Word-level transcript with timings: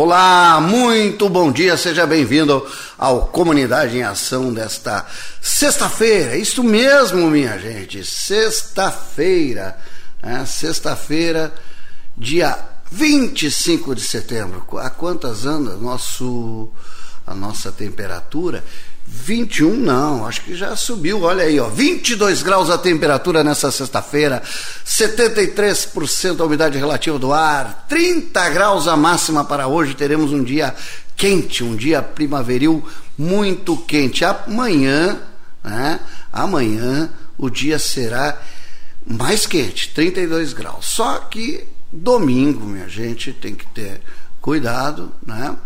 Olá, 0.00 0.60
muito 0.60 1.28
bom 1.28 1.50
dia, 1.50 1.76
seja 1.76 2.06
bem-vindo 2.06 2.64
ao 2.96 3.26
Comunidade 3.26 3.96
em 3.96 4.04
Ação 4.04 4.54
desta 4.54 5.04
sexta-feira. 5.40 6.36
Isso 6.36 6.62
mesmo, 6.62 7.28
minha 7.28 7.58
gente, 7.58 8.04
sexta-feira, 8.04 9.76
né? 10.22 10.46
sexta-feira, 10.46 11.52
dia 12.16 12.56
25 12.92 13.92
de 13.96 14.02
setembro. 14.02 14.64
A 14.78 14.88
quantas 14.88 15.44
anda 15.44 15.74
nosso, 15.74 16.70
a 17.26 17.34
nossa 17.34 17.72
temperatura? 17.72 18.62
21 19.10 19.74
não, 19.74 20.26
acho 20.26 20.42
que 20.42 20.54
já 20.54 20.76
subiu, 20.76 21.22
olha 21.22 21.44
aí, 21.44 21.58
ó, 21.58 21.68
22 21.68 22.42
graus 22.42 22.68
a 22.68 22.76
temperatura 22.76 23.42
nessa 23.42 23.70
sexta-feira, 23.70 24.42
73% 24.84 26.40
a 26.40 26.44
umidade 26.44 26.76
relativa 26.76 27.18
do 27.18 27.32
ar, 27.32 27.86
30 27.88 28.50
graus 28.50 28.86
a 28.86 28.96
máxima 28.96 29.44
para 29.44 29.66
hoje, 29.66 29.94
teremos 29.94 30.30
um 30.30 30.44
dia 30.44 30.74
quente, 31.16 31.64
um 31.64 31.74
dia 31.74 32.02
primaveril 32.02 32.86
muito 33.16 33.78
quente. 33.78 34.26
Amanhã, 34.26 35.18
né, 35.64 36.00
amanhã 36.30 37.08
o 37.38 37.48
dia 37.48 37.78
será 37.78 38.38
mais 39.06 39.46
quente, 39.46 39.88
32 39.94 40.52
graus. 40.52 40.84
Só 40.84 41.18
que 41.20 41.64
domingo, 41.90 42.66
minha 42.66 42.88
gente, 42.90 43.32
tem 43.32 43.54
que 43.54 43.66
ter 43.68 44.02
cuidado, 44.38 45.12
né, 45.26 45.56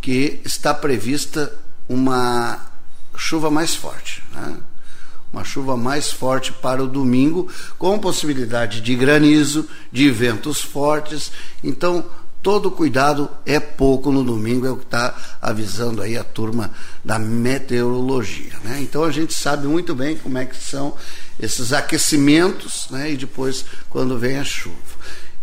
que 0.00 0.40
está 0.44 0.74
prevista 0.74 1.52
uma 1.88 2.71
chuva 3.16 3.50
mais 3.50 3.74
forte. 3.74 4.22
Né? 4.32 4.56
Uma 5.32 5.44
chuva 5.44 5.76
mais 5.76 6.12
forte 6.12 6.52
para 6.52 6.82
o 6.82 6.86
domingo, 6.86 7.48
com 7.78 7.98
possibilidade 7.98 8.80
de 8.80 8.94
granizo, 8.94 9.68
de 9.90 10.10
ventos 10.10 10.60
fortes. 10.60 11.32
Então, 11.64 12.04
todo 12.42 12.70
cuidado 12.70 13.30
é 13.46 13.60
pouco 13.60 14.10
no 14.10 14.24
domingo, 14.24 14.66
é 14.66 14.70
o 14.70 14.76
que 14.76 14.84
está 14.84 15.38
avisando 15.40 16.02
aí 16.02 16.18
a 16.18 16.24
turma 16.24 16.72
da 17.04 17.18
meteorologia. 17.18 18.58
Né? 18.64 18.80
Então 18.82 19.04
a 19.04 19.12
gente 19.12 19.32
sabe 19.32 19.66
muito 19.66 19.94
bem 19.94 20.16
como 20.16 20.36
é 20.36 20.44
que 20.44 20.56
são 20.56 20.96
esses 21.38 21.72
aquecimentos 21.72 22.88
né? 22.90 23.12
e 23.12 23.16
depois 23.16 23.64
quando 23.88 24.18
vem 24.18 24.38
a 24.38 24.44
chuva. 24.44 24.76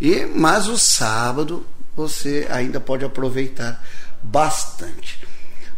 E, 0.00 0.26
mas 0.26 0.68
o 0.68 0.78
sábado 0.78 1.66
você 1.96 2.46
ainda 2.50 2.78
pode 2.78 3.04
aproveitar 3.04 3.82
bastante. 4.22 5.18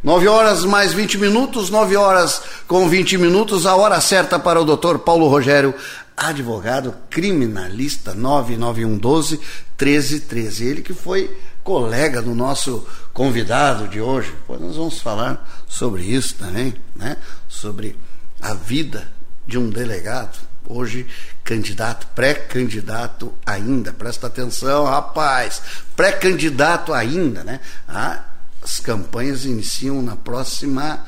9 0.03 0.27
horas 0.27 0.65
mais 0.65 0.93
20 0.93 1.17
minutos, 1.19 1.71
9 1.71 1.97
horas 1.97 2.43
com 2.67 2.89
20 2.89 3.19
minutos, 3.19 3.67
a 3.67 3.77
hora 3.77 4.01
certa 4.01 4.37
para 4.37 4.61
o 4.61 4.65
doutor 4.65 4.99
Paulo 4.99 5.29
Rogério, 5.29 5.73
advogado 6.17 6.93
criminalista 7.09 8.13
99112 8.13 9.41
1313. 9.79 10.65
Ele 10.65 10.83
que 10.83 10.93
foi 10.93 11.31
colega 11.63 12.21
do 12.21 12.35
nosso 12.35 12.85
convidado 13.13 13.87
de 13.87 14.01
hoje. 14.01 14.35
Pois 14.45 14.61
nós 14.61 14.75
vamos 14.75 15.01
falar 15.01 15.49
sobre 15.69 16.03
isso 16.03 16.35
também, 16.35 16.75
né? 16.97 17.17
Sobre 17.49 17.97
a 18.41 18.55
vida 18.55 19.07
de 19.47 19.57
um 19.57 19.71
delegado. 19.71 20.37
Hoje, 20.67 21.07
candidato, 21.45 22.09
pré-candidato 22.15 23.33
ainda. 23.47 23.93
Presta 23.93 24.27
atenção, 24.27 24.85
rapaz. 24.85 25.63
Pré-candidato 25.95 26.93
ainda, 26.93 27.45
né? 27.45 27.61
Ah, 27.87 28.32
as 28.63 28.79
campanhas 28.79 29.45
iniciam 29.45 30.01
na 30.03 30.17
próxima 30.17 31.05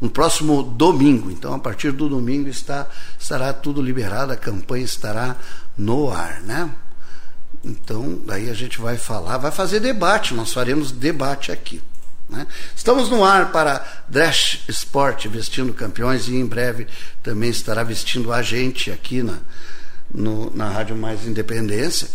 no 0.00 0.08
próximo 0.08 0.62
domingo. 0.62 1.30
Então, 1.30 1.54
a 1.54 1.58
partir 1.58 1.90
do 1.90 2.08
domingo 2.08 2.48
está, 2.48 2.86
estará 3.18 3.52
tudo 3.52 3.82
liberado, 3.82 4.32
a 4.32 4.36
campanha 4.36 4.84
estará 4.84 5.36
no 5.76 6.10
ar, 6.10 6.40
né? 6.42 6.70
Então, 7.64 8.20
daí 8.24 8.48
a 8.48 8.54
gente 8.54 8.80
vai 8.80 8.96
falar, 8.96 9.38
vai 9.38 9.50
fazer 9.50 9.80
debate, 9.80 10.34
nós 10.34 10.52
faremos 10.52 10.92
debate 10.92 11.50
aqui. 11.50 11.82
Né? 12.28 12.46
Estamos 12.76 13.08
no 13.08 13.24
ar 13.24 13.50
para 13.50 14.04
Dash 14.08 14.60
Sport, 14.68 15.26
vestindo 15.26 15.72
campeões, 15.72 16.28
e 16.28 16.36
em 16.36 16.46
breve 16.46 16.86
também 17.22 17.50
estará 17.50 17.82
vestindo 17.82 18.32
a 18.32 18.42
gente 18.42 18.90
aqui 18.90 19.22
na, 19.22 19.38
no, 20.12 20.54
na 20.54 20.68
Rádio 20.68 20.94
Mais 20.94 21.26
Independência. 21.26 22.08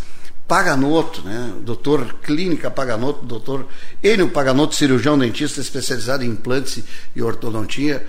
Paganoto, 0.47 1.21
né? 1.21 1.53
doutor 1.61 2.15
Clínica 2.21 2.69
Paganoto, 2.69 3.25
doutor 3.25 3.67
Enio 4.03 4.29
Paganoto, 4.29 4.75
cirurgião 4.75 5.17
dentista 5.17 5.61
especializado 5.61 6.23
em 6.23 6.29
implantes 6.29 6.83
e 7.15 7.21
ortodontia. 7.21 8.05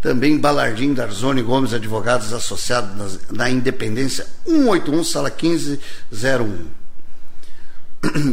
Também 0.00 0.38
Balardim 0.38 0.94
Darzoni 0.94 1.42
Gomes, 1.42 1.72
advogados 1.72 2.32
associados 2.32 3.20
na 3.30 3.50
Independência 3.50 4.26
181, 4.44 5.04
sala 5.04 5.28
1501. 5.30 6.66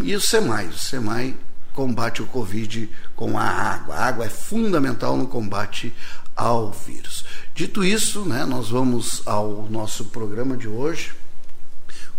E 0.04 0.16
o 0.16 0.22
SEMAI, 0.22 0.68
o 0.68 0.78
SEMAI 0.78 1.36
combate 1.74 2.22
o 2.22 2.28
Covid 2.28 2.90
com 3.16 3.38
a 3.38 3.44
água. 3.44 3.96
A 3.96 4.06
água 4.06 4.26
é 4.26 4.30
fundamental 4.30 5.18
no 5.18 5.28
combate 5.28 5.94
ao 6.36 6.72
vírus. 6.72 7.26
Dito 7.54 7.84
isso, 7.84 8.26
né, 8.26 8.46
nós 8.46 8.70
vamos 8.70 9.22
ao 9.26 9.68
nosso 9.70 10.06
programa 10.06 10.56
de 10.56 10.68
hoje. 10.68 11.14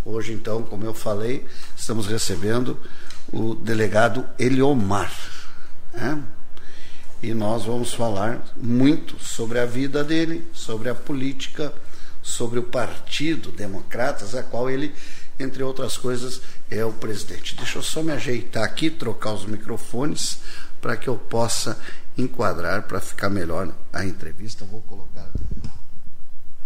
Hoje, 0.08 0.32
então, 0.32 0.62
como 0.62 0.84
eu 0.84 0.94
falei, 0.94 1.44
estamos 1.76 2.06
recebendo 2.06 2.78
o 3.32 3.56
delegado 3.56 4.24
Eliomar. 4.38 5.12
Né? 5.92 6.22
E 7.20 7.34
nós 7.34 7.64
vamos 7.64 7.92
falar 7.92 8.40
muito 8.56 9.18
sobre 9.18 9.58
a 9.58 9.66
vida 9.66 10.04
dele, 10.04 10.48
sobre 10.52 10.88
a 10.88 10.94
política, 10.94 11.74
sobre 12.22 12.60
o 12.60 12.62
Partido 12.62 13.50
Democratas, 13.50 14.36
a 14.36 14.44
qual 14.44 14.70
ele, 14.70 14.94
entre 15.40 15.64
outras 15.64 15.96
coisas, 15.98 16.40
é 16.70 16.84
o 16.84 16.92
presidente. 16.92 17.56
Deixa 17.56 17.78
eu 17.78 17.82
só 17.82 18.00
me 18.00 18.12
ajeitar 18.12 18.62
aqui, 18.62 18.88
trocar 18.88 19.32
os 19.32 19.44
microfones, 19.44 20.38
para 20.80 20.96
que 20.96 21.08
eu 21.08 21.16
possa 21.16 21.80
enquadrar, 22.16 22.84
para 22.84 23.00
ficar 23.00 23.28
melhor 23.28 23.74
a 23.92 24.04
entrevista. 24.04 24.64
Vou 24.64 24.82
colocar, 24.82 25.28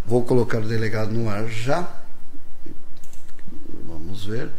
vou 0.05 0.23
colocar 0.27 0.59
o 0.59 0.69
delegado 0.69 1.11
no 1.11 1.31
ar 1.31 1.49
já. 1.49 2.00
Vamos 4.20 4.25
ver. 4.25 4.50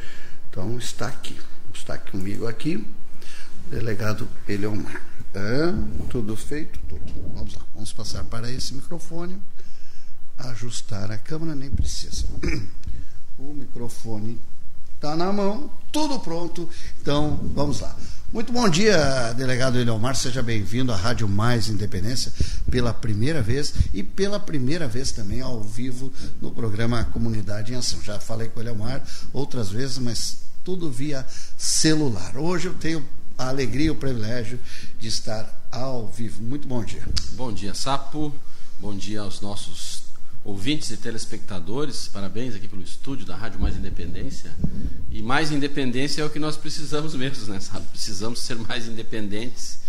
Então 0.49 0.77
está 0.77 1.07
aqui. 1.07 1.39
Está 1.73 1.97
comigo 1.97 2.47
aqui. 2.47 2.85
Delegado 3.69 4.27
Eleomar. 4.47 5.05
É, 5.33 5.72
tudo 6.09 6.35
feito? 6.35 6.79
Tudo. 6.89 7.31
Vamos 7.35 7.53
lá. 7.55 7.61
Vamos 7.73 7.94
passar 7.94 8.23
para 8.23 8.51
esse 8.51 8.73
microfone. 8.73 9.39
Ajustar 10.38 11.11
a 11.11 11.17
câmera, 11.17 11.53
nem 11.55 11.69
precisa. 11.69 12.25
O 13.39 13.55
microfone 13.55 14.39
está 14.94 15.16
na 15.16 15.33
mão, 15.33 15.72
tudo 15.91 16.19
pronto. 16.19 16.69
Então, 17.01 17.39
vamos 17.55 17.79
lá. 17.79 17.95
Muito 18.34 18.53
bom 18.53 18.69
dia, 18.69 19.34
delegado 19.34 19.78
Eleomar. 19.78 20.16
Seja 20.16 20.42
bem-vindo 20.42 20.94
à 20.94 20.96
Rádio 20.96 21.28
Mais 21.28 21.68
Independência 21.68 22.31
pela 22.72 22.94
primeira 22.94 23.42
vez 23.42 23.74
e 23.94 24.02
pela 24.03 24.40
primeira 24.40 24.88
vez 24.88 25.12
também 25.12 25.42
ao 25.42 25.62
vivo 25.62 26.09
no 26.41 26.50
programa 26.50 27.03
Comunidade 27.03 27.74
em 27.74 27.75
Ação. 27.75 28.02
Já 28.02 28.22
falei 28.22 28.47
com 28.47 28.62
o 28.62 28.64
Eleomar 28.64 29.03
outras 29.34 29.68
vezes, 29.70 29.97
mas 29.97 30.38
tudo 30.64 30.90
via 30.90 31.28
celular. 31.58 32.38
Hoje 32.38 32.68
eu 32.68 32.74
tenho 32.74 33.06
a 33.38 33.50
alegria 33.50 33.88
e 33.88 33.91
o 33.91 33.96
privilégio 33.96 34.58
de 34.97 35.09
estar 35.09 35.68
ao 35.70 36.08
vivo. 36.08 36.41
Muito 36.41 36.70
bom 36.70 36.86
dia. 36.86 37.03
Bom 37.34 37.52
dia, 37.52 37.74
Sapo. 37.74 38.34
Bom 38.80 38.96
dia 38.96 39.20
aos 39.20 39.41
nossos 39.41 40.03
ouvintes 40.44 40.90
e 40.90 40.97
telespectadores, 40.97 42.07
parabéns 42.07 42.56
aqui 42.56 42.68
pelo 42.68 42.81
estúdio 42.81 43.25
da 43.25 43.35
Rádio 43.35 43.59
Mais 43.59 43.75
Independência. 43.75 44.52
E 45.12 45.22
mais 45.22 45.52
independência 45.52 46.22
é 46.22 46.25
o 46.25 46.29
que 46.29 46.40
nós 46.40 46.57
precisamos 46.57 47.13
mesmo, 47.13 47.53
né? 47.53 47.59
Sabe? 47.59 47.85
Precisamos 47.88 48.40
ser 48.40 48.56
mais 48.56 48.88
independentes 48.88 49.79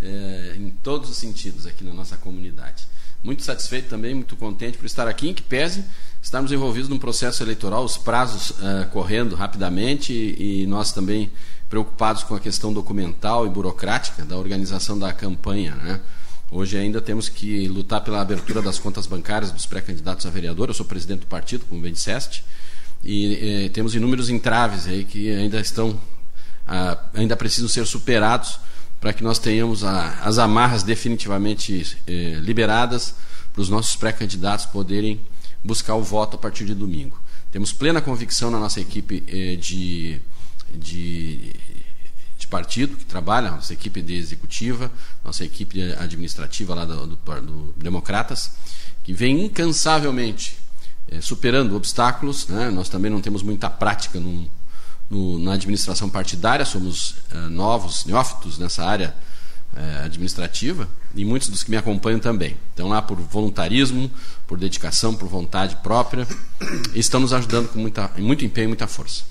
é, 0.00 0.54
em 0.56 0.70
todos 0.70 1.10
os 1.10 1.16
sentidos 1.16 1.66
aqui 1.66 1.84
na 1.84 1.92
nossa 1.92 2.16
comunidade. 2.16 2.86
Muito 3.22 3.42
satisfeito 3.42 3.88
também, 3.88 4.14
muito 4.14 4.34
contente 4.36 4.78
por 4.78 4.86
estar 4.86 5.06
aqui, 5.06 5.28
em 5.28 5.34
que 5.34 5.42
pese 5.42 5.84
estarmos 6.22 6.50
envolvidos 6.52 6.88
num 6.88 6.98
processo 6.98 7.42
eleitoral, 7.42 7.84
os 7.84 7.98
prazos 7.98 8.50
uh, 8.50 8.88
correndo 8.92 9.34
rapidamente 9.34 10.12
e, 10.12 10.62
e 10.62 10.66
nós 10.66 10.92
também 10.92 11.30
preocupados 11.68 12.22
com 12.22 12.34
a 12.34 12.40
questão 12.40 12.72
documental 12.72 13.46
e 13.46 13.50
burocrática 13.50 14.24
da 14.24 14.36
organização 14.36 14.98
da 14.98 15.12
campanha, 15.12 15.74
né? 15.74 16.00
Hoje 16.52 16.76
ainda 16.76 17.00
temos 17.00 17.28
que 17.28 17.68
lutar 17.68 18.02
pela 18.02 18.20
abertura 18.20 18.60
das 18.60 18.76
contas 18.76 19.06
bancárias 19.06 19.52
dos 19.52 19.66
pré-candidatos 19.66 20.26
a 20.26 20.30
vereador. 20.30 20.68
Eu 20.68 20.74
sou 20.74 20.84
presidente 20.84 21.20
do 21.20 21.26
partido, 21.26 21.64
como 21.64 21.80
bem 21.80 21.92
disseste, 21.92 22.44
e 23.04 23.66
eh, 23.66 23.68
temos 23.68 23.94
inúmeros 23.94 24.28
entraves 24.28 24.88
aí 24.88 25.04
que 25.04 25.30
ainda 25.30 25.60
estão, 25.60 25.98
ah, 26.66 26.98
ainda 27.14 27.36
precisam 27.36 27.68
ser 27.68 27.86
superados 27.86 28.58
para 29.00 29.12
que 29.12 29.22
nós 29.22 29.38
tenhamos 29.38 29.84
a, 29.84 30.18
as 30.24 30.38
amarras 30.38 30.82
definitivamente 30.82 31.96
eh, 32.04 32.38
liberadas 32.40 33.14
para 33.52 33.62
os 33.62 33.68
nossos 33.68 33.94
pré-candidatos 33.94 34.66
poderem 34.66 35.20
buscar 35.62 35.94
o 35.94 36.02
voto 36.02 36.34
a 36.34 36.38
partir 36.38 36.64
de 36.64 36.74
domingo. 36.74 37.16
Temos 37.52 37.72
plena 37.72 38.00
convicção 38.00 38.50
na 38.50 38.58
nossa 38.58 38.80
equipe 38.80 39.22
eh, 39.28 39.54
de, 39.54 40.20
de 40.74 41.52
partido 42.46 42.96
que 42.96 43.04
trabalha, 43.04 43.50
nossa 43.50 43.72
equipe 43.72 44.00
de 44.02 44.14
executiva, 44.14 44.90
nossa 45.24 45.44
equipe 45.44 45.92
administrativa 45.94 46.74
lá 46.74 46.84
do, 46.84 47.06
do, 47.06 47.16
do 47.16 47.74
Democratas, 47.76 48.52
que 49.02 49.12
vem 49.12 49.46
incansavelmente 49.46 50.56
é, 51.08 51.20
superando 51.20 51.74
obstáculos. 51.76 52.46
Né? 52.48 52.70
Nós 52.70 52.88
também 52.88 53.10
não 53.10 53.20
temos 53.20 53.42
muita 53.42 53.68
prática 53.68 54.20
no, 54.20 54.50
na 55.40 55.54
administração 55.54 56.08
partidária, 56.08 56.64
somos 56.64 57.16
uh, 57.32 57.50
novos, 57.50 58.04
neófitos 58.04 58.58
nessa 58.58 58.84
área 58.84 59.14
uh, 59.74 60.04
administrativa, 60.04 60.88
e 61.14 61.24
muitos 61.24 61.48
dos 61.48 61.64
que 61.64 61.70
me 61.70 61.76
acompanham 61.76 62.20
também. 62.20 62.56
Estão 62.70 62.88
lá 62.88 63.02
por 63.02 63.16
voluntarismo, 63.16 64.08
por 64.46 64.56
dedicação, 64.56 65.12
por 65.12 65.28
vontade 65.28 65.74
própria, 65.82 66.26
e 66.94 67.00
estão 67.00 67.18
nos 67.18 67.32
ajudando 67.32 67.68
com 67.68 67.80
muita, 67.80 68.08
muito 68.18 68.44
empenho 68.44 68.66
e 68.66 68.68
muita 68.68 68.86
força. 68.86 69.24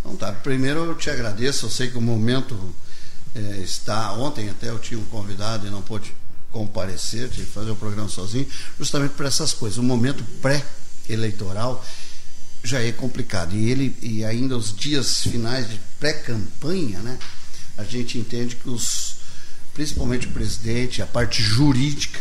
Então 0.00 0.16
tá, 0.16 0.32
primeiro 0.32 0.84
eu 0.84 0.94
te 0.94 1.10
agradeço, 1.10 1.66
eu 1.66 1.70
sei 1.70 1.90
que 1.90 1.98
o 1.98 2.00
momento 2.00 2.74
é, 3.34 3.58
está, 3.58 4.12
ontem 4.12 4.48
até 4.48 4.68
eu 4.68 4.78
tinha 4.78 4.98
um 4.98 5.04
convidado 5.04 5.66
e 5.66 5.70
não 5.70 5.82
pôde 5.82 6.14
comparecer, 6.50 7.28
de 7.28 7.44
fazer 7.44 7.70
o 7.70 7.76
programa 7.76 8.08
sozinho, 8.08 8.46
justamente 8.78 9.12
por 9.12 9.26
essas 9.26 9.52
coisas. 9.52 9.78
O 9.78 9.82
momento 9.82 10.24
pré-eleitoral 10.40 11.84
já 12.64 12.80
é 12.80 12.90
complicado. 12.92 13.54
E 13.54 13.70
ele 13.70 13.96
e 14.02 14.24
ainda 14.24 14.56
os 14.56 14.74
dias 14.74 15.22
finais 15.22 15.68
de 15.68 15.80
pré-campanha, 15.98 17.00
né? 17.00 17.18
A 17.76 17.84
gente 17.84 18.18
entende 18.18 18.56
que 18.56 18.68
os 18.68 19.16
principalmente 19.74 20.26
o 20.26 20.32
presidente, 20.32 21.00
a 21.00 21.06
parte 21.06 21.40
jurídica 21.40 22.18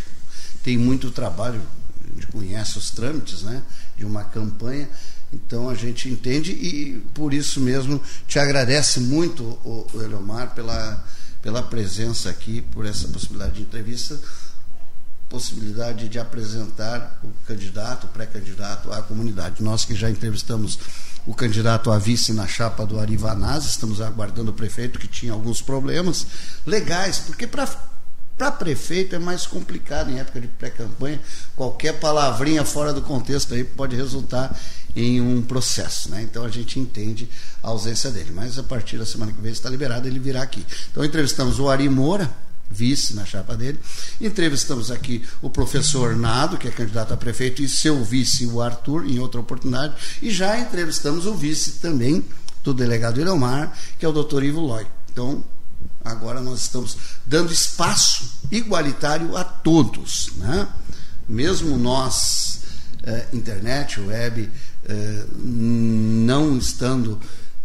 tem 0.62 0.78
muito 0.78 1.10
trabalho, 1.10 1.60
a 2.04 2.14
gente 2.14 2.28
conhece 2.28 2.78
os 2.78 2.92
trâmites, 2.92 3.42
né, 3.42 3.64
de 3.98 4.06
uma 4.06 4.24
campanha. 4.24 4.88
Então 5.32 5.70
a 5.70 5.76
gente 5.76 6.10
entende 6.10 6.52
e 6.52 7.02
por 7.14 7.34
isso 7.34 7.60
mesmo 7.60 8.02
te 8.28 8.40
agradece 8.40 9.00
muito, 9.00 9.44
o, 9.44 9.88
Eleomar, 9.96 10.54
pela, 10.54 11.06
pela 11.42 11.62
presença 11.62 12.30
aqui, 12.30 12.62
por 12.62 12.86
essa 12.86 13.08
possibilidade 13.08 13.56
de 13.56 13.62
entrevista 13.62 14.20
possibilidade 15.30 16.08
de 16.08 16.20
apresentar 16.20 17.20
o 17.24 17.30
candidato, 17.46 18.06
o 18.06 18.08
pré-candidato 18.08 18.92
à 18.92 19.02
comunidade. 19.02 19.62
Nós 19.62 19.84
que 19.84 19.94
já 19.94 20.10
entrevistamos 20.10 20.80
o 21.26 21.34
candidato 21.34 21.92
a 21.92 21.98
vice 21.98 22.32
na 22.32 22.48
chapa 22.48 22.86
do 22.86 23.00
Arivanaz, 23.00 23.66
estamos 23.66 24.00
aguardando 24.00 24.52
o 24.52 24.54
prefeito 24.54 24.98
que 24.98 25.08
tinha 25.08 25.34
alguns 25.34 25.62
problemas 25.62 26.26
legais, 26.66 27.20
porque 27.20 27.46
para 27.46 27.68
para 28.38 28.52
prefeito 28.52 29.16
é 29.16 29.20
mais 29.20 29.48
complicado 29.48 30.12
em 30.12 30.20
época 30.20 30.40
de 30.40 30.48
pré-campanha. 30.48 31.20
Qualquer 31.56 32.00
palavrinha 32.00 32.64
fora 32.64 32.94
do 32.94 33.02
contexto 33.02 33.56
aí 33.56 33.64
pode 33.64 33.96
resultar 33.96 34.56
em 34.98 35.22
um 35.22 35.44
processo. 35.44 36.10
Né? 36.10 36.24
Então 36.24 36.44
a 36.44 36.50
gente 36.50 36.80
entende 36.80 37.30
a 37.62 37.68
ausência 37.68 38.10
dele. 38.10 38.32
Mas 38.34 38.58
a 38.58 38.64
partir 38.64 38.98
da 38.98 39.06
semana 39.06 39.32
que 39.32 39.40
vem 39.40 39.52
está 39.52 39.70
liberado, 39.70 40.08
ele 40.08 40.20
virá 40.20 40.42
aqui. 40.42 40.66
Então 40.92 41.06
entrevistamos 41.06 41.60
o 41.60 41.70
Ari 41.70 41.88
Moura, 41.88 42.34
vice 42.70 43.14
na 43.16 43.24
chapa 43.24 43.56
dele. 43.56 43.80
Entrevistamos 44.20 44.90
aqui 44.90 45.24
o 45.40 45.52
professor 45.52 46.16
Nado, 46.16 46.58
que 46.58 46.68
é 46.68 46.72
candidato 46.72 47.14
a 47.14 47.18
prefeito, 47.18 47.62
e 47.62 47.70
seu 47.70 48.04
vice, 48.04 48.48
o 48.48 48.60
Arthur, 48.60 49.06
em 49.06 49.20
outra 49.20 49.40
oportunidade. 49.40 49.94
E 50.20 50.32
já 50.32 50.60
entrevistamos 50.60 51.28
o 51.28 51.36
vice 51.36 51.74
também 51.74 52.26
do 52.64 52.74
delegado 52.74 53.22
Ilomar, 53.22 53.72
que 54.00 54.06
é 54.06 54.10
o 54.10 54.12
doutor 54.12 54.44
Ivo 54.44 54.60
Loy. 54.60 54.86
Então, 55.12 55.44
agora 56.04 56.42
nós 56.42 56.62
estamos 56.62 56.98
dando 57.26 57.54
espaço 57.54 58.40
igualitário 58.52 59.38
a 59.38 59.44
todos. 59.44 60.32
Né? 60.38 60.68
Mesmo 61.30 61.78
nós, 61.78 62.62
eh, 63.04 63.28
internet, 63.32 64.00
web, 64.02 64.50
não 65.44 66.58
estando 66.58 67.20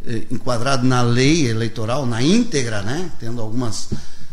eh, 0.04 0.26
enquadrado 0.30 0.86
na 0.86 1.02
lei 1.02 1.48
eleitoral, 1.48 2.04
na 2.06 2.22
íntegra, 2.22 2.82
né? 2.82 3.10
tendo 3.20 3.40
algumas 3.40 3.88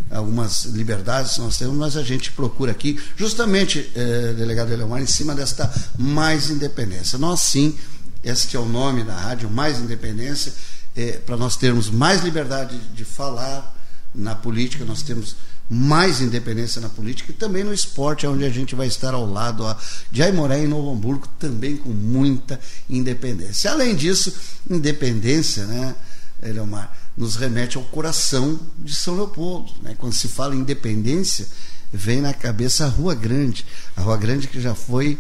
algumas 0.09 0.65
liberdades 0.65 1.33
que 1.33 1.41
nós 1.41 1.57
temos, 1.57 1.75
mas 1.75 1.95
a 1.95 2.01
gente 2.01 2.31
procura 2.31 2.71
aqui, 2.71 2.99
justamente, 3.15 3.91
eh, 3.93 4.33
delegado 4.35 4.71
Eleomar, 4.73 5.01
em 5.01 5.05
cima 5.05 5.35
desta 5.35 5.71
mais 5.97 6.49
independência. 6.49 7.17
Nós, 7.19 7.41
sim, 7.41 7.77
este 8.23 8.57
é 8.57 8.59
o 8.59 8.65
nome 8.65 9.03
da 9.03 9.15
rádio, 9.15 9.49
mais 9.49 9.79
independência, 9.79 10.51
eh, 10.95 11.19
para 11.25 11.37
nós 11.37 11.55
termos 11.55 11.89
mais 11.89 12.23
liberdade 12.23 12.75
de 12.95 13.05
falar 13.05 13.75
na 14.13 14.33
política, 14.33 14.83
nós 14.83 15.03
temos 15.03 15.35
mais 15.69 16.19
independência 16.19 16.81
na 16.81 16.89
política 16.89 17.31
e 17.31 17.35
também 17.35 17.63
no 17.63 17.73
esporte, 17.73 18.25
onde 18.25 18.43
a 18.43 18.49
gente 18.49 18.73
vai 18.73 18.87
estar 18.87 19.13
ao 19.13 19.25
lado 19.25 19.63
ó, 19.63 19.75
de 20.11 20.23
Aimoré, 20.23 20.63
em 20.63 20.67
Novo 20.67 20.91
Hamburgo, 20.91 21.27
também 21.37 21.77
com 21.77 21.89
muita 21.89 22.59
independência. 22.89 23.71
Além 23.71 23.95
disso, 23.95 24.33
independência, 24.67 25.65
né, 25.67 25.95
Eleomar, 26.41 26.95
nos 27.15 27.35
remete 27.35 27.77
ao 27.77 27.83
coração 27.83 28.59
de 28.77 28.95
São 28.95 29.15
Leopoldo. 29.15 29.71
Né? 29.83 29.93
Quando 29.97 30.13
se 30.13 30.27
fala 30.27 30.55
em 30.55 30.59
independência, 30.59 31.47
vem 31.91 32.21
na 32.21 32.33
cabeça 32.33 32.85
a 32.85 32.89
Rua 32.89 33.13
Grande. 33.13 33.65
A 33.95 34.01
Rua 34.01 34.17
Grande 34.17 34.47
que 34.47 34.59
já 34.59 34.73
foi 34.73 35.19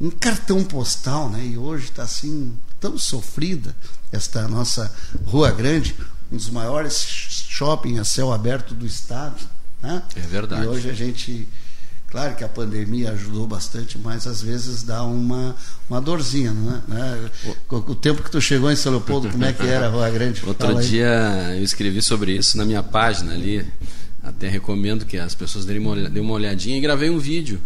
um 0.00 0.10
cartão 0.10 0.62
postal, 0.62 1.28
né? 1.28 1.44
e 1.44 1.58
hoje 1.58 1.86
está 1.86 2.04
assim, 2.04 2.56
tão 2.78 2.96
sofrida, 2.96 3.74
esta 4.12 4.46
nossa 4.46 4.94
Rua 5.24 5.50
Grande, 5.50 5.96
um 6.30 6.36
dos 6.36 6.50
maiores 6.50 7.00
shopping 7.48 7.98
a 7.98 8.04
céu 8.04 8.32
aberto 8.32 8.74
do 8.74 8.86
estado. 8.86 9.57
Né? 9.82 10.02
É 10.16 10.20
verdade. 10.20 10.64
E 10.64 10.66
hoje 10.66 10.90
a 10.90 10.94
gente 10.94 11.48
Claro 12.10 12.34
que 12.36 12.42
a 12.42 12.48
pandemia 12.48 13.10
ajudou 13.12 13.46
bastante, 13.46 13.98
mas 13.98 14.26
às 14.26 14.40
vezes 14.40 14.82
dá 14.82 15.04
uma, 15.04 15.54
uma 15.90 16.00
dorzinha, 16.00 16.52
né? 16.52 16.82
O, 17.70 17.76
o 17.76 17.94
tempo 17.94 18.22
que 18.22 18.30
tu 18.30 18.40
chegou 18.40 18.72
em 18.72 18.76
São 18.76 18.92
Leopoldo, 18.92 19.28
como 19.28 19.44
é 19.44 19.52
que 19.52 19.66
era 19.66 19.88
a 19.88 19.90
Rua 19.90 20.08
Grande? 20.08 20.42
Outro 20.46 20.74
dia 20.80 21.54
eu 21.54 21.62
escrevi 21.62 22.00
sobre 22.00 22.32
isso 22.32 22.56
na 22.56 22.64
minha 22.64 22.82
página 22.82 23.34
ali. 23.34 23.66
Até 24.22 24.48
recomendo 24.48 25.04
que 25.04 25.18
as 25.18 25.34
pessoas 25.34 25.66
deem 25.66 25.78
uma, 25.78 26.08
deem 26.08 26.24
uma 26.24 26.32
olhadinha 26.32 26.78
e 26.78 26.80
gravei 26.80 27.10
um 27.10 27.18
vídeo 27.18 27.60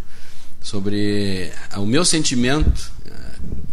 sobre 0.61 1.53
o 1.77 1.87
meu 1.87 2.05
sentimento 2.05 2.91
eh, 3.07 3.11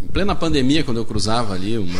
em 0.03 0.07
plena 0.07 0.35
pandemia, 0.35 0.83
quando 0.83 0.97
eu 0.97 1.05
cruzava 1.05 1.53
ali 1.53 1.77
uma, 1.79 1.99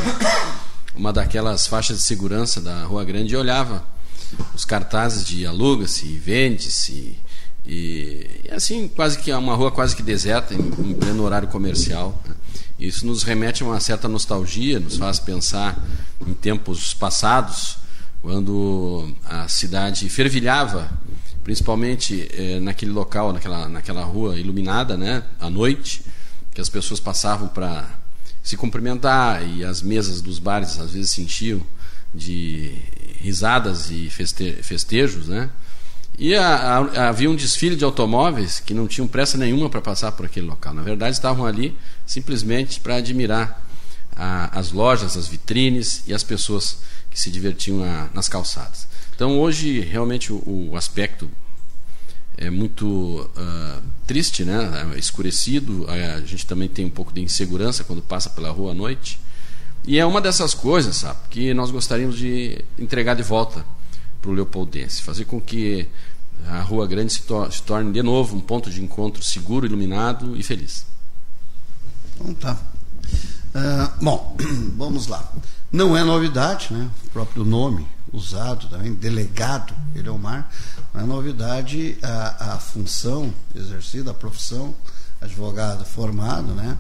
uma 0.96 1.14
daquelas 1.14 1.66
faixas 1.66 1.98
de 1.98 2.04
segurança 2.04 2.62
da 2.62 2.84
Rua 2.84 3.04
Grande 3.04 3.34
e 3.34 3.38
olhava 3.38 3.84
os 4.54 4.66
cartazes 4.66 5.26
de 5.26 5.46
aluga-se, 5.46 6.06
vende-se, 6.18 7.18
e, 7.66 8.42
e, 8.46 8.52
assim, 8.52 8.88
quase 8.88 9.20
que 9.20 9.30
é 9.30 9.38
uma 9.38 9.56
rua 9.56 9.72
quase 9.72 9.96
que 9.96 10.02
deserta, 10.02 10.54
em, 10.54 10.58
em 10.58 10.94
pleno 10.94 11.24
horário 11.24 11.48
comercial. 11.48 12.20
Né? 12.28 12.36
Isso 12.80 13.06
nos 13.06 13.24
remete 13.24 13.62
a 13.62 13.66
uma 13.66 13.80
certa 13.80 14.08
nostalgia, 14.08 14.80
nos 14.80 14.98
faz 14.98 15.20
pensar 15.20 15.78
em 16.26 16.34
tempos 16.34 16.94
passados, 16.94 17.78
quando 18.22 19.14
a 19.24 19.48
cidade 19.48 20.10
fervilhava, 20.10 20.90
principalmente 21.44 22.28
eh, 22.34 22.60
naquele 22.60 22.92
local, 22.92 23.32
naquela, 23.32 23.70
naquela 23.70 24.04
rua 24.04 24.38
iluminada, 24.38 24.98
né, 24.98 25.24
à 25.40 25.50
noite, 25.50 26.04
que 26.54 26.60
as 26.60 26.70
pessoas 26.70 27.00
passavam 27.00 27.48
para 27.48 27.88
se 28.44 28.58
cumprimentar 28.58 29.48
e 29.48 29.64
as 29.64 29.82
mesas 29.82 30.22
dos 30.22 30.40
bares 30.40 30.80
às 30.80 30.92
vezes 30.92 31.12
se 31.12 31.22
enchiam 31.22 31.62
de 32.14 32.76
risadas 33.22 33.92
e 33.92 34.10
feste 34.10 34.54
festejos, 34.64 35.28
né? 35.28 35.50
E 36.18 36.36
a, 36.36 36.80
a, 36.80 37.10
havia 37.10 37.30
um 37.30 37.36
desfile 37.36 37.76
de 37.76 37.86
automóveis 37.86 38.60
que 38.60 38.74
não 38.74 38.88
tinham 38.88 39.08
pressa 39.08 39.38
nenhuma 39.38 39.70
para 39.70 39.82
passar 39.82 40.12
por 40.12 40.26
aquele 40.26 40.48
local. 40.48 40.74
Na 40.74 40.82
verdade, 40.82 41.16
estavam 41.16 41.46
ali 41.46 41.78
simplesmente 42.06 42.80
para 42.80 42.96
admirar 42.96 43.66
a, 44.16 44.60
as 44.60 44.72
lojas, 44.72 45.16
as 45.16 45.28
vitrines 45.28 46.04
e 46.08 46.14
as 46.14 46.24
pessoas 46.24 46.80
que 47.10 47.20
se 47.20 47.32
divertiam 47.32 47.80
nas 48.14 48.28
calçadas. 48.28 48.88
Então, 49.16 49.40
hoje, 49.40 49.80
realmente, 49.80 50.34
o, 50.34 50.70
o 50.72 50.76
aspecto 50.76 51.30
é 52.38 52.50
muito 52.50 52.86
uh, 53.36 53.82
triste, 54.08 54.46
né? 54.46 54.92
É 54.96 55.00
escurecido. 55.00 55.86
A 55.90 56.22
gente 56.22 56.46
também 56.46 56.70
tem 56.70 56.86
um 56.86 56.90
pouco 56.90 57.14
de 57.14 57.22
insegurança 57.22 57.84
quando 57.84 58.02
passa 58.02 58.30
pela 58.30 58.50
rua 58.50 58.72
à 58.72 58.74
noite. 58.74 59.20
E 59.90 59.98
é 59.98 60.06
uma 60.06 60.22
dessas 60.22 60.54
coisas, 60.54 60.98
sabe, 60.98 61.18
que 61.32 61.52
nós 61.52 61.72
gostaríamos 61.72 62.16
de 62.16 62.64
entregar 62.78 63.16
de 63.16 63.24
volta 63.24 63.66
para 64.22 64.30
o 64.30 64.34
Leopoldense, 64.36 65.02
fazer 65.02 65.26
com 65.26 65.42
que 65.42 65.90
a 66.46 66.62
Rua 66.62 66.86
Grande 66.86 67.12
se, 67.12 67.24
se, 67.24 67.64
torne 67.64 67.92
de 67.92 68.04
novo 68.04 68.38
um 68.38 68.40
ponto 68.40 68.70
de 68.70 68.84
encontro 68.84 69.24
seguro, 69.24 69.66
iluminado 69.66 70.38
e 70.38 70.44
feliz. 70.44 70.86
Então 72.14 72.36
tá. 72.36 72.56
Uh, 73.56 74.04
bom, 74.04 74.38
vamos 74.78 75.08
lá. 75.08 75.28
Não 75.72 75.98
é 75.98 76.04
novidade, 76.04 76.72
né? 76.72 76.88
o 77.08 77.10
próprio 77.10 77.44
nome 77.44 77.88
usado 78.14 78.68
também, 78.68 78.94
delegado 78.94 79.74
Eleomar, 79.96 80.52
não 80.94 81.02
é 81.02 81.04
novidade 81.04 81.98
a, 82.04 82.54
a 82.54 82.60
função 82.60 83.34
exercida, 83.56 84.12
a 84.12 84.14
profissão, 84.14 84.76
advogado 85.20 85.84
formado, 85.84 86.54
né? 86.54 86.78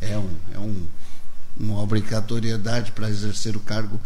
é, 0.00 0.16
um, 0.16 0.30
é 0.54 0.58
um, 0.58 0.86
uma 1.58 1.80
obrigatoriedade 1.80 2.92
para 2.92 3.08
exercer 3.08 3.56
o 3.56 3.60
cargo 3.60 4.00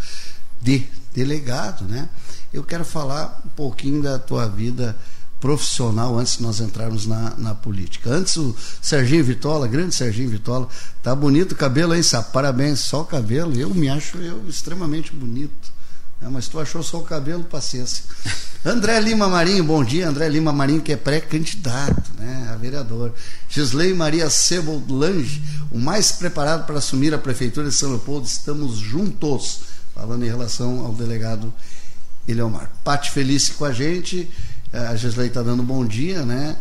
de 0.60 0.86
delegado, 1.14 1.84
né? 1.84 2.08
Eu 2.52 2.62
quero 2.62 2.84
falar 2.84 3.40
um 3.44 3.48
pouquinho 3.50 4.02
da 4.02 4.18
tua 4.18 4.46
vida 4.46 4.96
profissional 5.40 6.18
antes 6.18 6.36
de 6.36 6.42
nós 6.42 6.60
entrarmos 6.60 7.06
na, 7.06 7.34
na 7.36 7.54
política. 7.54 8.10
Antes 8.10 8.36
o 8.36 8.54
Serginho 8.82 9.24
Vitola, 9.24 9.66
grande 9.66 9.94
Serginho 9.94 10.28
Vitola, 10.28 10.68
tá 11.02 11.14
bonito 11.14 11.52
o 11.52 11.56
cabelo 11.56 11.92
aí? 11.92 12.02
Parabéns, 12.32 12.80
só 12.80 13.00
o 13.00 13.06
cabelo. 13.06 13.58
Eu 13.58 13.74
me 13.74 13.88
acho 13.88 14.18
eu 14.18 14.46
extremamente 14.48 15.12
bonito. 15.12 15.72
É, 16.22 16.28
mas 16.28 16.48
tu 16.48 16.60
achou 16.60 16.82
só 16.82 16.98
o 16.98 17.02
cabelo, 17.02 17.44
paciência. 17.44 18.04
André 18.64 19.00
Lima 19.00 19.26
Marinho, 19.26 19.64
bom 19.64 19.82
dia. 19.82 20.08
André 20.08 20.28
Lima 20.28 20.52
Marinho, 20.52 20.82
que 20.82 20.92
é 20.92 20.96
pré-candidato 20.96 22.10
né, 22.18 22.50
a 22.52 22.56
vereador. 22.56 23.14
Gisley 23.48 23.94
Maria 23.94 24.28
Sebold 24.28 24.92
Lange, 24.92 25.42
o 25.70 25.78
mais 25.78 26.12
preparado 26.12 26.66
para 26.66 26.76
assumir 26.76 27.14
a 27.14 27.18
prefeitura 27.18 27.68
de 27.68 27.74
São 27.74 27.88
Leopoldo. 27.88 28.26
Estamos 28.26 28.76
juntos 28.76 29.60
falando 29.94 30.24
em 30.24 30.28
relação 30.28 30.84
ao 30.84 30.92
delegado 30.92 31.52
Eliomar. 32.28 32.70
Pati 32.84 33.10
Felice 33.10 33.52
com 33.52 33.64
a 33.64 33.72
gente, 33.72 34.30
a 34.72 34.94
Gisley 34.94 35.28
está 35.28 35.42
dando 35.42 35.62
bom 35.62 35.84
dia, 35.86 36.22
né? 36.22 36.56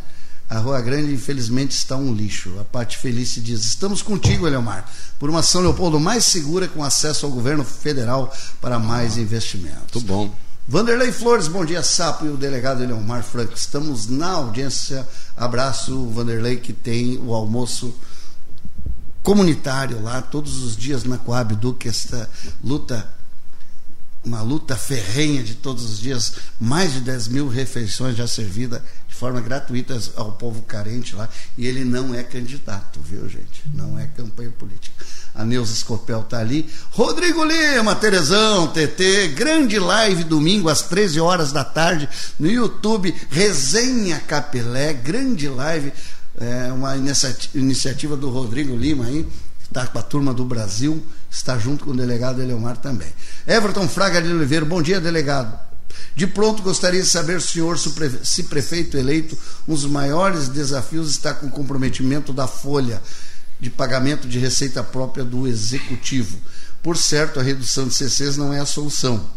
A 0.50 0.58
Rua 0.58 0.82
Grande, 0.82 1.14
infelizmente, 1.14 1.72
está 1.72 1.96
um 1.96 2.12
lixo. 2.12 2.58
A 2.60 2.64
Pati 2.64 2.98
Felice 2.98 3.40
diz: 3.40 3.64
Estamos 3.64 4.02
contigo, 4.02 4.48
Eliomar, 4.48 4.90
por 5.20 5.30
uma 5.30 5.44
São 5.44 5.62
Leopoldo 5.62 6.00
mais 6.00 6.26
segura 6.26 6.68
com 6.68 6.84
acesso 6.84 7.26
ao 7.28 7.32
governo 7.32 7.64
federal 7.64 8.34
para 8.60 8.80
mais 8.80 9.16
investimentos. 9.18 9.94
Muito 9.94 10.02
bom. 10.02 10.34
Vanderlei 10.68 11.12
Flores, 11.12 11.48
bom 11.48 11.64
dia, 11.64 11.84
Sapo 11.84 12.26
e 12.26 12.30
o 12.30 12.38
delegado 12.38 12.82
Eliomar 12.82 13.24
Franco. 13.24 13.54
Estamos 13.56 14.08
na 14.08 14.30
audiência. 14.32 15.08
Abraço, 15.38 16.08
Vanderlei, 16.10 16.58
que 16.58 16.74
tem 16.74 17.18
o 17.20 17.34
almoço 17.34 17.94
comunitário 19.22 20.02
lá 20.02 20.22
todos 20.22 20.64
os 20.64 20.76
dias 20.76 21.04
na 21.04 21.18
Coab 21.20 21.56
Duque, 21.56 21.88
esta 21.88 22.28
luta 22.64 23.08
uma 24.24 24.42
luta 24.42 24.76
ferrenha 24.76 25.42
de 25.42 25.56
todos 25.56 25.84
os 25.84 26.00
dias, 26.00 26.34
mais 26.60 26.94
de 26.94 27.02
10 27.02 27.28
mil 27.30 27.48
refeições 27.48 28.18
já 28.18 28.28
servidas 28.28 28.82
de 29.08 29.16
forma 29.16 29.40
gratuita 29.42 30.00
ao 30.16 30.34
povo 30.34 30.62
carente 30.62 31.16
lá, 31.16 31.28
e 31.58 31.66
ele 31.66 31.84
não 31.84 32.14
é 32.14 32.24
candidato, 32.24 33.00
viu, 33.02 33.28
gente? 33.28 33.64
Não 33.74 33.98
é 33.98 34.08
campanha 34.08 34.52
política. 34.52 35.06
A 35.34 35.46
Neuza 35.46 35.74
Scopel 35.74 36.22
está 36.22 36.40
ali. 36.40 36.70
Rodrigo 36.92 37.44
Lima, 37.46 37.96
Terezão, 37.96 38.68
TT, 38.68 39.30
grande 39.36 39.80
live 39.80 40.24
domingo 40.24 40.70
às 40.70 40.82
13 40.84 41.20
horas 41.20 41.52
da 41.52 41.64
tarde 41.64 42.10
no 42.38 42.50
YouTube, 42.50 43.14
Resenha 43.30 44.20
Capilé, 44.20 44.94
grande 44.94 45.48
live, 45.48 45.94
é 46.40 46.72
uma 46.72 46.96
iniciativa 47.54 48.16
do 48.16 48.30
Rodrigo 48.30 48.76
Lima 48.76 49.06
aí, 49.06 49.28
está 49.64 49.86
com 49.88 50.00
a 50.00 50.04
turma 50.04 50.34
do 50.34 50.46
Brasil, 50.46 51.04
está 51.30 51.58
junto 51.58 51.86
com 51.86 51.92
o 51.92 51.96
delegado 51.96 52.42
Eleomar 52.42 52.78
também. 52.78 53.08
Everton 53.48 53.88
Fraga 53.88 54.22
de 54.22 54.30
Oliveira, 54.30 54.66
bom 54.66 54.82
dia, 54.82 55.00
delegado. 55.00 55.60
De 56.16 56.28
pronto, 56.28 56.62
gostaria 56.62 57.02
de 57.02 57.10
saber, 57.10 57.42
senhor, 57.42 57.78
se 57.78 58.44
prefeito 58.44 58.98
eleito, 58.98 59.38
um 59.68 59.74
dos 59.74 59.86
maiores 59.86 60.50
desafios 60.50 61.10
está 61.10 61.34
com 61.34 61.48
o 61.48 61.52
comprometimento 61.52 62.34
da 62.34 62.48
folha 62.48 63.02
de 63.60 63.70
pagamento 63.70 64.28
de 64.28 64.40
receita 64.40 64.84
própria 64.84 65.24
do 65.24 65.48
executivo. 65.48 66.38
Por 66.82 66.98
certo, 66.98 67.40
a 67.40 67.44
redução 67.44 67.88
de 67.88 67.94
CCs 67.94 68.38
não 68.38 68.54
é 68.54 68.60
a 68.60 68.66
solução, 68.66 69.30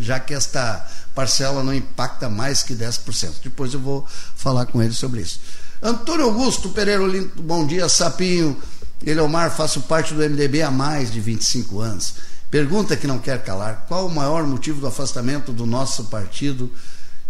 já 0.00 0.18
que 0.18 0.32
esta 0.32 0.86
parcela 1.14 1.62
não 1.62 1.74
impacta 1.74 2.28
mais 2.28 2.62
que 2.62 2.74
10%. 2.74 3.34
Depois 3.42 3.74
eu 3.74 3.80
vou 3.80 4.06
falar 4.36 4.66
com 4.66 4.82
ele 4.82 4.94
sobre 4.94 5.20
isso. 5.20 5.40
Antônio 5.82 6.26
Augusto 6.26 6.70
Pereira 6.70 7.02
Olinto, 7.02 7.42
bom 7.42 7.66
dia, 7.66 7.88
Sapinho. 7.88 8.60
Eleomar, 9.04 9.50
faço 9.50 9.82
parte 9.82 10.12
do 10.12 10.20
MDB 10.20 10.62
há 10.62 10.70
mais 10.70 11.10
de 11.10 11.20
25 11.20 11.80
anos. 11.80 12.14
Pergunta 12.50 12.96
que 12.96 13.06
não 13.06 13.18
quer 13.18 13.42
calar: 13.42 13.84
qual 13.88 14.06
o 14.06 14.14
maior 14.14 14.46
motivo 14.46 14.80
do 14.80 14.86
afastamento 14.86 15.52
do 15.52 15.66
nosso 15.66 16.04
partido 16.04 16.70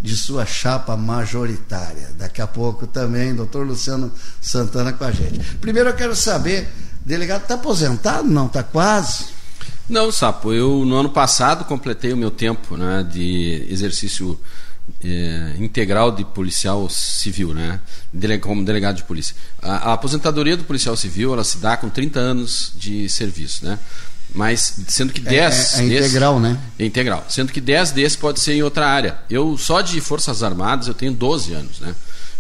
de 0.01 0.17
sua 0.17 0.47
chapa 0.47 0.97
majoritária? 0.97 2.11
Daqui 2.17 2.41
a 2.41 2.47
pouco 2.47 2.87
também, 2.87 3.35
doutor 3.35 3.67
Luciano 3.67 4.13
Santana 4.41 4.93
com 4.93 5.05
a 5.05 5.11
gente. 5.11 5.41
Primeiro 5.57 5.91
eu 5.91 5.95
quero 5.95 6.15
saber, 6.15 6.69
delegado, 7.05 7.43
está 7.43 7.55
aposentado? 7.55 8.29
Não, 8.29 8.47
está 8.47 8.63
quase? 8.63 9.39
Não, 9.89 10.13
Sapo, 10.13 10.53
eu 10.53 10.85
no 10.85 10.97
ano 10.97 11.09
passado 11.09 11.65
completei 11.65 12.13
o 12.13 12.17
meu 12.17 12.31
tempo 12.31 12.77
né, 12.77 13.03
de 13.11 13.67
exercício 13.71 14.39
é, 15.05 15.55
integral 15.59 16.11
de 16.11 16.25
policial 16.25 16.89
civil, 16.89 17.55
né? 17.55 17.81
como 18.41 18.65
delegado 18.65 18.97
de 18.97 19.05
polícia. 19.05 19.35
A, 19.63 19.91
a, 19.91 19.93
aposentadoria 19.93 20.57
do 20.57 20.65
policial 20.65 20.97
civil 20.97 21.33
ela 21.33 21.45
se 21.45 21.59
dá 21.59 21.77
com 21.77 21.89
30 21.89 22.19
anos 22.19 22.73
de 22.77 23.09
serviço, 23.09 23.65
né? 23.65 23.79
Mas 24.35 24.81
sendo 24.89 25.13
que 25.13 25.21
10 25.21 25.75
é, 25.75 25.79
é, 25.79 25.83
é 25.83 25.87
integral, 25.87 26.39
né? 26.39 26.59
É 26.79 26.85
integral. 26.85 27.25
Sendo 27.29 27.53
que 27.53 27.61
10 27.61 27.93
desses 27.93 28.17
pode 28.17 28.41
ser 28.41 28.55
em 28.55 28.63
outra 28.63 28.87
área. 28.87 29.19
Eu 29.31 29.57
só 29.57 29.81
de 29.81 30.01
Forças 30.01 30.43
Armadas 30.43 30.87
eu 30.87 30.95
tenho 30.95 31.13
12 31.13 31.55
anos, 31.55 31.81
né? 31.81 31.95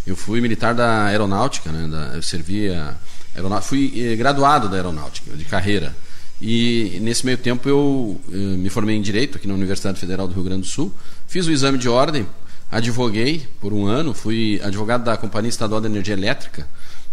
Eu 0.06 0.16
fui 0.16 0.40
militar 0.40 0.74
da 0.74 1.04
aeronáutica, 1.04 1.70
né? 1.70 1.88
Da, 1.88 2.16
eu 2.16 2.22
servia 2.22 2.96
aeronáutica, 3.34 3.68
fui 3.68 3.92
eh, 3.96 4.16
graduado 4.16 4.68
da 4.68 4.76
aeronáutica 4.76 5.34
de 5.36 5.44
carreira. 5.44 5.94
E 6.40 6.98
nesse 7.02 7.26
meio 7.26 7.38
tempo 7.38 7.68
eu, 7.68 8.20
eu 8.30 8.34
eh, 8.34 8.56
me 8.56 8.68
formei 8.68 8.96
em 8.96 9.02
direito 9.02 9.38
aqui 9.38 9.48
na 9.48 9.54
Universidade 9.54 9.98
Federal 9.98 10.28
do 10.28 10.34
Rio 10.34 10.44
Grande 10.44 10.62
do 10.62 10.68
Sul, 10.68 10.94
fiz 11.28 11.46
o 11.46 11.52
exame 11.52 11.78
de 11.78 11.88
ordem, 11.88 12.26
advoguei 12.70 13.46
por 13.60 13.72
um 13.72 13.86
ano, 13.86 14.14
fui 14.14 14.60
advogado 14.64 15.04
da 15.04 15.16
Companhia 15.16 15.50
Estadual 15.50 15.80
de 15.80 15.86
Energia 15.86 16.14
Elétrica 16.14 16.66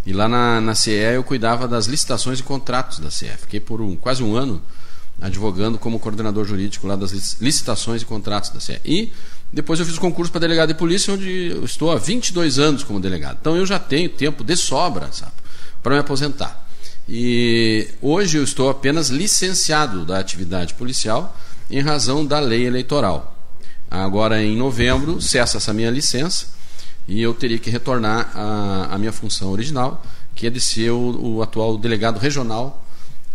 e 0.06 0.12
lá 0.12 0.26
na, 0.26 0.60
na 0.60 0.74
CE 0.74 0.90
eu 0.90 1.22
cuidava 1.22 1.68
das 1.68 1.86
licitações 1.86 2.40
e 2.40 2.42
contratos 2.42 2.98
da 2.98 3.10
CE. 3.10 3.28
Fiquei 3.38 3.60
por 3.60 3.80
um, 3.80 3.94
quase 3.94 4.22
um 4.22 4.34
ano 4.34 4.62
advogando 5.20 5.78
como 5.78 5.98
coordenador 5.98 6.44
jurídico 6.44 6.86
lá 6.86 6.96
das 6.96 7.38
licitações 7.40 8.02
e 8.02 8.04
contratos 8.04 8.50
da 8.50 8.60
CE. 8.60 8.80
E 8.84 9.12
depois 9.52 9.78
eu 9.78 9.86
fiz 9.86 9.96
o 9.96 10.00
concurso 10.00 10.32
para 10.32 10.40
delegado 10.40 10.68
de 10.68 10.74
polícia, 10.74 11.12
onde 11.12 11.48
eu 11.50 11.64
estou 11.64 11.90
há 11.90 11.96
22 11.96 12.58
anos 12.58 12.82
como 12.84 12.98
delegado. 13.00 13.38
Então 13.40 13.56
eu 13.56 13.66
já 13.66 13.78
tenho 13.78 14.08
tempo 14.08 14.42
de 14.42 14.56
sobra, 14.56 15.10
sabe, 15.12 15.32
para 15.82 15.94
me 15.94 16.00
aposentar. 16.00 16.66
E 17.08 17.88
hoje 18.00 18.38
eu 18.38 18.44
estou 18.44 18.70
apenas 18.70 19.08
licenciado 19.08 20.04
da 20.04 20.18
atividade 20.18 20.74
policial 20.74 21.36
em 21.70 21.80
razão 21.80 22.24
da 22.24 22.38
lei 22.38 22.66
eleitoral. 22.66 23.35
Agora 23.90 24.42
em 24.42 24.56
novembro 24.56 25.20
cessa 25.20 25.58
essa 25.58 25.72
minha 25.72 25.90
licença 25.90 26.46
e 27.08 27.22
eu 27.22 27.32
teria 27.32 27.58
que 27.58 27.70
retornar 27.70 28.30
à, 28.34 28.96
minha 28.98 29.12
função 29.12 29.50
original, 29.50 30.02
que 30.34 30.46
é 30.46 30.50
de 30.50 30.60
ser 30.60 30.90
o, 30.90 31.36
o 31.36 31.42
atual 31.42 31.78
delegado 31.78 32.18
regional 32.18 32.84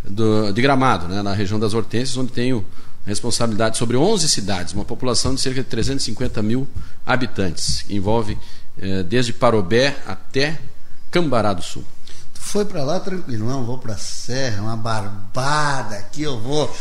do, 0.03 0.51
de 0.51 0.61
Gramado, 0.61 1.07
né, 1.07 1.21
na 1.21 1.33
região 1.33 1.59
das 1.59 1.73
Hortênsias, 1.73 2.17
onde 2.17 2.31
tenho 2.31 2.65
responsabilidade 3.05 3.77
sobre 3.77 3.97
11 3.97 4.27
cidades, 4.29 4.73
uma 4.73 4.85
população 4.85 5.33
de 5.33 5.41
cerca 5.41 5.63
de 5.63 5.69
350 5.69 6.41
mil 6.41 6.67
habitantes, 7.05 7.81
que 7.81 7.95
envolve 7.95 8.37
eh, 8.77 9.03
desde 9.03 9.33
Parobé 9.33 9.97
até 10.05 10.59
Cambará 11.09 11.53
do 11.53 11.63
Sul. 11.63 11.83
Foi 12.33 12.65
para 12.65 12.83
lá 12.83 12.99
tranquilo, 12.99 13.47
não, 13.47 13.63
vou 13.63 13.77
para 13.77 13.93
a 13.93 13.97
Serra, 13.97 14.61
uma 14.61 14.75
barbada 14.75 15.95
aqui, 15.95 16.23
eu 16.23 16.39
vou 16.39 16.71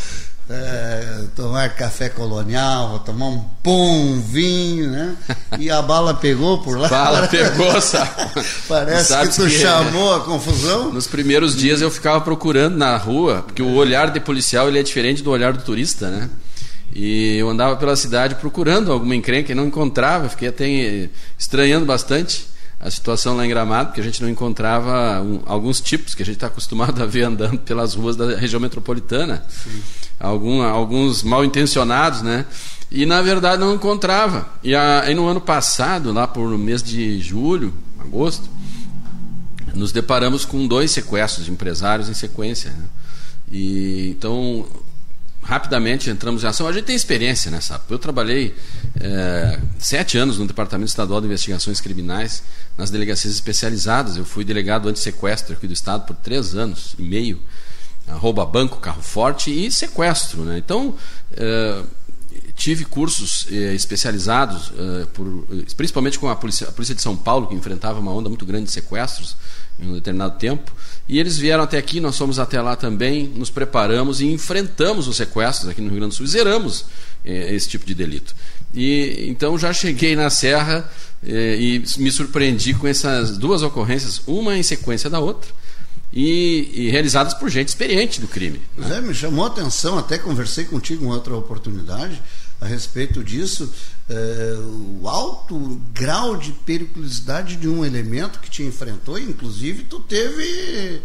é, 0.53 1.23
tomar 1.35 1.69
café 1.75 2.09
colonial, 2.09 2.89
vou 2.89 2.99
tomar 2.99 3.27
um 3.27 3.43
bom 3.63 4.19
vinho, 4.19 4.89
né? 4.89 5.15
E 5.57 5.71
a 5.71 5.81
bala 5.81 6.13
pegou 6.13 6.61
por 6.61 6.77
lá. 6.77 6.89
Bala 6.89 7.27
pegou, 7.29 7.79
sabe? 7.79 8.09
Parece 8.67 9.09
sabe 9.09 9.29
que 9.29 9.35
tu 9.35 9.43
que 9.43 9.49
chamou 9.51 10.13
a 10.13 10.19
confusão. 10.19 10.91
Nos 10.91 11.07
primeiros 11.07 11.55
dias 11.55 11.81
eu 11.81 11.89
ficava 11.89 12.19
procurando 12.19 12.75
na 12.75 12.97
rua, 12.97 13.43
porque 13.43 13.61
o 13.61 13.73
olhar 13.75 14.11
de 14.11 14.19
policial 14.19 14.67
ele 14.67 14.79
é 14.79 14.83
diferente 14.83 15.23
do 15.23 15.31
olhar 15.31 15.53
do 15.53 15.63
turista, 15.63 16.09
né? 16.09 16.29
E 16.93 17.37
eu 17.37 17.49
andava 17.49 17.77
pela 17.77 17.95
cidade 17.95 18.35
procurando 18.35 18.91
alguma 18.91 19.15
encrenca 19.15 19.53
e 19.53 19.55
não 19.55 19.67
encontrava, 19.67 20.27
fiquei 20.27 20.49
até 20.49 21.09
estranhando 21.37 21.85
bastante 21.85 22.51
a 22.81 22.89
situação 22.89 23.35
lá 23.35 23.45
em 23.45 23.49
Gramado, 23.49 23.89
porque 23.89 24.01
a 24.01 24.03
gente 24.03 24.21
não 24.23 24.29
encontrava 24.29 25.21
um, 25.21 25.41
alguns 25.45 25.79
tipos 25.79 26.15
que 26.15 26.23
a 26.23 26.25
gente 26.25 26.35
está 26.35 26.47
acostumado 26.47 27.01
a 27.01 27.05
ver 27.05 27.23
andando 27.23 27.59
pelas 27.59 27.93
ruas 27.93 28.15
da 28.15 28.35
região 28.35 28.59
metropolitana. 28.59 29.45
Algum, 30.19 30.63
alguns 30.63 31.21
mal 31.21 31.45
intencionados, 31.45 32.23
né? 32.23 32.45
E 32.89 33.05
na 33.05 33.21
verdade 33.21 33.61
não 33.61 33.75
encontrava. 33.75 34.49
E 34.63 34.75
aí 34.75 35.13
no 35.13 35.27
ano 35.27 35.39
passado, 35.39 36.11
lá 36.11 36.27
por 36.27 36.49
no 36.49 36.57
mês 36.57 36.81
de 36.81 37.19
julho, 37.21 37.71
agosto, 37.99 38.49
nos 39.75 39.91
deparamos 39.91 40.43
com 40.43 40.67
dois 40.67 40.89
sequestros 40.89 41.45
de 41.45 41.51
empresários 41.51 42.09
em 42.09 42.13
sequência. 42.15 42.71
Né? 42.71 42.85
E 43.51 44.09
então 44.17 44.65
rapidamente 45.51 46.09
entramos 46.09 46.45
em 46.45 46.47
ação. 46.47 46.65
A 46.65 46.71
gente 46.71 46.85
tem 46.85 46.95
experiência 46.95 47.51
nessa. 47.51 47.81
Eu 47.89 47.99
trabalhei 47.99 48.55
é, 48.97 49.59
sete 49.77 50.17
anos 50.17 50.37
no 50.37 50.47
Departamento 50.47 50.87
Estadual 50.87 51.19
de 51.19 51.27
Investigações 51.27 51.81
Criminais, 51.81 52.41
nas 52.77 52.89
delegacias 52.89 53.33
especializadas. 53.33 54.15
Eu 54.15 54.23
fui 54.23 54.45
delegado 54.45 54.87
anti-sequestro 54.87 55.53
aqui 55.53 55.67
do 55.67 55.73
Estado 55.73 56.05
por 56.05 56.15
três 56.15 56.55
anos 56.55 56.95
e 56.97 57.01
meio. 57.01 57.37
Rouba 58.07 58.45
banco, 58.45 58.77
carro 58.77 59.01
forte 59.01 59.51
e 59.51 59.69
sequestro. 59.69 60.45
Né? 60.45 60.57
Então, 60.57 60.95
é, 61.33 61.83
tive 62.55 62.85
cursos 62.85 63.45
eh, 63.51 63.73
especializados, 63.73 64.71
por, 65.13 65.47
principalmente 65.75 66.17
com 66.17 66.29
a 66.29 66.35
polícia, 66.35 66.67
a 66.67 66.71
polícia 66.71 66.95
de 66.95 67.01
São 67.01 67.15
Paulo, 67.15 67.47
que 67.47 67.55
enfrentava 67.55 67.99
uma 67.99 68.13
onda 68.13 68.29
muito 68.29 68.45
grande 68.45 68.65
de 68.65 68.71
sequestros 68.71 69.35
em 69.81 69.89
um 69.89 69.93
determinado 69.93 70.37
tempo. 70.37 70.71
E 71.07 71.19
eles 71.19 71.37
vieram 71.37 71.63
até 71.63 71.77
aqui, 71.77 71.99
nós 71.99 72.17
fomos 72.17 72.39
até 72.39 72.61
lá 72.61 72.75
também, 72.75 73.27
nos 73.27 73.49
preparamos 73.49 74.21
e 74.21 74.27
enfrentamos 74.27 75.07
os 75.07 75.17
sequestros 75.17 75.69
aqui 75.69 75.81
no 75.81 75.89
Rio 75.89 75.97
Grande 75.97 76.13
do 76.13 76.17
Sul, 76.17 76.27
zeramos 76.27 76.85
eh, 77.25 77.53
esse 77.53 77.67
tipo 77.67 77.85
de 77.85 77.93
delito. 77.93 78.35
E 78.73 79.25
então 79.27 79.57
já 79.57 79.73
cheguei 79.73 80.15
na 80.15 80.29
Serra 80.29 80.89
eh, 81.25 81.57
e 81.59 81.83
me 81.97 82.11
surpreendi 82.11 82.73
com 82.73 82.87
essas 82.87 83.37
duas 83.37 83.61
ocorrências, 83.63 84.21
uma 84.25 84.57
em 84.57 84.63
sequência 84.63 85.09
da 85.09 85.19
outra. 85.19 85.51
E, 86.13 86.69
e 86.73 86.89
realizadas 86.89 87.33
por 87.33 87.49
gente 87.49 87.69
experiente 87.69 88.19
do 88.19 88.27
crime. 88.27 88.59
Né? 88.75 88.85
Zé, 88.85 88.99
me 88.99 89.13
chamou 89.13 89.45
a 89.45 89.47
atenção, 89.47 89.97
até 89.97 90.17
conversei 90.17 90.65
contigo 90.65 91.05
em 91.05 91.07
outra 91.07 91.33
oportunidade 91.33 92.21
a 92.61 92.67
respeito 92.67 93.23
disso, 93.23 93.73
é, 94.00 94.00
o 95.01 95.07
alto 95.07 95.79
grau 95.93 96.37
de 96.37 96.51
periculosidade 96.51 97.55
de 97.55 97.67
um 97.67 97.85
elemento 97.85 98.39
que 98.39 98.49
te 98.49 98.63
enfrentou, 98.63 99.17
inclusive 99.17 99.83
tu 99.83 99.99
teve 99.99 101.01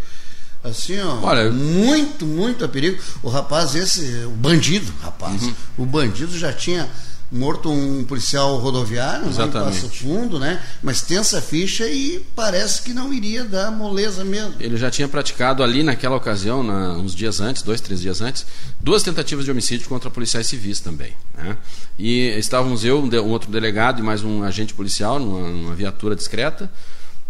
Assim, 0.64 0.98
ó, 1.00 1.20
Olha, 1.22 1.50
muito, 1.50 2.26
muito 2.26 2.64
a 2.64 2.68
perigo. 2.68 3.00
O 3.22 3.28
rapaz, 3.28 3.76
esse, 3.76 4.24
o 4.24 4.30
bandido, 4.30 4.92
rapaz, 5.00 5.42
uhum. 5.42 5.54
o 5.78 5.86
bandido 5.86 6.36
já 6.36 6.52
tinha 6.52 6.88
morto 7.30 7.70
um 7.70 8.04
policial 8.04 8.56
rodoviário, 8.58 9.28
Exatamente. 9.28 9.80
Passo 9.80 9.88
Fundo, 9.90 10.38
né? 10.38 10.62
Mas 10.82 11.02
tem 11.02 11.18
essa 11.18 11.40
ficha 11.42 11.86
e 11.88 12.24
parece 12.34 12.82
que 12.82 12.92
não 12.92 13.12
iria 13.12 13.44
dar 13.44 13.70
moleza 13.70 14.24
mesmo. 14.24 14.54
Ele 14.60 14.76
já 14.76 14.90
tinha 14.90 15.08
praticado 15.08 15.62
ali 15.62 15.82
naquela 15.82 16.16
ocasião, 16.16 16.62
na, 16.62 16.92
uns 16.92 17.14
dias 17.14 17.40
antes, 17.40 17.62
dois, 17.62 17.80
três 17.80 18.00
dias 18.00 18.20
antes, 18.20 18.46
duas 18.80 19.02
tentativas 19.02 19.44
de 19.44 19.50
homicídio 19.50 19.88
contra 19.88 20.10
policiais 20.10 20.46
civis 20.46 20.80
também. 20.80 21.12
Né? 21.36 21.56
E 21.98 22.28
estávamos 22.38 22.84
eu, 22.84 23.00
um 23.02 23.30
outro 23.30 23.50
delegado 23.50 24.00
e 24.00 24.02
mais 24.02 24.22
um 24.22 24.42
agente 24.42 24.72
policial 24.72 25.18
numa, 25.18 25.48
numa 25.48 25.74
viatura 25.74 26.14
discreta. 26.14 26.70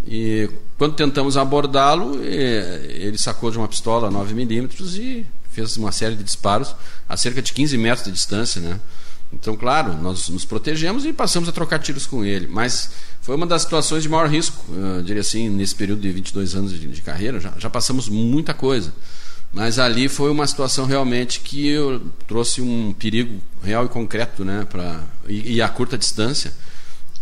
E 0.07 0.49
quando 0.79 0.95
tentamos 0.95 1.37
abordá-lo, 1.37 2.23
ele 2.23 3.19
sacou 3.19 3.51
de 3.51 3.59
uma 3.59 3.67
pistola 3.67 4.11
9mm 4.11 4.99
e 4.99 5.27
fez 5.51 5.77
uma 5.79 5.91
série 5.91 6.15
de 6.15 6.23
disparos 6.23 6.77
a 7.09 7.17
cerca 7.17 7.41
de 7.41 7.53
15 7.53 7.79
metros 7.79 8.05
de 8.05 8.13
distância, 8.13 8.61
né? 8.61 8.79
Então, 9.33 9.57
claro, 9.57 9.95
nós 9.95 10.29
nos 10.29 10.45
protegemos 10.45 11.05
e 11.05 11.13
passamos 11.13 11.49
a 11.49 11.53
trocar 11.53 11.79
tiros 11.79 12.07
com 12.07 12.25
ele. 12.25 12.47
Mas 12.47 12.91
foi 13.21 13.35
uma 13.35 13.47
das 13.47 13.63
situações 13.63 14.03
de 14.03 14.09
maior 14.09 14.29
risco, 14.29 14.65
eu 14.73 15.03
diria 15.03 15.21
assim, 15.21 15.49
nesse 15.49 15.75
período 15.75 16.01
de 16.01 16.11
22 16.13 16.55
anos 16.55 16.73
de, 16.73 16.87
de 16.87 17.03
carreira, 17.03 17.41
já, 17.41 17.53
já, 17.59 17.69
passamos 17.69 18.09
muita 18.09 18.55
coisa. 18.55 18.93
Mas 19.53 19.79
ali 19.79 20.09
foi 20.09 20.31
uma 20.31 20.47
situação 20.47 20.87
realmente 20.87 21.41
que 21.41 21.67
eu 21.67 22.03
trouxe 22.27 22.61
um 22.61 22.93
perigo 22.93 23.41
real 23.63 23.85
e 23.85 23.89
concreto, 23.89 24.45
né, 24.45 24.67
pra, 24.71 25.03
e, 25.29 25.55
e 25.55 25.63
a 25.63 25.69
curta 25.69 25.99
distância. 25.99 26.53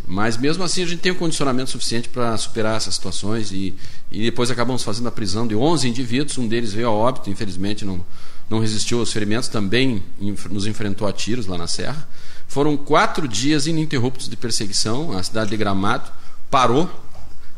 Mas 0.06 0.37
mesmo 0.37 0.62
assim 0.62 0.82
a 0.82 0.87
gente 0.87 1.00
tem 1.00 1.12
um 1.12 1.16
condicionamento 1.16 1.70
suficiente 1.70 2.11
para 2.11 2.37
superar 2.37 2.76
essas 2.76 2.94
situações 2.94 3.50
e, 3.50 3.75
e 4.11 4.25
depois 4.25 4.50
acabamos 4.50 4.82
fazendo 4.82 5.08
a 5.08 5.12
prisão 5.12 5.46
de 5.46 5.54
11 5.54 5.88
indivíduos, 5.88 6.37
um 6.37 6.46
deles 6.46 6.75
veio 6.75 6.88
a 6.88 6.90
óbito, 6.90 7.30
infelizmente 7.30 7.84
não, 7.84 8.04
não 8.48 8.60
resistiu 8.60 9.00
aos 9.00 9.12
ferimentos, 9.12 9.48
também 9.48 10.02
nos 10.50 10.66
enfrentou 10.66 11.06
a 11.08 11.12
tiros 11.12 11.46
lá 11.46 11.56
na 11.56 11.66
Serra. 11.66 12.06
Foram 12.46 12.76
quatro 12.76 13.26
dias 13.26 13.66
ininterruptos 13.66 14.28
de 14.28 14.36
perseguição, 14.36 15.16
a 15.16 15.22
cidade 15.22 15.50
de 15.50 15.56
Gramado 15.56 16.10
parou. 16.50 16.88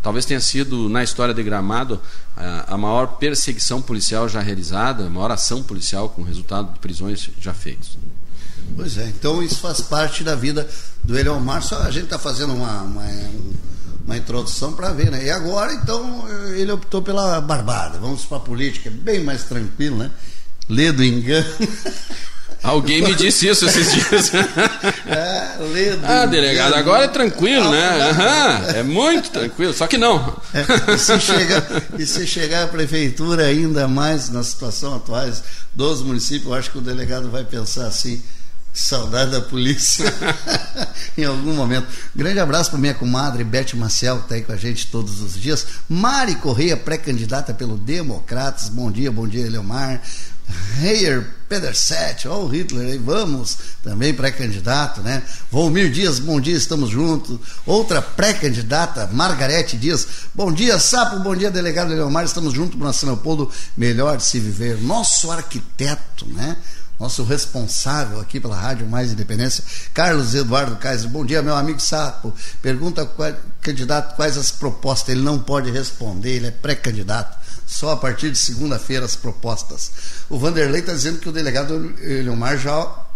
Talvez 0.02 0.24
tenha 0.24 0.38
sido, 0.40 0.88
na 0.88 1.02
história 1.02 1.34
de 1.34 1.42
Gramado, 1.42 2.00
a 2.36 2.78
maior 2.78 3.18
perseguição 3.18 3.82
policial 3.82 4.28
já 4.28 4.40
realizada, 4.40 5.06
a 5.06 5.10
maior 5.10 5.32
ação 5.32 5.62
policial 5.62 6.08
com 6.08 6.22
resultado 6.22 6.72
de 6.72 6.78
prisões 6.78 7.28
já 7.40 7.52
feitos. 7.52 7.98
Pois 8.76 8.96
é, 8.98 9.06
então 9.08 9.42
isso 9.42 9.60
faz 9.60 9.80
parte 9.80 10.22
da 10.22 10.34
vida 10.34 10.68
do 11.02 11.18
Eliomar. 11.18 11.62
Só 11.62 11.78
a 11.82 11.90
gente 11.90 12.04
está 12.04 12.18
fazendo 12.18 12.54
uma, 12.54 12.82
uma, 12.82 13.04
uma 14.04 14.16
introdução 14.16 14.72
para 14.72 14.92
ver, 14.92 15.10
né? 15.10 15.24
E 15.24 15.30
agora, 15.30 15.72
então, 15.74 16.24
ele 16.54 16.70
optou 16.70 17.02
pela 17.02 17.40
barbada. 17.40 17.98
Vamos 17.98 18.24
para 18.24 18.36
a 18.38 18.40
política, 18.40 18.90
bem 18.90 19.22
mais 19.24 19.44
tranquilo, 19.44 19.96
né? 19.96 20.10
Lê 20.68 20.92
do 20.92 21.04
engano. 21.04 21.46
Alguém 22.62 23.00
me 23.00 23.14
disse 23.14 23.46
isso 23.46 23.64
esses 23.64 23.92
dias. 23.92 24.32
É, 25.06 25.58
lê 25.72 25.92
do 25.92 26.04
ah, 26.04 26.26
delegado, 26.26 26.70
engano. 26.70 26.80
agora 26.80 27.04
é 27.04 27.08
tranquilo, 27.08 27.70
né? 27.70 28.10
Uhum, 28.10 28.70
é 28.76 28.82
muito 28.82 29.30
tranquilo, 29.30 29.72
só 29.72 29.86
que 29.86 29.96
não. 29.96 30.36
É, 30.52 30.94
e, 30.94 30.98
se 30.98 31.20
chegar, 31.20 31.82
e 31.96 32.06
se 32.06 32.26
chegar 32.26 32.64
à 32.64 32.66
prefeitura 32.66 33.44
ainda 33.44 33.86
mais 33.86 34.28
na 34.28 34.42
situação 34.42 34.96
atual 34.96 35.30
dos 35.72 36.02
municípios, 36.02 36.46
eu 36.46 36.54
acho 36.54 36.72
que 36.72 36.78
o 36.78 36.80
delegado 36.80 37.30
vai 37.30 37.44
pensar 37.44 37.86
assim. 37.86 38.20
Saudade 38.74 39.30
da 39.30 39.40
polícia 39.40 40.04
em 41.16 41.24
algum 41.24 41.54
momento. 41.54 41.86
Grande 42.14 42.40
abraço 42.40 42.68
para 42.68 42.78
minha 42.78 42.92
comadre 42.92 43.42
Beth 43.42 43.74
Marcel, 43.74 44.18
que 44.18 44.24
está 44.24 44.34
aí 44.34 44.42
com 44.42 44.52
a 44.52 44.56
gente 44.56 44.88
todos 44.88 45.22
os 45.22 45.40
dias. 45.40 45.66
Mari 45.88 46.34
Correia, 46.34 46.76
pré-candidata 46.76 47.54
pelo 47.54 47.78
Democratas. 47.78 48.68
Bom 48.68 48.90
dia, 48.92 49.10
bom 49.10 49.26
dia, 49.26 49.46
Eleomar. 49.46 50.02
Heyer 50.80 51.26
Pederset, 51.48 52.26
ó 52.26 52.40
o 52.40 52.48
Hitler 52.48 52.88
aí, 52.88 52.98
vamos, 52.98 53.56
também 53.82 54.12
pré-candidato, 54.12 55.00
né? 55.00 55.22
Volmir 55.50 55.90
Dias, 55.90 56.18
bom 56.18 56.40
dia, 56.40 56.56
estamos 56.56 56.90
juntos. 56.90 57.38
Outra 57.64 58.02
pré-candidata, 58.02 59.08
Margarete 59.12 59.76
Dias, 59.76 60.06
bom 60.34 60.52
dia, 60.52 60.78
Sapo, 60.78 61.20
bom 61.20 61.36
dia, 61.36 61.50
delegado 61.50 61.94
Leomar, 61.94 62.24
estamos 62.24 62.52
juntos 62.52 62.78
para 62.78 62.92
São 62.92 63.08
Leopoldo, 63.10 63.50
melhor 63.76 64.16
de 64.16 64.24
se 64.24 64.40
viver. 64.40 64.80
Nosso 64.82 65.30
arquiteto, 65.30 66.26
né? 66.26 66.56
Nosso 66.98 67.22
responsável 67.24 68.20
aqui 68.20 68.40
pela 68.40 68.56
Rádio 68.56 68.88
Mais 68.88 69.12
Independência, 69.12 69.62
Carlos 69.94 70.34
Eduardo 70.34 70.76
Kaiser. 70.76 71.08
Bom 71.08 71.24
dia, 71.24 71.42
meu 71.42 71.54
amigo 71.54 71.78
Sapo. 71.78 72.34
Pergunta 72.60 73.04
qual, 73.04 73.32
candidato 73.60 74.16
quais 74.16 74.36
as 74.36 74.50
propostas. 74.50 75.10
Ele 75.10 75.22
não 75.22 75.38
pode 75.38 75.70
responder, 75.70 76.36
ele 76.36 76.46
é 76.46 76.50
pré-candidato 76.50 77.45
só 77.66 77.90
a 77.90 77.96
partir 77.96 78.30
de 78.30 78.38
segunda-feira 78.38 79.04
as 79.04 79.16
propostas. 79.16 79.90
O 80.30 80.38
Vanderlei 80.38 80.80
está 80.80 80.92
dizendo 80.92 81.18
que 81.18 81.28
o 81.28 81.32
delegado 81.32 81.92
Eliomar 82.00 82.56
já 82.56 83.06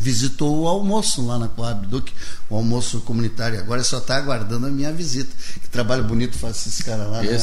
visitou 0.00 0.62
o 0.62 0.66
almoço 0.66 1.24
lá 1.26 1.38
na 1.38 1.46
Coab 1.46 1.86
Duque, 1.86 2.12
o 2.48 2.56
almoço 2.56 3.00
comunitário. 3.02 3.58
Agora 3.60 3.84
só 3.84 3.98
está 3.98 4.16
aguardando 4.16 4.66
a 4.66 4.70
minha 4.70 4.90
visita. 4.92 5.30
Que 5.60 5.68
trabalho 5.68 6.04
bonito 6.04 6.38
faz 6.38 6.56
esses 6.56 6.82
caras 6.82 7.10
lá. 7.10 7.22
Né? 7.22 7.38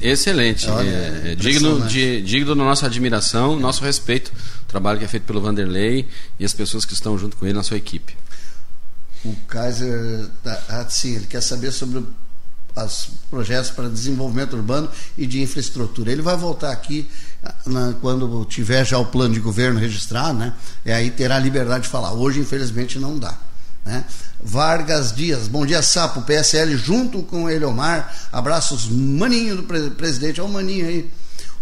Excelente. 0.00 0.68
Olha, 0.68 0.88
é, 0.88 1.32
é 1.32 1.34
digno, 1.34 1.80
de, 1.88 2.20
digno 2.22 2.54
da 2.54 2.64
nossa 2.64 2.86
admiração, 2.86 3.58
nosso 3.58 3.82
respeito. 3.82 4.30
O 4.62 4.66
trabalho 4.66 4.98
que 4.98 5.04
é 5.06 5.08
feito 5.08 5.24
pelo 5.24 5.40
Vanderlei 5.40 6.06
e 6.38 6.44
as 6.44 6.52
pessoas 6.52 6.84
que 6.84 6.92
estão 6.92 7.16
junto 7.16 7.36
com 7.36 7.46
ele 7.46 7.54
na 7.54 7.62
sua 7.62 7.78
equipe. 7.78 8.14
O 9.24 9.34
Kaiser, 9.46 10.26
tá, 10.42 10.62
ah, 10.68 10.86
sim, 10.88 11.14
ele 11.14 11.26
quer 11.26 11.40
saber 11.40 11.70
sobre 11.70 12.04
os 12.76 13.10
projetos 13.30 13.70
para 13.70 13.88
desenvolvimento 13.88 14.56
urbano 14.56 14.88
e 15.16 15.26
de 15.26 15.42
infraestrutura. 15.42 16.10
Ele 16.10 16.22
vai 16.22 16.36
voltar 16.36 16.72
aqui 16.72 17.08
na, 17.66 17.94
quando 18.00 18.44
tiver 18.44 18.84
já 18.84 18.98
o 18.98 19.06
plano 19.06 19.34
de 19.34 19.40
governo 19.40 19.78
registrado, 19.78 20.38
né? 20.38 20.54
E 20.84 20.90
aí 20.90 21.10
terá 21.10 21.38
liberdade 21.38 21.84
de 21.84 21.90
falar. 21.90 22.12
Hoje, 22.12 22.40
infelizmente, 22.40 22.98
não 22.98 23.18
dá. 23.18 23.36
Né? 23.84 24.04
Vargas 24.42 25.12
Dias, 25.12 25.48
bom 25.48 25.66
dia, 25.66 25.82
Sapo, 25.82 26.22
PSL 26.22 26.76
junto 26.76 27.22
com 27.22 27.50
Eliomar. 27.50 28.28
Abraços, 28.32 28.88
maninho 28.88 29.56
do 29.56 29.62
presidente. 29.64 30.40
Olha 30.40 30.50
o 30.50 30.52
maninho 30.52 30.86
aí 30.86 31.10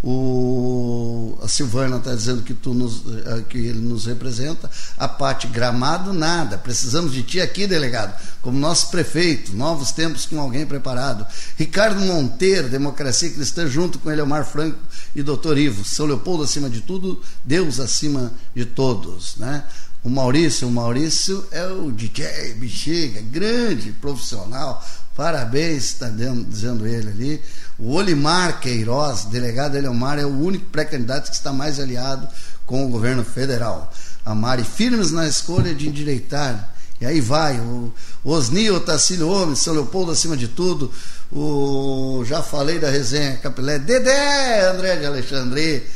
o, 0.02 1.38
a 1.42 1.48
Silvana 1.48 1.98
está 1.98 2.14
dizendo 2.14 2.42
que, 2.42 2.54
tu 2.54 2.72
nos, 2.72 3.02
eh, 3.06 3.44
que 3.48 3.58
ele 3.58 3.80
nos 3.80 4.06
representa. 4.06 4.70
A 4.96 5.06
parte 5.06 5.46
Gramado, 5.46 6.12
nada. 6.14 6.56
Precisamos 6.56 7.12
de 7.12 7.22
ti 7.22 7.40
aqui, 7.40 7.66
delegado, 7.66 8.14
como 8.40 8.58
nosso 8.58 8.90
prefeito. 8.90 9.54
Novos 9.54 9.92
tempos 9.92 10.24
com 10.24 10.40
alguém 10.40 10.64
preparado. 10.64 11.26
Ricardo 11.58 12.00
Monteiro, 12.00 12.68
Democracia 12.68 13.30
Cristã, 13.30 13.66
junto 13.66 13.98
com 13.98 14.10
Eleomar 14.10 14.46
Franco 14.46 14.78
e 15.14 15.22
Doutor 15.22 15.58
Ivo. 15.58 15.84
São 15.84 16.06
Leopoldo 16.06 16.44
acima 16.44 16.70
de 16.70 16.80
tudo, 16.80 17.20
Deus 17.44 17.78
acima 17.78 18.32
de 18.54 18.64
todos. 18.64 19.36
Né? 19.36 19.64
O 20.02 20.08
Maurício, 20.08 20.66
o 20.66 20.70
Maurício 20.70 21.46
é 21.50 21.66
o 21.66 21.92
DJ 21.92 22.54
Bexiga, 22.54 23.20
grande 23.20 23.92
profissional. 23.92 24.82
Parabéns, 25.20 25.84
está 25.84 26.08
dizendo 26.48 26.86
ele 26.86 27.10
ali. 27.10 27.42
O 27.78 27.92
Olimar 27.92 28.58
Queiroz, 28.58 29.24
delegado 29.24 29.76
Eliomar, 29.76 30.18
é 30.18 30.24
o 30.24 30.34
único 30.34 30.64
pré-candidato 30.70 31.28
que 31.28 31.36
está 31.36 31.52
mais 31.52 31.78
aliado 31.78 32.26
com 32.64 32.86
o 32.86 32.88
governo 32.88 33.22
federal. 33.22 33.92
A 34.24 34.34
Mari, 34.34 34.64
firmes 34.64 35.10
na 35.10 35.28
escolha 35.28 35.74
de 35.74 35.90
endireitar. 35.90 36.74
E 36.98 37.04
aí 37.04 37.20
vai, 37.20 37.60
o 37.60 37.92
Osnio 38.24 38.80
Tacílio 38.80 39.28
Homem, 39.28 39.54
São 39.54 39.74
Leopoldo 39.74 40.10
acima 40.10 40.38
de 40.38 40.48
tudo. 40.48 40.90
O, 41.30 42.24
já 42.26 42.42
falei 42.42 42.78
da 42.78 42.88
resenha 42.88 43.36
Capilé. 43.36 43.78
Dedé, 43.78 44.70
André 44.70 44.96
de 44.96 45.04
Alexandre. 45.04 45.86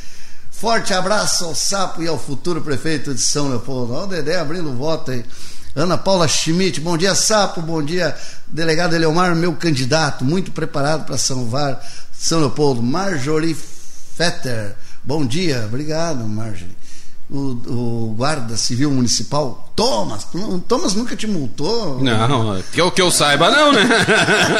Forte 0.51 0.93
abraço 0.93 1.45
ao 1.45 1.55
Sapo 1.55 2.03
e 2.03 2.07
ao 2.07 2.19
futuro 2.19 2.61
prefeito 2.61 3.11
de 3.11 3.21
São 3.21 3.49
Leopoldo. 3.49 3.93
Olha 3.93 4.03
o 4.03 4.07
Dedé 4.07 4.39
abrindo 4.39 4.69
o 4.69 4.75
voto 4.75 5.09
aí. 5.09 5.25
Ana 5.75 5.97
Paula 5.97 6.25
Schmidt, 6.25 6.79
bom 6.79 6.95
dia, 6.95 7.13
Sapo, 7.13 7.61
bom 7.61 7.83
dia, 7.83 8.15
delegado 8.47 8.95
Eleomar, 8.95 9.35
meu 9.35 9.53
candidato, 9.53 10.23
muito 10.23 10.49
preparado 10.53 11.05
para 11.05 11.17
salvar 11.17 11.85
São 12.17 12.39
Leopoldo. 12.39 12.81
Marjorie 12.81 13.53
Fetter, 13.53 14.73
bom 15.03 15.25
dia, 15.25 15.65
obrigado, 15.65 16.25
Marjorie. 16.25 16.77
O, 17.29 17.37
o, 17.37 18.15
guarda 18.15 18.55
civil 18.55 18.89
municipal, 18.89 19.73
Thomas, 19.75 20.25
Thomas 20.67 20.93
nunca 20.93 21.13
te 21.15 21.27
multou? 21.27 22.01
Não, 22.01 22.61
que 22.71 22.79
eu, 22.79 22.89
que 22.91 23.01
eu 23.01 23.11
saiba, 23.11 23.49
não, 23.49 23.73
né? 23.73 23.83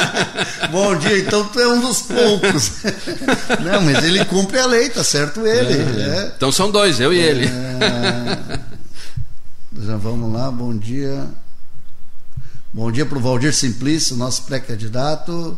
Bom 0.72 0.98
dia, 0.98 1.20
então 1.20 1.46
tu 1.46 1.60
é 1.60 1.68
um 1.68 1.80
dos 1.80 2.02
poucos. 2.02 2.72
Não, 3.64 3.82
mas 3.82 4.04
ele 4.04 4.26
cumpre 4.26 4.58
a 4.60 4.66
lei, 4.66 4.90
tá 4.90 5.04
certo 5.04 5.46
ele. 5.46 5.74
É, 6.02 6.26
é. 6.26 6.32
Então 6.36 6.52
são 6.52 6.72
dois, 6.72 7.00
eu 7.00 7.14
e 7.14 7.20
ele. 7.20 7.46
É... 7.46 8.60
Já 9.78 9.98
vamos 9.98 10.32
lá, 10.32 10.50
bom 10.50 10.76
dia. 10.76 11.28
Bom 12.72 12.90
dia 12.90 13.06
para 13.06 13.18
o 13.18 13.22
Valdir 13.22 13.54
Simplício, 13.54 14.16
nosso 14.16 14.44
pré-candidato. 14.44 15.58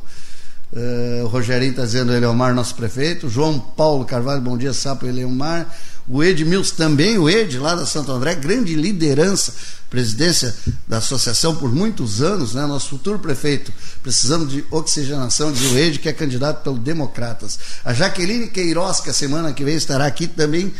Uh, 0.73 1.23
o 1.23 1.27
Rogerinho 1.27 1.69
está 1.69 1.85
dizendo 1.85 2.11
Eleomar, 2.11 2.53
nosso 2.53 2.73
prefeito. 2.73 3.29
João 3.29 3.59
Paulo 3.59 4.05
Carvalho, 4.05 4.41
bom 4.41 4.57
dia, 4.57 4.73
Sapo 4.73 5.05
Eleomar. 5.05 5.71
o 6.07 6.23
Edmilson 6.23 6.75
também, 6.75 7.19
o 7.19 7.29
Ed, 7.29 7.59
lá 7.59 7.75
da 7.75 7.85
Santo 7.85 8.11
André, 8.11 8.33
grande 8.33 8.73
liderança, 8.73 9.53
presidência 9.87 10.53
da 10.87 10.97
associação 10.97 11.55
por 11.55 11.71
muitos 11.71 12.19
anos, 12.19 12.55
né? 12.55 12.65
nosso 12.65 12.89
futuro 12.89 13.19
prefeito, 13.19 13.71
precisamos 14.01 14.49
de 14.49 14.65
oxigenação, 14.71 15.51
diz 15.51 15.71
o 15.71 15.77
Ed, 15.77 15.99
que 15.99 16.09
é 16.09 16.13
candidato 16.13 16.63
pelo 16.63 16.79
Democratas. 16.79 17.59
A 17.85 17.93
Jaqueline 17.93 18.47
Queiroz, 18.47 18.99
que 18.99 19.11
a 19.11 19.13
semana 19.13 19.53
que 19.53 19.63
vem 19.63 19.75
estará 19.75 20.07
aqui 20.07 20.27
também, 20.27 20.73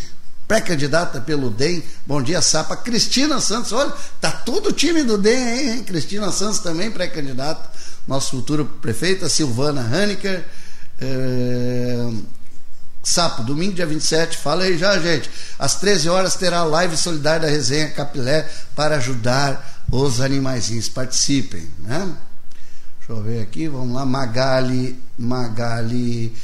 pré-candidata 0.47 1.19
pelo 1.19 1.49
DEM. 1.49 1.83
Bom 2.05 2.21
dia, 2.21 2.41
Sapa. 2.41 2.77
Cristina 2.77 3.41
Santos, 3.41 3.71
olha, 3.73 3.93
tá 4.21 4.31
todo 4.31 4.69
o 4.69 4.73
time 4.73 5.03
do 5.03 5.17
DEM 5.17 5.69
hein? 5.69 5.83
Cristina 5.83 6.31
Santos 6.31 6.59
também 6.59 6.89
pré-candidata. 6.89 7.69
Nosso 8.07 8.31
futuro 8.31 8.65
prefeito, 8.65 9.25
a 9.25 9.29
Silvana 9.29 9.81
Haneker. 9.81 10.45
É... 10.99 12.09
Sapo, 13.03 13.41
domingo 13.43 13.73
dia 13.73 13.85
27, 13.85 14.37
fala 14.37 14.63
aí 14.63 14.77
já, 14.77 14.97
gente. 14.99 15.29
Às 15.57 15.75
13 15.75 16.09
horas 16.09 16.35
terá 16.35 16.59
a 16.59 16.65
live 16.65 16.97
solidária 16.97 17.41
da 17.41 17.47
resenha 17.47 17.89
Capilé 17.89 18.49
para 18.75 18.97
ajudar 18.97 19.85
os 19.89 20.19
animaizinhos. 20.19 20.89
Participem, 20.89 21.67
né? 21.79 22.13
Deixa 22.99 23.13
eu 23.13 23.23
ver 23.23 23.41
aqui, 23.41 23.69
vamos 23.69 23.95
lá. 23.95 24.05
Magali, 24.05 25.01
Magali. 25.17 26.35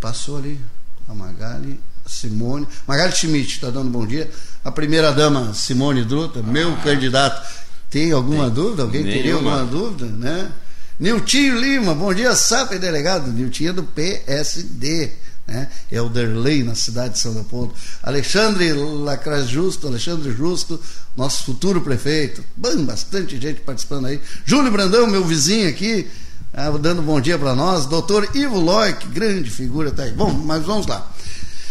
Passou 0.00 0.38
ali? 0.38 0.60
A 1.08 1.14
Magali, 1.14 1.80
Simone. 2.06 2.66
Magali 2.86 3.12
Schmidt 3.12 3.54
está 3.54 3.70
dando 3.70 3.90
bom 3.90 4.06
dia. 4.06 4.30
A 4.64 4.70
primeira 4.70 5.12
dama, 5.12 5.52
Simone 5.54 6.04
Druta, 6.04 6.42
meu 6.42 6.72
ah. 6.72 6.76
candidato. 6.82 7.46
Tem 7.90 8.12
alguma 8.12 8.44
Tem. 8.44 8.54
dúvida? 8.54 8.82
Alguém 8.82 9.02
Nenhuma. 9.02 9.22
teria 9.22 9.34
alguma 9.34 9.64
dúvida, 9.64 10.06
né? 10.06 10.50
Niltinho 10.98 11.60
Lima, 11.60 11.94
bom 11.94 12.12
dia, 12.14 12.34
Sapo 12.34 12.78
delegado. 12.78 13.30
Niltinho 13.30 13.70
é 13.70 13.72
do 13.72 13.82
PSD 13.82 15.12
né? 15.46 15.68
Elderley, 15.90 16.62
na 16.62 16.74
cidade 16.74 17.14
de 17.14 17.20
São 17.20 17.34
Leopoldo, 17.34 17.74
Alexandre 18.02 18.72
Lacraz 18.72 19.48
Justo, 19.48 19.86
Alexandre 19.86 20.32
Justo, 20.32 20.80
nosso 21.16 21.44
futuro 21.44 21.80
prefeito, 21.80 22.42
Bem, 22.56 22.84
bastante 22.84 23.38
gente 23.40 23.60
participando 23.60 24.06
aí, 24.06 24.20
Júlio 24.44 24.72
Brandão, 24.72 25.06
meu 25.06 25.24
vizinho 25.24 25.68
aqui, 25.68 26.08
ah, 26.52 26.70
dando 26.70 27.02
bom 27.02 27.20
dia 27.20 27.38
para 27.38 27.54
nós, 27.54 27.86
doutor 27.86 28.28
Ivo 28.34 28.58
Loic, 28.58 29.06
grande 29.08 29.50
figura, 29.50 29.90
tá 29.90 30.04
aí. 30.04 30.12
Bom, 30.12 30.30
mas 30.32 30.64
vamos 30.64 30.86
lá. 30.86 31.10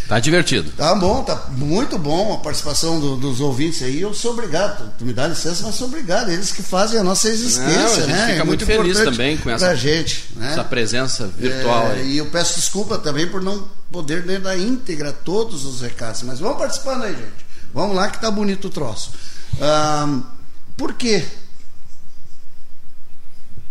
Tá 0.08 0.20
divertido. 0.20 0.70
Tá 0.72 0.94
bom, 0.96 1.24
tá 1.24 1.48
muito 1.52 1.98
bom 1.98 2.34
a 2.34 2.38
participação 2.38 3.00
do, 3.00 3.16
dos 3.16 3.40
ouvintes 3.40 3.82
aí. 3.82 4.02
Eu 4.02 4.14
sou 4.14 4.34
obrigado. 4.34 4.92
Tu 4.98 5.06
me 5.06 5.14
dá 5.14 5.28
licença, 5.28 5.64
mas 5.64 5.76
sou 5.76 5.88
obrigado. 5.88 6.30
Eles 6.30 6.52
que 6.52 6.62
fazem 6.62 7.00
a 7.00 7.04
nossa 7.04 7.30
existência, 7.30 7.78
Não, 7.78 7.86
a 7.86 8.00
gente 8.00 8.08
né? 8.08 8.28
Fica 8.28 8.32
é 8.32 8.44
muito, 8.44 8.66
muito 8.66 8.66
feliz 8.66 8.98
também 9.00 9.38
com 9.38 9.50
essa, 9.50 9.74
gente, 9.76 10.26
né? 10.36 10.52
essa 10.52 10.64
presença 10.64 11.28
virtual. 11.28 11.94
É, 11.94 12.04
e 12.04 12.18
eu 12.18 12.26
peço 12.26 12.56
desculpa 12.56 12.98
também 12.98 13.28
por 13.28 13.42
não 13.42 13.68
poder 13.92 14.26
ler 14.26 14.42
na 14.42 14.58
íntegra 14.58 15.14
todos 15.14 15.66
os 15.66 15.82
recados. 15.82 16.22
Mas 16.24 16.40
vamos 16.40 16.58
participando 16.58 17.04
aí, 17.04 17.14
gente. 17.14 17.46
Vamos 17.74 17.96
lá 17.96 18.10
que 18.10 18.20
tá 18.20 18.30
bonito 18.30 18.68
o 18.68 18.70
troço. 18.70 19.12
Ah, 19.62 20.20
por 20.76 20.94
que 20.94 21.26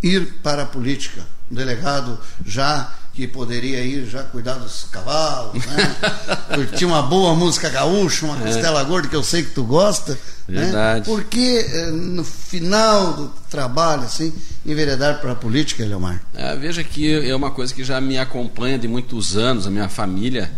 ir 0.03 0.41
para 0.43 0.63
a 0.63 0.67
política? 0.67 1.27
O 1.51 1.55
delegado 1.55 2.19
já 2.47 2.91
que 3.13 3.27
poderia 3.27 3.85
ir 3.85 4.07
já 4.07 4.23
cuidar 4.23 4.55
dos 4.55 4.85
cavalos, 4.85 5.65
né? 5.67 5.97
curtir 6.55 6.85
uma 6.87 7.03
boa 7.03 7.35
música 7.35 7.69
gaúcha, 7.69 8.25
uma 8.25 8.39
é. 8.39 8.53
costela 8.53 8.81
é. 8.81 8.85
gorda 8.85 9.09
que 9.09 9.17
eu 9.17 9.23
sei 9.23 9.43
que 9.43 9.51
tu 9.51 9.65
gosta. 9.65 10.13
Né? 10.49 10.63
Verdade. 10.63 11.01
Né? 11.01 11.05
Por 11.15 11.25
que 11.25 11.59
eh, 11.59 11.91
no 11.91 12.25
final 12.25 13.13
do 13.13 13.29
trabalho, 13.51 14.05
assim, 14.05 14.33
enveredar 14.65 15.21
para 15.21 15.33
a 15.33 15.35
política, 15.35 15.85
Leomar? 15.85 16.23
É, 16.35 16.57
veja 16.57 16.83
que 16.83 17.29
é 17.29 17.37
uma 17.37 17.51
coisa 17.51 17.75
que 17.75 17.85
já 17.85 18.01
me 18.01 18.19
acompanha 18.19 18.79
de 18.79 18.89
muitos 18.89 19.37
anos, 19.37 19.67
a 19.67 19.71
minha 19.71 19.89
família 19.89 20.51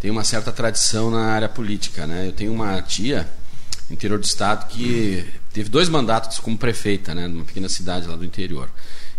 tem 0.00 0.10
uma 0.10 0.24
certa 0.24 0.50
tradição 0.50 1.10
na 1.10 1.26
área 1.26 1.48
política, 1.48 2.06
né? 2.06 2.26
Eu 2.26 2.32
tenho 2.32 2.52
uma 2.52 2.80
tia 2.82 3.28
interior 3.90 4.18
do 4.18 4.24
estado 4.24 4.66
que 4.68 5.24
teve 5.52 5.68
dois 5.68 5.88
mandatos 5.88 6.38
como 6.38 6.56
prefeita, 6.56 7.14
né, 7.14 7.26
numa 7.26 7.44
pequena 7.44 7.68
cidade 7.68 8.06
lá 8.06 8.16
do 8.16 8.24
interior. 8.24 8.70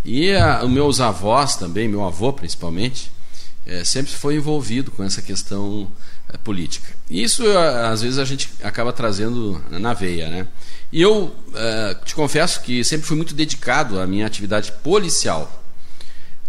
E 0.03 0.31
a, 0.33 0.63
os 0.63 0.69
meus 0.69 0.99
avós 0.99 1.55
também, 1.55 1.87
meu 1.87 2.03
avô 2.03 2.33
principalmente, 2.33 3.11
é, 3.65 3.83
sempre 3.83 4.11
foi 4.11 4.35
envolvido 4.35 4.91
com 4.91 5.03
essa 5.03 5.21
questão 5.21 5.89
é, 6.29 6.37
política. 6.37 6.89
E 7.09 7.21
isso, 7.21 7.43
às 7.57 8.01
vezes, 8.01 8.17
a 8.17 8.25
gente 8.25 8.49
acaba 8.63 8.91
trazendo 8.91 9.63
na 9.69 9.93
veia. 9.93 10.29
Né? 10.29 10.47
E 10.91 11.01
eu 11.01 11.35
é, 11.53 11.95
te 12.03 12.15
confesso 12.15 12.61
que 12.61 12.83
sempre 12.83 13.05
fui 13.05 13.15
muito 13.15 13.35
dedicado 13.35 13.99
à 13.99 14.07
minha 14.07 14.25
atividade 14.25 14.71
policial. 14.83 15.63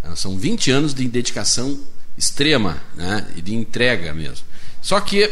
É, 0.03 0.17
são 0.17 0.39
20 0.39 0.71
anos 0.71 0.95
de 0.95 1.07
dedicação 1.07 1.79
extrema 2.17 2.81
né? 2.95 3.27
e 3.37 3.43
de 3.43 3.55
entrega 3.55 4.15
mesmo. 4.15 4.47
Só 4.81 5.01
que 5.01 5.31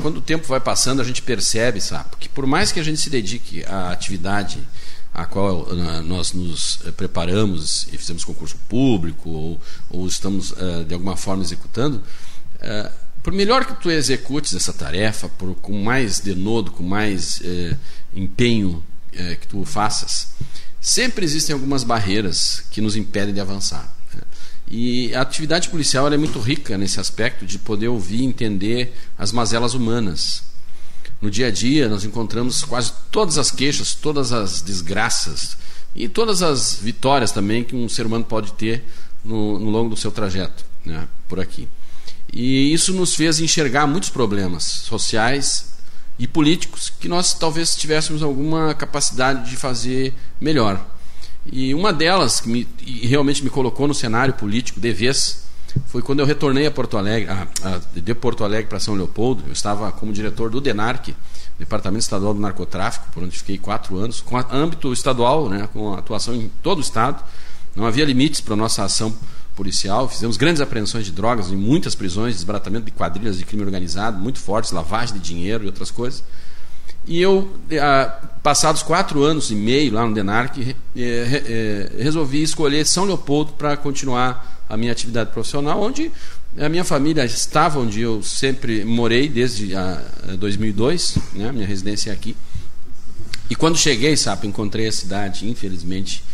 quando 0.00 0.18
o 0.18 0.20
tempo 0.20 0.46
vai 0.46 0.60
passando, 0.60 1.00
a 1.00 1.04
gente 1.04 1.22
percebe, 1.22 1.80
sabe, 1.80 2.10
que 2.20 2.28
por 2.28 2.46
mais 2.46 2.70
que 2.70 2.78
a 2.78 2.84
gente 2.84 3.00
se 3.00 3.10
dedique 3.10 3.64
à 3.64 3.90
atividade 3.90 4.60
a 5.16 5.24
qual 5.24 5.66
nós 6.04 6.34
nos 6.34 6.76
uh, 6.84 6.92
preparamos 6.92 7.88
e 7.90 7.96
fizemos 7.96 8.22
concurso 8.22 8.58
público 8.68 9.30
ou, 9.30 9.60
ou 9.88 10.06
estamos 10.06 10.50
uh, 10.50 10.84
de 10.86 10.92
alguma 10.92 11.16
forma 11.16 11.42
executando, 11.42 12.02
por 13.22 13.32
melhor 13.32 13.64
que 13.64 13.74
tu 13.80 13.90
executes 13.90 14.54
essa 14.54 14.72
tarefa, 14.72 15.28
por, 15.28 15.54
com 15.56 15.82
mais 15.82 16.20
denodo, 16.20 16.70
com 16.70 16.82
mais 16.82 17.42
empenho 18.14 18.82
que 19.12 19.46
tu 19.46 19.64
faças, 19.64 20.28
sempre 20.80 21.24
existem 21.24 21.52
algumas 21.52 21.84
barreiras 21.84 22.62
que 22.70 22.80
nos 22.80 22.96
impedem 22.96 23.34
de 23.34 23.40
avançar. 23.40 23.94
Né? 24.14 24.22
E 24.68 25.14
a 25.14 25.20
atividade 25.20 25.68
policial 25.68 26.10
é 26.10 26.16
muito 26.16 26.40
rica 26.40 26.78
nesse 26.78 26.98
aspecto 26.98 27.44
de 27.44 27.58
poder 27.58 27.88
ouvir 27.88 28.20
e 28.20 28.24
entender 28.24 28.96
as 29.18 29.32
mazelas 29.32 29.74
humanas 29.74 30.42
no 31.20 31.30
dia 31.30 31.48
a 31.48 31.50
dia, 31.50 31.88
nós 31.88 32.04
encontramos 32.04 32.62
quase 32.64 32.92
todas 33.10 33.38
as 33.38 33.50
queixas, 33.50 33.94
todas 33.94 34.32
as 34.32 34.60
desgraças 34.60 35.56
e 35.94 36.08
todas 36.08 36.42
as 36.42 36.74
vitórias 36.74 37.32
também 37.32 37.64
que 37.64 37.74
um 37.74 37.88
ser 37.88 38.06
humano 38.06 38.24
pode 38.24 38.52
ter 38.52 38.84
no, 39.24 39.58
no 39.58 39.70
longo 39.70 39.90
do 39.90 39.96
seu 39.96 40.10
trajeto 40.10 40.64
né, 40.84 41.08
por 41.28 41.40
aqui. 41.40 41.68
E 42.32 42.72
isso 42.72 42.92
nos 42.92 43.14
fez 43.14 43.40
enxergar 43.40 43.86
muitos 43.86 44.10
problemas 44.10 44.64
sociais 44.64 45.76
e 46.18 46.26
políticos 46.26 46.92
que 47.00 47.08
nós 47.08 47.34
talvez 47.34 47.74
tivéssemos 47.74 48.22
alguma 48.22 48.74
capacidade 48.74 49.48
de 49.50 49.56
fazer 49.56 50.12
melhor. 50.40 50.84
E 51.50 51.74
uma 51.74 51.92
delas 51.92 52.40
que 52.40 52.48
me, 52.48 52.66
realmente 53.02 53.42
me 53.42 53.50
colocou 53.50 53.86
no 53.86 53.94
cenário 53.94 54.34
político 54.34 54.80
de 54.80 54.92
vez 54.92 55.45
foi 55.86 56.02
quando 56.02 56.20
eu 56.20 56.26
retornei 56.26 56.66
a 56.66 56.70
Porto 56.70 56.96
Alegre, 56.96 57.30
a, 57.30 57.46
a, 57.64 57.80
de 57.98 58.14
Porto 58.14 58.44
Alegre 58.44 58.66
para 58.66 58.80
São 58.80 58.94
Leopoldo. 58.94 59.44
Eu 59.46 59.52
estava 59.52 59.90
como 59.92 60.12
diretor 60.12 60.50
do 60.50 60.60
DENARC, 60.60 61.14
Departamento 61.58 62.02
Estadual 62.02 62.34
do 62.34 62.40
Narcotráfico, 62.40 63.06
por 63.12 63.22
onde 63.22 63.38
fiquei 63.38 63.58
quatro 63.58 63.96
anos, 63.96 64.20
com 64.20 64.36
âmbito 64.36 64.92
estadual, 64.92 65.48
né, 65.48 65.68
com 65.72 65.94
atuação 65.94 66.34
em 66.34 66.50
todo 66.62 66.78
o 66.78 66.80
estado. 66.80 67.22
Não 67.74 67.86
havia 67.86 68.04
limites 68.04 68.40
para 68.40 68.54
a 68.54 68.56
nossa 68.56 68.84
ação 68.84 69.14
policial. 69.54 70.08
Fizemos 70.08 70.36
grandes 70.36 70.60
apreensões 70.60 71.06
de 71.06 71.12
drogas 71.12 71.50
em 71.50 71.56
muitas 71.56 71.94
prisões, 71.94 72.34
desbaratamento 72.34 72.84
de 72.84 72.90
quadrilhas 72.90 73.38
de 73.38 73.44
crime 73.44 73.62
organizado 73.62 74.18
muito 74.18 74.38
fortes, 74.38 74.70
lavagem 74.70 75.14
de 75.14 75.20
dinheiro 75.20 75.64
e 75.64 75.66
outras 75.66 75.90
coisas. 75.90 76.22
E 77.06 77.20
eu, 77.20 77.48
passados 78.42 78.82
quatro 78.82 79.22
anos 79.22 79.50
e 79.50 79.54
meio 79.54 79.94
lá 79.94 80.04
no 80.04 80.12
DENARC, 80.12 80.76
resolvi 81.96 82.42
escolher 82.42 82.84
São 82.84 83.04
Leopoldo 83.04 83.52
para 83.52 83.76
continuar 83.76 84.55
a 84.68 84.76
minha 84.76 84.92
atividade 84.92 85.30
profissional, 85.30 85.80
onde 85.80 86.10
a 86.58 86.68
minha 86.68 86.84
família 86.84 87.24
estava 87.24 87.78
onde 87.78 88.00
eu 88.00 88.22
sempre 88.22 88.84
morei 88.84 89.28
desde 89.28 89.74
a 89.74 90.02
2002, 90.38 91.18
né, 91.34 91.52
minha 91.52 91.66
residência 91.66 92.10
é 92.10 92.12
aqui. 92.12 92.36
E 93.48 93.54
quando 93.54 93.76
cheguei, 93.76 94.16
sabe, 94.16 94.46
encontrei 94.46 94.88
a 94.88 94.92
cidade, 94.92 95.48
infelizmente, 95.48 96.24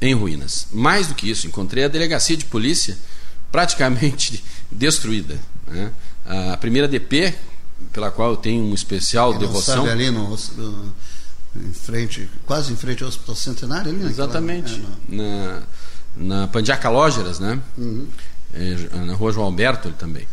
em 0.00 0.14
ruínas. 0.14 0.68
Mais 0.72 1.08
do 1.08 1.14
que 1.14 1.28
isso, 1.28 1.46
encontrei 1.46 1.84
a 1.84 1.88
delegacia 1.88 2.36
de 2.36 2.46
polícia 2.46 2.96
praticamente 3.52 4.42
destruída. 4.72 5.38
Né? 5.66 5.92
A 6.24 6.56
primeira 6.56 6.88
DP, 6.88 7.34
pela 7.92 8.10
qual 8.10 8.30
eu 8.30 8.36
tenho 8.36 8.64
um 8.64 8.74
especial 8.74 9.34
é, 9.34 9.38
devoção. 9.38 9.84
Sabe 9.84 9.90
ali 9.90 10.10
no, 10.10 10.30
no, 10.30 10.94
em 11.56 11.72
frente, 11.72 12.28
quase 12.46 12.72
em 12.72 12.76
frente 12.76 13.02
ao 13.02 13.08
Hospital 13.08 13.34
Centenário, 13.34 13.90
ali, 13.90 14.06
Exatamente. 14.06 14.82
é. 15.10 15.14
Na 15.14 15.62
na 16.16 16.46
Pandiaca 16.48 16.88
Lógeras, 16.88 17.38
né? 17.38 17.60
Uhum. 17.76 18.06
É, 18.54 18.96
na 19.04 19.14
rua 19.14 19.32
João 19.32 19.46
Alberto 19.46 19.90
também, 19.90 20.26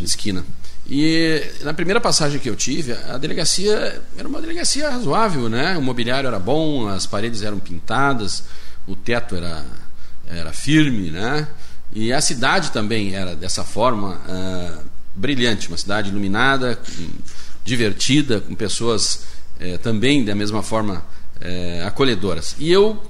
esquina. 0.00 0.44
E 0.88 1.42
na 1.62 1.72
primeira 1.72 2.00
passagem 2.00 2.38
que 2.38 2.48
eu 2.48 2.54
tive, 2.54 2.92
a 2.92 3.16
delegacia 3.16 4.02
era 4.16 4.28
uma 4.28 4.40
delegacia 4.40 4.90
razoável, 4.90 5.48
né? 5.48 5.76
O 5.78 5.82
mobiliário 5.82 6.26
era 6.26 6.38
bom, 6.38 6.86
as 6.88 7.06
paredes 7.06 7.42
eram 7.42 7.58
pintadas, 7.58 8.44
o 8.86 8.94
teto 8.94 9.34
era, 9.34 9.64
era 10.28 10.52
firme, 10.52 11.10
né? 11.10 11.48
E 11.92 12.12
a 12.12 12.20
cidade 12.20 12.70
também 12.70 13.14
era 13.14 13.34
dessa 13.34 13.64
forma 13.64 14.20
uh, 14.28 14.84
brilhante, 15.14 15.68
uma 15.68 15.78
cidade 15.78 16.10
iluminada, 16.10 16.78
divertida, 17.64 18.40
com 18.40 18.54
pessoas 18.54 19.24
uh, 19.60 19.78
também 19.78 20.22
da 20.22 20.34
mesma 20.34 20.62
forma 20.62 20.96
uh, 20.96 21.86
acolhedoras. 21.86 22.56
E 22.58 22.70
eu 22.70 23.02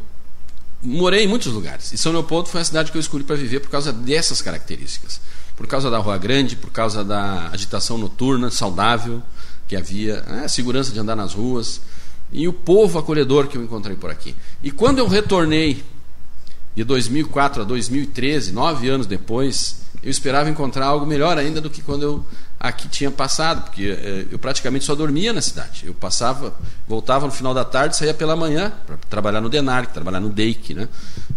morei 0.85 1.25
em 1.25 1.29
muitos 1.29 1.53
lugares. 1.53 1.93
E 1.93 1.99
São 1.99 2.13
Leopoldo 2.13 2.49
foi 2.49 2.61
a 2.61 2.65
cidade 2.65 2.93
que 2.93 2.99
eu 2.99 3.01
escolhi 3.01 3.25
para 3.25 3.37
viver 3.37 3.61
por 3.61 3.71
causa 3.71 3.93
dessas 3.93 4.43
características. 4.43 5.21
por 5.57 5.69
causa 5.69 5.89
da 5.89 5.99
Rua 5.99 6.19
Grande, 6.19 6.57
por 6.57 6.71
causa 6.71 7.05
da 7.05 7.49
agitação 7.51 7.97
noturna, 7.97 8.51
saudável 8.51 9.23
que 9.69 9.77
havia, 9.77 10.21
né, 10.23 10.43
a 10.45 10.49
segurança 10.49 10.93
de 10.93 10.99
andar 10.99 11.15
nas 11.15 11.33
ruas 11.33 11.81
e 12.33 12.49
o 12.49 12.53
povo 12.53 12.99
acolhedor 12.99 13.47
que 13.47 13.57
eu 13.57 13.63
encontrei 13.63 13.97
por 13.97 14.11
aqui. 14.11 14.35
E 14.63 14.71
quando 14.71 14.99
eu 14.99 15.07
retornei 15.07 15.85
de 16.75 16.83
2004 16.83 17.63
a 17.63 17.65
2013, 17.65 18.53
nove 18.53 18.89
anos 18.89 19.07
depois, 19.07 19.77
eu 20.03 20.11
esperava 20.11 20.51
encontrar 20.51 20.87
algo 20.87 21.07
melhor 21.07 21.39
ainda 21.39 21.61
do 21.61 21.71
que 21.71 21.81
quando 21.81 22.03
eu 22.03 22.27
aqui 22.65 22.89
tinha 22.89 23.11
passado, 23.11 23.65
porque 23.65 23.91
eh, 23.91 24.27
eu 24.31 24.39
praticamente 24.39 24.85
só 24.85 24.95
dormia 24.95 25.33
na 25.33 25.43
cidade. 25.43 25.83
Eu 25.85 25.93
passava, 25.93 26.55
voltava 26.89 27.27
no 27.27 27.33
final 27.33 27.53
da 27.53 27.65
tarde, 27.65 27.97
saía 27.97 28.15
pela 28.15 28.35
manhã 28.35 28.73
para 28.87 28.97
trabalhar 29.09 29.43
no 29.43 29.51
Denarc, 29.51 29.93
trabalhar 29.93 30.21
no 30.21 30.31
DEIC, 30.31 30.73
né? 30.73 30.89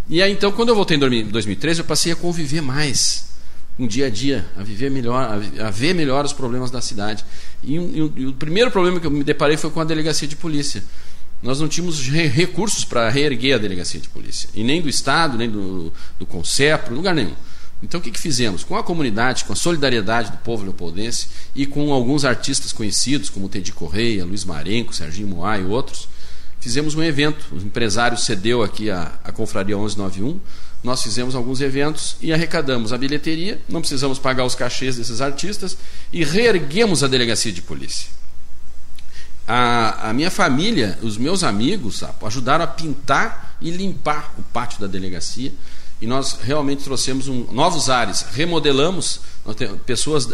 E 0.07 0.21
aí 0.21 0.31
então, 0.31 0.51
quando 0.53 0.69
eu 0.69 0.75
voltei 0.75 0.95
em 0.95 1.27
2013, 1.29 1.81
eu 1.81 1.85
passei 1.85 2.13
a 2.13 2.15
conviver 2.15 2.61
mais 2.61 3.27
um 3.77 3.85
dia 3.85 4.07
a 4.07 4.09
dia, 4.09 4.45
a 4.57 4.63
viver 4.63 4.89
melhor, 4.89 5.41
a 5.59 5.69
ver 5.69 5.93
melhor 5.93 6.23
os 6.23 6.31
problemas 6.31 6.71
da 6.71 6.79
cidade. 6.79 7.25
E, 7.61 7.75
e, 7.75 8.11
e 8.15 8.25
o 8.25 8.33
primeiro 8.33 8.71
problema 8.71 8.99
que 8.99 9.05
eu 9.05 9.11
me 9.11 9.23
deparei 9.23 9.57
foi 9.57 9.69
com 9.69 9.81
a 9.81 9.83
delegacia 9.83 10.27
de 10.27 10.35
polícia 10.35 10.81
nós 11.41 11.59
não 11.59 11.67
tínhamos 11.67 12.07
recursos 12.09 12.83
para 12.83 13.09
reerguer 13.09 13.55
a 13.55 13.57
delegacia 13.59 13.99
de 13.99 14.09
polícia, 14.09 14.49
e 14.55 14.63
nem 14.63 14.81
do 14.81 14.89
Estado, 14.89 15.37
nem 15.37 15.49
do, 15.49 15.93
do 16.17 16.25
Concepro, 16.25 16.95
lugar 16.95 17.13
nenhum. 17.13 17.35
Então 17.81 17.99
o 17.99 18.03
que, 18.03 18.11
que 18.11 18.19
fizemos? 18.19 18.63
Com 18.63 18.75
a 18.75 18.83
comunidade, 18.83 19.45
com 19.45 19.53
a 19.53 19.55
solidariedade 19.55 20.31
do 20.31 20.37
povo 20.37 20.63
leopoldense 20.63 21.27
e 21.55 21.65
com 21.65 21.93
alguns 21.93 22.25
artistas 22.25 22.71
conhecidos, 22.71 23.29
como 23.29 23.47
Teddy 23.47 23.71
Correia, 23.71 24.25
Luiz 24.25 24.43
Marenco, 24.43 24.95
Serginho 24.95 25.27
Moá 25.27 25.59
e 25.59 25.65
outros, 25.65 26.07
fizemos 26.59 26.95
um 26.95 27.03
evento. 27.03 27.45
O 27.51 27.57
empresário 27.57 28.17
cedeu 28.17 28.63
aqui 28.63 28.89
a, 28.89 29.13
a 29.23 29.31
Confraria 29.31 29.75
1191, 29.75 30.39
nós 30.83 31.03
fizemos 31.03 31.35
alguns 31.35 31.61
eventos 31.61 32.15
e 32.21 32.33
arrecadamos 32.33 32.93
a 32.93 32.97
bilheteria, 32.97 33.59
não 33.67 33.81
precisamos 33.81 34.17
pagar 34.19 34.45
os 34.45 34.55
cachês 34.55 34.95
desses 34.95 35.21
artistas 35.21 35.77
e 36.11 36.23
reerguemos 36.23 37.03
a 37.03 37.07
delegacia 37.07 37.51
de 37.51 37.61
polícia 37.61 38.17
a, 39.47 40.09
a 40.09 40.13
minha 40.13 40.29
família, 40.29 40.99
os 41.01 41.17
meus 41.17 41.41
amigos, 41.41 42.03
ajudaram 42.21 42.65
a 42.65 42.67
pintar 42.67 43.55
e 43.61 43.71
limpar 43.71 44.33
o 44.37 44.43
pátio 44.43 44.81
da 44.81 44.87
delegacia. 44.87 45.53
E 45.99 46.05
nós 46.05 46.37
realmente 46.43 46.83
trouxemos 46.83 47.27
um, 47.27 47.45
novos 47.51 47.89
ares, 47.89 48.21
remodelamos, 48.33 49.19
pessoas, 49.85 50.25
uh, 50.25 50.31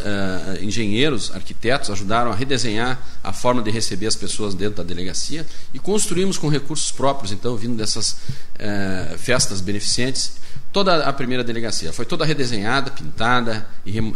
engenheiros, 0.62 1.32
arquitetos 1.34 1.89
ajudaram 1.89 2.32
a 2.32 2.36
redesenhar 2.36 2.99
a 3.23 3.32
forma 3.32 3.62
de 3.62 3.71
receber 3.71 4.08
as 4.08 4.15
pessoas 4.15 4.54
dentro 4.54 4.78
da 4.78 4.84
delegacia 4.84 5.45
e 5.73 5.80
construímos 5.80 6.38
com 6.38 6.49
recursos 6.49 6.91
próprios, 6.91 7.32
então, 7.32 7.56
vindo 7.56 7.78
dessas 7.78 8.12
uh, 8.12 9.17
festas 9.17 9.62
beneficentes, 9.62 10.34
toda 10.73 11.06
a 11.06 11.13
primeira 11.13 11.43
delegacia. 11.43 11.93
Foi 11.93 12.06
toda 12.06 12.26
redesenhada, 12.26 12.91
pintada 12.91 13.65
e 13.86 13.99
uh, 13.99 14.13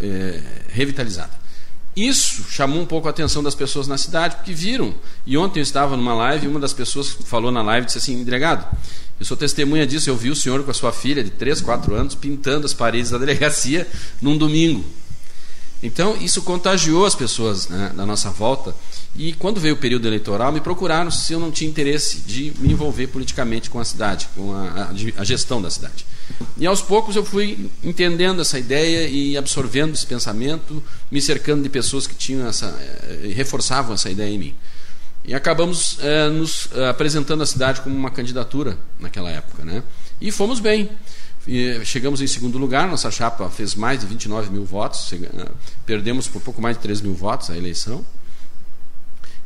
revitalizada. 0.69 1.47
Isso 1.95 2.43
chamou 2.51 2.79
um 2.79 2.85
pouco 2.85 3.07
a 3.07 3.09
atenção 3.09 3.41
das 3.41 3.55
pessoas 3.55 3.87
na 3.87 3.97
cidade, 3.97 4.35
porque 4.35 4.53
viram. 4.53 4.93
E 5.25 5.35
ontem 5.35 5.59
eu 5.59 5.63
estava 5.63 5.97
numa 5.97 6.13
live 6.13 6.45
e 6.45 6.47
uma 6.47 6.59
das 6.59 6.71
pessoas 6.71 7.09
falou 7.09 7.51
na 7.51 7.63
live 7.63 7.87
disse 7.87 7.97
assim: 7.97 8.23
Delegado, 8.23 8.67
eu 9.19 9.25
sou 9.25 9.35
testemunha 9.35 9.85
disso. 9.85 10.09
Eu 10.09 10.17
vi 10.17 10.29
o 10.29 10.35
senhor 10.35 10.63
com 10.63 10.71
a 10.71 10.73
sua 10.73 10.91
filha 10.91 11.23
de 11.23 11.31
3, 11.31 11.61
4 11.61 11.95
anos 11.95 12.15
pintando 12.15 12.65
as 12.65 12.73
paredes 12.73 13.11
da 13.11 13.17
delegacia 13.17 13.87
num 14.21 14.37
domingo. 14.37 14.83
Então, 15.81 16.17
isso 16.19 16.41
contagiou 16.41 17.05
as 17.05 17.13
pessoas 17.13 17.67
né, 17.67 17.91
na 17.95 18.05
nossa 18.05 18.31
volta. 18.31 18.75
E 19.15 19.33
quando 19.33 19.59
veio 19.59 19.75
o 19.75 19.77
período 19.77 20.07
eleitoral, 20.07 20.51
me 20.51 20.59
procuraram 20.59 21.11
se 21.11 21.33
eu 21.33 21.39
não 21.39 21.51
tinha 21.51 21.69
interesse 21.69 22.19
de 22.19 22.51
me 22.59 22.71
envolver 22.71 23.07
politicamente 23.07 23.69
com 23.69 23.79
a 23.79 23.85
cidade, 23.85 24.27
com 24.35 24.53
a, 24.53 24.67
a, 24.67 25.21
a 25.21 25.23
gestão 25.23 25.61
da 25.61 25.69
cidade. 25.69 26.05
E 26.57 26.65
aos 26.65 26.81
poucos 26.81 27.15
eu 27.15 27.23
fui 27.23 27.69
entendendo 27.83 28.41
essa 28.41 28.59
ideia 28.59 29.07
e 29.07 29.37
absorvendo 29.37 29.93
esse 29.93 30.05
pensamento, 30.05 30.83
me 31.11 31.21
cercando 31.21 31.63
de 31.63 31.69
pessoas 31.69 32.05
que 32.05 32.15
tinham 32.15 32.47
essa, 32.47 32.67
eh, 33.03 33.31
reforçavam 33.33 33.93
essa 33.93 34.09
ideia 34.09 34.33
em 34.33 34.39
mim. 34.39 34.55
E 35.27 35.35
acabamos 35.35 35.99
é, 36.01 36.29
nos 36.29 36.69
eh, 36.73 36.87
apresentando 36.87 37.43
a 37.43 37.45
cidade 37.45 37.81
como 37.81 37.93
uma 37.93 38.09
candidatura 38.09 38.77
naquela 38.97 39.29
época. 39.29 39.65
Né? 39.65 39.83
E 40.21 40.31
fomos 40.31 40.61
bem. 40.61 40.89
E 41.45 41.81
chegamos 41.83 42.21
em 42.21 42.27
segundo 42.27 42.57
lugar, 42.57 42.87
nossa 42.87 43.11
chapa 43.11 43.49
fez 43.49 43.75
mais 43.75 43.99
de 43.99 44.05
29 44.05 44.49
mil 44.49 44.63
votos, 44.63 45.13
perdemos 45.85 46.27
por 46.27 46.41
pouco 46.41 46.61
mais 46.61 46.77
de 46.77 46.83
3 46.83 47.01
mil 47.01 47.13
votos 47.13 47.49
a 47.49 47.57
eleição. 47.57 48.05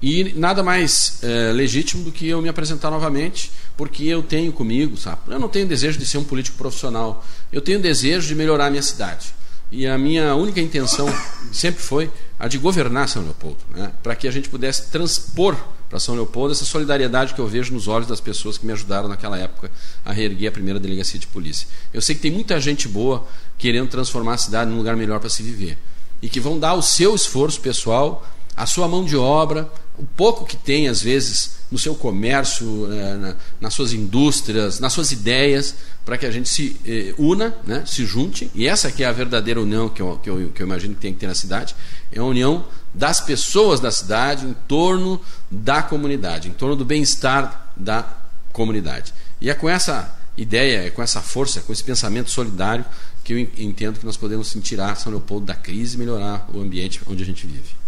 E 0.01 0.33
nada 0.35 0.63
mais 0.63 1.19
é, 1.23 1.51
legítimo 1.51 2.03
do 2.03 2.11
que 2.11 2.27
eu 2.27 2.41
me 2.41 2.49
apresentar 2.49 2.89
novamente, 2.89 3.51
porque 3.77 4.03
eu 4.03 4.23
tenho 4.23 4.51
comigo, 4.51 4.97
sabe? 4.97 5.21
Eu 5.27 5.39
não 5.39 5.47
tenho 5.47 5.67
desejo 5.67 5.99
de 5.99 6.05
ser 6.07 6.17
um 6.17 6.23
político 6.23 6.57
profissional, 6.57 7.23
eu 7.51 7.61
tenho 7.61 7.79
desejo 7.79 8.27
de 8.27 8.33
melhorar 8.33 8.67
a 8.67 8.69
minha 8.69 8.81
cidade. 8.81 9.33
E 9.71 9.87
a 9.87 9.97
minha 9.97 10.35
única 10.35 10.59
intenção 10.59 11.07
sempre 11.53 11.81
foi 11.81 12.11
a 12.41 12.47
de 12.47 12.57
governar 12.57 13.07
São 13.07 13.21
Leopoldo, 13.21 13.59
né? 13.69 13.91
para 14.01 14.15
que 14.15 14.27
a 14.27 14.31
gente 14.31 14.49
pudesse 14.49 14.89
transpor 14.89 15.55
para 15.87 15.99
São 15.99 16.15
Leopoldo 16.15 16.53
essa 16.53 16.65
solidariedade 16.65 17.35
que 17.35 17.39
eu 17.39 17.47
vejo 17.47 17.71
nos 17.71 17.87
olhos 17.87 18.07
das 18.07 18.19
pessoas 18.19 18.57
que 18.57 18.65
me 18.65 18.73
ajudaram 18.73 19.07
naquela 19.07 19.37
época 19.37 19.69
a 20.03 20.11
reerguer 20.11 20.49
a 20.49 20.51
primeira 20.51 20.79
delegacia 20.79 21.19
de 21.19 21.27
polícia. 21.27 21.67
Eu 21.93 22.01
sei 22.01 22.15
que 22.15 22.21
tem 22.21 22.31
muita 22.31 22.59
gente 22.59 22.87
boa 22.87 23.27
querendo 23.59 23.89
transformar 23.89 24.33
a 24.33 24.37
cidade 24.39 24.71
num 24.71 24.77
lugar 24.77 24.97
melhor 24.97 25.19
para 25.19 25.29
se 25.29 25.43
viver 25.43 25.77
e 26.19 26.27
que 26.27 26.39
vão 26.39 26.57
dar 26.57 26.73
o 26.73 26.81
seu 26.81 27.13
esforço 27.13 27.61
pessoal, 27.61 28.27
a 28.55 28.65
sua 28.65 28.87
mão 28.87 29.03
de 29.03 29.15
obra, 29.15 29.69
o 29.97 30.05
pouco 30.05 30.45
que 30.45 30.57
tem, 30.57 30.87
às 30.87 31.01
vezes, 31.01 31.61
no 31.71 31.77
seu 31.77 31.95
comércio, 31.95 32.87
na, 33.19 33.35
nas 33.59 33.73
suas 33.73 33.93
indústrias, 33.93 34.79
nas 34.79 34.91
suas 34.93 35.11
ideias, 35.11 35.75
para 36.03 36.17
que 36.17 36.25
a 36.25 36.31
gente 36.31 36.49
se 36.49 36.75
eh, 36.85 37.13
una, 37.17 37.55
né, 37.65 37.83
se 37.85 38.05
junte, 38.05 38.49
e 38.55 38.67
essa 38.67 38.91
que 38.91 39.03
é 39.03 39.07
a 39.07 39.11
verdadeira 39.11 39.61
união 39.61 39.87
que 39.87 40.01
eu, 40.01 40.17
que, 40.17 40.29
eu, 40.29 40.51
que 40.53 40.61
eu 40.61 40.65
imagino 40.65 40.95
que 40.95 41.01
tem 41.01 41.13
que 41.13 41.19
ter 41.19 41.27
na 41.27 41.35
cidade, 41.35 41.75
é 42.11 42.19
a 42.19 42.23
união 42.23 42.65
das 42.93 43.21
pessoas 43.21 43.79
da 43.79 43.91
cidade 43.91 44.45
em 44.45 44.53
torno 44.67 45.21
da 45.49 45.81
comunidade, 45.81 46.49
em 46.49 46.53
torno 46.53 46.75
do 46.75 46.83
bem-estar 46.83 47.71
da 47.75 48.17
comunidade. 48.51 49.13
E 49.39 49.49
é 49.49 49.53
com 49.53 49.69
essa 49.69 50.17
ideia, 50.35 50.87
é 50.87 50.89
com 50.89 51.01
essa 51.01 51.21
força, 51.21 51.61
com 51.61 51.71
esse 51.71 51.83
pensamento 51.83 52.29
solidário 52.29 52.83
que 53.23 53.33
eu 53.33 53.39
entendo 53.39 53.99
que 53.99 54.05
nós 54.05 54.17
podemos 54.17 54.51
tirar 54.61 54.95
São 54.95 55.11
Leopoldo 55.11 55.45
da 55.45 55.55
crise 55.55 55.95
e 55.95 55.99
melhorar 55.99 56.49
o 56.53 56.59
ambiente 56.59 57.01
onde 57.07 57.21
a 57.21 57.25
gente 57.25 57.45
vive. 57.45 57.80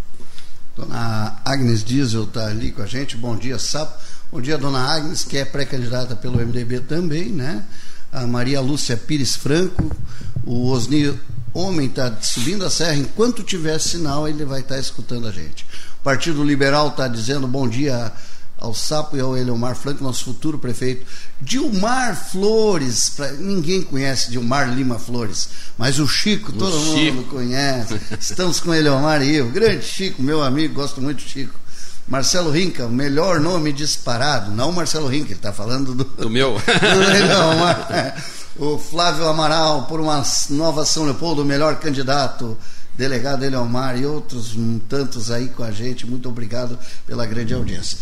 Dona 0.76 1.40
Agnes 1.46 1.84
Diesel 1.84 2.24
está 2.24 2.48
ali 2.48 2.72
com 2.72 2.82
a 2.82 2.86
gente. 2.88 3.16
Bom 3.16 3.36
dia, 3.36 3.60
Sapo. 3.60 3.96
Bom 4.32 4.42
dia, 4.42 4.58
dona 4.58 4.80
Agnes, 4.80 5.24
que 5.24 5.38
é 5.38 5.46
pré-candidata 5.46 6.16
pelo 6.16 6.40
MDB 6.40 6.80
também, 6.80 7.30
né? 7.30 7.64
A 8.12 8.26
Maria 8.26 8.60
Lúcia 8.60 8.98
Pires 8.98 9.36
Franco. 9.36 9.96
O 10.44 10.72
Osni 10.72 11.14
Homem 11.54 11.86
está 11.86 12.18
subindo 12.20 12.66
a 12.66 12.70
serra. 12.72 12.96
Enquanto 12.96 13.44
tiver 13.44 13.78
sinal, 13.80 14.28
ele 14.28 14.44
vai 14.44 14.62
estar 14.62 14.76
tá 14.76 14.82
escutando 14.82 15.28
a 15.28 15.32
gente. 15.32 15.64
O 16.00 16.04
Partido 16.04 16.44
Liberal 16.44 16.88
está 16.88 17.08
dizendo 17.08 17.48
bom 17.48 17.70
dia 17.70 18.12
ao 18.63 18.73
Sapo 18.73 19.17
e 19.17 19.19
ao 19.19 19.36
Eleomar 19.36 19.76
Franco, 19.76 20.02
nosso 20.02 20.23
futuro 20.23 20.58
prefeito. 20.58 21.06
Dilmar 21.41 22.15
Flores, 22.15 23.10
pra, 23.10 23.34
ninguém 23.34 23.82
conhece 23.82 24.32
Dilmar 24.32 24.73
Lima 24.73 24.97
Flores, 24.97 25.49
mas 25.78 25.99
o 25.99 26.08
Chico, 26.08 26.52
o 26.52 26.56
todo 26.56 26.80
Chico. 26.80 27.17
mundo 27.17 27.30
conhece. 27.30 27.99
Estamos 28.17 28.62
com 28.62 28.73
Eleomar 28.73 29.21
e 29.21 29.36
eu. 29.36 29.49
Grande 29.52 29.84
Chico, 29.84 30.21
meu 30.23 30.41
amigo, 30.41 30.76
gosto 30.76 31.02
muito 31.02 31.21
do 31.21 31.30
Chico. 31.30 31.60
Marcelo 32.08 32.52
Rinca, 32.52 32.86
o 32.86 32.89
melhor 32.89 33.39
nome 33.39 33.73
disparado. 33.73 34.49
Não 34.52 34.69
o 34.69 34.73
Marcelo 34.73 35.08
Rinca, 35.08 35.28
ele 35.28 35.34
está 35.34 35.52
falando 35.52 35.93
do, 35.93 36.06
do 36.06 36.30
meu. 36.30 36.54
do 36.63 37.04
Eleomar. 37.04 38.23
O 38.58 38.78
Flávio 38.78 39.28
Amaral, 39.28 39.88
por 39.88 39.99
uma 39.99 40.23
nova 40.49 40.86
São 40.86 41.04
Leopoldo, 41.04 41.41
o 41.41 41.45
melhor 41.45 41.76
candidato 41.80 42.58
delegado 42.95 43.43
Eleomar 43.43 43.99
e 43.99 44.06
outros 44.06 44.56
tantos 44.88 45.32
aí 45.32 45.49
com 45.49 45.63
a 45.63 45.71
gente. 45.71 46.06
Muito 46.06 46.30
obrigado 46.30 46.78
pela 47.06 47.26
grande 47.26 47.54
audiência 47.54 47.97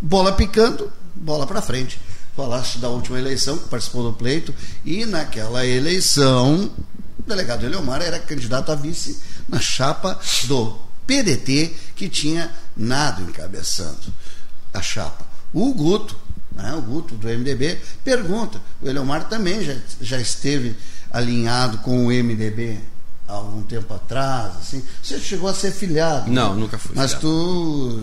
bola 0.00 0.32
picando, 0.32 0.92
bola 1.14 1.46
para 1.46 1.62
frente. 1.62 2.00
Falaste 2.34 2.78
da 2.78 2.88
última 2.88 3.18
eleição, 3.18 3.56
que 3.56 3.68
participou 3.68 4.02
do 4.02 4.12
pleito, 4.12 4.54
e 4.84 5.06
naquela 5.06 5.64
eleição, 5.64 6.70
o 7.18 7.22
delegado 7.22 7.64
Eleomar 7.64 8.02
era 8.02 8.18
candidato 8.18 8.70
a 8.70 8.74
vice 8.74 9.20
na 9.48 9.58
chapa 9.58 10.20
do 10.44 10.76
PDT, 11.06 11.74
que 11.94 12.08
tinha 12.08 12.50
nada 12.76 13.22
encabeçando 13.22 14.12
a 14.74 14.82
chapa. 14.82 15.24
O 15.52 15.72
Guto, 15.72 16.14
né, 16.52 16.74
o 16.74 16.82
Guto 16.82 17.14
do 17.14 17.26
MDB, 17.26 17.80
pergunta: 18.04 18.60
o 18.82 18.88
Eleomar 18.88 19.28
também 19.28 19.64
já, 19.64 19.76
já 20.00 20.20
esteve 20.20 20.76
alinhado 21.10 21.78
com 21.78 22.06
o 22.06 22.08
MDB 22.08 22.78
há 23.28 23.32
algum 23.32 23.62
tempo 23.62 23.92
atrás, 23.92 24.52
assim. 24.60 24.82
Você 25.02 25.18
chegou 25.18 25.48
a 25.48 25.54
ser 25.54 25.72
filiado? 25.72 26.30
Não, 26.30 26.54
né? 26.54 26.60
nunca 26.60 26.78
fui. 26.78 26.92
Mas 26.94 27.14
filiado. 27.14 27.28
tu 27.28 28.00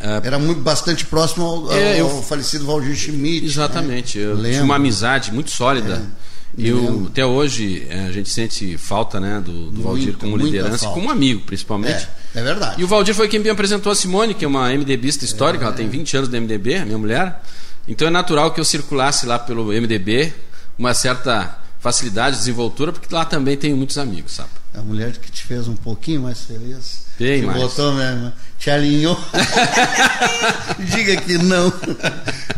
é, 0.00 0.26
era 0.26 0.38
muito 0.38 0.60
bastante 0.60 1.04
próximo 1.06 1.44
ao, 1.44 1.72
é, 1.72 2.00
ao 2.00 2.22
falecido 2.22 2.66
Valdir 2.66 2.94
Schmidt. 2.94 3.46
Exatamente. 3.46 4.18
Né? 4.18 4.24
Eu 4.24 4.34
Lembro. 4.34 4.50
tinha 4.50 4.64
uma 4.64 4.76
amizade 4.76 5.32
muito 5.32 5.50
sólida. 5.50 6.02
É. 6.16 6.30
Eu, 6.58 7.06
até 7.08 7.24
hoje 7.24 7.86
é, 7.88 8.06
a 8.06 8.12
gente 8.12 8.28
sente 8.28 8.76
falta 8.76 9.20
né, 9.20 9.40
do, 9.40 9.70
do 9.70 9.82
Valdir 9.82 10.16
como 10.16 10.36
liderança, 10.36 10.88
como 10.88 11.10
amigo 11.10 11.42
principalmente. 11.46 12.08
É, 12.34 12.40
é, 12.40 12.42
verdade. 12.42 12.80
E 12.80 12.84
o 12.84 12.88
Valdir 12.88 13.14
foi 13.14 13.28
quem 13.28 13.38
me 13.38 13.48
apresentou 13.48 13.92
a 13.92 13.94
Simone, 13.94 14.34
que 14.34 14.44
é 14.44 14.48
uma 14.48 14.68
MDBista 14.68 15.24
histórica, 15.24 15.64
ela 15.64 15.72
tem 15.72 15.88
20 15.88 16.16
anos 16.16 16.28
do 16.28 16.36
MDB, 16.36 16.84
minha 16.84 16.98
mulher. 16.98 17.40
Então 17.86 18.08
é 18.08 18.10
natural 18.10 18.52
que 18.52 18.60
eu 18.60 18.64
circulasse 18.64 19.26
lá 19.26 19.38
pelo 19.38 19.66
MDB, 19.66 20.32
uma 20.76 20.92
certa 20.92 21.59
facilidade, 21.80 22.36
desenvoltura, 22.36 22.92
porque 22.92 23.12
lá 23.12 23.24
também 23.24 23.56
tenho 23.56 23.76
muitos 23.76 23.98
amigos, 23.98 24.32
sabe? 24.32 24.50
A 24.74 24.82
mulher 24.82 25.16
que 25.16 25.32
te 25.32 25.44
fez 25.44 25.66
um 25.66 25.74
pouquinho 25.74 26.22
mais 26.22 26.42
feliz. 26.42 27.06
Mais. 27.42 27.60
botou 27.60 27.92
mesmo, 27.92 28.32
te 28.58 28.70
alinhou. 28.70 29.18
Diga 30.80 31.16
que 31.18 31.36
não. 31.36 31.72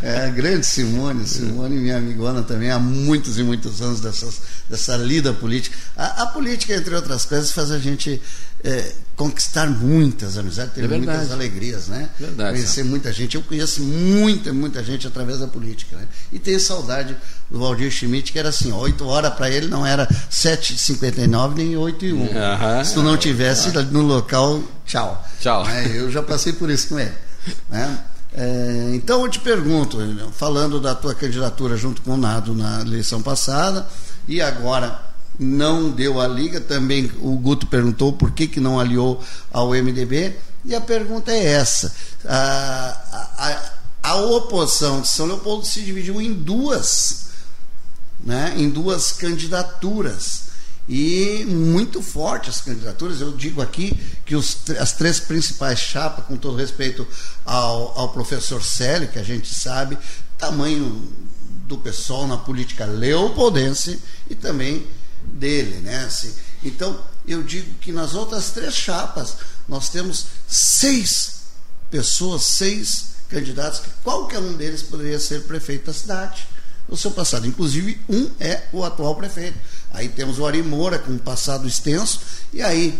É, 0.00 0.30
grande 0.30 0.64
Simone, 0.64 1.26
Simone, 1.26 1.76
minha 1.76 1.96
amigona 1.96 2.42
também, 2.42 2.70
há 2.70 2.78
muitos 2.78 3.38
e 3.38 3.42
muitos 3.42 3.82
anos 3.82 4.00
dessas, 4.00 4.40
dessa 4.68 4.96
lida 4.96 5.32
política. 5.32 5.76
A, 5.96 6.22
a 6.22 6.26
política, 6.26 6.74
entre 6.74 6.94
outras 6.94 7.24
coisas, 7.24 7.50
faz 7.50 7.70
a 7.72 7.78
gente 7.78 8.20
é, 8.64 8.92
conquistar 9.16 9.68
muitas 9.68 10.38
amizades, 10.38 10.74
ter 10.74 10.84
É 10.84 10.88
muitas 10.88 11.30
alegrias, 11.30 11.88
né? 11.88 12.08
Verdade, 12.18 12.56
Conhecer 12.56 12.84
muita 12.84 13.12
gente. 13.12 13.34
Eu 13.34 13.42
conheço 13.42 13.82
muita, 13.82 14.52
muita 14.52 14.82
gente 14.82 15.06
através 15.06 15.40
da 15.40 15.46
política. 15.46 15.96
Né? 15.96 16.06
E 16.32 16.38
tenho 16.38 16.58
saudade 16.60 17.16
do 17.50 17.58
Valdir 17.58 17.90
Schmidt, 17.90 18.32
que 18.32 18.38
era 18.38 18.48
assim, 18.48 18.72
8 18.72 19.06
horas 19.06 19.34
para 19.34 19.50
ele 19.50 19.66
não 19.66 19.84
era 19.84 20.06
7h59 20.30 21.54
nem 21.56 21.76
8 21.76 22.04
e 22.06 22.12
1. 22.12 22.36
Aham. 22.36 22.84
Se 22.84 22.94
tu 22.94 23.02
não 23.02 23.16
tivesse 23.16 23.70
no 23.90 24.02
local, 24.02 24.51
tchau. 24.84 25.24
Tchau. 25.40 25.64
Né? 25.64 25.92
Eu 25.94 26.10
já 26.10 26.22
passei 26.22 26.52
por 26.52 26.70
isso 26.70 26.88
com 26.88 26.98
ele. 26.98 27.14
Né? 27.68 27.98
É, 28.34 28.92
então 28.94 29.22
eu 29.22 29.28
te 29.28 29.38
pergunto, 29.38 29.98
falando 30.32 30.80
da 30.80 30.94
tua 30.94 31.14
candidatura 31.14 31.76
junto 31.76 32.00
com 32.02 32.14
o 32.14 32.16
Nado 32.16 32.54
na 32.54 32.80
eleição 32.80 33.22
passada, 33.22 33.86
e 34.26 34.40
agora 34.40 35.00
não 35.38 35.90
deu 35.90 36.20
a 36.20 36.26
liga, 36.26 36.60
também 36.60 37.10
o 37.20 37.36
Guto 37.36 37.66
perguntou 37.66 38.12
por 38.12 38.30
que, 38.30 38.46
que 38.46 38.60
não 38.60 38.80
aliou 38.80 39.22
ao 39.52 39.70
MDB, 39.70 40.34
e 40.64 40.74
a 40.74 40.80
pergunta 40.80 41.30
é 41.30 41.44
essa. 41.44 41.94
A, 42.24 42.96
a, 43.38 44.10
a 44.10 44.16
oposição 44.16 45.00
de 45.00 45.08
São 45.08 45.26
Leopoldo 45.26 45.66
se 45.66 45.82
dividiu 45.82 46.20
em 46.20 46.32
duas, 46.32 47.26
né, 48.20 48.54
em 48.56 48.70
duas 48.70 49.12
candidaturas 49.12 50.51
e 50.88 51.44
muito 51.48 52.02
fortes 52.02 52.56
as 52.56 52.60
candidaturas. 52.60 53.20
Eu 53.20 53.32
digo 53.32 53.62
aqui 53.62 53.98
que 54.24 54.34
os, 54.34 54.58
as 54.78 54.92
três 54.92 55.20
principais 55.20 55.78
chapas, 55.78 56.24
com 56.26 56.36
todo 56.36 56.56
respeito 56.56 57.06
ao, 57.44 57.98
ao 57.98 58.08
professor 58.12 58.62
Célio, 58.62 59.08
que 59.08 59.18
a 59.18 59.22
gente 59.22 59.54
sabe, 59.54 59.96
tamanho 60.36 61.08
do 61.66 61.78
pessoal 61.78 62.26
na 62.26 62.36
política 62.36 62.84
leopoldense 62.84 63.98
e 64.28 64.34
também 64.34 64.86
dele, 65.24 65.80
né? 65.80 66.04
Assim, 66.04 66.34
então, 66.64 67.00
eu 67.26 67.42
digo 67.42 67.72
que 67.80 67.92
nas 67.92 68.14
outras 68.14 68.50
três 68.50 68.74
chapas 68.74 69.36
nós 69.68 69.88
temos 69.88 70.26
seis 70.48 71.42
pessoas, 71.90 72.42
seis 72.42 73.12
candidatos, 73.28 73.80
que 73.80 73.90
qualquer 74.02 74.38
um 74.38 74.54
deles 74.54 74.82
poderia 74.82 75.18
ser 75.18 75.42
prefeito 75.42 75.86
da 75.86 75.92
cidade 75.92 76.46
no 76.88 76.96
seu 76.96 77.10
passado. 77.10 77.46
Inclusive, 77.46 78.00
um 78.08 78.30
é 78.38 78.64
o 78.72 78.84
atual 78.84 79.14
prefeito. 79.14 79.58
Aí 79.92 80.08
temos 80.08 80.38
o 80.38 80.46
Ari 80.46 80.62
Moura, 80.62 80.98
com 80.98 81.12
um 81.12 81.18
passado 81.18 81.66
extenso, 81.66 82.20
e 82.52 82.62
aí 82.62 82.98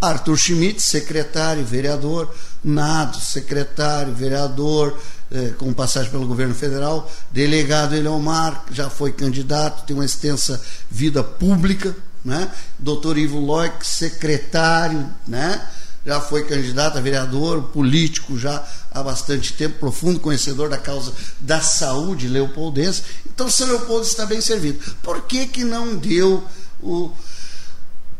Arthur 0.00 0.36
Schmidt, 0.36 0.80
secretário, 0.80 1.64
vereador, 1.64 2.32
Nado, 2.62 3.18
secretário, 3.20 4.12
vereador, 4.12 4.98
eh, 5.30 5.52
com 5.56 5.72
passagem 5.72 6.10
pelo 6.10 6.26
governo 6.26 6.54
federal, 6.54 7.10
delegado 7.30 7.94
Eleomar, 7.94 8.64
já 8.70 8.90
foi 8.90 9.12
candidato, 9.12 9.86
tem 9.86 9.96
uma 9.96 10.04
extensa 10.04 10.60
vida 10.90 11.22
pública, 11.22 11.96
né? 12.24 12.50
Doutor 12.78 13.16
Ivo 13.16 13.38
Loic, 13.38 13.86
secretário, 13.86 15.08
né? 15.26 15.66
já 16.08 16.22
foi 16.22 16.44
candidato 16.44 16.96
a 16.96 17.02
vereador, 17.02 17.64
político 17.64 18.38
já 18.38 18.66
há 18.90 19.02
bastante 19.02 19.52
tempo, 19.52 19.78
profundo 19.78 20.20
conhecedor 20.20 20.68
da 20.68 20.78
causa 20.78 21.12
da 21.40 21.60
saúde 21.60 22.28
leopoldense. 22.28 23.02
Então, 23.26 23.50
São 23.50 23.66
Leopoldo 23.66 24.06
está 24.06 24.26
bem 24.26 24.40
servido. 24.40 24.78
Por 25.02 25.22
que, 25.22 25.46
que 25.46 25.64
não 25.64 25.96
deu 25.96 26.44
o, 26.82 27.10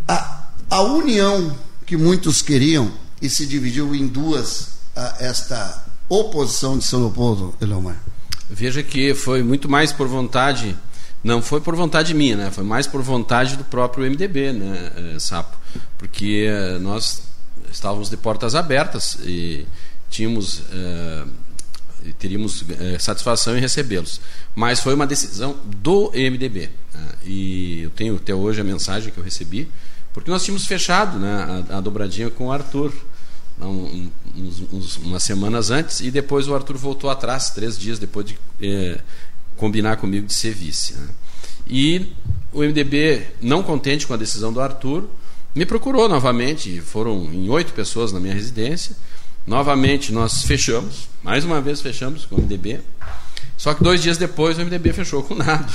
a, 0.07 0.48
a 0.70 0.83
união 0.83 1.57
que 1.87 1.96
muitos 1.96 2.42
queriam 2.42 2.90
e 3.20 3.28
se 3.28 3.46
dividiu 3.46 3.94
em 3.94 4.07
duas 4.07 4.68
a, 4.94 5.16
esta 5.20 5.85
oposição 6.09 6.78
de 6.78 6.85
São 6.85 7.00
Leopoldo, 7.00 7.54
Eleomar? 7.61 7.96
Veja 8.48 8.83
que 8.83 9.14
foi 9.14 9.42
muito 9.42 9.68
mais 9.68 9.92
por 9.92 10.09
vontade, 10.09 10.76
não 11.22 11.42
foi 11.42 11.61
por 11.61 11.76
vontade 11.76 12.14
minha, 12.14 12.37
né? 12.37 12.50
Foi 12.50 12.64
mais 12.64 12.87
por 12.87 13.02
vontade 13.02 13.57
do 13.57 13.64
próprio 13.64 14.11
MDB, 14.11 14.52
né, 14.52 14.92
eh, 14.96 15.18
Sapo? 15.18 15.57
Porque 15.98 16.46
eh, 16.48 16.78
nós 16.78 17.22
estávamos 17.70 18.09
de 18.09 18.16
portas 18.16 18.54
abertas 18.54 19.18
e 19.22 19.66
tínhamos 20.11 20.62
eh, 20.73 21.25
teríamos 22.18 22.64
eh, 22.71 22.99
satisfação 22.99 23.57
em 23.57 23.61
recebê-los. 23.61 24.21
Mas 24.55 24.81
foi 24.81 24.94
uma 24.94 25.07
decisão 25.07 25.57
do 25.64 26.11
MDB. 26.14 26.71
né? 26.94 27.09
E 27.25 27.83
eu 27.83 27.90
tenho 27.90 28.16
até 28.16 28.35
hoje 28.35 28.61
a 28.61 28.64
mensagem 28.64 29.12
que 29.12 29.18
eu 29.18 29.25
recebi, 29.25 29.68
porque 30.14 30.31
nós 30.31 30.44
tínhamos 30.44 30.66
fechado 30.66 31.18
né, 31.18 31.64
a, 31.71 31.79
a 31.79 31.81
dobradinha 31.81 32.31
com 32.31 32.47
o 32.47 32.53
Arthur 32.53 32.92
um- 33.61 34.09
uns- 34.37 34.61
uns- 34.73 34.97
umas 34.99 35.23
semanas 35.25 35.71
antes, 35.71 36.01
e 36.01 36.11
depois 36.11 36.47
o 36.47 36.55
Arthur 36.55 36.77
voltou 36.77 37.11
atrás, 37.11 37.51
três 37.51 37.77
dias 37.77 37.99
depois 37.99 38.25
de 38.27 38.38
eh, 38.62 39.01
combinar 39.57 39.97
comigo 39.97 40.27
de 40.27 40.35
ser 40.35 40.55
vice. 40.55 40.94
né? 40.94 41.09
E 41.66 42.12
o 42.53 42.62
MDB, 42.62 43.27
não 43.42 43.62
contente 43.62 44.07
com 44.07 44.14
a 44.14 44.16
decisão 44.16 44.53
do 44.53 44.61
Arthur, 44.61 45.05
me 45.55 45.66
procurou 45.66 46.09
novamente. 46.09 46.81
Foram 46.81 47.25
em 47.33 47.49
oito 47.51 47.73
pessoas 47.73 48.12
na 48.12 48.21
minha 48.21 48.33
residência. 48.33 48.97
Novamente 49.48 50.12
nós 50.12 50.42
fechamos, 50.42 51.08
mais 51.22 51.42
uma 51.42 51.58
vez 51.58 51.80
fechamos 51.80 52.26
com 52.26 52.37
o 52.37 52.38
MDB. 52.42 52.80
Só 53.56 53.72
que 53.72 53.82
dois 53.82 54.02
dias 54.02 54.18
depois 54.18 54.58
o 54.58 54.61
MDB 54.61 54.92
fechou 54.92 55.22
com 55.22 55.34
nada. 55.34 55.66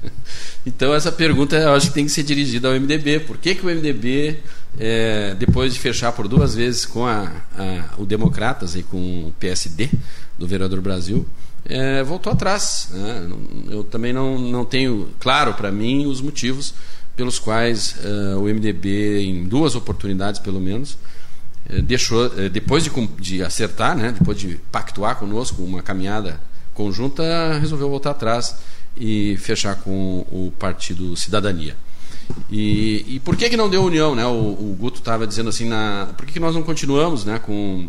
então 0.66 0.94
essa 0.94 1.10
pergunta 1.10 1.56
eu 1.56 1.72
acho 1.72 1.88
que 1.88 1.94
tem 1.94 2.04
que 2.04 2.10
ser 2.12 2.22
dirigida 2.24 2.68
ao 2.68 2.74
MDB. 2.78 3.20
Por 3.20 3.38
que, 3.38 3.54
que 3.54 3.64
o 3.66 3.70
MDB, 3.70 4.38
eh, 4.78 5.34
depois 5.38 5.72
de 5.72 5.80
fechar 5.80 6.12
por 6.12 6.28
duas 6.28 6.54
vezes 6.54 6.84
com 6.84 7.06
a, 7.06 7.32
a- 7.56 7.94
o 7.96 8.04
Democratas 8.04 8.76
e 8.76 8.82
com 8.82 8.98
o 9.28 9.34
PSD 9.40 9.88
do 10.38 10.46
Vereador 10.46 10.82
Brasil, 10.82 11.26
eh, 11.64 12.02
voltou 12.02 12.30
atrás? 12.32 12.88
né? 12.92 13.28
Eu 13.70 13.82
também 13.82 14.12
não, 14.12 14.38
não 14.38 14.64
tenho 14.66 15.08
claro 15.18 15.54
para 15.54 15.72
mim 15.72 16.04
os 16.06 16.20
motivos 16.20 16.74
pelos 17.16 17.38
quais 17.38 17.96
eh, 18.04 18.36
o 18.36 18.42
MDB, 18.42 19.20
em 19.22 19.44
duas 19.48 19.74
oportunidades 19.74 20.38
pelo 20.38 20.60
menos, 20.60 20.98
deixou, 21.82 22.26
eh, 22.38 22.48
depois 22.48 22.84
de, 22.84 22.90
de 23.20 23.42
acertar, 23.42 23.96
né, 23.96 24.14
depois 24.18 24.38
de 24.38 24.56
pactuar 24.70 25.16
conosco 25.16 25.62
uma 25.62 25.82
caminhada 25.82 26.40
conjunta, 26.74 27.58
resolveu 27.58 27.88
voltar 27.88 28.10
atrás 28.10 28.56
e 28.96 29.36
fechar 29.38 29.76
com 29.76 30.26
o 30.30 30.52
Partido 30.58 31.16
Cidadania. 31.16 31.76
E, 32.50 33.04
e 33.08 33.20
por 33.20 33.36
que, 33.36 33.48
que 33.48 33.56
não 33.56 33.68
deu 33.68 33.84
união? 33.84 34.14
Né? 34.14 34.26
O, 34.26 34.30
o 34.30 34.76
Guto 34.78 34.98
estava 34.98 35.26
dizendo 35.26 35.48
assim, 35.48 35.66
na, 35.66 36.08
por 36.16 36.26
que, 36.26 36.34
que 36.34 36.40
nós 36.40 36.54
não 36.54 36.62
continuamos 36.62 37.24
né, 37.24 37.38
com, 37.38 37.88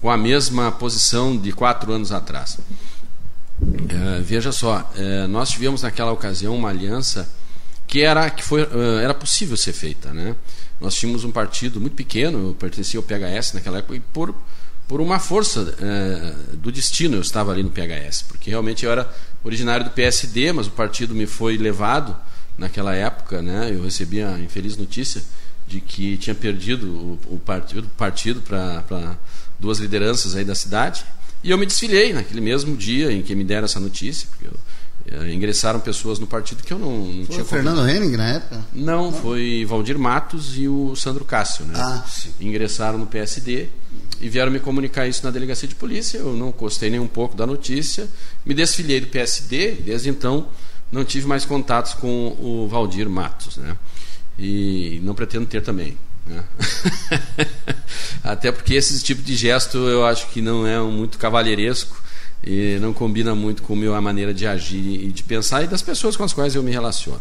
com 0.00 0.10
a 0.10 0.16
mesma 0.16 0.70
posição 0.72 1.36
de 1.36 1.52
quatro 1.52 1.92
anos 1.92 2.12
atrás? 2.12 2.58
Eh, 3.62 4.20
veja 4.22 4.50
só, 4.50 4.90
eh, 4.96 5.26
nós 5.28 5.50
tivemos 5.50 5.82
naquela 5.82 6.12
ocasião 6.12 6.54
uma 6.56 6.68
aliança 6.68 7.28
que 7.86 8.02
era 8.02 8.28
que 8.30 8.42
foi 8.42 8.62
eh, 8.62 9.04
era 9.04 9.14
possível 9.14 9.56
ser 9.56 9.72
feita, 9.72 10.12
né? 10.12 10.34
Nós 10.82 10.94
tínhamos 10.94 11.24
um 11.24 11.30
partido 11.30 11.80
muito 11.80 11.94
pequeno, 11.94 12.48
eu 12.48 12.54
pertencia 12.54 12.98
ao 12.98 13.04
PHS 13.04 13.54
naquela 13.54 13.78
época 13.78 13.96
e 13.96 14.00
por 14.00 14.34
por 14.88 15.00
uma 15.00 15.18
força 15.18 15.74
eh, 15.80 16.34
do 16.56 16.70
destino 16.70 17.16
eu 17.16 17.22
estava 17.22 17.50
ali 17.50 17.62
no 17.62 17.70
PHS, 17.70 18.22
porque 18.28 18.50
realmente 18.50 18.84
eu 18.84 18.92
era 18.92 19.10
originário 19.42 19.84
do 19.84 19.90
PSD, 19.90 20.52
mas 20.52 20.66
o 20.66 20.70
partido 20.70 21.14
me 21.14 21.24
foi 21.24 21.56
levado 21.56 22.14
naquela 22.58 22.94
época, 22.94 23.40
né? 23.40 23.70
Eu 23.72 23.84
recebi 23.84 24.22
a 24.22 24.38
infeliz 24.38 24.76
notícia 24.76 25.22
de 25.66 25.80
que 25.80 26.18
tinha 26.18 26.34
perdido 26.34 26.88
o, 26.88 27.34
o 27.36 27.38
partido, 27.38 27.88
partido 27.96 28.42
para 28.42 29.16
duas 29.58 29.78
lideranças 29.78 30.36
aí 30.36 30.44
da 30.44 30.54
cidade. 30.54 31.06
E 31.42 31.50
eu 31.50 31.56
me 31.56 31.64
desfilei 31.64 32.12
naquele 32.12 32.42
mesmo 32.42 32.76
dia 32.76 33.10
em 33.10 33.22
que 33.22 33.34
me 33.34 33.44
deram 33.44 33.64
essa 33.64 33.80
notícia, 33.80 34.28
porque 34.28 34.46
eu, 34.46 34.54
ingressaram 35.32 35.80
pessoas 35.80 36.18
no 36.18 36.26
partido 36.26 36.62
que 36.62 36.72
eu 36.72 36.78
não, 36.78 36.98
não 37.06 37.26
Foi 37.26 37.34
tinha 37.34 37.42
o 37.42 37.46
Fernando 37.46 37.88
Henning 37.88 38.16
na 38.16 38.28
época? 38.28 38.64
não, 38.72 39.12
foi 39.12 39.64
Valdir 39.68 39.98
Matos 39.98 40.56
e 40.56 40.68
o 40.68 40.94
Sandro 40.94 41.24
Cássio, 41.24 41.64
né? 41.64 41.74
Ah, 41.76 42.04
sim. 42.08 42.32
Ingressaram 42.40 42.98
no 42.98 43.06
PSD 43.06 43.68
e 44.20 44.28
vieram 44.28 44.52
me 44.52 44.60
comunicar 44.60 45.06
isso 45.08 45.24
na 45.24 45.30
delegacia 45.30 45.68
de 45.68 45.74
polícia. 45.74 46.18
Eu 46.18 46.34
não 46.34 46.50
gostei 46.52 46.88
nem 46.88 47.00
um 47.00 47.08
pouco 47.08 47.36
da 47.36 47.46
notícia. 47.46 48.08
Me 48.46 48.54
desfilhei 48.54 49.00
do 49.00 49.08
PSD 49.08 49.72
e 49.72 49.82
desde 49.82 50.08
então 50.08 50.46
não 50.90 51.04
tive 51.04 51.26
mais 51.26 51.44
contatos 51.44 51.94
com 51.94 52.36
o 52.38 52.68
Valdir 52.68 53.08
Matos, 53.08 53.56
né? 53.56 53.76
E 54.38 55.00
não 55.02 55.14
pretendo 55.14 55.46
ter 55.46 55.62
também. 55.62 55.96
Né? 56.26 56.44
Até 58.22 58.52
porque 58.52 58.74
esse 58.74 59.02
tipo 59.02 59.22
de 59.22 59.34
gesto 59.34 59.78
eu 59.78 60.06
acho 60.06 60.28
que 60.28 60.40
não 60.40 60.66
é 60.66 60.78
muito 60.80 61.18
cavalheiresco 61.18 62.00
e 62.44 62.78
não 62.80 62.92
combina 62.92 63.34
muito 63.34 63.62
com 63.62 63.74
a 63.74 63.76
minha 63.76 64.00
maneira 64.00 64.34
de 64.34 64.46
agir 64.46 65.04
e 65.04 65.12
de 65.12 65.22
pensar 65.22 65.62
e 65.62 65.66
das 65.66 65.80
pessoas 65.80 66.16
com 66.16 66.24
as 66.24 66.32
quais 66.32 66.54
eu 66.54 66.62
me 66.62 66.70
relaciono. 66.72 67.20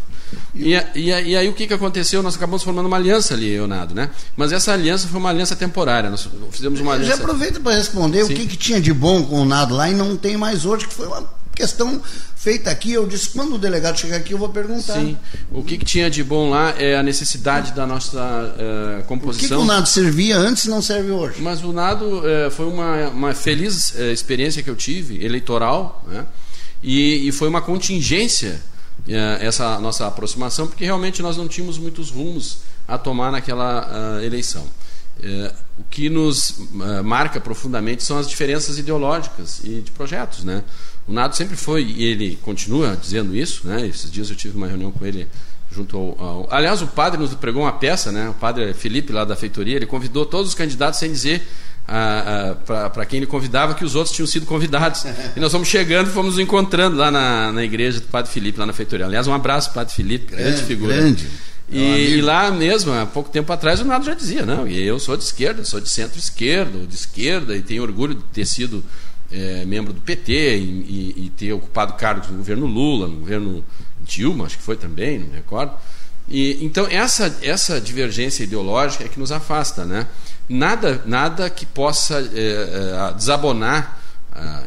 E, 0.55 0.74
e, 0.95 1.09
e 1.09 1.36
aí 1.36 1.47
o 1.47 1.53
que, 1.53 1.67
que 1.67 1.74
aconteceu? 1.74 2.24
Nós 2.24 2.36
acabamos 2.36 2.63
formando 2.63 2.88
uma 2.88 2.97
aliança 2.97 3.34
ali, 3.34 3.51
Leonardo, 3.51 3.93
né? 3.93 4.09
Mas 4.36 4.51
essa 4.51 4.74
aliança 4.74 5.07
foi 5.07 5.19
uma 5.19 5.30
aliança 5.30 5.55
temporária. 5.55 6.09
Nós 6.09 6.28
fizemos 6.51 6.80
uma 6.80 6.93
Já 6.97 7.03
aliança. 7.03 7.22
aproveita 7.22 7.59
para 7.59 7.76
responder 7.76 8.26
Sim. 8.26 8.34
o 8.34 8.36
que, 8.36 8.47
que 8.47 8.57
tinha 8.57 8.82
de 8.82 8.93
bom 8.93 9.24
com 9.24 9.41
o 9.41 9.45
Nado 9.45 9.76
lá 9.76 9.89
e 9.89 9.93
não 9.93 10.17
tem 10.17 10.38
mais 10.38 10.65
hoje, 10.65 10.88
que 10.88 10.93
foi 10.93 11.05
uma 11.05 11.40
questão 11.62 12.01
feita 12.36 12.72
aqui, 12.72 12.93
eu 12.93 13.05
disse, 13.05 13.30
quando 13.30 13.55
o 13.55 13.57
delegado 13.57 13.99
chegar 13.99 14.18
aqui, 14.18 14.34
eu 14.34 14.38
vou 14.38 14.49
perguntar. 14.49 14.95
Sim. 14.95 15.16
O 15.51 15.64
que, 15.64 15.78
que 15.78 15.86
tinha 15.86 16.09
de 16.09 16.24
bom 16.24 16.49
lá 16.49 16.74
é 16.78 16.95
a 16.95 17.03
necessidade 17.03 17.72
da 17.74 17.86
nossa 17.86 18.20
uh, 18.20 19.03
composição. 19.03 19.59
O 19.59 19.62
que, 19.62 19.68
que, 19.68 19.72
o 19.72 19.76
nado 19.76 19.88
servia 19.88 20.38
antes 20.38 20.66
não 20.66 20.82
serve 20.82 21.12
hoje? 21.12 21.39
Mas 21.39 21.64
o 21.64 21.72
nado 21.72 22.05
uh, 22.05 22.49
foi 22.49 22.66
uma, 22.66 23.09
uma 23.09 23.34
feliz 23.36 23.91
uh, 23.91 24.12
experiência 24.12 24.64
que 24.64 24.70
eu 24.70 24.76
tive, 24.76 25.24
eleitoral, 25.24 26.03
né? 26.07 26.26
e, 26.82 27.28
e 27.28 27.32
foi 27.32 27.47
uma 27.47 27.62
contingência 27.62 28.59
essa 29.39 29.80
nossa 29.80 30.05
aproximação, 30.05 30.68
porque 30.68 30.86
realmente 30.86 31.24
nós 31.24 31.36
não 31.36 31.47
tínhamos 31.47 31.80
muitos 31.80 32.12
rumos 32.12 32.59
a 32.88 32.99
tomar 32.99 33.32
naquela 33.32 34.22
eleição. 34.24 34.64
É, 35.24 35.53
o 35.78 35.84
que 35.84 36.09
nos 36.09 36.49
uh, 36.49 37.03
marca 37.03 37.39
profundamente 37.39 38.03
são 38.03 38.18
as 38.18 38.28
diferenças 38.28 38.80
ideológicas 38.80 39.62
e 39.64 39.82
de 39.82 39.91
projetos, 39.91 40.43
né? 40.43 40.64
O 41.07 41.13
Nado 41.13 41.35
sempre 41.35 41.55
foi 41.55 41.83
e 41.83 42.03
ele 42.03 42.37
continua 42.41 42.95
dizendo 42.95 43.35
isso, 43.35 43.67
né? 43.67 43.87
Esses 43.87 44.11
dias 44.11 44.29
eu 44.29 44.35
tive 44.35 44.55
uma 44.55 44.67
reunião 44.67 44.91
com 44.91 45.05
ele 45.05 45.27
junto 45.73 45.97
ao, 45.97 46.21
ao... 46.21 46.47
aliás 46.51 46.81
o 46.81 46.87
padre 46.87 47.19
nos 47.19 47.33
pregou 47.33 47.63
uma 47.63 47.73
peça, 47.73 48.11
né? 48.11 48.29
O 48.29 48.33
padre 48.33 48.73
Felipe 48.73 49.11
lá 49.11 49.25
da 49.25 49.35
feitoria, 49.35 49.75
ele 49.75 49.85
convidou 49.85 50.25
todos 50.25 50.49
os 50.49 50.55
candidatos 50.55 50.99
sem 50.99 51.11
dizer 51.11 51.41
ah, 51.87 52.55
ah, 52.69 52.89
para 52.89 53.05
quem 53.05 53.17
ele 53.17 53.25
convidava 53.25 53.73
que 53.73 53.83
os 53.83 53.95
outros 53.95 54.15
tinham 54.15 54.27
sido 54.27 54.45
convidados. 54.45 55.03
E 55.35 55.39
nós 55.39 55.51
fomos 55.51 55.67
chegando, 55.67 56.09
fomos 56.09 56.35
nos 56.35 56.39
encontrando 56.39 56.95
lá 56.95 57.11
na, 57.11 57.51
na 57.51 57.63
igreja 57.63 57.99
do 57.99 58.07
Padre 58.07 58.31
Felipe, 58.31 58.59
lá 58.59 58.65
na 58.65 58.73
feitoria. 58.73 59.05
Aliás, 59.05 59.27
um 59.27 59.33
abraço, 59.33 59.73
Padre 59.73 59.93
Felipe, 59.93 60.27
grande, 60.27 60.43
grande 60.43 60.63
figura. 60.63 60.95
Grande. 60.95 61.27
E, 61.69 62.17
e, 62.17 62.21
lá 62.21 62.51
mesmo, 62.51 62.91
há 62.91 63.05
pouco 63.05 63.29
tempo 63.29 63.51
atrás, 63.51 63.79
o 63.79 63.85
Nado 63.85 64.05
já 64.05 64.13
dizia, 64.13 64.45
não, 64.45 64.67
e 64.67 64.81
eu 64.81 64.99
sou 64.99 65.15
de 65.15 65.23
esquerda, 65.23 65.63
sou 65.63 65.79
de 65.79 65.89
centro-esquerda, 65.89 66.85
de 66.85 66.95
esquerda, 66.95 67.55
e 67.55 67.61
tenho 67.61 67.81
orgulho 67.81 68.13
de 68.13 68.23
ter 68.23 68.45
sido 68.45 68.83
é, 69.32 69.65
membro 69.65 69.93
do 69.93 70.01
PT 70.01 70.57
e, 70.57 70.61
e, 70.61 71.25
e, 71.25 71.29
ter 71.29 71.53
ocupado 71.53 71.93
cargos 71.93 72.29
no 72.29 72.38
governo 72.38 72.65
Lula, 72.65 73.07
no 73.07 73.17
governo 73.17 73.63
Dilma, 74.01 74.45
acho 74.45 74.57
que 74.57 74.63
foi 74.63 74.75
também, 74.75 75.19
não 75.19 75.27
me 75.27 75.36
recordo. 75.36 75.73
E, 76.27 76.63
então, 76.63 76.86
essa, 76.89 77.38
essa 77.41 77.79
divergência 77.79 78.43
ideológica 78.43 79.03
é 79.03 79.07
que 79.07 79.19
nos 79.19 79.32
afasta, 79.32 79.86
né? 79.86 80.07
Nada, 80.47 81.01
nada 81.05 81.49
que 81.49 81.65
possa 81.65 82.19
é, 82.19 83.09
é, 83.09 83.13
desabonar 83.13 83.99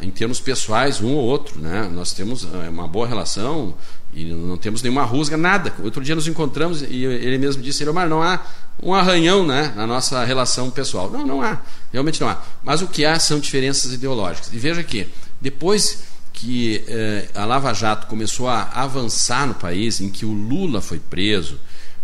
em 0.01 0.11
termos 0.11 0.39
pessoais 0.39 1.01
um 1.01 1.13
ou 1.13 1.23
outro, 1.23 1.59
né? 1.59 1.89
Nós 1.91 2.13
temos 2.13 2.47
é, 2.53 2.69
uma 2.69 2.87
boa 2.87 3.07
relação, 3.07 3.75
e 4.15 4.23
não 4.25 4.57
temos 4.57 4.81
nenhuma 4.81 5.03
rusga, 5.03 5.35
nada. 5.35 5.73
Outro 5.83 6.01
dia 6.01 6.15
nos 6.15 6.27
encontramos 6.27 6.81
e 6.81 7.03
ele 7.03 7.37
mesmo 7.37 7.61
disse, 7.61 7.87
Omar, 7.87 8.07
não 8.07 8.23
há 8.23 8.39
um 8.81 8.93
arranhão 8.93 9.45
né, 9.45 9.73
na 9.75 9.87
nossa 9.87 10.23
relação 10.23 10.69
pessoal. 10.69 11.09
Não, 11.09 11.25
não 11.25 11.41
há. 11.41 11.61
Realmente 11.91 12.19
não 12.21 12.29
há. 12.29 12.41
Mas 12.63 12.81
o 12.81 12.87
que 12.87 13.05
há 13.05 13.19
são 13.19 13.39
diferenças 13.39 13.93
ideológicas. 13.93 14.51
E 14.53 14.57
veja 14.57 14.83
que, 14.83 15.07
depois 15.39 16.03
que 16.33 16.83
eh, 16.87 17.29
a 17.33 17.45
Lava 17.45 17.73
Jato 17.73 18.07
começou 18.07 18.47
a 18.49 18.63
avançar 18.73 19.47
no 19.47 19.53
país, 19.53 20.01
em 20.01 20.09
que 20.09 20.25
o 20.25 20.33
Lula 20.33 20.81
foi 20.81 20.99
preso, 20.99 21.57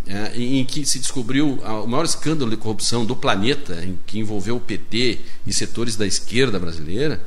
eh, 0.07 0.31
em 0.35 0.65
que 0.65 0.85
se 0.85 0.99
descobriu 0.99 1.55
o 1.55 1.87
maior 1.87 2.05
escândalo 2.05 2.49
de 2.49 2.57
corrupção 2.57 3.05
do 3.05 3.15
planeta, 3.15 3.83
em 3.83 3.99
que 4.05 4.19
envolveu 4.19 4.55
o 4.55 4.59
PT 4.59 5.19
e 5.45 5.53
setores 5.53 5.97
da 5.97 6.07
esquerda 6.07 6.57
brasileira, 6.57 7.21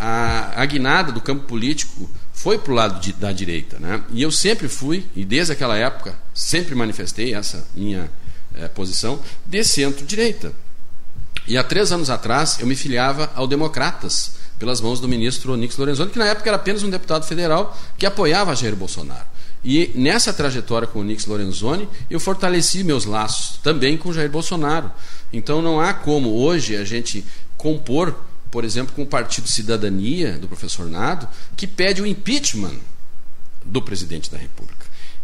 a, 0.00 0.62
a 0.62 0.64
guinada 0.64 1.12
do 1.12 1.20
campo 1.20 1.44
político 1.44 2.10
foi 2.32 2.58
para 2.58 2.72
o 2.72 2.74
lado 2.74 3.00
de, 3.00 3.12
da 3.12 3.32
direita. 3.32 3.78
Né? 3.78 4.02
E 4.10 4.22
eu 4.22 4.30
sempre 4.30 4.68
fui, 4.68 5.04
e 5.14 5.24
desde 5.24 5.52
aquela 5.52 5.76
época, 5.76 6.18
sempre 6.34 6.74
manifestei 6.74 7.34
essa 7.34 7.66
minha 7.74 8.10
é, 8.56 8.68
posição, 8.68 9.20
de 9.44 9.62
centro-direita. 9.64 10.52
E 11.46 11.56
há 11.56 11.62
três 11.62 11.92
anos 11.92 12.10
atrás 12.10 12.58
eu 12.58 12.66
me 12.66 12.74
filiava 12.74 13.30
ao 13.34 13.46
Democratas, 13.46 14.34
pelas 14.58 14.80
mãos 14.80 15.00
do 15.00 15.08
ministro 15.08 15.52
Onix 15.52 15.76
Lorenzoni, 15.76 16.10
que 16.10 16.18
na 16.18 16.26
época 16.26 16.48
era 16.48 16.56
apenas 16.56 16.82
um 16.82 16.90
deputado 16.90 17.26
federal 17.26 17.76
que 17.98 18.06
apoiava 18.06 18.56
Jair 18.56 18.74
Bolsonaro. 18.74 19.26
E 19.62 19.90
nessa 19.94 20.32
trajetória 20.32 20.88
com 20.88 20.98
o 20.98 21.02
Onix 21.02 21.26
Lorenzoni, 21.26 21.88
eu 22.08 22.18
fortaleci 22.18 22.82
meus 22.82 23.04
laços 23.04 23.58
também 23.58 23.96
com 23.96 24.12
Jair 24.12 24.30
Bolsonaro. 24.30 24.90
Então 25.32 25.60
não 25.60 25.80
há 25.80 25.92
como 25.92 26.34
hoje 26.34 26.76
a 26.76 26.84
gente 26.84 27.24
compor 27.56 28.14
por 28.50 28.64
exemplo, 28.64 28.94
com 28.94 29.02
o 29.02 29.06
Partido 29.06 29.48
Cidadania, 29.48 30.38
do 30.38 30.48
professor 30.48 30.88
Nado, 30.88 31.28
que 31.56 31.66
pede 31.66 32.00
o 32.00 32.06
impeachment 32.06 32.78
do 33.64 33.82
presidente 33.82 34.30
da 34.30 34.38
República. 34.38 34.75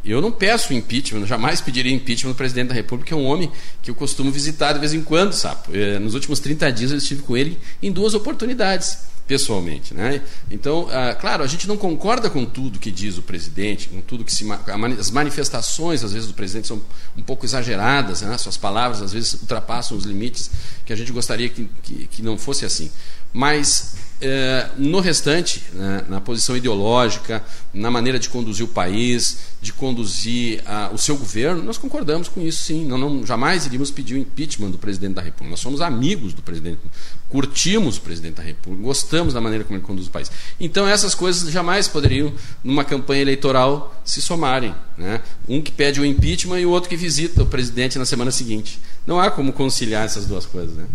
Eu 0.05 0.21
não 0.21 0.33
peço 0.33 0.75
impeachment, 0.75 1.27
jamais 1.27 1.61
pediria 1.61 1.93
impeachment 1.93 2.33
do 2.33 2.37
presidente 2.37 2.69
da 2.69 2.75
República, 2.75 3.09
que 3.09 3.15
é 3.15 3.17
um 3.17 3.25
homem 3.25 3.51
que 3.81 3.91
eu 3.91 3.95
costumo 3.95 4.31
visitar 4.33 4.73
de 4.73 4.81
vez 4.81 4.93
em 4.93 5.03
quando, 5.03 5.33
sabe? 5.33 5.61
Eh, 5.73 5.99
nos 5.99 6.15
últimos 6.15 6.41
30 6.41 6.73
dias 6.73 6.91
eu 6.91 6.99
estive 6.99 7.23
com 7.23 7.37
ele 7.37 7.57
em 7.81 7.93
duas 7.93 8.13
oportunidades 8.13 8.99
pessoalmente. 9.27 9.95
Né? 9.95 10.21
Então, 10.51 10.89
ah, 10.91 11.15
claro, 11.15 11.43
a 11.43 11.47
gente 11.47 11.67
não 11.67 11.77
concorda 11.77 12.29
com 12.29 12.45
tudo 12.45 12.79
que 12.79 12.91
diz 12.91 13.17
o 13.17 13.23
presidente, 13.23 13.89
com 13.89 14.01
tudo 14.01 14.25
que 14.25 14.35
se. 14.35 14.45
As 14.99 15.11
manifestações, 15.11 16.05
às 16.05 16.13
vezes, 16.13 16.29
do 16.29 16.35
presidente 16.35 16.67
são 16.67 16.83
um 17.17 17.23
pouco 17.23 17.47
exageradas, 17.47 18.23
né? 18.23 18.37
suas 18.39 18.57
palavras, 18.57 19.01
às 19.01 19.13
vezes, 19.13 19.35
ultrapassam 19.35 19.97
os 19.97 20.05
limites 20.05 20.51
que 20.85 20.93
a 20.93 20.97
gente 20.97 21.13
gostaria 21.13 21.49
que, 21.49 21.69
que, 21.83 22.07
que 22.07 22.23
não 22.23 22.37
fosse 22.37 22.65
assim. 22.65 22.91
Mas 23.33 23.95
é, 24.25 24.69
no 24.79 25.01
restante, 25.01 25.61
né, 25.73 26.05
na 26.09 26.21
posição 26.21 26.57
ideológica, 26.57 27.43
na 27.75 27.91
maneira 27.91 28.21
de 28.21 28.29
conduzir 28.29 28.65
o 28.65 28.69
país, 28.69 29.39
de 29.61 29.73
conduzir 29.73 30.63
o 30.93 30.99
seu 30.99 31.17
governo, 31.17 31.61
nós 31.61 31.77
concordamos 31.77 32.29
com 32.29 32.41
isso 32.41 32.65
sim. 32.65 32.87
Não, 32.87 32.97
não, 32.97 33.27
jamais 33.27 33.67
iríamos 33.67 33.91
pedir 33.91 34.15
o 34.15 34.19
impeachment 34.19 34.71
do 34.71 34.79
presidente 34.79 35.15
da 35.15 35.23
República. 35.23 35.51
Nós 35.51 35.61
somos 35.61 35.81
amigos 35.81 36.33
do 36.35 36.41
presidente, 36.41 36.79
curtimos 37.29 37.97
o 37.97 38.01
presidente 38.01 38.35
da 38.35 38.45
República, 38.45 38.85
gostamos 38.85 39.35
da 39.35 39.41
maneira 39.41 39.65
como 39.65 39.77
ele 39.77 39.85
conduz 39.85 40.07
o 40.07 40.11
país. 40.11 40.31
Então 40.61 40.87
essas 40.87 41.17
coisas 41.17 41.51
jamais 41.51 41.89
poderiam, 41.89 42.33
numa 42.63 42.85
campanha 42.85 43.23
eleitoral, 43.23 44.01
se 44.05 44.23
somarem. 44.23 44.73
Né? 44.97 45.21
Um 45.49 45.61
que 45.61 45.73
pede 45.73 46.01
o 46.01 46.05
impeachment 46.05 46.61
e 46.61 46.67
o 46.67 46.71
outro 46.71 46.89
que 46.89 46.97
visita 46.97 47.43
o 47.43 47.47
presidente 47.47 47.99
na 47.99 48.05
semana 48.05 48.31
seguinte. 48.31 48.79
Não 49.05 49.19
há 49.19 49.33
como 49.33 49.53
conciliar 49.53 50.05
essas 50.05 50.27
duas 50.27 50.47
coisas. 50.47 50.77
Né? 50.77 50.87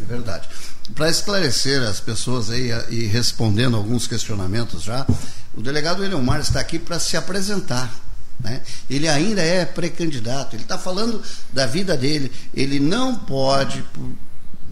É 0.00 0.04
verdade 0.04 0.48
para 0.94 1.10
esclarecer 1.10 1.82
as 1.82 2.00
pessoas 2.00 2.50
aí 2.50 2.70
e 2.90 3.06
respondendo 3.06 3.76
alguns 3.76 4.06
questionamentos 4.06 4.82
já, 4.82 5.06
o 5.54 5.62
delegado 5.62 6.04
Eliomar 6.04 6.40
está 6.40 6.60
aqui 6.60 6.78
para 6.78 6.98
se 7.00 7.16
apresentar. 7.16 7.92
Né? 8.38 8.62
Ele 8.88 9.08
ainda 9.08 9.40
é 9.40 9.64
pré-candidato, 9.64 10.54
ele 10.54 10.62
está 10.62 10.78
falando 10.78 11.22
da 11.52 11.66
vida 11.66 11.96
dele. 11.96 12.30
Ele 12.54 12.78
não 12.78 13.16
pode, 13.16 13.82
por, 13.82 14.10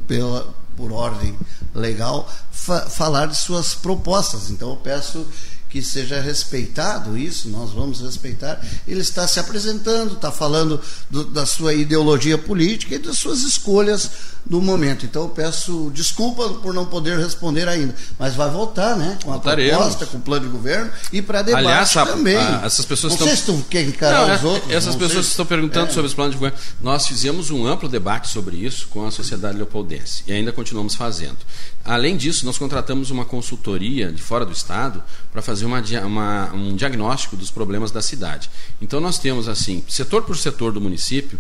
pela, 0.07 0.55
por 0.77 0.93
ordem 0.93 1.37
legal, 1.75 2.31
fa 2.53 2.83
falar 2.83 3.27
de 3.27 3.37
suas 3.37 3.75
propostas. 3.75 4.51
Então 4.51 4.70
eu 4.70 4.77
peço 4.77 5.27
que 5.75 5.83
seja 5.83 6.20
respeitado 6.20 7.18
isso, 7.18 7.49
nós 7.49 7.72
vamos 7.72 8.01
respeitar. 8.01 8.64
Ele 8.87 9.01
está 9.01 9.27
se 9.27 9.41
apresentando, 9.41 10.12
está 10.12 10.31
falando 10.31 10.81
do, 11.11 11.25
da 11.25 11.45
sua 11.45 11.75
ideologia 11.75 12.39
política 12.39 12.95
e 12.95 12.99
das 12.99 13.18
suas 13.18 13.41
escolhas 13.41 14.09
no 14.49 14.61
momento. 14.61 15.05
Então 15.05 15.22
eu 15.22 15.31
peço 15.31 15.91
desculpa 15.93 16.49
por 16.51 16.72
não 16.72 16.87
poder 16.87 17.18
responder 17.18 17.66
ainda, 17.66 17.93
mas 18.16 18.37
vai 18.37 18.49
voltar, 18.51 18.97
né? 18.97 19.18
Com 19.25 19.31
a 19.31 19.35
Voltaremos. 19.35 19.77
proposta, 19.77 20.07
com 20.07 20.18
o 20.18 20.20
plano 20.20 20.47
de 20.47 20.53
governo 20.53 20.93
e 21.12 21.20
para 21.20 21.43
debate 21.43 21.66
Aliás, 21.66 21.91
também. 21.93 22.37
A, 22.37 22.62
essas 22.64 22.85
pessoas 22.85 23.18
não 23.18 23.27
estão... 23.27 23.57
se 23.57 23.62
querem 23.64 23.89
encarar 23.89 24.29
não, 24.29 24.35
os 24.37 24.45
outros. 24.45 24.72
Essas 24.72 24.95
pessoas 24.95 25.27
estão 25.27 25.45
perguntando 25.45 25.89
é. 25.89 25.93
sobre 25.93 26.07
os 26.07 26.14
planos 26.14 26.35
de 26.35 26.39
governo. 26.39 26.57
Nós 26.81 27.05
fizemos 27.05 27.51
um 27.51 27.66
amplo 27.66 27.89
debate 27.89 28.29
sobre 28.29 28.59
isso 28.59 28.87
com 28.91 29.05
a 29.05 29.11
sociedade 29.11 29.57
leopoldense 29.57 30.22
e 30.29 30.33
ainda 30.33 30.53
continuamos 30.53 30.95
fazendo. 30.95 31.39
Além 31.85 32.16
disso, 32.16 32.47
nós 32.47 32.57
contratamos 32.57 33.11
uma 33.11 33.26
consultoria 33.26 34.11
de 34.11 34.22
fora 34.22 34.47
do 34.47 34.53
Estado 34.53 35.03
para 35.30 35.43
fazer 35.43 35.66
uma, 35.66 35.82
uma, 36.05 36.53
um 36.55 36.74
diagnóstico 36.74 37.37
dos 37.37 37.51
problemas 37.51 37.91
da 37.91 38.01
cidade. 38.01 38.51
Então, 38.80 39.01
nós 39.01 39.18
temos, 39.18 39.49
assim, 39.49 39.85
setor 39.87 40.22
por 40.22 40.37
setor 40.37 40.72
do 40.72 40.80
município, 40.80 41.39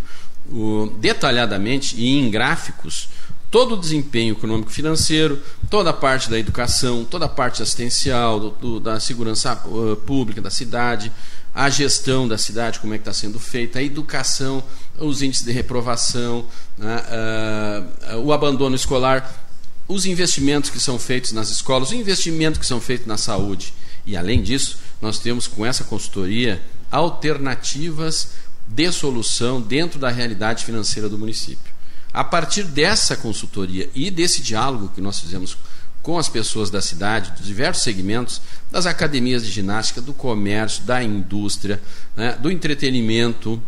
o, 0.50 0.92
detalhadamente 1.00 1.96
e 1.96 2.18
em 2.18 2.30
gráficos, 2.30 3.08
todo 3.50 3.76
o 3.76 3.78
desempenho 3.78 4.32
econômico-financeiro, 4.32 5.40
toda 5.70 5.90
a 5.90 5.92
parte 5.94 6.28
da 6.28 6.38
educação, 6.38 7.04
toda 7.04 7.24
a 7.24 7.28
parte 7.28 7.62
assistencial, 7.62 8.38
do, 8.38 8.50
do, 8.50 8.80
da 8.80 9.00
segurança 9.00 9.54
uh, 9.64 9.96
pública 9.96 10.42
da 10.42 10.50
cidade, 10.50 11.10
a 11.54 11.70
gestão 11.70 12.26
da 12.26 12.36
cidade, 12.36 12.80
como 12.80 12.94
é 12.94 12.98
que 12.98 13.02
está 13.02 13.12
sendo 13.12 13.38
feita, 13.38 13.78
a 13.78 13.82
educação, 13.82 14.62
os 14.98 15.22
índices 15.22 15.46
de 15.46 15.52
reprovação, 15.52 16.46
uh, 16.80 18.18
o 18.18 18.32
abandono 18.32 18.74
escolar 18.74 19.43
os 19.86 20.06
investimentos 20.06 20.70
que 20.70 20.80
são 20.80 20.98
feitos 20.98 21.32
nas 21.32 21.50
escolas, 21.50 21.90
o 21.90 21.94
investimento 21.94 22.58
que 22.58 22.66
são 22.66 22.80
feitos 22.80 23.06
na 23.06 23.16
saúde. 23.16 23.74
E 24.06 24.16
além 24.16 24.42
disso, 24.42 24.78
nós 25.00 25.18
temos 25.18 25.46
com 25.46 25.64
essa 25.64 25.84
consultoria 25.84 26.62
alternativas 26.90 28.30
de 28.66 28.90
solução 28.92 29.60
dentro 29.60 29.98
da 29.98 30.10
realidade 30.10 30.64
financeira 30.64 31.08
do 31.08 31.18
município. 31.18 31.72
A 32.12 32.22
partir 32.22 32.64
dessa 32.64 33.16
consultoria 33.16 33.90
e 33.94 34.10
desse 34.10 34.40
diálogo 34.40 34.92
que 34.94 35.00
nós 35.00 35.18
fizemos 35.20 35.56
com 36.02 36.18
as 36.18 36.28
pessoas 36.28 36.70
da 36.70 36.82
cidade, 36.82 37.32
dos 37.32 37.46
diversos 37.46 37.82
segmentos, 37.82 38.40
das 38.70 38.84
academias 38.84 39.44
de 39.44 39.50
ginástica, 39.50 40.02
do 40.02 40.12
comércio, 40.12 40.84
da 40.84 41.02
indústria, 41.02 41.80
né, 42.14 42.36
do 42.40 42.50
entretenimento, 42.50 43.60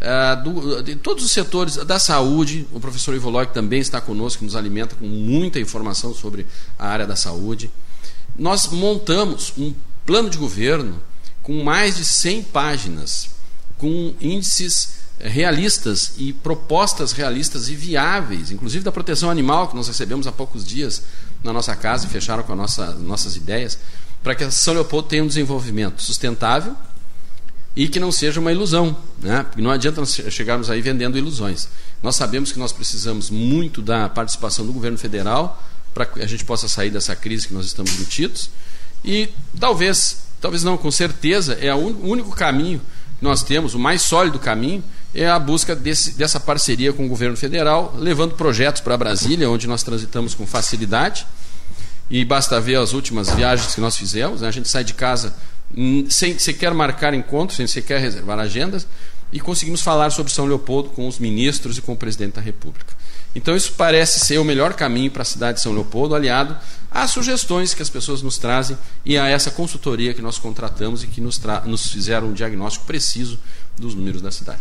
uh, 0.00 0.42
do, 0.42 0.82
de 0.82 0.96
todos 0.96 1.24
os 1.24 1.30
setores 1.30 1.76
da 1.76 1.98
saúde. 1.98 2.66
O 2.72 2.80
professor 2.80 3.14
Ivo 3.14 3.30
Log 3.30 3.52
também 3.52 3.80
está 3.80 4.00
conosco, 4.00 4.40
que 4.40 4.44
nos 4.44 4.56
alimenta 4.56 4.94
com 4.96 5.06
muita 5.06 5.60
informação 5.60 6.14
sobre 6.14 6.46
a 6.78 6.88
área 6.88 7.06
da 7.06 7.16
saúde. 7.16 7.70
Nós 8.36 8.68
montamos 8.68 9.52
um 9.58 9.74
plano 10.06 10.30
de 10.30 10.38
governo 10.38 11.02
com 11.42 11.62
mais 11.62 11.96
de 11.96 12.04
100 12.04 12.44
páginas, 12.44 13.30
com 13.76 14.14
índices 14.20 14.98
realistas 15.20 16.12
e 16.16 16.32
propostas 16.32 17.12
realistas 17.12 17.68
e 17.68 17.74
viáveis, 17.74 18.52
inclusive 18.52 18.84
da 18.84 18.92
proteção 18.92 19.30
animal 19.30 19.68
que 19.68 19.74
nós 19.74 19.88
recebemos 19.88 20.26
há 20.26 20.32
poucos 20.32 20.64
dias 20.64 21.02
na 21.42 21.52
nossa 21.52 21.74
casa 21.74 22.06
e 22.06 22.08
fecharam 22.08 22.42
com 22.44 22.54
nossa, 22.54 22.92
nossas 22.94 23.34
ideias, 23.34 23.78
para 24.22 24.34
que 24.34 24.44
a 24.44 24.50
São 24.50 24.74
Leopoldo 24.74 25.08
tenha 25.08 25.24
um 25.24 25.26
desenvolvimento 25.26 26.00
sustentável 26.02 26.76
e 27.78 27.86
que 27.86 28.00
não 28.00 28.10
seja 28.10 28.40
uma 28.40 28.50
ilusão, 28.50 28.96
né? 29.22 29.44
Porque 29.44 29.62
não 29.62 29.70
adianta 29.70 30.00
nós 30.00 30.12
chegarmos 30.30 30.68
aí 30.68 30.82
vendendo 30.82 31.16
ilusões. 31.16 31.68
Nós 32.02 32.16
sabemos 32.16 32.50
que 32.50 32.58
nós 32.58 32.72
precisamos 32.72 33.30
muito 33.30 33.80
da 33.80 34.08
participação 34.08 34.66
do 34.66 34.72
governo 34.72 34.98
federal 34.98 35.62
para 35.94 36.04
que 36.04 36.20
a 36.20 36.26
gente 36.26 36.44
possa 36.44 36.66
sair 36.66 36.90
dessa 36.90 37.14
crise 37.14 37.46
que 37.46 37.54
nós 37.54 37.66
estamos 37.66 37.96
metidos 37.96 38.50
e 39.04 39.28
talvez, 39.60 40.24
talvez 40.40 40.64
não 40.64 40.76
com 40.76 40.90
certeza, 40.90 41.54
é 41.54 41.72
o 41.72 41.78
único 42.04 42.32
caminho 42.34 42.80
que 43.16 43.24
nós 43.24 43.44
temos, 43.44 43.74
o 43.74 43.78
mais 43.78 44.02
sólido 44.02 44.40
caminho 44.40 44.82
é 45.14 45.28
a 45.28 45.38
busca 45.38 45.76
desse, 45.76 46.14
dessa 46.14 46.40
parceria 46.40 46.92
com 46.92 47.06
o 47.06 47.08
governo 47.08 47.36
federal, 47.36 47.94
levando 47.96 48.34
projetos 48.34 48.80
para 48.80 48.96
Brasília, 48.96 49.48
onde 49.48 49.68
nós 49.68 49.84
transitamos 49.84 50.34
com 50.34 50.44
facilidade. 50.44 51.24
E 52.10 52.24
basta 52.24 52.60
ver 52.60 52.76
as 52.76 52.92
últimas 52.92 53.30
viagens 53.30 53.72
que 53.72 53.80
nós 53.80 53.96
fizemos. 53.96 54.40
Né? 54.40 54.48
A 54.48 54.50
gente 54.50 54.68
sai 54.68 54.82
de 54.82 54.94
casa 54.94 55.32
sem 56.08 56.38
sequer 56.38 56.72
marcar 56.72 57.14
encontros, 57.14 57.56
sem 57.56 57.66
sequer 57.66 58.00
reservar 58.00 58.38
agendas, 58.38 58.86
e 59.32 59.38
conseguimos 59.38 59.82
falar 59.82 60.10
sobre 60.10 60.32
São 60.32 60.46
Leopoldo 60.46 60.90
com 60.90 61.06
os 61.06 61.18
ministros 61.18 61.76
e 61.76 61.82
com 61.82 61.92
o 61.92 61.96
presidente 61.96 62.34
da 62.34 62.40
República. 62.40 62.94
Então, 63.34 63.54
isso 63.54 63.74
parece 63.76 64.20
ser 64.20 64.38
o 64.38 64.44
melhor 64.44 64.72
caminho 64.72 65.10
para 65.10 65.22
a 65.22 65.24
cidade 65.24 65.58
de 65.58 65.62
São 65.62 65.72
Leopoldo, 65.72 66.14
aliado 66.14 66.56
às 66.90 67.10
sugestões 67.10 67.74
que 67.74 67.82
as 67.82 67.90
pessoas 67.90 68.22
nos 68.22 68.38
trazem 68.38 68.76
e 69.04 69.18
a 69.18 69.28
essa 69.28 69.50
consultoria 69.50 70.14
que 70.14 70.22
nós 70.22 70.38
contratamos 70.38 71.04
e 71.04 71.06
que 71.06 71.20
nos, 71.20 71.40
nos 71.66 71.92
fizeram 71.92 72.28
um 72.28 72.32
diagnóstico 72.32 72.86
preciso 72.86 73.38
dos 73.76 73.94
números 73.94 74.22
da 74.22 74.30
cidade. 74.30 74.60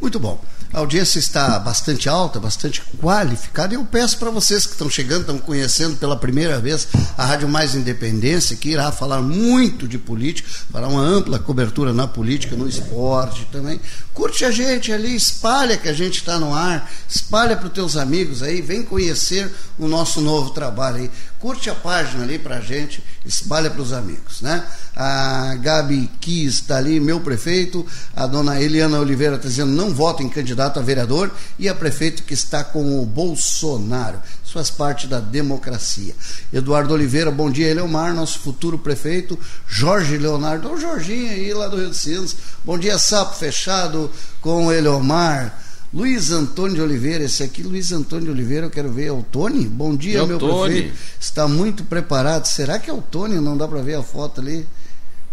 Muito 0.00 0.18
bom. 0.20 0.40
A 0.72 0.80
audiência 0.80 1.18
está 1.18 1.58
bastante 1.58 2.10
alta, 2.10 2.38
bastante 2.38 2.82
qualificada. 3.00 3.74
Eu 3.74 3.86
peço 3.86 4.18
para 4.18 4.30
vocês 4.30 4.66
que 4.66 4.72
estão 4.72 4.90
chegando, 4.90 5.22
estão 5.22 5.38
conhecendo 5.38 5.96
pela 5.96 6.14
primeira 6.14 6.60
vez 6.60 6.86
a 7.16 7.24
Rádio 7.24 7.48
Mais 7.48 7.74
Independência, 7.74 8.54
que 8.54 8.68
irá 8.68 8.92
falar 8.92 9.22
muito 9.22 9.88
de 9.88 9.96
política, 9.96 10.48
fará 10.70 10.86
uma 10.86 11.00
ampla 11.00 11.38
cobertura 11.38 11.94
na 11.94 12.06
política, 12.06 12.54
no 12.54 12.68
esporte 12.68 13.48
também. 13.50 13.80
Curte 14.12 14.44
a 14.44 14.50
gente 14.50 14.92
ali, 14.92 15.16
espalha 15.16 15.78
que 15.78 15.88
a 15.88 15.94
gente 15.94 16.18
está 16.18 16.38
no 16.38 16.52
ar, 16.52 16.90
espalha 17.08 17.56
para 17.56 17.68
os 17.68 17.72
teus 17.72 17.96
amigos 17.96 18.42
aí, 18.42 18.60
vem 18.60 18.82
conhecer 18.82 19.50
o 19.78 19.88
nosso 19.88 20.20
novo 20.20 20.50
trabalho 20.50 20.96
aí. 20.96 21.10
Curte 21.38 21.70
a 21.70 21.74
página 21.74 22.24
ali 22.24 22.36
para 22.36 22.56
a 22.56 22.60
gente, 22.60 23.00
espalha 23.24 23.70
para 23.70 23.80
os 23.80 23.92
amigos, 23.92 24.42
né? 24.42 24.66
A 24.96 25.54
Gabi 25.54 26.10
Kiss 26.20 26.62
está 26.62 26.78
ali, 26.78 26.98
meu 26.98 27.20
prefeito, 27.20 27.86
a 28.16 28.26
dona 28.26 28.60
Eliana 28.60 28.98
Oliveira 28.98 29.36
está 29.36 29.46
dizendo 29.46 29.70
não 29.70 29.94
vota 29.94 30.20
em 30.20 30.28
candidato 30.28 30.80
a 30.80 30.82
vereador 30.82 31.30
e 31.56 31.68
a 31.68 31.74
prefeito 31.76 32.24
que 32.24 32.34
está 32.34 32.64
com 32.64 33.00
o 33.00 33.06
Bolsonaro. 33.06 34.20
Isso 34.44 34.54
faz 34.54 34.68
parte 34.68 35.06
da 35.06 35.20
democracia. 35.20 36.12
Eduardo 36.52 36.92
Oliveira, 36.92 37.30
bom 37.30 37.48
dia, 37.48 37.68
Eleomar, 37.68 38.12
nosso 38.12 38.40
futuro 38.40 38.76
prefeito. 38.76 39.38
Jorge 39.68 40.18
Leonardo, 40.18 40.72
o 40.72 40.80
Jorginho 40.80 41.30
aí 41.30 41.54
lá 41.54 41.68
do 41.68 41.76
Rio 41.76 41.90
de 41.90 41.96
Sinos. 41.96 42.34
Bom 42.64 42.76
dia, 42.76 42.98
Sapo 42.98 43.36
Fechado 43.36 44.10
com 44.40 44.72
Eleomar. 44.72 45.67
Luiz 45.92 46.30
Antônio 46.30 46.74
de 46.74 46.82
Oliveira, 46.82 47.24
esse 47.24 47.42
aqui, 47.42 47.62
Luiz 47.62 47.92
Antônio 47.92 48.26
de 48.26 48.30
Oliveira, 48.30 48.66
eu 48.66 48.70
quero 48.70 48.90
ver, 48.90 49.06
é 49.06 49.12
o 49.12 49.22
Tony? 49.22 49.66
Bom 49.66 49.96
dia, 49.96 50.20
é 50.20 50.26
meu 50.26 50.38
Tony. 50.38 50.74
prefeito. 50.74 50.98
Está 51.18 51.48
muito 51.48 51.82
preparado. 51.84 52.44
Será 52.44 52.78
que 52.78 52.90
é 52.90 52.92
o 52.92 53.00
Tony? 53.00 53.36
Não 53.40 53.56
dá 53.56 53.66
para 53.66 53.80
ver 53.80 53.94
a 53.94 54.02
foto 54.02 54.40
ali. 54.40 54.68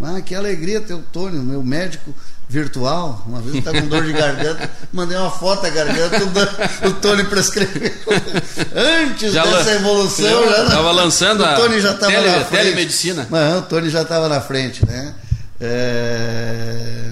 Ah, 0.02 0.22
que 0.22 0.34
alegria 0.34 0.80
ter 0.80 0.94
o 0.94 1.00
Tony, 1.00 1.38
meu 1.40 1.62
médico 1.62 2.14
virtual. 2.48 3.24
Uma 3.28 3.42
vez 3.42 3.56
estava 3.56 3.82
com 3.82 3.88
dor 3.88 4.06
de 4.06 4.14
garganta, 4.14 4.70
mandei 4.94 5.18
uma 5.18 5.32
foto 5.32 5.64
da 5.64 5.70
garganta, 5.70 6.20
o, 6.88 6.94
Tony 6.94 7.26
prescreveu. 7.26 7.92
Antes 8.76 9.34
já 9.34 9.44
dessa 9.44 9.72
evolução, 9.72 10.50
já 10.50 10.64
estava 10.64 10.92
lançando 10.92 11.44
o 11.44 11.56
Tony 11.56 11.82
já 11.82 11.92
estava 11.92 12.12
tele, 12.12 12.28
na 12.28 12.46
frente. 12.46 12.62
telemedicina. 12.62 13.28
Não, 13.30 13.60
o 13.60 13.62
Tony 13.64 13.90
já 13.90 14.04
estava 14.04 14.30
na 14.30 14.40
frente, 14.40 14.86
né? 14.86 15.14
É... 15.60 17.12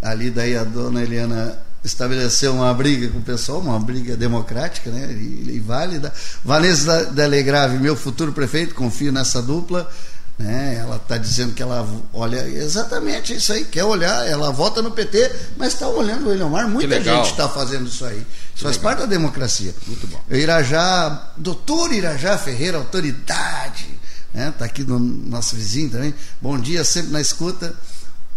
Ali 0.00 0.30
daí 0.30 0.56
a 0.56 0.64
dona 0.64 1.02
Eliana 1.02 1.58
estabeleceu 1.84 2.54
uma 2.54 2.72
briga 2.72 3.08
com 3.08 3.18
o 3.18 3.22
pessoal, 3.22 3.60
uma 3.60 3.78
briga 3.78 4.16
democrática 4.16 4.90
né, 4.90 5.12
e, 5.12 5.56
e 5.56 5.60
válida. 5.60 6.12
Vanessa 6.44 7.06
Delegrave, 7.06 7.78
meu 7.78 7.96
futuro 7.96 8.32
prefeito, 8.32 8.74
confio 8.74 9.12
nessa 9.12 9.42
dupla. 9.42 9.90
Né? 10.38 10.76
Ela 10.80 10.96
está 10.96 11.18
dizendo 11.18 11.52
que 11.52 11.62
ela 11.62 11.86
olha 12.12 12.48
exatamente 12.48 13.34
isso 13.34 13.52
aí, 13.52 13.64
quer 13.64 13.84
olhar, 13.84 14.26
ela 14.26 14.50
vota 14.50 14.80
no 14.80 14.90
PT, 14.90 15.30
mas 15.56 15.74
está 15.74 15.88
olhando 15.88 16.28
o 16.28 16.32
Eliomar. 16.32 16.68
Muita 16.68 17.00
gente 17.02 17.30
está 17.30 17.48
fazendo 17.48 17.86
isso 17.86 18.04
aí. 18.04 18.24
Isso 18.54 18.64
faz 18.64 18.76
parte 18.76 19.00
da 19.00 19.06
democracia. 19.06 19.74
Muito 19.86 20.06
bom. 20.06 20.20
Irajá, 20.30 21.32
doutor 21.36 21.92
Irajá 21.92 22.38
Ferreira, 22.38 22.78
autoridade, 22.78 23.86
está 24.28 24.38
né? 24.38 24.54
Tá 24.58 24.64
aqui 24.64 24.82
no 24.84 24.98
nosso 24.98 25.54
vizinho 25.54 25.90
também. 25.90 26.14
Bom 26.40 26.58
dia, 26.58 26.84
sempre 26.84 27.12
na 27.12 27.20
escuta. 27.20 27.74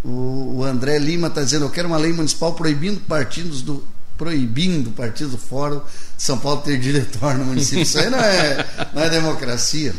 O, 0.06 0.58
o 0.58 0.64
André 0.64 1.00
Lima 1.00 1.28
está 1.28 1.42
dizendo: 1.42 1.66
eu 1.66 1.70
quero 1.70 1.88
uma 1.88 1.98
lei 1.98 2.14
municipal 2.14 2.54
proibindo 2.54 3.02
partidos 3.02 3.64
do 3.64 3.84
proibindo 4.16 4.92
partido 4.92 5.32
do 5.32 5.38
Fórum 5.38 5.82
de 6.16 6.24
São 6.24 6.38
Paulo 6.38 6.62
ter 6.62 6.78
diretor 6.80 7.36
no 7.36 7.46
município. 7.46 7.82
Isso 7.82 8.00
aí 8.00 8.10
não 8.10 8.20
é, 8.20 8.90
não 8.94 9.02
é 9.02 9.10
democracia. 9.10 9.94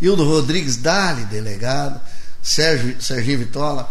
Hildo 0.00 0.24
Rodrigues, 0.24 0.78
Dali, 0.78 1.24
delegado, 1.26 2.00
Sérgio, 2.42 3.00
Serginho 3.00 3.38
Vitola, 3.38 3.88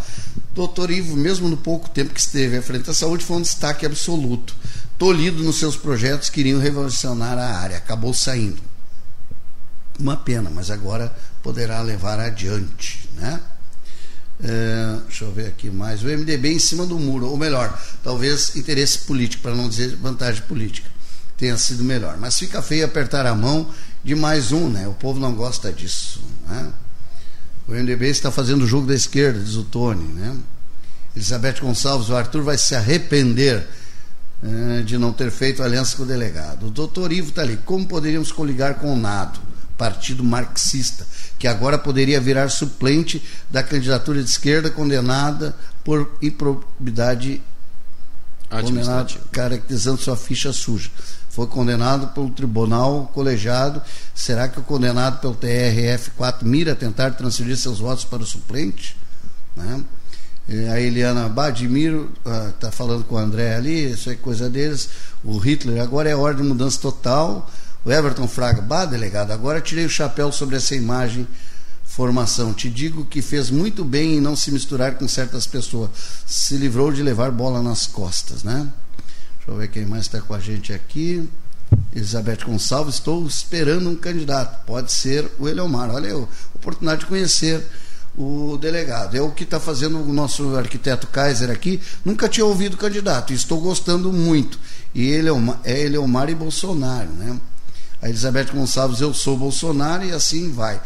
doutor 0.54 0.92
Ivo, 0.92 1.16
mesmo 1.16 1.48
no 1.48 1.56
pouco 1.56 1.90
tempo 1.90 2.14
que 2.14 2.20
esteve 2.20 2.58
à 2.58 2.62
frente 2.62 2.88
da 2.88 2.94
saúde, 2.94 3.24
foi 3.24 3.38
um 3.38 3.42
destaque 3.42 3.86
absoluto. 3.86 4.54
Tolido 4.98 5.42
nos 5.42 5.58
seus 5.58 5.78
projetos, 5.78 6.30
queriam 6.30 6.60
revolucionar 6.60 7.38
a 7.38 7.60
área, 7.60 7.78
acabou 7.78 8.14
saindo. 8.14 8.62
Uma 9.98 10.18
pena, 10.18 10.50
mas 10.50 10.70
agora 10.70 11.16
poderá 11.42 11.82
levar 11.82 12.20
adiante, 12.20 13.10
né? 13.16 13.40
É, 14.44 14.98
deixa 15.08 15.26
eu 15.26 15.32
ver 15.32 15.48
aqui 15.48 15.70
mais. 15.70 16.04
O 16.04 16.08
MDB 16.08 16.54
em 16.54 16.60
cima 16.60 16.86
do 16.86 16.98
muro, 16.98 17.28
ou 17.28 17.38
melhor, 17.38 17.80
talvez 18.04 18.56
interesse 18.56 19.00
político, 19.00 19.44
para 19.44 19.54
não 19.54 19.70
dizer 19.70 19.96
vantagem 19.96 20.42
política, 20.44 20.90
tenha 21.38 21.58
sido 21.58 21.84
melhor. 21.84 22.18
Mas 22.18 22.38
fica 22.38 22.62
feio 22.62 22.86
apertar 22.86 23.26
a 23.26 23.36
mão 23.36 23.70
de 24.04 24.16
mais 24.16 24.52
um, 24.52 24.70
né? 24.70 24.88
O 24.88 24.94
povo 24.94 25.20
não 25.20 25.34
gosta 25.34 25.72
disso. 25.72 26.22
Né? 26.48 26.72
O 27.68 27.74
MDB 27.74 28.10
está 28.10 28.32
fazendo 28.32 28.64
o 28.64 28.68
jogo 28.68 28.88
da 28.88 28.96
esquerda, 28.96 29.40
diz 29.40 29.56
o 29.56 29.64
Tony, 29.64 30.06
né? 30.14 30.36
Elizabeth 31.16 31.60
Gonçalves, 31.62 32.10
o 32.10 32.16
Arthur 32.16 32.42
vai 32.42 32.58
se 32.58 32.74
arrepender 32.74 33.68
é, 34.44 34.82
de 34.82 34.98
não 34.98 35.12
ter 35.12 35.30
feito 35.30 35.62
aliança 35.62 35.96
com 35.96 36.04
o 36.04 36.06
delegado. 36.06 36.68
O 36.68 36.72
doutor 36.72 37.12
Ivo 37.12 37.30
está 37.30 37.42
ali. 37.42 37.58
Como 37.66 37.86
poderíamos 37.86 38.32
coligar 38.32 38.76
com 38.76 38.94
o 38.94 38.98
NATO, 38.98 39.42
partido 39.82 40.24
marxista, 40.24 41.08
que 41.40 41.48
agora 41.48 41.76
poderia 41.76 42.22
virar 42.22 42.50
suplente 42.50 43.20
da 43.50 43.64
candidatura 43.64 44.22
de 44.22 44.30
esquerda 44.30 44.70
condenada 44.70 45.56
por 45.84 46.20
improbidade 46.22 47.42
condenado, 48.48 49.18
caracterizando 49.32 50.00
sua 50.00 50.16
ficha 50.16 50.54
suja 50.54 50.92
foi 51.32 51.48
condenado 51.48 52.10
pelo 52.10 52.30
tribunal 52.30 53.10
colegiado. 53.14 53.82
Será 54.14 54.50
que 54.50 54.60
o 54.60 54.64
condenado 54.64 55.20
pelo 55.20 55.34
TRF4 55.34 56.44
mira 56.44 56.76
tentar 56.76 57.12
transferir 57.12 57.56
seus 57.58 57.80
votos 57.80 58.04
para 58.04 58.22
o 58.22 58.26
suplente? 58.26 58.98
Né? 59.56 59.82
A 60.74 60.80
Eliana 60.80 61.30
Badimiro 61.30 62.12
está 62.54 62.68
ah, 62.68 62.72
falando 62.72 63.06
com 63.06 63.16
o 63.16 63.18
André 63.18 63.56
ali, 63.56 63.94
isso 63.94 64.10
é 64.10 64.16
coisa 64.16 64.50
deles. 64.50 64.90
O 65.24 65.38
Hitler, 65.38 65.82
agora 65.82 66.10
é 66.10 66.16
ordem 66.16 66.44
de 66.44 66.50
mudança 66.50 66.78
total. 66.82 67.50
O 67.84 67.92
Everton 67.92 68.28
Fraga, 68.28 68.62
bah, 68.62 68.86
delegado, 68.86 69.32
agora 69.32 69.60
tirei 69.60 69.86
o 69.86 69.90
chapéu 69.90 70.32
sobre 70.32 70.56
essa 70.56 70.76
imagem 70.76 71.28
formação. 71.84 72.54
Te 72.54 72.70
digo 72.70 73.06
que 73.06 73.22
fez 73.22 73.50
muito 73.50 73.84
bem 73.84 74.18
em 74.18 74.22
não 74.22 74.36
se 74.36 74.52
misturar 74.52 74.96
com 74.96 75.08
certas 75.08 75.46
pessoas. 75.46 75.90
Se 76.26 76.56
livrou 76.56 76.92
de 76.92 77.04
levar 77.04 77.32
bola 77.32 77.62
nas 77.62 77.86
costas, 77.86 78.44
né? 78.44 78.68
Deixa 79.38 79.52
eu 79.52 79.56
ver 79.58 79.68
quem 79.68 79.86
mais 79.86 80.04
está 80.04 80.22
com 80.22 80.34
a 80.34 80.40
gente 80.40 80.72
aqui. 80.72 81.28
Elizabeth 81.94 82.46
Gonçalves, 82.46 82.96
estou 82.96 83.26
esperando 83.26 83.90
um 83.90 83.96
candidato. 83.96 84.66
Pode 84.66 84.92
ser 84.92 85.30
o 85.40 85.50
Eleomar. 85.50 85.90
Olha, 85.90 86.16
oportunidade 86.54 87.02
de 87.02 87.08
conhecer 87.08 87.66
o 88.18 88.58
delegado. 88.58 89.16
É 89.16 89.22
o 89.22 89.32
que 89.32 89.44
está 89.44 89.60
fazendo 89.60 90.00
o 90.00 90.14
nosso 90.14 90.56
arquiteto 90.56 91.08
Kaiser 91.08 91.50
aqui. 91.50 91.82
Nunca 92.06 92.30
tinha 92.30 92.46
ouvido 92.46 92.78
candidato. 92.78 93.34
Estou 93.34 93.60
gostando 93.60 94.14
muito. 94.14 94.60
E 94.94 95.10
ele 95.10 95.30
é 95.64 95.82
Eleomar 95.82 96.30
e 96.30 96.36
Bolsonaro, 96.36 97.10
né? 97.10 97.38
A 98.02 98.10
Elizabeth 98.10 98.48
Gonçalves, 98.54 99.00
eu 99.00 99.14
sou 99.14 99.38
Bolsonaro 99.38 100.04
e 100.04 100.12
assim 100.12 100.52
vai. 100.52 100.82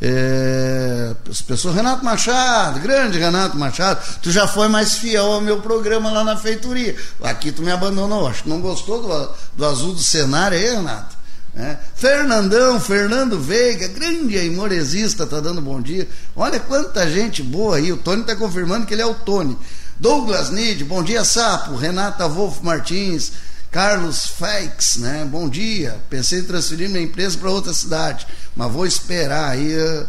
É, 0.00 1.14
as 1.30 1.40
pessoas, 1.40 1.74
Renato 1.74 2.04
Machado, 2.04 2.80
grande 2.80 3.18
Renato 3.18 3.56
Machado, 3.56 4.18
tu 4.20 4.30
já 4.30 4.46
foi 4.46 4.68
mais 4.68 4.96
fiel 4.96 5.32
ao 5.32 5.40
meu 5.40 5.60
programa 5.60 6.10
lá 6.10 6.22
na 6.22 6.36
feitoria. 6.36 6.94
Aqui 7.22 7.50
tu 7.50 7.62
me 7.62 7.70
abandonou, 7.70 8.26
acho 8.26 8.42
que 8.42 8.48
não 8.48 8.60
gostou 8.60 9.02
do, 9.02 9.30
do 9.56 9.64
azul 9.64 9.94
do 9.94 10.00
cenário 10.00 10.58
aí, 10.58 10.74
Renato? 10.74 11.16
Né? 11.54 11.78
Fernandão, 11.94 12.78
Fernando 12.78 13.40
Veiga, 13.40 13.88
grande 13.88 14.36
imoresista, 14.36 15.26
tá 15.26 15.40
dando 15.40 15.62
bom 15.62 15.80
dia. 15.80 16.06
Olha 16.36 16.60
quanta 16.60 17.10
gente 17.10 17.42
boa 17.42 17.76
aí. 17.76 17.90
O 17.90 17.96
Tony 17.96 18.20
está 18.20 18.36
confirmando 18.36 18.86
que 18.86 18.92
ele 18.92 19.00
é 19.00 19.06
o 19.06 19.14
Tony. 19.14 19.56
Douglas 19.98 20.50
Nid, 20.50 20.84
bom 20.84 21.02
dia, 21.02 21.24
Sapo. 21.24 21.74
Renata 21.74 22.28
Wolf 22.28 22.60
Martins, 22.60 23.32
Carlos 23.76 24.28
Feix, 24.28 24.96
né? 24.96 25.28
Bom 25.30 25.50
dia. 25.50 26.00
Pensei 26.08 26.38
em 26.38 26.44
transferir 26.44 26.88
minha 26.88 27.04
empresa 27.04 27.36
para 27.36 27.50
outra 27.50 27.74
cidade, 27.74 28.26
mas 28.56 28.72
vou 28.72 28.86
esperar 28.86 29.50
aí 29.50 29.76
uh, 29.76 30.08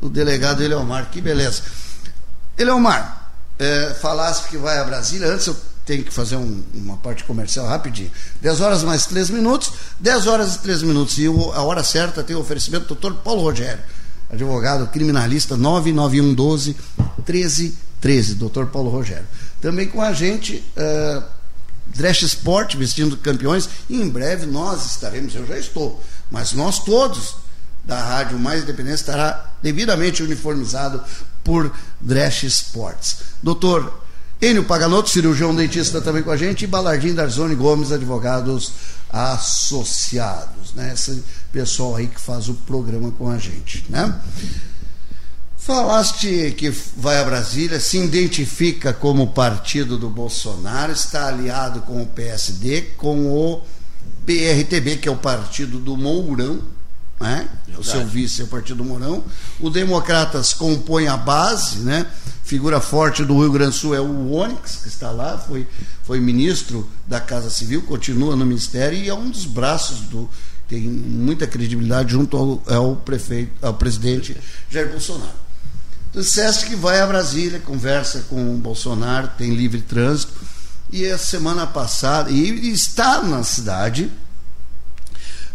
o 0.00 0.08
delegado 0.08 0.62
Eleomar. 0.62 1.10
Que 1.10 1.20
beleza. 1.20 1.62
Eleomar, 2.56 3.32
é, 3.58 3.96
falasse 4.00 4.48
que 4.48 4.56
vai 4.56 4.78
a 4.78 4.84
Brasília. 4.84 5.26
Antes 5.26 5.48
eu 5.48 5.56
tenho 5.84 6.04
que 6.04 6.12
fazer 6.12 6.36
um, 6.36 6.62
uma 6.72 6.98
parte 6.98 7.24
comercial 7.24 7.66
rapidinho. 7.66 8.12
10 8.42 8.60
horas 8.60 8.84
mais 8.84 9.06
3 9.06 9.30
minutos, 9.30 9.72
10 9.98 10.28
horas 10.28 10.54
e 10.54 10.58
3 10.60 10.82
minutos. 10.84 11.18
E 11.18 11.26
a 11.26 11.62
hora 11.62 11.82
certa 11.82 12.22
tem 12.22 12.36
o 12.36 12.38
oferecimento 12.38 12.84
do 12.84 12.94
doutor 12.94 13.14
Paulo 13.24 13.42
Rogério, 13.42 13.82
advogado 14.30 14.86
criminalista 14.86 15.56
99112 15.56 16.76
1313, 17.26 18.34
doutor 18.36 18.66
Paulo 18.66 18.88
Rogério. 18.88 19.26
Também 19.60 19.88
com 19.88 20.00
a 20.00 20.12
gente. 20.12 20.64
Uh, 20.76 21.39
Dresch 21.94 22.22
Sport, 22.22 22.76
vestindo 22.76 23.16
campeões, 23.16 23.68
e 23.88 24.00
em 24.00 24.08
breve 24.08 24.46
nós 24.46 24.86
estaremos, 24.86 25.34
eu 25.34 25.46
já 25.46 25.58
estou, 25.58 26.02
mas 26.30 26.52
nós 26.52 26.78
todos 26.78 27.34
da 27.84 28.00
Rádio 28.02 28.38
Mais 28.38 28.62
Independente 28.62 28.96
estará 28.96 29.52
devidamente 29.62 30.22
uniformizado 30.22 31.02
por 31.42 31.72
Dresch 32.00 32.44
Sports. 32.44 33.16
Doutor 33.42 34.02
Enio 34.40 34.64
Paganotto, 34.64 35.10
cirurgião 35.10 35.54
dentista 35.54 36.00
também 36.00 36.22
com 36.22 36.30
a 36.30 36.36
gente, 36.36 36.64
e 36.64 36.66
Balardim 36.66 37.12
Darzoni 37.12 37.54
Gomes, 37.54 37.92
advogados 37.92 38.72
associados, 39.10 40.72
né? 40.74 40.92
Esse 40.94 41.22
pessoal 41.52 41.96
aí 41.96 42.06
que 42.06 42.20
faz 42.20 42.48
o 42.48 42.54
programa 42.54 43.10
com 43.10 43.28
a 43.28 43.36
gente, 43.36 43.84
né? 43.88 44.18
Falaste 45.60 46.54
que 46.56 46.70
vai 46.96 47.20
a 47.20 47.24
Brasília, 47.24 47.78
se 47.78 47.98
identifica 47.98 48.94
como 48.94 49.26
partido 49.28 49.98
do 49.98 50.08
Bolsonaro, 50.08 50.90
está 50.90 51.28
aliado 51.28 51.82
com 51.82 52.02
o 52.02 52.06
PSD, 52.06 52.80
com 52.96 53.26
o 53.26 53.60
PRTB, 54.24 54.96
que 54.96 55.06
é 55.06 55.12
o 55.12 55.16
partido 55.16 55.78
do 55.78 55.98
Mourão, 55.98 56.62
né? 57.20 57.46
o 57.76 57.84
seu 57.84 58.06
vice 58.06 58.40
é 58.40 58.44
o 58.44 58.46
partido 58.46 58.78
do 58.78 58.84
Mourão. 58.84 59.22
O 59.60 59.68
Democratas 59.68 60.54
compõe 60.54 61.08
a 61.08 61.16
base, 61.18 61.80
né? 61.80 62.06
figura 62.42 62.80
forte 62.80 63.22
do 63.22 63.38
Rio 63.38 63.52
Grande 63.52 63.72
do 63.72 63.76
Sul 63.76 63.94
é 63.94 64.00
o 64.00 64.32
Onyx, 64.32 64.76
que 64.76 64.88
está 64.88 65.10
lá, 65.10 65.36
foi, 65.36 65.66
foi 66.04 66.20
ministro 66.20 66.88
da 67.06 67.20
Casa 67.20 67.50
Civil, 67.50 67.82
continua 67.82 68.34
no 68.34 68.46
Ministério 68.46 68.98
e 68.98 69.10
é 69.10 69.14
um 69.14 69.28
dos 69.28 69.44
braços 69.44 70.00
do. 70.00 70.26
tem 70.66 70.80
muita 70.80 71.46
credibilidade 71.46 72.12
junto 72.12 72.34
ao, 72.34 72.62
ao 72.74 72.96
prefeito, 72.96 73.52
ao 73.60 73.74
presidente 73.74 74.34
Jair 74.70 74.88
Bolsonaro. 74.88 75.49
Tu 76.12 76.20
disseste 76.20 76.66
que 76.66 76.74
vai 76.74 77.00
a 77.00 77.06
Brasília, 77.06 77.60
conversa 77.60 78.24
com 78.28 78.54
o 78.54 78.58
Bolsonaro, 78.58 79.30
tem 79.38 79.54
livre 79.54 79.80
trânsito, 79.80 80.32
e 80.90 81.06
a 81.06 81.16
semana 81.16 81.68
passada, 81.68 82.30
e 82.30 82.72
está 82.72 83.22
na 83.22 83.44
cidade, 83.44 84.10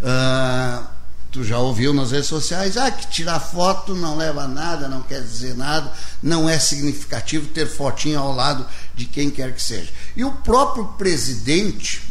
uh, 0.01 0.85
tu 1.29 1.43
já 1.43 1.57
ouviu 1.57 1.93
nas 1.93 2.11
redes 2.11 2.29
sociais, 2.29 2.77
ah, 2.77 2.89
que 2.89 3.07
tirar 3.07 3.41
foto 3.41 3.93
não 3.93 4.15
leva 4.15 4.47
nada, 4.47 4.87
não 4.87 5.01
quer 5.01 5.21
dizer 5.21 5.55
nada, 5.55 5.91
não 6.23 6.47
é 6.47 6.57
significativo 6.57 7.47
ter 7.47 7.67
fotinho 7.67 8.17
ao 8.17 8.33
lado 8.33 8.65
de 8.95 9.03
quem 9.03 9.29
quer 9.29 9.53
que 9.53 9.61
seja. 9.61 9.91
E 10.15 10.23
o 10.23 10.31
próprio 10.31 10.85
presidente 10.97 12.01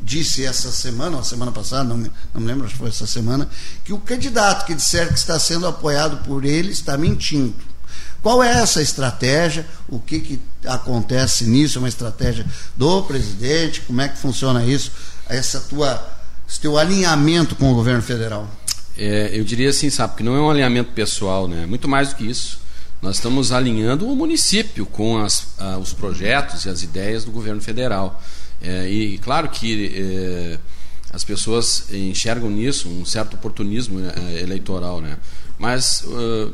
disse 0.00 0.44
essa 0.44 0.72
semana, 0.72 1.18
ou 1.18 1.22
semana 1.22 1.52
passada, 1.52 1.84
não 1.84 1.96
me, 1.96 2.10
não 2.34 2.40
me 2.40 2.48
lembro, 2.48 2.66
que 2.66 2.76
foi 2.76 2.88
essa 2.88 3.06
semana, 3.06 3.48
que 3.84 3.92
o 3.92 4.00
candidato 4.00 4.66
que 4.66 4.74
disser 4.74 5.06
que 5.06 5.18
está 5.18 5.38
sendo 5.38 5.68
apoiado 5.68 6.24
por 6.24 6.44
ele 6.44 6.72
está 6.72 6.98
mentindo. 6.98 7.54
Qual 8.22 8.42
é 8.42 8.62
essa 8.62 8.80
estratégia? 8.80 9.66
O 9.88 9.98
que, 9.98 10.20
que 10.20 10.40
acontece 10.64 11.44
nisso? 11.44 11.78
É 11.78 11.80
uma 11.80 11.88
estratégia 11.88 12.46
do 12.76 13.02
presidente? 13.02 13.80
Como 13.80 14.00
é 14.00 14.08
que 14.08 14.16
funciona 14.16 14.64
isso? 14.64 14.92
Essa 15.28 15.60
tua, 15.60 16.00
esse 16.48 16.60
teu 16.60 16.78
alinhamento 16.78 17.56
com 17.56 17.72
o 17.72 17.74
governo 17.74 18.00
federal? 18.00 18.48
É, 18.96 19.30
eu 19.32 19.42
diria 19.42 19.70
assim, 19.70 19.90
sabe, 19.90 20.16
que 20.16 20.22
não 20.22 20.36
é 20.36 20.40
um 20.40 20.50
alinhamento 20.50 20.92
pessoal, 20.92 21.48
né? 21.48 21.66
Muito 21.66 21.88
mais 21.88 22.10
do 22.10 22.16
que 22.16 22.24
isso. 22.24 22.60
Nós 23.00 23.16
estamos 23.16 23.50
alinhando 23.50 24.06
o 24.06 24.14
município 24.14 24.86
com 24.86 25.18
as, 25.18 25.48
a, 25.58 25.76
os 25.78 25.92
projetos 25.92 26.64
e 26.64 26.68
as 26.68 26.84
ideias 26.84 27.24
do 27.24 27.32
governo 27.32 27.60
federal. 27.60 28.22
É, 28.60 28.88
e 28.88 29.18
claro 29.18 29.48
que 29.48 29.92
é, 29.96 30.58
as 31.12 31.24
pessoas 31.24 31.86
enxergam 31.92 32.48
nisso 32.48 32.88
um 32.88 33.04
certo 33.04 33.34
oportunismo 33.34 33.98
é, 34.00 34.40
eleitoral, 34.40 35.00
né? 35.00 35.18
Mas 35.58 36.02
uh, 36.06 36.52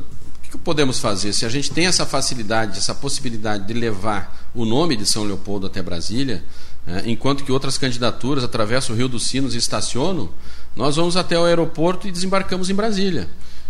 o 0.49 0.51
que 0.51 0.59
podemos 0.59 0.99
fazer? 0.99 1.35
Se 1.35 1.45
a 1.45 1.49
gente 1.49 1.71
tem 1.71 1.87
essa 1.87 2.07
facilidade, 2.07 2.79
essa 2.79 2.95
possibilidade 2.95 3.67
de 3.67 3.75
levar 3.75 4.49
o 4.55 4.65
nome 4.65 4.97
de 4.97 5.05
São 5.05 5.25
Leopoldo 5.25 5.67
até 5.67 5.83
Brasília, 5.83 6.43
né, 6.87 7.03
enquanto 7.05 7.45
que 7.45 7.53
outras 7.53 7.77
candidaturas 7.77 8.43
atravessam 8.43 8.95
o 8.95 8.99
Rio 8.99 9.09
dos 9.09 9.27
Sinos 9.27 9.55
e 9.55 9.59
estacionam, 9.59 10.31
nós 10.75 10.97
vamos 10.97 11.19
até 11.19 11.39
o 11.39 11.45
aeroporto 11.45 12.09
e 12.09 12.11
desembarcamos 12.11 12.71
em 12.71 12.75
Brasília. 12.75 13.29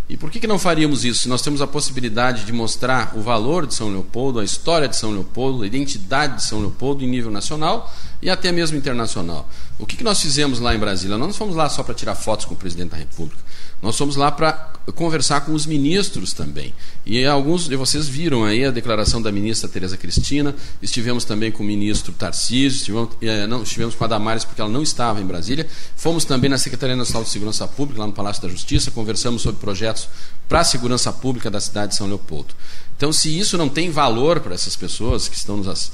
E 0.08 0.16
por 0.16 0.30
que, 0.30 0.38
que 0.38 0.46
não 0.46 0.58
faríamos 0.58 1.04
isso 1.04 1.22
se 1.22 1.28
nós 1.28 1.42
temos 1.42 1.60
a 1.60 1.66
possibilidade 1.66 2.44
de 2.44 2.52
mostrar 2.52 3.12
o 3.14 3.20
valor 3.20 3.66
de 3.66 3.74
São 3.74 3.90
Leopoldo, 3.90 4.38
a 4.38 4.44
história 4.44 4.88
de 4.88 4.96
São 4.96 5.10
Leopoldo, 5.10 5.64
a 5.64 5.66
identidade 5.66 6.36
de 6.36 6.44
São 6.44 6.60
Leopoldo 6.60 7.04
em 7.04 7.08
nível 7.08 7.30
nacional 7.30 7.92
e 8.22 8.30
até 8.30 8.52
mesmo 8.52 8.78
internacional? 8.78 9.48
O 9.78 9.84
que, 9.84 9.96
que 9.96 10.04
nós 10.04 10.20
fizemos 10.22 10.60
lá 10.60 10.74
em 10.74 10.78
Brasília? 10.78 11.18
Nós 11.18 11.26
não 11.26 11.34
fomos 11.34 11.56
lá 11.56 11.68
só 11.68 11.82
para 11.82 11.92
tirar 11.92 12.14
fotos 12.14 12.46
com 12.46 12.54
o 12.54 12.56
presidente 12.56 12.90
da 12.90 12.96
República. 12.96 13.47
Nós 13.80 13.96
fomos 13.96 14.16
lá 14.16 14.30
para 14.30 14.72
conversar 14.92 15.42
com 15.42 15.52
os 15.52 15.66
ministros 15.66 16.32
também. 16.32 16.74
E 17.06 17.24
alguns 17.24 17.68
de 17.68 17.76
vocês 17.76 18.08
viram 18.08 18.44
aí 18.44 18.64
a 18.64 18.70
declaração 18.70 19.22
da 19.22 19.30
ministra 19.30 19.68
Tereza 19.68 19.96
Cristina, 19.96 20.54
estivemos 20.82 21.24
também 21.24 21.52
com 21.52 21.62
o 21.62 21.66
ministro 21.66 22.12
Tarcísio, 22.12 22.78
estivemos, 22.78 23.10
eh, 23.22 23.46
não, 23.46 23.62
estivemos 23.62 23.94
com 23.94 24.04
a 24.04 24.06
Damares 24.06 24.44
porque 24.44 24.60
ela 24.60 24.70
não 24.70 24.82
estava 24.82 25.20
em 25.20 25.24
Brasília, 25.24 25.66
fomos 25.96 26.24
também 26.24 26.50
na 26.50 26.58
Secretaria 26.58 26.96
Nacional 26.96 27.22
de 27.22 27.30
Segurança 27.30 27.68
Pública, 27.68 28.00
lá 28.00 28.06
no 28.06 28.12
Palácio 28.12 28.42
da 28.42 28.48
Justiça, 28.48 28.90
conversamos 28.90 29.42
sobre 29.42 29.60
projetos 29.60 30.08
para 30.48 30.60
a 30.60 30.64
segurança 30.64 31.12
pública 31.12 31.50
da 31.50 31.60
cidade 31.60 31.92
de 31.92 31.96
São 31.96 32.06
Leopoldo. 32.06 32.54
Então, 32.98 33.12
se 33.12 33.38
isso 33.38 33.56
não 33.56 33.68
tem 33.68 33.92
valor 33.92 34.40
para 34.40 34.56
essas 34.56 34.74
pessoas 34.74 35.28
que 35.28 35.36
estão 35.36 35.56
nos 35.56 35.92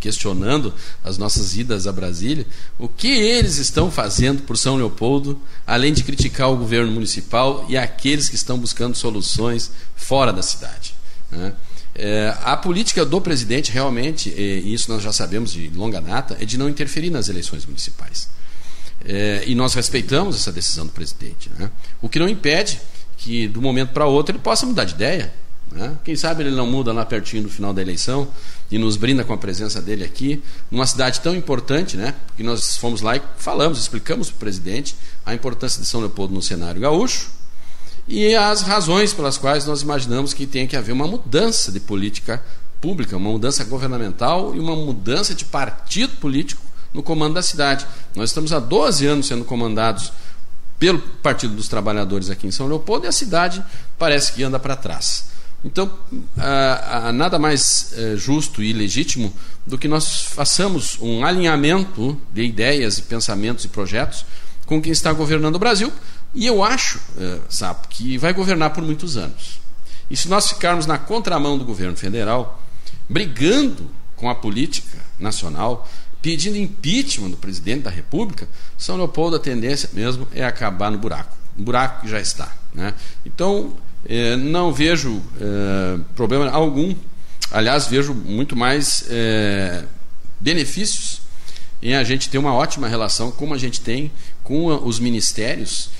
questionando 0.00 0.72
as 1.04 1.18
nossas 1.18 1.54
idas 1.54 1.86
a 1.86 1.92
Brasília, 1.92 2.46
o 2.78 2.88
que 2.88 3.08
eles 3.08 3.58
estão 3.58 3.90
fazendo 3.90 4.40
por 4.40 4.56
São 4.56 4.76
Leopoldo, 4.76 5.38
além 5.66 5.92
de 5.92 6.02
criticar 6.02 6.50
o 6.50 6.56
governo 6.56 6.90
municipal 6.90 7.66
e 7.68 7.76
aqueles 7.76 8.30
que 8.30 8.36
estão 8.36 8.58
buscando 8.58 8.96
soluções 8.96 9.70
fora 9.94 10.32
da 10.32 10.40
cidade? 10.40 10.94
Né? 11.30 11.52
É, 11.94 12.34
a 12.42 12.56
política 12.56 13.04
do 13.04 13.20
presidente, 13.20 13.70
realmente, 13.70 14.30
e 14.30 14.72
isso 14.72 14.90
nós 14.90 15.02
já 15.02 15.12
sabemos 15.12 15.52
de 15.52 15.68
longa 15.68 16.00
data, 16.00 16.38
é 16.40 16.46
de 16.46 16.56
não 16.56 16.70
interferir 16.70 17.10
nas 17.10 17.28
eleições 17.28 17.66
municipais. 17.66 18.30
É, 19.04 19.44
e 19.46 19.54
nós 19.54 19.74
respeitamos 19.74 20.36
essa 20.36 20.50
decisão 20.50 20.86
do 20.86 20.92
presidente. 20.92 21.50
Né? 21.58 21.70
O 22.00 22.08
que 22.08 22.18
não 22.18 22.26
impede 22.26 22.80
que, 23.18 23.46
de 23.46 23.58
um 23.58 23.62
momento 23.62 23.90
para 23.92 24.06
outro, 24.06 24.34
ele 24.34 24.42
possa 24.42 24.64
mudar 24.64 24.84
de 24.84 24.94
ideia. 24.94 25.34
Né? 25.72 25.96
Quem 26.04 26.16
sabe 26.16 26.44
ele 26.44 26.54
não 26.54 26.66
muda 26.66 26.92
lá 26.92 27.04
pertinho 27.04 27.42
do 27.42 27.48
final 27.48 27.72
da 27.72 27.82
eleição 27.82 28.28
e 28.70 28.78
nos 28.78 28.96
brinda 28.96 29.24
com 29.24 29.32
a 29.32 29.36
presença 29.36 29.80
dele 29.80 30.04
aqui, 30.04 30.42
numa 30.70 30.86
cidade 30.86 31.20
tão 31.20 31.34
importante, 31.34 31.96
né? 31.96 32.14
Porque 32.26 32.42
nós 32.42 32.76
fomos 32.76 33.00
lá 33.00 33.16
e 33.16 33.22
falamos, 33.36 33.78
explicamos 33.78 34.28
para 34.28 34.36
o 34.36 34.38
presidente 34.38 34.96
a 35.24 35.34
importância 35.34 35.80
de 35.80 35.86
São 35.86 36.00
Leopoldo 36.00 36.34
no 36.34 36.42
cenário 36.42 36.80
gaúcho 36.80 37.30
e 38.08 38.34
as 38.34 38.62
razões 38.62 39.12
pelas 39.12 39.36
quais 39.36 39.66
nós 39.66 39.82
imaginamos 39.82 40.32
que 40.32 40.46
tem 40.46 40.66
que 40.66 40.76
haver 40.76 40.92
uma 40.92 41.06
mudança 41.06 41.72
de 41.72 41.80
política 41.80 42.42
pública, 42.80 43.16
uma 43.16 43.30
mudança 43.30 43.64
governamental 43.64 44.54
e 44.54 44.60
uma 44.60 44.76
mudança 44.76 45.34
de 45.34 45.44
partido 45.44 46.16
político 46.16 46.62
no 46.92 47.02
comando 47.02 47.34
da 47.34 47.42
cidade. 47.42 47.86
Nós 48.14 48.30
estamos 48.30 48.52
há 48.52 48.60
12 48.60 49.06
anos 49.06 49.26
sendo 49.26 49.44
comandados 49.44 50.12
pelo 50.78 50.98
Partido 50.98 51.54
dos 51.54 51.68
Trabalhadores 51.68 52.30
aqui 52.30 52.46
em 52.46 52.50
São 52.50 52.66
Leopoldo 52.66 53.06
e 53.06 53.08
a 53.08 53.12
cidade 53.12 53.64
parece 53.98 54.32
que 54.32 54.42
anda 54.42 54.58
para 54.58 54.76
trás. 54.76 55.35
Então, 55.66 55.90
nada 57.12 57.40
mais 57.40 57.92
é, 57.96 58.16
justo 58.16 58.62
e 58.62 58.72
legítimo 58.72 59.34
do 59.66 59.76
que 59.76 59.88
nós 59.88 60.22
façamos 60.22 60.96
um 61.00 61.24
alinhamento 61.24 62.18
de 62.32 62.42
ideias, 62.44 63.00
pensamentos 63.00 63.64
e 63.64 63.68
projetos 63.68 64.24
com 64.64 64.80
quem 64.80 64.92
está 64.92 65.12
governando 65.12 65.56
o 65.56 65.58
Brasil. 65.58 65.92
E 66.32 66.46
eu 66.46 66.62
acho, 66.62 67.00
é, 67.18 67.40
Sapo, 67.48 67.88
que 67.88 68.16
vai 68.16 68.32
governar 68.32 68.70
por 68.70 68.82
muitos 68.84 69.16
anos. 69.16 69.58
E 70.08 70.16
se 70.16 70.28
nós 70.28 70.48
ficarmos 70.48 70.86
na 70.86 70.98
contramão 70.98 71.58
do 71.58 71.64
governo 71.64 71.96
federal, 71.96 72.62
brigando 73.08 73.90
com 74.14 74.30
a 74.30 74.36
política 74.36 74.98
nacional, 75.18 75.88
pedindo 76.22 76.56
impeachment 76.56 77.30
do 77.30 77.36
presidente 77.36 77.82
da 77.82 77.90
República, 77.90 78.48
São 78.78 78.96
Leopoldo 78.96 79.36
a 79.36 79.40
tendência 79.40 79.90
mesmo 79.92 80.28
é 80.32 80.44
acabar 80.44 80.92
no 80.92 80.98
buraco. 80.98 81.36
Um 81.58 81.64
buraco 81.64 82.02
que 82.02 82.08
já 82.08 82.20
está. 82.20 82.52
Né? 82.72 82.94
Então, 83.24 83.74
é, 84.08 84.36
não 84.36 84.72
vejo 84.72 85.22
é, 85.40 85.98
problema 86.14 86.50
algum. 86.50 86.94
Aliás, 87.50 87.86
vejo 87.86 88.14
muito 88.14 88.56
mais 88.56 89.04
é, 89.08 89.84
benefícios 90.40 91.20
em 91.82 91.94
a 91.94 92.02
gente 92.02 92.28
ter 92.28 92.38
uma 92.38 92.54
ótima 92.54 92.88
relação, 92.88 93.30
como 93.30 93.54
a 93.54 93.58
gente 93.58 93.80
tem 93.80 94.10
com 94.42 94.66
os 94.86 94.98
ministérios 94.98 95.90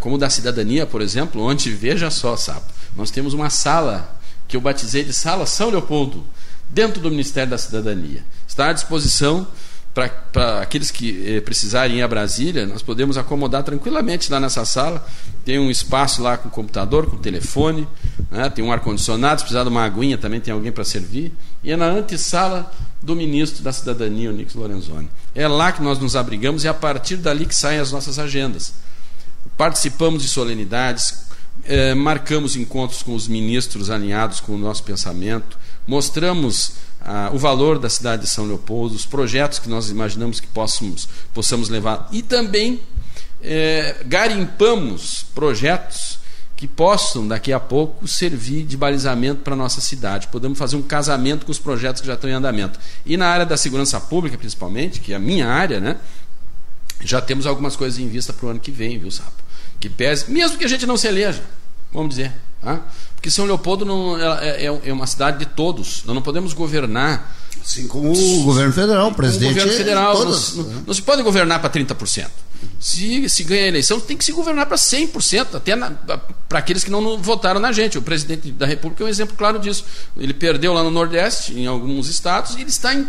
como 0.00 0.18
da 0.18 0.28
cidadania, 0.28 0.84
por 0.84 1.00
exemplo, 1.00 1.40
onde, 1.40 1.70
veja 1.70 2.10
só, 2.10 2.36
Sapo, 2.36 2.72
nós 2.96 3.12
temos 3.12 3.32
uma 3.34 3.48
sala 3.48 4.20
que 4.48 4.56
eu 4.56 4.60
batizei 4.60 5.04
de 5.04 5.12
Sala 5.12 5.46
São 5.46 5.70
Leopoldo, 5.70 6.26
dentro 6.68 7.00
do 7.00 7.08
Ministério 7.08 7.50
da 7.50 7.56
Cidadania. 7.56 8.24
Está 8.48 8.70
à 8.70 8.72
disposição 8.72 9.46
para 9.92 10.60
aqueles 10.60 10.90
que 10.90 11.36
eh, 11.36 11.40
precisarem 11.40 11.98
ir 11.98 12.02
a 12.02 12.08
Brasília, 12.08 12.64
nós 12.64 12.80
podemos 12.80 13.18
acomodar 13.18 13.64
tranquilamente 13.64 14.30
lá 14.30 14.38
nessa 14.38 14.64
sala. 14.64 15.04
Tem 15.44 15.58
um 15.58 15.70
espaço 15.70 16.22
lá 16.22 16.36
com 16.36 16.48
computador, 16.48 17.06
com 17.06 17.16
telefone, 17.16 17.88
né? 18.30 18.48
tem 18.48 18.64
um 18.64 18.70
ar-condicionado, 18.70 19.40
se 19.40 19.44
precisar 19.44 19.64
de 19.64 19.68
uma 19.68 19.84
aguinha 19.84 20.16
também 20.16 20.40
tem 20.40 20.54
alguém 20.54 20.70
para 20.70 20.84
servir. 20.84 21.32
E 21.64 21.72
é 21.72 21.76
na 21.76 21.86
antessala 21.86 22.70
do 23.02 23.16
ministro 23.16 23.64
da 23.64 23.72
Cidadania, 23.72 24.30
o 24.30 24.32
Nix 24.32 24.54
Lorenzoni. 24.54 25.10
É 25.34 25.48
lá 25.48 25.72
que 25.72 25.82
nós 25.82 25.98
nos 25.98 26.14
abrigamos 26.14 26.62
e 26.62 26.68
é 26.68 26.70
a 26.70 26.74
partir 26.74 27.16
dali 27.16 27.44
que 27.44 27.54
saem 27.54 27.80
as 27.80 27.90
nossas 27.90 28.18
agendas. 28.18 28.74
Participamos 29.56 30.22
de 30.22 30.28
solenidades, 30.28 31.24
eh, 31.64 31.94
marcamos 31.94 32.54
encontros 32.54 33.02
com 33.02 33.14
os 33.14 33.26
ministros 33.26 33.90
alinhados 33.90 34.38
com 34.38 34.52
o 34.52 34.58
nosso 34.58 34.84
pensamento, 34.84 35.58
mostramos 35.86 36.72
ah, 37.00 37.30
o 37.32 37.38
valor 37.38 37.78
da 37.78 37.88
cidade 37.88 38.22
de 38.22 38.28
São 38.28 38.46
Leopoldo, 38.46 38.94
os 38.94 39.06
projetos 39.06 39.58
que 39.58 39.68
nós 39.68 39.90
imaginamos 39.90 40.40
que 40.40 40.46
possamos, 40.46 41.08
possamos 41.32 41.68
levar 41.68 42.08
e 42.12 42.22
também 42.22 42.80
é, 43.42 43.96
garimpamos 44.06 45.24
projetos 45.34 46.18
que 46.56 46.68
possam 46.68 47.26
daqui 47.26 47.54
a 47.54 47.58
pouco 47.58 48.06
servir 48.06 48.64
de 48.64 48.76
balizamento 48.76 49.40
para 49.40 49.54
a 49.54 49.56
nossa 49.56 49.80
cidade. 49.80 50.28
Podemos 50.28 50.58
fazer 50.58 50.76
um 50.76 50.82
casamento 50.82 51.46
com 51.46 51.52
os 51.52 51.58
projetos 51.58 52.02
que 52.02 52.06
já 52.06 52.12
estão 52.12 52.28
em 52.28 52.34
andamento. 52.34 52.78
E 53.06 53.16
na 53.16 53.28
área 53.28 53.46
da 53.46 53.56
segurança 53.56 53.98
pública, 53.98 54.36
principalmente, 54.36 55.00
que 55.00 55.14
é 55.14 55.16
a 55.16 55.18
minha 55.18 55.48
área, 55.48 55.80
né, 55.80 55.96
já 57.02 57.18
temos 57.18 57.46
algumas 57.46 57.76
coisas 57.76 57.98
em 57.98 58.08
vista 58.08 58.34
para 58.34 58.44
o 58.44 58.50
ano 58.50 58.60
que 58.60 58.70
vem, 58.70 58.98
viu, 58.98 59.10
Sapo? 59.10 59.42
Que 59.80 59.88
pese, 59.88 60.30
mesmo 60.30 60.58
que 60.58 60.64
a 60.64 60.68
gente 60.68 60.84
não 60.84 60.98
se 60.98 61.08
eleja, 61.08 61.42
vamos 61.92 62.10
dizer. 62.10 62.32
Tá? 62.62 62.80
Porque 63.14 63.30
São 63.30 63.44
Leopoldo 63.46 63.84
não, 63.84 64.18
é, 64.18 64.64
é, 64.64 64.80
é, 64.84 64.92
uma 64.92 65.06
cidade 65.06 65.38
de 65.38 65.46
todos. 65.46 66.02
Nós 66.04 66.14
não 66.14 66.22
podemos 66.22 66.52
governar. 66.52 67.36
Assim 67.62 67.86
como 67.86 68.10
o 68.10 68.42
governo 68.42 68.72
federal, 68.72 69.08
o 69.08 69.14
presidente. 69.14 69.50
O 69.50 69.54
governo 69.54 69.72
federal. 69.72 70.16
Todas, 70.16 70.56
não, 70.56 70.64
né? 70.64 70.82
não, 70.86 70.94
se 70.94 71.02
pode 71.02 71.22
governar 71.22 71.60
para 71.60 71.68
30%. 71.68 72.28
Se, 72.78 73.28
se 73.28 73.44
ganha 73.44 73.64
a 73.64 73.68
eleição, 73.68 74.00
tem 74.00 74.16
que 74.16 74.24
se 74.24 74.32
governar 74.32 74.66
para 74.66 74.76
100%, 74.76 75.54
até 75.54 75.76
para 76.48 76.58
aqueles 76.58 76.82
que 76.82 76.90
não, 76.90 77.18
votaram 77.18 77.60
na 77.60 77.72
gente. 77.72 77.98
O 77.98 78.02
presidente 78.02 78.50
da 78.50 78.66
República 78.66 79.04
é 79.04 79.06
um 79.06 79.08
exemplo 79.08 79.36
claro 79.36 79.58
disso. 79.58 79.84
Ele 80.16 80.32
perdeu 80.32 80.72
lá 80.72 80.82
no 80.82 80.90
Nordeste, 80.90 81.52
em 81.52 81.66
alguns 81.66 82.08
estados, 82.08 82.56
e 82.56 82.62
ele 82.62 82.70
está 82.70 82.94
em, 82.94 83.06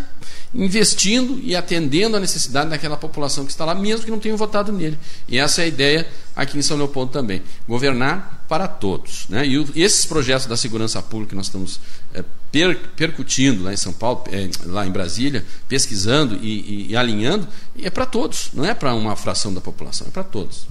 investindo 0.53 1.39
e 1.41 1.55
atendendo 1.55 2.17
a 2.17 2.19
necessidade 2.19 2.69
daquela 2.69 2.97
população 2.97 3.45
que 3.45 3.51
está 3.51 3.63
lá, 3.63 3.73
mesmo 3.73 4.03
que 4.03 4.11
não 4.11 4.19
tenham 4.19 4.37
votado 4.37 4.71
nele. 4.71 4.99
E 5.27 5.37
essa 5.37 5.61
é 5.61 5.65
a 5.65 5.67
ideia 5.67 6.07
aqui 6.35 6.57
em 6.57 6.61
São 6.61 6.77
Leopoldo 6.77 7.11
também. 7.11 7.41
Governar 7.67 8.43
para 8.49 8.67
todos. 8.67 9.27
Né? 9.29 9.47
E, 9.47 9.57
o, 9.57 9.69
esses 9.75 10.05
projetos 10.05 10.45
da 10.45 10.57
segurança 10.57 11.01
pública 11.01 11.29
que 11.29 11.35
nós 11.35 11.45
estamos 11.45 11.79
é, 12.13 12.23
per, 12.51 12.77
percutindo 12.95 13.63
lá 13.63 13.73
em 13.73 13.77
São 13.77 13.93
Paulo, 13.93 14.25
é, 14.29 14.49
lá 14.65 14.85
em 14.85 14.91
Brasília, 14.91 15.45
pesquisando 15.69 16.35
e, 16.35 16.87
e, 16.87 16.91
e 16.91 16.97
alinhando, 16.97 17.47
é 17.81 17.89
para 17.89 18.05
todos, 18.05 18.49
não 18.53 18.65
é 18.65 18.73
para 18.73 18.93
uma 18.93 19.15
fração 19.15 19.53
da 19.53 19.61
população, 19.61 20.07
é 20.07 20.11
para 20.11 20.23
todos. 20.23 20.67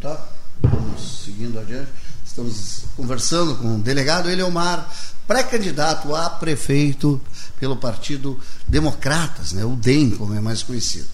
Tá, 0.00 0.26
vamos 0.62 1.22
seguindo 1.24 1.58
adiante. 1.58 1.90
Estamos 2.24 2.84
conversando 2.96 3.54
com 3.56 3.76
o 3.76 3.78
delegado 3.78 4.28
Eleomar, 4.30 4.90
pré-candidato 5.26 6.14
a 6.14 6.30
prefeito 6.30 7.20
pelo 7.58 7.76
Partido 7.76 8.38
Democratas, 8.66 9.52
né? 9.52 9.64
o 9.64 9.76
DEM, 9.76 10.10
como 10.10 10.34
é 10.34 10.40
mais 10.40 10.62
conhecido. 10.62 11.06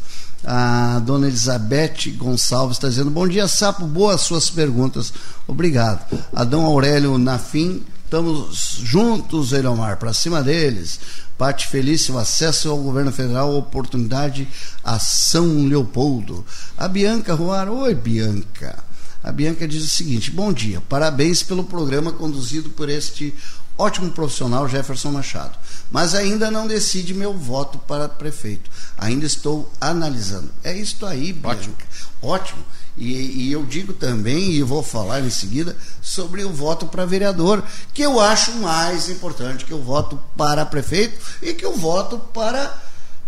A 0.44 1.00
dona 1.04 1.26
Elizabeth 1.26 2.12
Gonçalves 2.16 2.78
está 2.78 2.88
dizendo: 2.88 3.10
Bom 3.10 3.28
dia, 3.28 3.46
Sapo, 3.46 3.86
boas 3.86 4.22
suas 4.22 4.48
perguntas. 4.48 5.12
Obrigado. 5.46 6.06
Adão 6.34 6.64
Aurélio 6.64 7.18
Nafim, 7.18 7.84
estamos 8.04 8.80
juntos, 8.82 9.52
Elomar, 9.52 9.98
para 9.98 10.14
cima 10.14 10.42
deles. 10.42 10.98
Pati 11.36 11.68
Felício, 11.68 12.18
acesso 12.18 12.70
ao 12.70 12.78
governo 12.78 13.12
federal, 13.12 13.54
oportunidade 13.54 14.48
a 14.82 14.98
São 14.98 15.66
Leopoldo. 15.66 16.44
A 16.76 16.88
Bianca 16.88 17.34
Ruar, 17.34 17.68
oi 17.68 17.94
Bianca. 17.94 18.82
A 19.22 19.30
Bianca 19.30 19.68
diz 19.68 19.84
o 19.84 19.88
seguinte: 19.88 20.30
Bom 20.30 20.52
dia, 20.52 20.80
parabéns 20.88 21.42
pelo 21.42 21.64
programa 21.64 22.12
conduzido 22.12 22.70
por 22.70 22.88
este 22.88 23.34
ótimo 23.80 24.10
profissional 24.10 24.68
Jefferson 24.68 25.10
Machado, 25.10 25.56
mas 25.90 26.14
ainda 26.14 26.50
não 26.50 26.66
decide 26.66 27.14
meu 27.14 27.32
voto 27.32 27.78
para 27.78 28.08
prefeito. 28.08 28.70
Ainda 28.98 29.24
estou 29.26 29.70
analisando. 29.80 30.50
É 30.62 30.76
isto 30.76 31.06
aí, 31.06 31.32
Bianca. 31.32 31.56
Ótimo. 31.56 31.76
Ótimo. 32.22 32.62
E, 32.96 33.46
e, 33.46 33.52
eu 33.52 33.64
digo 33.64 33.94
também, 33.94 34.50
e 34.52 34.62
vou 34.62 34.82
falar 34.82 35.20
em 35.20 35.30
seguida, 35.30 35.74
sobre 36.02 36.44
o 36.44 36.52
voto 36.52 36.86
para 36.86 37.06
vereador, 37.06 37.62
que 37.94 38.02
eu 38.02 38.20
acho 38.20 38.52
mais 38.56 39.08
importante 39.08 39.64
que 39.64 39.72
o 39.72 39.82
voto 39.82 40.20
para 40.36 40.66
prefeito 40.66 41.18
e 41.40 41.54
que 41.54 41.64
o 41.64 41.76
voto 41.76 42.18
para 42.18 42.78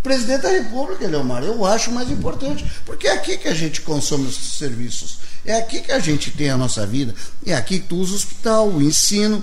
presidente 0.03 0.43
da 0.43 0.51
República, 0.51 1.07
Leomar. 1.07 1.43
Eu 1.43 1.65
acho 1.65 1.91
mais 1.91 2.11
importante, 2.11 2.71
porque 2.85 3.07
é 3.07 3.13
aqui 3.13 3.39
que 3.39 3.49
a 3.49 3.55
gente 3.55 3.81
consome 3.81 4.27
os 4.27 4.37
serviços, 4.59 5.19
é 5.45 5.57
aqui 5.57 5.81
que 5.81 5.93
a 5.93 6.01
gente 6.01 6.31
tem 6.33 6.51
a 6.51 6.57
nossa 6.57 6.87
vida, 6.87 7.15
é 7.47 7.55
aqui 7.55 7.79
que 7.79 7.87
tu 7.87 7.97
usa 7.97 8.13
o 8.13 8.17
hospital, 8.17 8.69
o 8.69 8.83
ensino, 8.83 9.43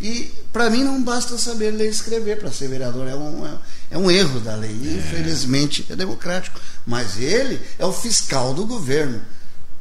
e 0.00 0.32
para 0.52 0.70
mim 0.70 0.84
não 0.84 1.02
basta 1.02 1.36
saber 1.36 1.72
ler 1.72 1.86
e 1.86 1.90
escrever 1.90 2.38
para 2.38 2.52
ser 2.52 2.68
vereador, 2.68 3.08
é 3.08 3.14
um, 3.14 3.46
é, 3.46 3.58
é 3.92 3.98
um 3.98 4.10
erro 4.10 4.38
da 4.40 4.54
lei. 4.54 4.70
É. 4.70 4.98
Infelizmente 4.98 5.84
é 5.90 5.96
democrático. 5.96 6.60
Mas 6.86 7.18
ele 7.18 7.60
é 7.78 7.84
o 7.84 7.92
fiscal 7.92 8.54
do 8.54 8.64
governo, 8.64 9.20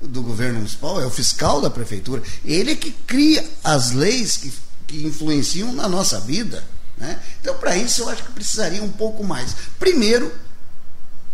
do 0.01 0.21
governo 0.21 0.55
municipal, 0.55 0.99
é 0.99 1.05
o 1.05 1.11
fiscal 1.11 1.61
da 1.61 1.69
prefeitura. 1.69 2.23
Ele 2.43 2.71
é 2.71 2.75
que 2.75 2.91
cria 2.91 3.47
as 3.63 3.91
leis 3.91 4.37
que, 4.37 4.53
que 4.87 5.03
influenciam 5.05 5.71
na 5.73 5.87
nossa 5.87 6.19
vida. 6.19 6.63
Né? 6.97 7.19
Então, 7.39 7.55
para 7.57 7.77
isso, 7.77 8.01
eu 8.01 8.09
acho 8.09 8.23
que 8.23 8.31
precisaria 8.31 8.83
um 8.83 8.91
pouco 8.91 9.23
mais. 9.23 9.55
Primeiro, 9.77 10.33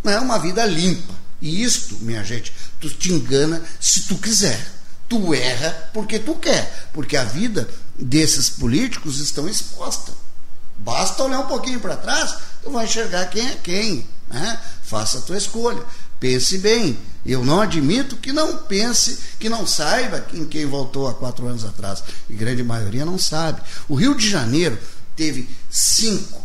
é 0.03 0.19
uma 0.19 0.37
vida 0.39 0.65
limpa. 0.65 1.13
E 1.41 1.63
isto, 1.63 1.97
minha 2.01 2.23
gente, 2.23 2.53
tu 2.79 2.89
te 2.89 3.11
engana 3.11 3.61
se 3.79 4.03
tu 4.03 4.17
quiser. 4.17 4.59
Tu 5.07 5.33
erra 5.33 5.89
porque 5.93 6.19
tu 6.19 6.35
quer. 6.35 6.89
Porque 6.93 7.15
a 7.15 7.23
vida 7.23 7.67
desses 7.97 8.49
políticos 8.49 9.19
estão 9.19 9.47
expostas. 9.47 10.15
Basta 10.77 11.23
olhar 11.23 11.39
um 11.39 11.47
pouquinho 11.47 11.79
para 11.79 11.95
trás, 11.95 12.35
tu 12.61 12.71
vai 12.71 12.85
enxergar 12.85 13.25
quem 13.27 13.47
é 13.47 13.55
quem. 13.55 14.07
Né? 14.27 14.59
Faça 14.83 15.19
a 15.19 15.21
tua 15.21 15.37
escolha. 15.37 15.83
Pense 16.19 16.57
bem. 16.57 16.97
Eu 17.25 17.45
não 17.45 17.61
admito 17.61 18.17
que 18.17 18.33
não 18.33 18.57
pense, 18.57 19.19
que 19.39 19.47
não 19.47 19.65
saiba 19.65 20.25
em 20.33 20.45
quem 20.45 20.65
voltou 20.65 21.07
há 21.07 21.13
quatro 21.13 21.47
anos 21.47 21.63
atrás. 21.63 22.03
E 22.29 22.33
grande 22.33 22.63
maioria 22.63 23.05
não 23.05 23.17
sabe. 23.17 23.61
O 23.87 23.95
Rio 23.95 24.15
de 24.15 24.29
Janeiro 24.29 24.77
teve 25.15 25.49
cinco 25.69 26.41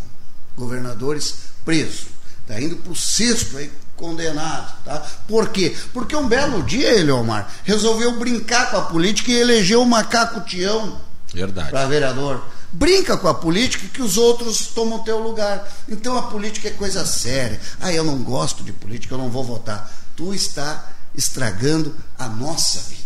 governadores 0.56 1.34
presos. 1.64 2.06
Está 2.42 2.60
indo 2.60 2.76
para 2.76 2.92
o 2.92 2.96
sexto 2.96 3.56
aí, 3.56 3.70
condenado. 3.96 4.84
Tá? 4.84 4.98
Por 5.26 5.48
quê? 5.50 5.76
Porque 5.92 6.14
um 6.14 6.28
belo 6.28 6.62
dia, 6.62 6.98
Eleomar, 6.98 7.52
resolveu 7.64 8.18
brincar 8.18 8.70
com 8.70 8.76
a 8.76 8.82
política 8.82 9.30
e 9.30 9.36
elegeu 9.40 9.82
o 9.82 9.86
macaco 9.86 10.40
Tião 10.42 11.00
Verdade. 11.38 11.70
Para 11.70 11.86
vereador. 11.86 12.44
Brinca 12.72 13.16
com 13.16 13.28
a 13.28 13.34
política 13.34 13.88
que 13.88 14.02
os 14.02 14.16
outros 14.16 14.68
tomam 14.68 15.02
teu 15.02 15.18
lugar. 15.18 15.66
Então 15.88 16.16
a 16.18 16.22
política 16.22 16.68
é 16.68 16.72
coisa 16.72 17.06
séria. 17.06 17.60
Ah, 17.80 17.92
eu 17.92 18.04
não 18.04 18.22
gosto 18.22 18.62
de 18.62 18.72
política, 18.72 19.14
eu 19.14 19.18
não 19.18 19.30
vou 19.30 19.44
votar. 19.44 19.90
Tu 20.16 20.34
está 20.34 20.92
estragando 21.14 21.94
a 22.18 22.28
nossa 22.28 22.80
vida. 22.88 23.02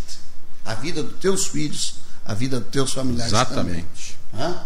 A 0.65 0.73
vida 0.73 1.03
dos 1.03 1.19
teus 1.19 1.47
filhos, 1.47 1.95
a 2.25 2.33
vida 2.33 2.59
dos 2.59 2.69
teus 2.69 2.93
familiares 2.93 3.31
Exatamente. 3.31 4.17
também. 4.31 4.59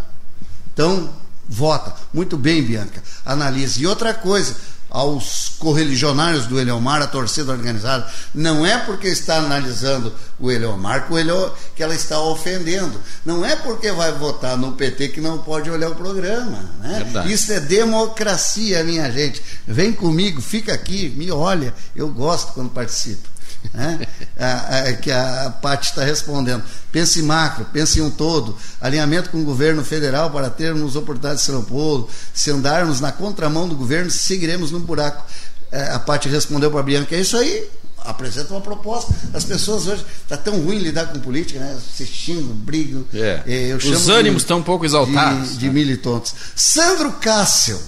Então, 0.73 1.13
vota. 1.47 1.95
Muito 2.13 2.37
bem, 2.37 2.63
Bianca. 2.63 3.03
Analise. 3.25 3.81
E 3.81 3.87
outra 3.87 4.13
coisa, 4.13 4.55
aos 4.89 5.53
correligionários 5.59 6.45
do 6.45 6.59
Eleomar, 6.59 7.01
a 7.01 7.07
torcida 7.07 7.51
organizada, 7.51 8.07
não 8.33 8.65
é 8.65 8.77
porque 8.77 9.07
está 9.07 9.37
analisando 9.37 10.13
o 10.39 10.51
Eleomar 10.51 11.07
que, 11.07 11.13
o 11.13 11.17
Eleo, 11.17 11.51
que 11.75 11.83
ela 11.83 11.95
está 11.95 12.19
ofendendo. 12.19 12.99
Não 13.25 13.45
é 13.45 13.55
porque 13.55 13.91
vai 13.91 14.11
votar 14.11 14.57
no 14.57 14.73
PT 14.73 15.09
que 15.09 15.21
não 15.21 15.39
pode 15.39 15.69
olhar 15.69 15.89
o 15.89 15.95
programa. 15.95 16.59
Né? 16.81 17.25
Isso 17.27 17.51
é 17.51 17.59
democracia, 17.59 18.83
minha 18.83 19.11
gente. 19.11 19.41
Vem 19.67 19.91
comigo, 19.91 20.41
fica 20.41 20.73
aqui, 20.73 21.09
me 21.09 21.31
olha. 21.31 21.73
Eu 21.95 22.09
gosto 22.09 22.53
quando 22.53 22.69
participo 22.69 23.36
né? 23.73 23.99
a, 24.37 24.79
a, 24.79 24.93
que 24.93 25.11
a 25.11 25.53
Paty 25.61 25.89
está 25.89 26.03
respondendo. 26.03 26.63
Pense 26.91 27.19
em 27.19 27.23
macro, 27.23 27.65
pense 27.71 27.99
em 27.99 28.01
um 28.01 28.09
todo, 28.09 28.57
alinhamento 28.81 29.29
com 29.29 29.41
o 29.41 29.45
governo 29.45 29.83
federal 29.83 30.29
para 30.31 30.49
termos 30.49 30.95
oportunidade 30.95 31.39
de 31.39 31.45
São 31.45 31.63
Paulo, 31.63 32.09
se 32.33 32.51
andarmos 32.51 32.99
na 32.99 33.11
contramão 33.11 33.67
do 33.67 33.75
governo, 33.75 34.09
seguiremos 34.09 34.71
no 34.71 34.79
buraco. 34.79 35.25
É, 35.71 35.91
a 35.91 35.99
Paty 35.99 36.29
respondeu 36.29 36.71
para 36.71 36.79
a 36.79 36.83
Bianca, 36.83 37.15
é 37.15 37.19
isso 37.19 37.35
aí, 37.35 37.69
apresenta 37.99 38.53
uma 38.53 38.61
proposta. 38.61 39.13
As 39.33 39.43
pessoas 39.43 39.85
hoje 39.85 40.05
está 40.23 40.37
tão 40.37 40.59
ruim 40.61 40.79
lidar 40.79 41.07
com 41.07 41.19
política, 41.19 41.59
né? 41.59 41.77
Assistindo, 41.77 42.53
brigam. 42.53 43.03
É. 43.13 43.43
É, 43.45 43.75
Os 43.75 44.07
ânimos 44.07 44.43
estão 44.43 44.59
um 44.59 44.63
pouco 44.63 44.85
exaltados. 44.85 45.51
De, 45.51 45.57
de 45.57 45.67
né? 45.67 45.73
militantes. 45.73 46.33
Sandro 46.55 47.11
Cássio, 47.13 47.79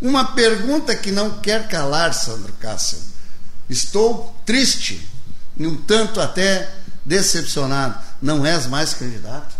uma 0.00 0.24
pergunta 0.24 0.94
que 0.94 1.10
não 1.10 1.30
quer 1.40 1.68
calar, 1.68 2.12
Sandro 2.12 2.52
Cássio. 2.60 2.98
Estou 3.68 4.34
triste 4.44 5.08
e 5.64 5.66
um 5.66 5.76
tanto 5.76 6.20
até 6.20 6.70
decepcionado. 7.04 7.96
Não 8.20 8.44
és 8.44 8.66
mais 8.66 8.94
candidato? 8.94 9.54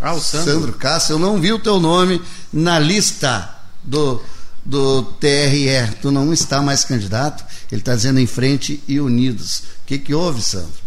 Ah, 0.00 0.14
o 0.14 0.20
Sandro. 0.20 0.52
Sandro 0.52 0.72
Cássio, 0.74 1.14
eu 1.14 1.18
não 1.18 1.40
vi 1.40 1.52
o 1.52 1.58
teu 1.58 1.78
nome 1.78 2.20
na 2.52 2.78
lista 2.78 3.48
do, 3.82 4.22
do 4.64 5.02
TRE. 5.02 5.96
Tu 6.00 6.10
não 6.10 6.32
está 6.32 6.60
mais 6.60 6.84
candidato. 6.84 7.44
Ele 7.70 7.80
está 7.80 7.94
dizendo 7.94 8.18
em 8.18 8.26
frente 8.26 8.82
e 8.88 9.00
unidos. 9.00 9.58
O 9.58 9.86
que, 9.86 9.98
que 9.98 10.14
houve, 10.14 10.42
Sandro? 10.42 10.82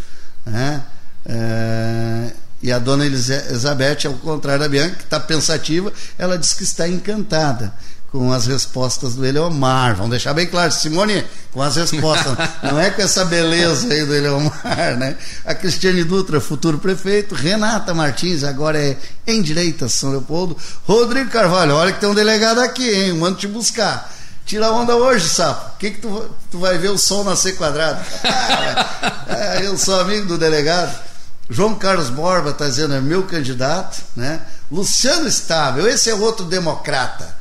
É, 0.48 0.82
é, 1.26 2.34
e 2.62 2.72
a 2.72 2.80
dona 2.80 3.06
Elizabeth, 3.06 4.06
ao 4.06 4.14
contrário 4.16 4.62
da 4.62 4.70
Bianca, 4.70 4.96
que 4.96 5.04
está 5.04 5.20
pensativa, 5.20 5.92
ela 6.18 6.38
diz 6.38 6.54
que 6.54 6.64
está 6.64 6.88
encantada 6.88 7.74
com 8.16 8.32
as 8.32 8.48
respostas 8.48 9.14
do 9.14 9.26
Eleomar. 9.26 9.94
Vamos 9.96 10.12
deixar 10.12 10.34
bem 10.34 10.48
claro, 10.48 10.72
Simone, 10.72 11.26
com 11.52 11.62
as 11.62 11.76
respostas. 11.76 12.34
não 12.64 12.80
é 12.80 12.90
com 12.90 13.02
essa 13.02 13.26
beleza 13.26 13.92
aí 13.92 14.06
do 14.06 14.16
Eleomar, 14.16 14.96
né? 14.98 15.18
A 15.44 15.54
Cristiane 15.54 16.02
Dutra, 16.02 16.40
futuro 16.40 16.78
prefeito. 16.78 17.36
Renata 17.36 17.94
Martins, 17.94 18.46
agora 18.46 18.80
é 18.80 18.96
em 19.28 19.42
direita, 19.42 19.90
São 19.90 20.12
Leopoldo. 20.12 20.56
Rodrigo 20.88 21.30
Carvalho, 21.30 21.76
olha 21.76 21.92
que 21.92 22.00
tem 22.00 22.08
um 22.08 22.16
delegado 22.16 22.62
aqui, 22.62 22.90
hein? 22.90 23.12
Mando 23.18 23.38
te 23.38 23.48
buscar. 23.48 24.10
Tira 24.46 24.72
onda 24.72 24.96
hoje, 24.96 25.28
sapo. 25.28 25.72
O 25.76 25.78
que, 25.78 25.92
que 25.92 26.00
tu, 26.00 26.32
tu 26.50 26.60
vai 26.60 26.78
ver 26.78 26.92
o 26.92 26.98
sol 26.98 27.26
nascer 27.26 27.58
quadrado? 27.58 28.00
Ah, 28.24 29.60
eu 29.62 29.78
sou 29.78 30.00
amigo 30.00 30.26
do 30.26 30.38
delegado. 30.38 30.98
João 31.50 31.76
Carlos 31.76 32.10
Borba 32.10 32.52
está 32.52 32.66
dizendo 32.66 32.94
é 32.94 33.02
meu 33.02 33.24
candidato, 33.24 34.02
né? 34.16 34.40
Luciano 34.72 35.28
Estável, 35.28 35.86
esse 35.86 36.10
é 36.10 36.16
outro 36.16 36.46
democrata. 36.46 37.36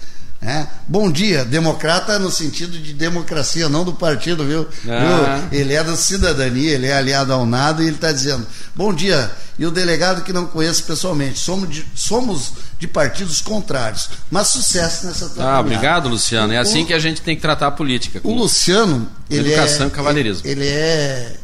É. 0.45 0.67
Bom 0.87 1.11
dia, 1.11 1.43
democrata 1.43 2.19
no 2.19 2.31
sentido 2.31 2.79
de 2.79 2.93
democracia, 2.93 3.67
não 3.67 3.83
do 3.83 3.95
partido, 3.95 4.45
viu? 4.45 4.69
Ah. 4.87 5.47
viu? 5.51 5.59
Ele 5.59 5.73
é 5.73 5.83
da 5.83 5.97
cidadania, 5.97 6.73
ele 6.73 6.87
é 6.87 6.95
aliado 6.95 7.33
ao 7.33 7.47
nada 7.47 7.83
e 7.83 7.87
ele 7.87 7.97
está 7.97 8.13
dizendo: 8.13 8.47
Bom 8.75 8.93
dia, 8.93 9.31
e 9.59 9.65
o 9.65 9.71
delegado 9.71 10.23
que 10.23 10.35
não 10.35 10.47
conheço 10.47 10.85
pessoalmente, 10.85 11.39
somos 11.39 11.71
de, 11.71 11.87
somos 11.95 12.53
de 12.79 12.87
partidos 12.87 13.41
contrários, 13.41 14.11
mas 14.31 14.49
sucesso 14.49 15.07
nessa 15.07 15.31
trabalhada. 15.31 15.57
Ah, 15.57 15.61
obrigado, 15.61 16.09
Luciano. 16.11 16.53
É 16.53 16.59
assim 16.59 16.83
o, 16.83 16.87
que 16.87 16.93
a 16.93 16.99
gente 16.99 17.23
tem 17.23 17.35
que 17.35 17.43
tratar 17.43 17.69
a 17.69 17.71
política. 17.71 18.21
o 18.23 18.35
Luciano, 18.35 19.11
ele 19.31 19.51
educação 19.51 19.87
é, 19.87 19.89
e 19.89 19.93
cavalheirismo. 19.93 20.47
Ele, 20.47 20.61
ele 20.61 20.71
é 20.71 21.37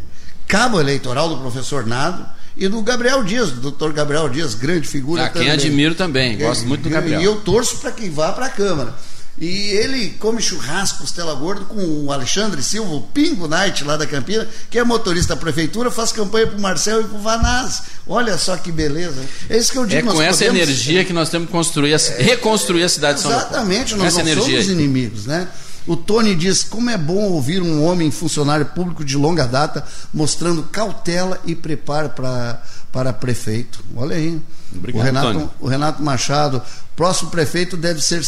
cabo 0.46 0.78
eleitoral 0.78 1.28
do 1.30 1.38
professor 1.38 1.86
Nado 1.86 2.26
e 2.56 2.68
do 2.68 2.82
Gabriel 2.82 3.22
Dias, 3.22 3.50
do 3.50 3.60
doutor 3.60 3.92
Gabriel 3.92 4.28
Dias, 4.28 4.54
grande 4.54 4.86
figura. 4.86 5.24
Ah, 5.24 5.28
quem 5.28 5.42
também. 5.42 5.52
admiro 5.52 5.94
também, 5.94 6.38
gosto 6.38 6.66
muito 6.66 6.82
do 6.82 6.90
Gabriel. 6.90 7.20
E 7.20 7.24
eu 7.24 7.36
torço 7.36 7.78
para 7.78 7.90
que 7.92 8.08
vá 8.08 8.32
para 8.32 8.46
a 8.46 8.50
Câmara. 8.50 8.94
E 9.40 9.70
ele 9.70 10.10
come 10.18 10.42
churrasco, 10.42 10.98
costela 10.98 11.34
gordo 11.34 11.64
com 11.64 11.80
o 12.04 12.12
Alexandre 12.12 12.62
Silva, 12.62 12.92
o 12.92 13.00
Pingo 13.00 13.48
Night 13.48 13.82
lá 13.84 13.96
da 13.96 14.06
Campina, 14.06 14.46
que 14.68 14.78
é 14.78 14.84
motorista 14.84 15.34
da 15.34 15.40
prefeitura, 15.40 15.90
faz 15.90 16.12
campanha 16.12 16.46
para 16.46 16.58
o 16.58 16.60
Marcel 16.60 17.00
e 17.00 17.04
para 17.04 17.16
o 17.16 17.22
Vanaz. 17.22 17.82
Olha 18.06 18.36
só 18.36 18.54
que 18.58 18.70
beleza. 18.70 19.22
É 19.48 19.56
isso 19.56 19.72
que 19.72 19.78
eu 19.78 19.86
digo. 19.86 20.10
É 20.10 20.12
com 20.12 20.20
essa 20.20 20.44
podemos... 20.44 20.60
energia 20.60 21.04
que 21.06 21.12
nós 21.14 21.30
temos 21.30 21.46
que 21.46 21.52
construir, 21.52 21.96
reconstruir 22.18 22.82
a 22.82 22.88
cidade 22.90 23.16
de 23.16 23.22
São 23.22 23.30
Paulo. 23.30 23.46
Exatamente, 23.46 23.94
nós 23.94 24.14
não 24.14 24.42
somos 24.42 24.68
inimigos, 24.68 25.24
né? 25.24 25.48
O 25.86 25.96
Tony 25.96 26.34
diz: 26.34 26.62
como 26.62 26.90
é 26.90 26.98
bom 26.98 27.30
ouvir 27.32 27.62
um 27.62 27.84
homem 27.84 28.10
funcionário 28.10 28.66
público 28.66 29.04
de 29.04 29.16
longa 29.16 29.46
data 29.46 29.84
mostrando 30.12 30.62
cautela 30.64 31.40
e 31.44 31.54
preparo 31.54 32.10
para, 32.10 32.62
para 32.92 33.12
prefeito. 33.12 33.82
Olha 33.96 34.16
aí. 34.16 34.40
Obrigado, 34.74 35.00
o, 35.00 35.04
Renato, 35.04 35.50
o 35.60 35.68
Renato 35.68 36.02
Machado, 36.02 36.62
próximo 36.94 37.30
prefeito 37.30 37.76
deve 37.76 38.00
ser 38.00 38.22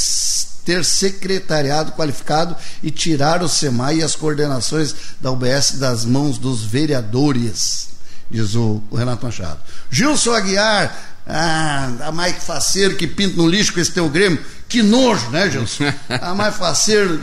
ter 0.65 0.85
secretariado 0.85 1.93
qualificado 1.93 2.57
e 2.83 2.91
tirar 2.91 3.43
o 3.43 3.49
SEMAI 3.49 3.97
e 3.97 4.03
as 4.03 4.15
coordenações 4.15 4.95
da 5.21 5.31
UBS 5.31 5.73
das 5.73 6.05
mãos 6.05 6.39
dos 6.39 6.65
vereadores, 6.65 7.89
diz 8.31 8.55
o, 8.55 8.81
o 8.91 8.97
Renato 8.97 9.25
Machado. 9.25 9.59
Gilson 9.91 10.33
Aguiar, 10.33 10.97
ah, 11.27 11.91
a 12.03 12.13
Mike 12.13 12.41
Faceiro 12.41 12.97
que 12.97 13.07
pinta 13.07 13.37
no 13.37 13.49
lixo 13.49 13.73
com 13.73 13.81
esse 13.81 13.93
teu 13.93 14.09
Grêmio. 14.09 14.41
Que 14.73 14.83
nojo, 14.83 15.29
né, 15.29 15.51
Gilson? 15.51 15.85
a 16.09 16.35
Mike 16.35 16.57
Faceiro, 16.57 17.21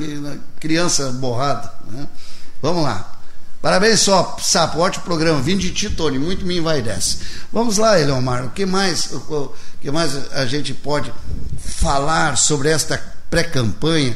criança 0.60 1.12
borrada. 1.14 1.74
Né? 1.90 2.08
Vamos 2.62 2.84
lá. 2.84 3.20
Parabéns, 3.60 4.02
só, 4.02 4.38
Sapo, 4.40 4.78
ótimo 4.78 5.04
programa. 5.04 5.42
Vim 5.42 5.58
de 5.58 5.72
ti, 5.72 5.90
Tony, 5.90 6.20
muito 6.20 6.46
me 6.46 6.60
envaidece. 6.60 7.18
Vamos 7.52 7.78
lá, 7.78 8.00
Eleomar, 8.00 8.46
o 8.46 8.52
que 8.52 8.68
mais, 8.68 9.12
o 9.12 9.52
que 9.82 9.90
mais 9.90 10.32
a 10.32 10.46
gente 10.46 10.76
pode 10.76 11.12
falar 11.58 12.38
sobre 12.38 12.70
esta 12.70 13.02
pré-campanha? 13.32 14.16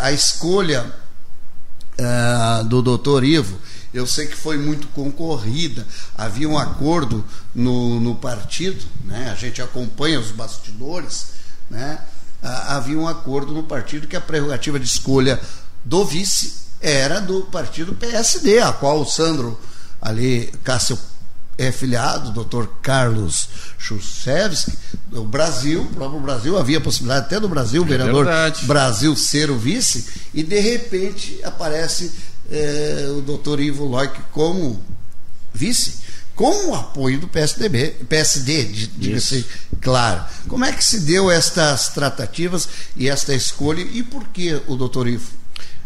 A 0.00 0.10
escolha 0.10 0.90
do 2.70 2.80
doutor 2.80 3.22
Ivo 3.22 3.60
eu 3.92 4.06
sei 4.06 4.26
que 4.26 4.34
foi 4.34 4.56
muito 4.56 4.88
concorrida, 4.88 5.86
havia 6.16 6.48
um 6.48 6.56
acordo 6.56 7.22
no, 7.54 8.00
no 8.00 8.14
partido, 8.14 8.82
né? 9.04 9.28
a 9.30 9.34
gente 9.34 9.60
acompanha 9.60 10.18
os 10.18 10.30
bastidores, 10.30 11.26
né? 11.68 11.98
Havia 12.42 12.98
um 12.98 13.06
acordo 13.06 13.52
no 13.52 13.62
partido 13.62 14.06
que 14.06 14.16
a 14.16 14.20
prerrogativa 14.20 14.78
de 14.78 14.86
escolha 14.86 15.40
do 15.84 16.04
vice 16.04 16.62
era 16.80 17.20
do 17.20 17.42
partido 17.42 17.94
PSD, 17.94 18.58
a 18.58 18.72
qual 18.72 19.00
o 19.00 19.06
Sandro 19.06 19.58
ali, 20.00 20.52
Cássio 20.64 20.98
é 21.56 21.70
filiado, 21.70 22.32
doutor 22.32 22.68
Carlos 22.82 23.48
Chusevski, 23.78 24.76
o 25.12 25.24
Brasil, 25.24 25.82
o 25.82 25.94
próprio 25.94 26.20
Brasil, 26.20 26.58
havia 26.58 26.80
possibilidade 26.80 27.26
até 27.26 27.38
do 27.38 27.48
Brasil, 27.48 27.82
o 27.82 27.84
é 27.84 27.88
vereador. 27.88 28.26
Brasil 28.64 29.14
ser 29.14 29.50
o 29.50 29.56
vice, 29.56 30.06
e 30.34 30.42
de 30.42 30.58
repente 30.58 31.38
aparece 31.44 32.10
é, 32.50 33.06
o 33.16 33.20
doutor 33.20 33.60
Ivo 33.60 33.84
Loic 33.84 34.18
como 34.32 34.82
vice, 35.52 36.01
com 36.34 36.70
o 36.70 36.74
apoio 36.74 37.20
do 37.20 37.28
PSDB, 37.28 37.96
PSD, 38.08 38.64
diga-se 38.96 39.44
claro. 39.80 40.24
Como 40.48 40.64
é 40.64 40.72
que 40.72 40.82
se 40.82 41.00
deu 41.00 41.30
estas 41.30 41.88
tratativas 41.88 42.68
e 42.96 43.08
esta 43.08 43.34
escolha 43.34 43.82
e 43.82 44.02
por 44.02 44.28
que 44.28 44.60
o 44.66 44.76
doutor 44.76 45.08
Ivo? 45.08 45.30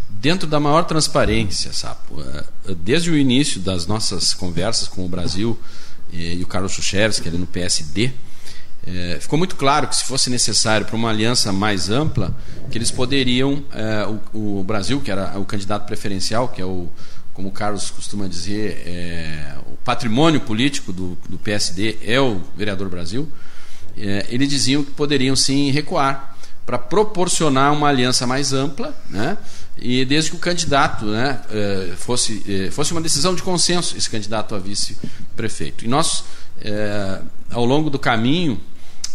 Dentro 0.08 0.48
da 0.48 0.58
maior 0.58 0.84
transparência, 0.84 1.72
Sapo, 1.72 2.22
é, 2.22 2.44
desde 2.74 3.10
o 3.10 3.16
início 3.16 3.60
das 3.60 3.86
nossas 3.86 4.32
conversas 4.32 4.88
com 4.88 5.04
o 5.04 5.08
Brasil 5.08 5.58
e, 6.12 6.42
o 6.42 6.46
Carlos 6.46 6.72
Chuchevski, 6.72 7.28
ali 7.28 7.38
no 7.38 7.46
PSD, 7.46 8.12
é, 8.86 9.18
ficou 9.20 9.36
muito 9.36 9.56
claro 9.56 9.88
que 9.88 9.96
se 9.96 10.04
fosse 10.04 10.30
necessário 10.30 10.86
para 10.86 10.94
uma 10.94 11.10
aliança 11.10 11.52
mais 11.52 11.90
ampla, 11.90 12.34
que 12.70 12.78
eles 12.78 12.90
poderiam, 12.90 13.64
é, 13.72 14.06
o, 14.32 14.60
o, 14.60 14.64
Brasil, 14.64 15.00
que 15.00 15.10
era 15.10 15.38
o 15.38 15.44
candidato 15.44 15.86
preferencial, 15.86 16.48
que 16.48 16.62
é 16.62 16.64
o, 16.64 16.88
como 17.36 17.48
o 17.48 17.52
Carlos 17.52 17.90
costuma 17.90 18.26
dizer, 18.26 18.82
é, 18.86 19.56
o 19.66 19.76
patrimônio 19.84 20.40
político 20.40 20.90
do, 20.90 21.18
do, 21.28 21.36
PSD 21.36 21.98
é 22.02 22.18
o 22.18 22.40
vereador 22.56 22.88
Brasil, 22.88 23.30
é, 23.94 24.26
eles 24.30 24.48
diziam 24.48 24.82
que 24.82 24.90
poderiam 24.92 25.36
sim 25.36 25.70
recuar 25.70 26.34
para 26.64 26.78
proporcionar 26.78 27.74
uma 27.74 27.88
aliança 27.88 28.26
mais 28.26 28.54
ampla, 28.54 28.96
né? 29.10 29.36
e 29.76 30.02
desde 30.06 30.30
que 30.30 30.36
o 30.36 30.38
candidato 30.38 31.04
né, 31.04 31.42
é, 31.50 31.92
fosse, 31.98 32.42
é, 32.48 32.70
fosse 32.70 32.92
uma 32.92 33.02
decisão 33.02 33.34
de 33.34 33.42
consenso, 33.42 33.98
esse 33.98 34.08
candidato 34.08 34.54
a 34.54 34.58
vice-prefeito. 34.58 35.84
E 35.84 35.88
nós, 35.88 36.24
ao 37.50 37.66
longo 37.66 37.90
do 37.90 37.98
caminho, 37.98 38.58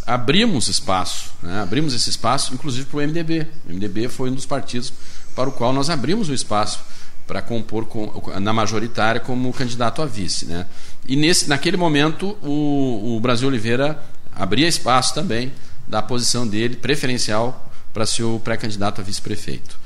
abrimos 0.05 0.67
espaço, 0.67 1.31
né? 1.41 1.59
abrimos 1.59 1.95
esse 1.95 2.11
espaço, 2.11 2.53
inclusive 2.53 2.85
para 2.85 2.97
o 2.97 3.01
MDB. 3.01 3.47
O 3.67 3.73
MDB 3.73 4.09
foi 4.09 4.29
um 4.29 4.35
dos 4.35 4.45
partidos 4.45 4.93
para 5.35 5.49
o 5.49 5.51
qual 5.51 5.73
nós 5.73 5.89
abrimos 5.89 6.29
o 6.29 6.33
espaço 6.35 7.00
para 7.27 7.41
compor 7.41 7.85
com, 7.85 8.11
na 8.39 8.53
majoritária 8.53 9.21
como 9.21 9.51
candidato 9.53 10.01
a 10.01 10.05
vice. 10.05 10.45
Né? 10.45 10.65
E 11.07 11.15
nesse, 11.15 11.47
naquele 11.47 11.77
momento 11.77 12.37
o, 12.41 13.15
o 13.15 13.19
Brasil 13.19 13.47
Oliveira 13.47 14.01
abria 14.35 14.67
espaço 14.67 15.13
também 15.13 15.51
da 15.87 16.01
posição 16.01 16.47
dele 16.47 16.75
preferencial 16.75 17.71
para 17.93 18.05
ser 18.05 18.23
o 18.23 18.39
pré-candidato 18.39 19.01
a 19.01 19.03
vice-prefeito. 19.03 19.79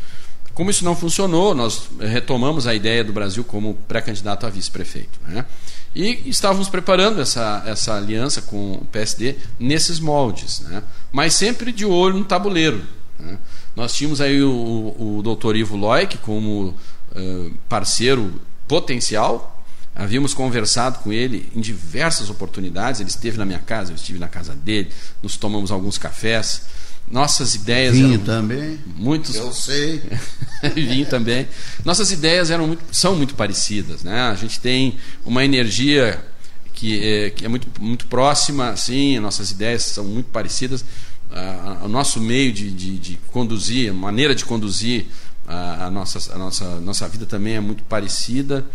Como 0.53 0.69
isso 0.69 0.85
não 0.85 0.95
funcionou, 0.95 1.53
nós 1.53 1.89
retomamos 1.99 2.65
a 2.65 2.73
ideia 2.73 3.03
do 3.03 3.11
Brasil 3.11 3.43
como 3.43 3.73
pré-candidato 3.87 4.45
a 4.45 4.49
vice-prefeito. 4.49 5.19
Né? 5.27 5.45
E 5.93 6.29
estávamos 6.29 6.69
preparando 6.69 7.21
essa, 7.21 7.63
essa 7.65 7.95
aliança 7.95 8.41
com 8.41 8.73
o 8.73 8.87
PSD 8.91 9.35
nesses 9.59 9.99
moldes, 9.99 10.61
né? 10.61 10.81
mas 11.11 11.33
sempre 11.33 11.71
de 11.71 11.85
olho 11.85 12.19
no 12.19 12.25
tabuleiro. 12.25 12.83
Né? 13.19 13.37
Nós 13.75 13.93
tínhamos 13.93 14.21
aí 14.21 14.41
o, 14.41 14.95
o, 14.97 15.21
doutor 15.21 15.55
Ivo 15.57 15.75
Loic 15.75 16.17
como 16.19 16.73
uh, 17.15 17.51
parceiro 17.69 18.41
potencial, 18.67 19.63
havíamos 19.95 20.33
conversado 20.33 20.99
com 20.99 21.13
ele 21.13 21.49
em 21.55 21.61
diversas 21.61 22.29
oportunidades, 22.29 22.99
ele 22.99 23.09
esteve 23.09 23.37
na 23.37 23.45
minha 23.45 23.59
casa, 23.59 23.91
eu 23.91 23.95
estive 23.95 24.19
na 24.19 24.27
casa 24.27 24.53
dele, 24.53 24.89
nos 25.23 25.37
tomamos 25.37 25.71
alguns 25.71 25.97
cafés, 25.97 26.63
nossas 27.09 27.55
ideias 27.55 27.93
vinho 27.93 28.19
também? 28.19 28.79
muitos. 28.95 29.35
Eu 29.35 29.53
sei. 29.53 30.01
Vinho 30.73 31.05
também. 31.05 31.47
Nossas 31.83 32.11
ideias 32.11 32.49
eram 32.49 32.65
muito, 32.67 32.83
são 32.91 33.15
muito 33.15 33.35
parecidas 33.35 34.03
né? 34.03 34.21
A 34.21 34.33
gente 34.33 34.59
tem 34.59 34.97
uma 35.23 35.45
energia 35.45 36.19
que 36.73 36.99
é, 36.99 37.29
que 37.29 37.45
é 37.45 37.47
muito 37.47 37.67
muito 37.79 38.07
próxima 38.07 38.69
assim 38.69 39.19
nossas 39.19 39.51
ideias 39.51 39.83
são 39.83 40.03
muito 40.03 40.31
parecidas. 40.31 40.83
O 41.83 41.87
nosso 41.87 42.19
meio 42.21 42.51
de, 42.53 42.71
de, 42.71 42.97
de, 42.97 43.19
conduzir 43.27 43.91
a 43.91 43.93
maneira 43.93 44.33
de 44.33 44.45
conduzir 44.45 45.05
a, 45.47 45.85
a, 45.85 45.91
nossa 45.91 46.33
a 46.33 46.37
nossa 46.37 46.79
nossa 46.79 47.07
vida 47.07 47.25
também 47.25 47.55
é 47.55 47.59
muito 47.59 47.83
parecida. 47.83 48.65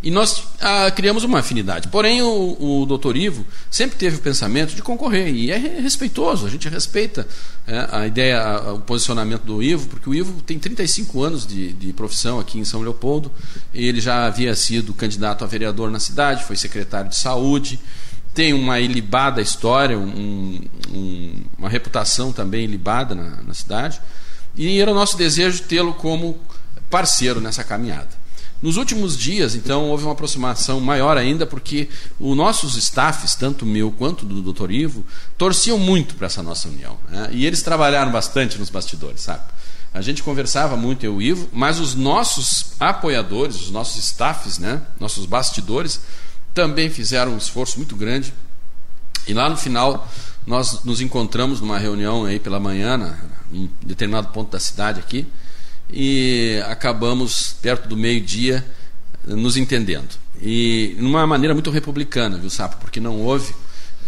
E 0.00 0.12
nós 0.12 0.44
ah, 0.60 0.90
criamos 0.92 1.24
uma 1.24 1.40
afinidade. 1.40 1.88
Porém, 1.88 2.22
o, 2.22 2.82
o 2.82 2.86
doutor 2.86 3.16
Ivo 3.16 3.44
sempre 3.68 3.96
teve 3.98 4.16
o 4.16 4.20
pensamento 4.20 4.74
de 4.74 4.80
concorrer, 4.80 5.28
e 5.34 5.50
é 5.50 5.56
respeitoso, 5.56 6.46
a 6.46 6.50
gente 6.50 6.68
respeita 6.68 7.26
é, 7.66 7.88
a 7.90 8.06
ideia, 8.06 8.40
a, 8.40 8.74
o 8.74 8.80
posicionamento 8.80 9.42
do 9.42 9.60
Ivo, 9.60 9.88
porque 9.88 10.08
o 10.08 10.14
Ivo 10.14 10.40
tem 10.42 10.56
35 10.56 11.24
anos 11.24 11.44
de, 11.44 11.72
de 11.72 11.92
profissão 11.92 12.38
aqui 12.38 12.60
em 12.60 12.64
São 12.64 12.80
Leopoldo, 12.80 13.32
ele 13.74 14.00
já 14.00 14.26
havia 14.26 14.54
sido 14.54 14.94
candidato 14.94 15.42
a 15.42 15.48
vereador 15.48 15.90
na 15.90 15.98
cidade, 15.98 16.44
foi 16.44 16.54
secretário 16.54 17.10
de 17.10 17.16
saúde, 17.16 17.80
tem 18.32 18.52
uma 18.52 18.78
ilibada 18.78 19.42
história, 19.42 19.98
um, 19.98 20.60
um, 20.92 21.42
uma 21.58 21.68
reputação 21.68 22.32
também 22.32 22.62
ilibada 22.62 23.12
na, 23.16 23.42
na 23.42 23.52
cidade, 23.52 24.00
e 24.56 24.80
era 24.80 24.90
o 24.90 24.94
nosso 24.94 25.16
desejo 25.16 25.62
tê-lo 25.62 25.94
como 25.94 26.38
parceiro 26.90 27.40
nessa 27.40 27.62
caminhada. 27.62 28.18
Nos 28.60 28.76
últimos 28.76 29.16
dias, 29.16 29.54
então, 29.54 29.84
houve 29.88 30.02
uma 30.02 30.12
aproximação 30.12 30.80
maior 30.80 31.16
ainda, 31.16 31.46
porque 31.46 31.88
os 32.18 32.36
nossos 32.36 32.76
staffs, 32.76 33.36
tanto 33.36 33.64
meu 33.64 33.92
quanto 33.92 34.26
do 34.26 34.52
Dr. 34.52 34.72
Ivo, 34.72 35.06
torciam 35.36 35.78
muito 35.78 36.16
para 36.16 36.26
essa 36.26 36.42
nossa 36.42 36.68
união. 36.68 36.98
Né? 37.08 37.28
E 37.30 37.46
eles 37.46 37.62
trabalharam 37.62 38.10
bastante 38.10 38.58
nos 38.58 38.68
bastidores, 38.68 39.20
sabe? 39.20 39.44
A 39.94 40.00
gente 40.02 40.24
conversava 40.24 40.76
muito, 40.76 41.06
eu 41.06 41.14
e 41.14 41.16
o 41.16 41.22
Ivo, 41.22 41.48
mas 41.52 41.78
os 41.78 41.94
nossos 41.94 42.72
apoiadores, 42.80 43.60
os 43.60 43.70
nossos 43.70 44.04
staffs, 44.04 44.58
né? 44.58 44.82
nossos 44.98 45.24
bastidores, 45.24 46.00
também 46.52 46.90
fizeram 46.90 47.34
um 47.34 47.38
esforço 47.38 47.78
muito 47.78 47.94
grande. 47.94 48.34
E 49.26 49.32
lá 49.32 49.48
no 49.48 49.56
final, 49.56 50.10
nós 50.48 50.82
nos 50.82 51.02
encontramos 51.02 51.60
numa 51.60 51.78
reunião 51.78 52.24
aí 52.24 52.40
pela 52.40 52.58
manhã, 52.58 53.14
em 53.52 53.70
determinado 53.82 54.28
ponto 54.28 54.50
da 54.50 54.58
cidade 54.58 54.98
aqui, 54.98 55.26
e 55.90 56.58
acabamos, 56.66 57.54
perto 57.60 57.86
do 57.86 57.96
meio-dia, 57.96 58.64
nos 59.26 59.58
entendendo. 59.58 60.08
E 60.40 60.96
numa 60.98 61.26
maneira 61.26 61.52
muito 61.52 61.70
republicana, 61.70 62.38
viu, 62.38 62.48
Sapo? 62.48 62.78
Porque 62.78 62.98
não 62.98 63.20
houve 63.20 63.54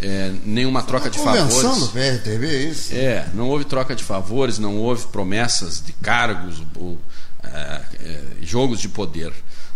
é, 0.01 0.33
nenhuma 0.47 0.83
troca 0.83 1.11
de 1.11 1.19
favores. 1.19 1.79
do 1.79 1.89
PRTV, 1.89 2.47
é 2.47 2.63
isso? 2.63 2.95
É, 2.95 3.29
não 3.35 3.47
houve 3.51 3.67
troca 3.67 3.95
de 3.95 4.03
favores, 4.03 4.59
não 4.59 4.79
houve 4.79 5.07
promessas 5.09 5.83
de 5.85 5.93
cargos 5.93 6.63
ou 6.75 6.99
é, 7.45 7.83
é, 8.03 8.23
jogos 8.41 8.81
de 8.81 8.89
poder. 8.89 9.31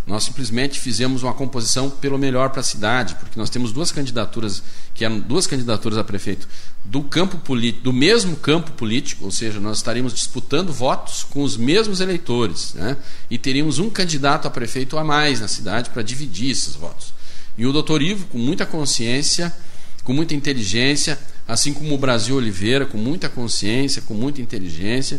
Nós 0.06 0.24
simplesmente 0.24 0.78
fizemos 0.78 1.22
uma 1.22 1.32
composição 1.32 1.88
pelo 1.88 2.18
melhor 2.18 2.50
para 2.50 2.60
a 2.60 2.64
cidade, 2.64 3.14
porque 3.14 3.38
nós 3.38 3.48
temos 3.48 3.72
duas 3.72 3.90
candidaturas, 3.90 4.62
que 4.92 5.02
eram 5.02 5.18
duas 5.18 5.46
candidaturas 5.46 5.96
a 5.96 6.04
prefeito 6.04 6.46
do 6.84 7.02
campo 7.02 7.38
político, 7.38 7.84
do 7.84 7.92
mesmo 7.92 8.36
campo 8.36 8.72
político, 8.72 9.24
ou 9.24 9.30
seja, 9.30 9.58
nós 9.58 9.78
estaríamos 9.78 10.12
disputando 10.12 10.70
votos 10.72 11.24
com 11.24 11.42
os 11.42 11.56
mesmos 11.56 12.00
eleitores, 12.00 12.74
né? 12.74 12.98
E 13.30 13.38
teríamos 13.38 13.78
um 13.78 13.88
candidato 13.88 14.46
a 14.46 14.50
prefeito 14.50 14.98
a 14.98 15.04
mais 15.04 15.40
na 15.40 15.48
cidade 15.48 15.88
para 15.88 16.02
dividir 16.02 16.50
esses 16.50 16.74
votos. 16.74 17.14
E 17.56 17.64
o 17.66 17.72
doutor 17.72 18.02
Ivo, 18.02 18.26
com 18.26 18.38
muita 18.38 18.66
consciência, 18.66 19.54
com 20.02 20.12
muita 20.12 20.34
inteligência, 20.34 21.18
assim 21.48 21.72
como 21.72 21.94
o 21.94 21.98
Brasil 21.98 22.36
Oliveira, 22.36 22.84
com 22.84 22.98
muita 22.98 23.30
consciência, 23.30 24.02
com 24.02 24.12
muita 24.12 24.42
inteligência, 24.42 25.18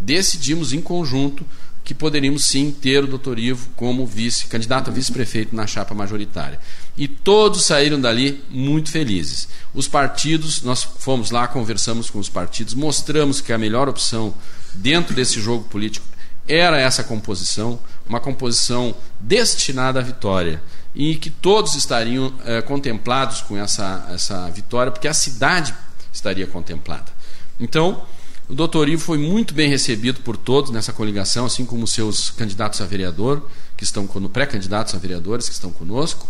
decidimos 0.00 0.72
em 0.72 0.80
conjunto 0.80 1.46
que 1.86 1.94
poderíamos 1.94 2.44
sim 2.44 2.72
ter 2.72 3.04
o 3.04 3.06
doutor 3.06 3.38
Ivo 3.38 3.68
como 3.76 4.04
vice, 4.04 4.48
candidato 4.48 4.90
a 4.90 4.92
vice-prefeito 4.92 5.54
na 5.54 5.68
chapa 5.68 5.94
majoritária. 5.94 6.58
E 6.96 7.06
todos 7.06 7.64
saíram 7.64 8.00
dali 8.00 8.42
muito 8.50 8.90
felizes. 8.90 9.48
Os 9.72 9.86
partidos, 9.86 10.62
nós 10.62 10.82
fomos 10.82 11.30
lá, 11.30 11.46
conversamos 11.46 12.10
com 12.10 12.18
os 12.18 12.28
partidos, 12.28 12.74
mostramos 12.74 13.40
que 13.40 13.52
a 13.52 13.58
melhor 13.58 13.88
opção 13.88 14.34
dentro 14.74 15.14
desse 15.14 15.40
jogo 15.40 15.62
político 15.68 16.04
era 16.48 16.80
essa 16.80 17.04
composição, 17.04 17.78
uma 18.08 18.18
composição 18.18 18.92
destinada 19.20 20.00
à 20.00 20.02
vitória. 20.02 20.60
E 20.92 21.14
que 21.14 21.30
todos 21.30 21.76
estariam 21.76 22.34
é, 22.44 22.62
contemplados 22.62 23.42
com 23.42 23.56
essa, 23.56 24.08
essa 24.12 24.50
vitória, 24.50 24.90
porque 24.90 25.06
a 25.06 25.14
cidade 25.14 25.72
estaria 26.12 26.48
contemplada. 26.48 27.12
Então, 27.60 28.04
o 28.48 28.54
doutor 28.54 28.88
Ivo 28.88 29.02
foi 29.02 29.18
muito 29.18 29.52
bem 29.52 29.68
recebido 29.68 30.20
por 30.20 30.36
todos 30.36 30.70
nessa 30.70 30.92
coligação, 30.92 31.46
assim 31.46 31.64
como 31.64 31.86
seus 31.86 32.30
candidatos 32.30 32.80
a 32.80 32.86
vereador, 32.86 33.42
que 33.76 33.82
estão 33.82 34.06
pré-candidatos 34.06 34.94
a 34.94 34.98
vereadores 34.98 35.48
que 35.48 35.54
estão 35.54 35.72
conosco. 35.72 36.28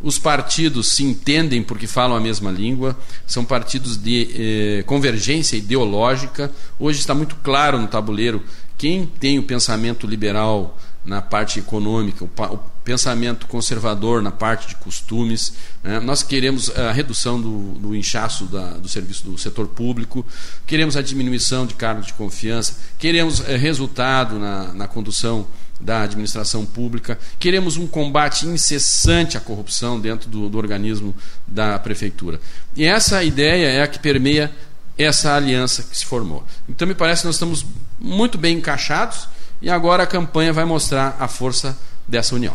Os 0.00 0.16
partidos 0.16 0.88
se 0.88 1.02
entendem 1.02 1.60
porque 1.60 1.88
falam 1.88 2.16
a 2.16 2.20
mesma 2.20 2.52
língua, 2.52 2.96
são 3.26 3.44
partidos 3.44 3.96
de 3.96 4.30
eh, 4.32 4.82
convergência 4.84 5.56
ideológica. 5.56 6.52
Hoje 6.78 7.00
está 7.00 7.14
muito 7.14 7.34
claro 7.36 7.80
no 7.80 7.88
tabuleiro 7.88 8.40
quem 8.76 9.04
tem 9.04 9.40
o 9.40 9.42
pensamento 9.42 10.06
liberal 10.06 10.78
na 11.08 11.22
parte 11.22 11.58
econômica, 11.58 12.22
o, 12.22 12.28
o 12.52 12.58
pensamento 12.84 13.46
conservador 13.46 14.22
na 14.22 14.30
parte 14.30 14.68
de 14.68 14.76
costumes. 14.76 15.54
Né? 15.82 15.98
Nós 16.00 16.22
queremos 16.22 16.70
a 16.76 16.92
redução 16.92 17.40
do, 17.40 17.72
do 17.78 17.96
inchaço 17.96 18.44
da, 18.44 18.72
do 18.72 18.88
serviço 18.88 19.24
do 19.24 19.38
setor 19.38 19.68
público, 19.68 20.24
queremos 20.66 20.96
a 20.96 21.02
diminuição 21.02 21.66
de 21.66 21.74
cargos 21.74 22.06
de 22.06 22.12
confiança, 22.12 22.76
queremos 22.98 23.40
eh, 23.48 23.56
resultado 23.56 24.38
na, 24.38 24.74
na 24.74 24.86
condução 24.86 25.46
da 25.80 26.02
administração 26.02 26.66
pública, 26.66 27.18
queremos 27.38 27.78
um 27.78 27.86
combate 27.86 28.46
incessante 28.46 29.36
à 29.36 29.40
corrupção 29.40 29.98
dentro 29.98 30.28
do, 30.28 30.50
do 30.50 30.58
organismo 30.58 31.14
da 31.46 31.78
prefeitura. 31.78 32.38
E 32.76 32.84
essa 32.84 33.24
ideia 33.24 33.68
é 33.68 33.82
a 33.82 33.86
que 33.86 33.98
permeia 33.98 34.52
essa 34.98 35.34
aliança 35.34 35.84
que 35.84 35.96
se 35.96 36.04
formou. 36.04 36.44
Então, 36.68 36.86
me 36.86 36.94
parece 36.94 37.22
que 37.22 37.26
nós 37.28 37.36
estamos 37.36 37.64
muito 37.98 38.36
bem 38.36 38.58
encaixados 38.58 39.28
e 39.60 39.70
agora 39.70 40.02
a 40.02 40.06
campanha 40.06 40.52
vai 40.52 40.64
mostrar 40.64 41.16
a 41.18 41.28
força 41.28 41.76
dessa 42.06 42.34
união. 42.34 42.54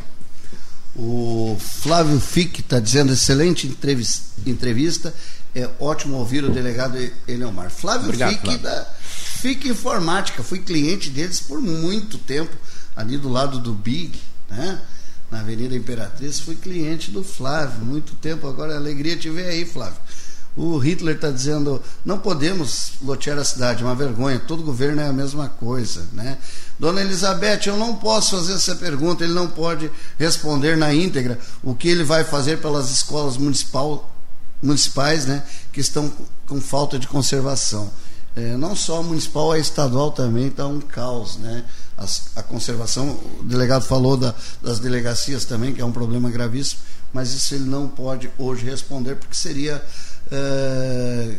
O 0.96 1.58
Flávio 1.60 2.20
Fick 2.20 2.62
está 2.62 2.80
dizendo 2.80 3.14
excelente 3.14 3.68
entrevista. 4.46 5.14
É 5.56 5.70
ótimo 5.80 6.18
ouvir 6.18 6.44
o 6.44 6.52
delegado 6.52 6.98
Eleomar. 7.28 7.70
Flávio 7.70 8.06
Obrigado, 8.06 8.32
Fick 8.32 8.46
Flávio. 8.46 8.62
da 8.62 8.88
Fick 9.04 9.68
Informática. 9.68 10.44
Fui 10.44 10.60
cliente 10.60 11.10
deles 11.10 11.40
por 11.40 11.62
muito 11.62 12.18
tempo, 12.18 12.56
ali 12.96 13.18
do 13.18 13.30
lado 13.30 13.60
do 13.60 13.74
Big, 13.74 14.20
né? 14.50 14.80
na 15.34 15.40
Avenida 15.40 15.76
Imperatriz. 15.76 16.40
Fui 16.40 16.56
cliente 16.56 17.10
do 17.10 17.24
Flávio, 17.24 17.84
muito 17.84 18.16
tempo. 18.16 18.48
Agora 18.48 18.74
é 18.74 18.76
alegria 18.78 19.18
te 19.18 19.30
ver 19.30 19.48
aí, 19.48 19.66
Flávio. 19.66 19.98
O 20.56 20.78
Hitler 20.78 21.16
está 21.16 21.32
dizendo: 21.32 21.82
não 22.06 22.20
podemos 22.20 22.94
lotear 23.02 23.38
a 23.40 23.44
cidade, 23.44 23.84
uma 23.84 23.96
vergonha, 23.96 24.40
todo 24.40 24.64
governo 24.64 25.02
é 25.02 25.08
a 25.08 25.14
mesma 25.14 25.50
coisa. 25.50 26.06
Né? 26.14 26.38
Dona 26.78 27.02
Elizabeth, 27.02 27.62
eu 27.66 27.78
não 27.78 27.96
posso 27.96 28.38
fazer 28.38 28.54
essa 28.54 28.76
pergunta, 28.76 29.24
ele 29.24 29.34
não 29.34 29.48
pode 29.48 29.92
responder 30.18 30.78
na 30.78 30.94
íntegra 30.94 31.40
o 31.64 31.74
que 31.74 31.88
ele 31.88 32.04
vai 32.04 32.24
fazer 32.24 32.60
pelas 32.60 32.92
escolas 32.92 33.38
municipal, 33.38 34.12
municipais 34.62 35.26
né, 35.26 35.44
que 35.72 35.80
estão 35.80 36.12
com 36.48 36.62
falta 36.62 37.00
de 37.00 37.08
conservação. 37.08 37.92
É, 38.36 38.58
não 38.58 38.76
só 38.76 39.00
a 39.00 39.04
municipal, 39.04 39.52
a 39.52 39.60
estadual 39.60 40.12
também 40.12 40.48
está 40.48 40.66
um 40.68 40.80
caos. 40.80 41.38
Né? 41.38 41.64
As, 41.98 42.30
a 42.36 42.42
conservação, 42.42 43.20
o 43.40 43.44
delegado 43.44 43.84
falou 43.84 44.18
da, 44.18 44.34
das 44.62 44.80
delegacias 44.80 45.46
também, 45.46 45.74
que 45.74 45.82
é 45.82 45.86
um 45.86 45.92
problema 45.92 46.30
gravíssimo, 46.32 46.82
mas 47.14 47.32
isso 47.32 47.54
ele 47.54 47.66
não 47.66 47.88
pode 47.88 48.30
hoje 48.40 48.66
responder, 48.66 49.16
porque 49.16 49.36
seria 49.36 49.84
é, 50.32 51.38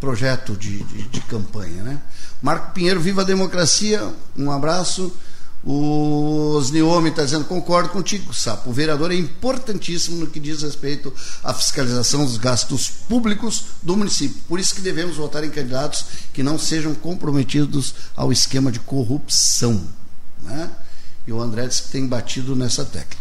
projeto 0.00 0.56
de, 0.56 0.82
de, 0.84 1.02
de, 1.08 1.20
campanha. 1.22 1.82
Né? 1.82 2.00
Marco 2.42 2.72
Pinheiro, 2.72 3.00
viva 3.00 3.22
a 3.22 3.24
democracia, 3.24 4.12
um 4.36 4.50
abraço. 4.50 5.12
O 5.64 6.54
Osniomi 6.56 7.10
está 7.10 7.24
dizendo, 7.24 7.44
concordo 7.44 7.88
contigo, 7.88 8.32
Sapo. 8.32 8.70
O 8.70 8.72
vereador 8.72 9.10
é 9.10 9.16
importantíssimo 9.16 10.16
no 10.18 10.28
que 10.28 10.38
diz 10.38 10.62
respeito 10.62 11.12
à 11.42 11.52
fiscalização 11.52 12.24
dos 12.24 12.36
gastos 12.36 12.88
públicos 12.88 13.64
do 13.82 13.96
município. 13.96 14.40
Por 14.46 14.60
isso 14.60 14.74
que 14.74 14.80
devemos 14.80 15.16
votar 15.16 15.42
em 15.42 15.50
candidatos 15.50 16.04
que 16.32 16.44
não 16.44 16.58
sejam 16.58 16.94
comprometidos 16.94 17.94
ao 18.16 18.30
esquema 18.30 18.70
de 18.70 18.78
corrupção. 18.78 19.82
Né? 20.42 20.70
E 21.26 21.32
o 21.32 21.40
André 21.42 21.66
disse 21.66 21.82
que 21.82 21.90
tem 21.90 22.06
batido 22.06 22.54
nessa 22.54 22.84
tecla. 22.84 23.20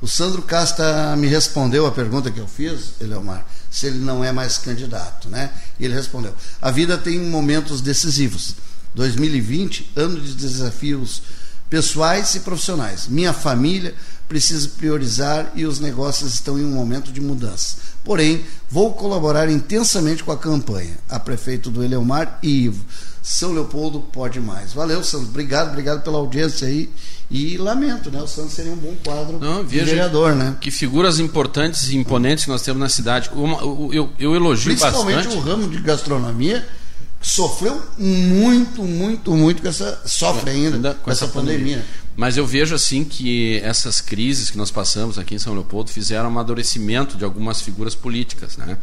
O 0.00 0.06
Sandro 0.06 0.42
Casta 0.42 1.16
me 1.16 1.26
respondeu 1.26 1.86
a 1.86 1.90
pergunta 1.90 2.30
que 2.30 2.38
eu 2.38 2.46
fiz, 2.46 2.92
Eleomar, 3.00 3.44
se 3.70 3.86
ele 3.86 3.98
não 3.98 4.24
é 4.24 4.32
mais 4.32 4.58
candidato, 4.58 5.28
né? 5.28 5.50
E 5.78 5.84
ele 5.84 5.94
respondeu: 5.94 6.34
a 6.60 6.70
vida 6.70 6.96
tem 6.96 7.18
momentos 7.18 7.80
decisivos. 7.80 8.54
2020, 8.94 9.92
ano 9.96 10.20
de 10.20 10.34
desafios 10.34 11.22
pessoais 11.68 12.34
e 12.34 12.40
profissionais. 12.40 13.06
Minha 13.06 13.32
família 13.32 13.94
precisa 14.28 14.68
priorizar 14.76 15.52
e 15.54 15.64
os 15.64 15.80
negócios 15.80 16.34
estão 16.34 16.58
em 16.58 16.64
um 16.64 16.70
momento 16.72 17.10
de 17.10 17.20
mudança. 17.20 17.76
Porém, 18.04 18.44
vou 18.70 18.92
colaborar 18.92 19.50
intensamente 19.50 20.22
com 20.22 20.30
a 20.30 20.36
campanha. 20.36 20.98
A 21.08 21.18
prefeito 21.18 21.70
do 21.70 21.82
Eleomar 21.82 22.38
e 22.42 22.64
Ivo. 22.64 22.84
São 23.22 23.52
Leopoldo 23.52 24.00
pode 24.00 24.40
mais. 24.40 24.72
Valeu, 24.72 25.02
Sandro. 25.04 25.28
Obrigado, 25.28 25.68
obrigado 25.68 26.02
pela 26.02 26.18
audiência 26.18 26.66
aí. 26.68 26.88
E 27.30 27.58
lamento, 27.58 28.10
né? 28.10 28.22
O 28.22 28.26
Santos 28.26 28.54
seria 28.54 28.72
um 28.72 28.76
bom 28.76 28.94
quadro 29.04 29.38
Não, 29.38 29.62
veja 29.62 29.84
vereador, 29.84 30.34
né? 30.34 30.56
Que 30.60 30.70
figuras 30.70 31.18
importantes 31.18 31.88
e 31.88 31.96
imponentes 31.96 32.44
que 32.44 32.50
nós 32.50 32.62
temos 32.62 32.80
na 32.80 32.88
cidade. 32.88 33.28
Uma, 33.34 33.60
eu, 33.92 34.10
eu 34.18 34.34
elogio 34.34 34.74
Principalmente 34.74 35.26
bastante. 35.26 35.36
o 35.36 35.40
ramo 35.40 35.68
de 35.68 35.78
gastronomia 35.78 36.66
sofreu 37.20 37.82
muito, 37.98 38.82
muito, 38.82 39.32
muito 39.32 39.60
com 39.60 39.68
essa. 39.68 40.00
sofre 40.06 40.50
ainda, 40.50 40.76
ainda 40.76 40.94
com, 40.94 41.04
com 41.04 41.10
essa, 41.10 41.24
essa 41.26 41.34
pandemia. 41.34 41.78
pandemia. 41.78 41.84
Mas 42.18 42.36
eu 42.36 42.44
vejo 42.44 42.74
assim 42.74 43.04
que 43.04 43.60
essas 43.62 44.00
crises 44.00 44.50
que 44.50 44.58
nós 44.58 44.72
passamos 44.72 45.20
aqui 45.20 45.36
em 45.36 45.38
São 45.38 45.54
Leopoldo 45.54 45.88
fizeram 45.92 46.26
amadurecimento 46.26 47.16
de 47.16 47.22
algumas 47.22 47.62
figuras 47.62 47.94
políticas, 47.94 48.56
né? 48.56 48.76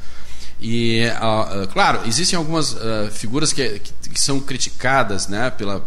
E, 0.58 1.02
uh, 1.10 1.68
claro, 1.68 2.08
existem 2.08 2.38
algumas 2.38 2.72
uh, 2.72 3.12
figuras 3.12 3.52
que, 3.52 3.80
que, 3.80 4.10
que, 4.10 4.22
são 4.22 4.40
criticadas 4.40 5.28
né, 5.28 5.50
pela 5.50 5.86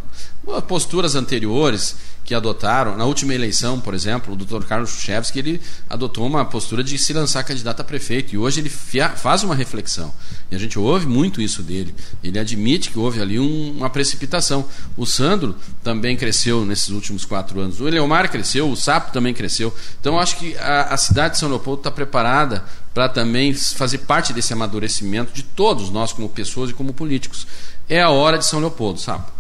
posturas 0.68 1.14
anteriores 1.14 1.96
que 2.28 2.34
adotaram. 2.34 2.94
Na 2.94 3.06
última 3.06 3.34
eleição, 3.34 3.80
por 3.80 3.94
exemplo, 3.94 4.34
o 4.34 4.36
Dr. 4.36 4.62
Carlos 4.66 4.90
Chuchevski, 4.90 5.38
ele 5.38 5.62
adotou 5.88 6.26
uma 6.26 6.44
postura 6.44 6.84
de 6.84 6.98
se 6.98 7.14
lançar 7.14 7.42
candidato 7.42 7.80
a 7.80 7.84
prefeito. 7.84 8.34
E 8.34 8.38
hoje 8.38 8.60
ele 8.60 8.68
faz 8.68 9.42
uma 9.42 9.54
reflexão. 9.54 10.12
E 10.50 10.54
a 10.54 10.58
gente 10.58 10.78
ouve 10.78 11.06
muito 11.06 11.40
isso 11.40 11.62
dele. 11.62 11.94
Ele 12.22 12.38
admite 12.38 12.90
que 12.90 12.98
houve 12.98 13.22
ali 13.22 13.40
um, 13.40 13.70
uma 13.78 13.88
precipitação. 13.88 14.66
O 14.94 15.06
Sandro 15.06 15.56
também 15.82 16.18
cresceu 16.18 16.66
nesses 16.66 16.90
últimos 16.90 17.24
quatro 17.24 17.60
anos. 17.60 17.80
O 17.80 17.88
Eleomar 17.88 18.30
cresceu, 18.30 18.70
o 18.70 18.76
Sapo 18.76 19.10
também 19.10 19.32
cresceu. 19.32 19.74
Então, 19.98 20.20
acho 20.20 20.36
que 20.36 20.54
a, 20.58 20.82
a 20.92 20.98
cidade 20.98 21.32
de 21.32 21.40
São 21.40 21.48
Leopoldo 21.48 21.80
está 21.80 21.90
preparada 21.90 22.62
para 22.92 23.08
também 23.08 23.54
fazer 23.54 23.98
parte 23.98 24.34
desse 24.34 24.52
amadurecimento 24.52 25.32
de 25.32 25.42
todos 25.42 25.88
nós, 25.88 26.12
como 26.12 26.28
pessoas 26.28 26.68
e 26.68 26.74
como 26.74 26.92
políticos. 26.92 27.46
É 27.88 28.02
a 28.02 28.10
hora 28.10 28.36
de 28.36 28.44
São 28.44 28.60
Leopoldo, 28.60 29.00
Sapo. 29.00 29.38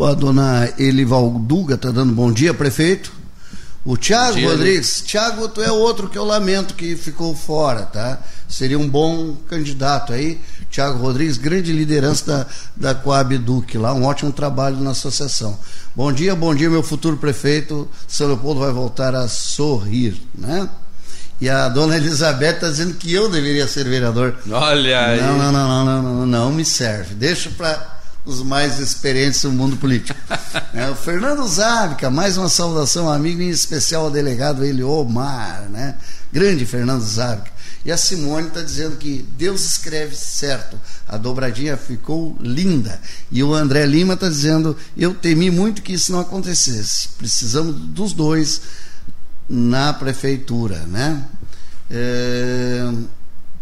A 0.00 0.14
dona 0.14 0.72
Elivalduga 0.78 1.74
está 1.74 1.90
dando 1.90 2.12
bom 2.12 2.30
dia, 2.32 2.54
prefeito. 2.54 3.12
O 3.84 3.96
Tiago 3.96 4.40
Rodrigues, 4.40 5.00
Tiago, 5.06 5.48
tu 5.48 5.62
é 5.62 5.70
outro 5.70 6.08
que 6.08 6.18
eu 6.18 6.24
lamento 6.24 6.74
que 6.74 6.96
ficou 6.96 7.36
fora, 7.36 7.82
tá? 7.82 8.18
Seria 8.48 8.76
um 8.76 8.88
bom 8.88 9.36
candidato 9.48 10.12
aí. 10.12 10.40
Tiago 10.68 10.98
Rodrigues, 10.98 11.38
grande 11.38 11.72
liderança 11.72 12.26
da, 12.76 12.92
da 12.92 12.94
Coab 12.94 13.38
Duque 13.38 13.78
lá, 13.78 13.94
um 13.94 14.04
ótimo 14.04 14.32
trabalho 14.32 14.78
na 14.80 14.90
associação. 14.90 15.56
Bom 15.94 16.12
dia, 16.12 16.34
bom 16.34 16.52
dia, 16.52 16.68
meu 16.68 16.82
futuro 16.82 17.16
prefeito. 17.16 17.88
São 18.08 18.26
Leopoldo 18.26 18.60
vai 18.60 18.72
voltar 18.72 19.14
a 19.14 19.28
sorrir, 19.28 20.20
né? 20.34 20.68
E 21.40 21.48
a 21.48 21.68
dona 21.68 21.96
Elizabeth 21.96 22.54
está 22.54 22.68
dizendo 22.68 22.94
que 22.94 23.12
eu 23.12 23.28
deveria 23.28 23.68
ser 23.68 23.84
vereador. 23.84 24.34
Olha 24.50 25.06
aí. 25.06 25.20
Não, 25.20 25.38
não, 25.38 25.52
não, 25.52 25.68
não, 25.68 25.84
não, 25.84 26.02
não, 26.02 26.26
não 26.26 26.52
me 26.52 26.64
serve. 26.64 27.14
Deixa 27.14 27.50
para 27.50 27.95
os 28.26 28.42
mais 28.42 28.80
experientes 28.80 29.40
do 29.42 29.52
mundo 29.52 29.76
político. 29.76 30.18
é, 30.74 30.90
o 30.90 30.96
Fernando 30.96 31.46
Závica, 31.46 32.10
mais 32.10 32.36
uma 32.36 32.48
saudação, 32.48 33.08
amigo, 33.08 33.40
em 33.40 33.48
especial 33.48 34.06
ao 34.06 34.10
delegado 34.10 34.64
Eliomar, 34.64 35.68
né? 35.70 35.94
Grande 36.32 36.66
Fernando 36.66 37.02
Závica. 37.02 37.52
E 37.84 37.92
a 37.92 37.96
Simone 37.96 38.48
está 38.48 38.62
dizendo 38.62 38.96
que 38.96 39.24
Deus 39.38 39.64
escreve 39.64 40.16
certo. 40.16 40.76
A 41.06 41.16
dobradinha 41.16 41.76
ficou 41.76 42.36
linda. 42.40 43.00
E 43.30 43.44
o 43.44 43.54
André 43.54 43.86
Lima 43.86 44.14
está 44.14 44.28
dizendo: 44.28 44.76
eu 44.96 45.14
temi 45.14 45.52
muito 45.52 45.82
que 45.82 45.92
isso 45.92 46.10
não 46.10 46.18
acontecesse. 46.18 47.10
Precisamos 47.16 47.76
dos 47.76 48.12
dois 48.12 48.60
na 49.48 49.92
prefeitura, 49.92 50.80
né? 50.86 51.24
É, 51.88 52.92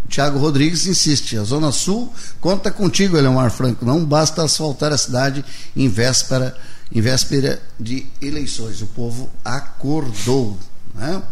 Tiago 0.09 0.39
Rodrigues 0.39 0.87
insiste, 0.87 1.37
a 1.37 1.45
Zona 1.45 1.73
Sul 1.73 2.13
conta 2.41 2.71
contigo, 2.71 3.17
Eleomar 3.17 3.51
Franco. 3.51 3.85
Não 3.85 4.05
basta 4.05 4.43
asfaltar 4.43 4.93
a 4.93 4.99
cidade 4.99 5.45
em 5.75 5.89
véspera, 5.89 6.57
em 6.93 7.01
véspera 7.01 7.61
de 7.79 8.07
eleições. 8.21 8.81
O 8.83 8.87
povo 8.87 9.31
acordou. 9.45 10.59
Né? 10.95 11.23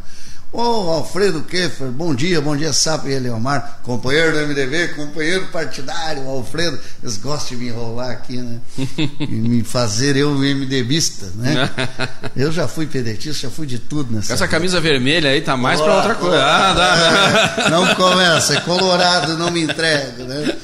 Ô 0.55 0.90
Alfredo 0.90 1.40
Keffer, 1.44 1.86
bom 1.86 2.14
dia, 2.14 2.38
bom 2.38 2.55
dia, 2.55 2.74
Sapo 2.74 3.09
e 3.09 3.14
Eleomar, 3.14 3.80
companheiro 3.82 4.32
do 4.32 4.46
MDB, 4.46 4.88
companheiro 4.88 5.46
partidário, 5.46 6.28
Alfredo, 6.28 6.78
eles 7.03 7.16
gostam 7.16 7.57
de 7.57 7.64
me 7.64 7.70
enrolar 7.70 8.11
aqui, 8.11 8.36
né? 8.36 8.61
e 9.18 9.24
me 9.24 9.64
fazer 9.64 10.14
eu 10.14 10.30
MDBista, 10.34 11.32
né? 11.36 11.70
eu 12.36 12.53
já 12.53 12.68
fui 12.68 12.84
pedetista, 12.84 13.48
já 13.48 13.50
fui 13.50 13.66
de 13.66 13.78
tudo 13.78 14.12
nessa. 14.12 14.34
Essa 14.34 14.44
vida. 14.44 14.59
camisa 14.59 14.78
vermelha 14.78 15.30
aí 15.30 15.40
tá 15.40 15.57
mais 15.57 15.80
para 15.80 15.96
outra 15.96 16.14
coisa. 16.16 16.44
Ah, 16.44 16.74
dá, 16.74 17.70
não 17.70 17.86
começa, 17.96 18.55
é 18.55 18.61
colorado, 18.61 19.38
não 19.38 19.50
me 19.50 19.62
entrego, 19.62 20.24
né? 20.24 20.55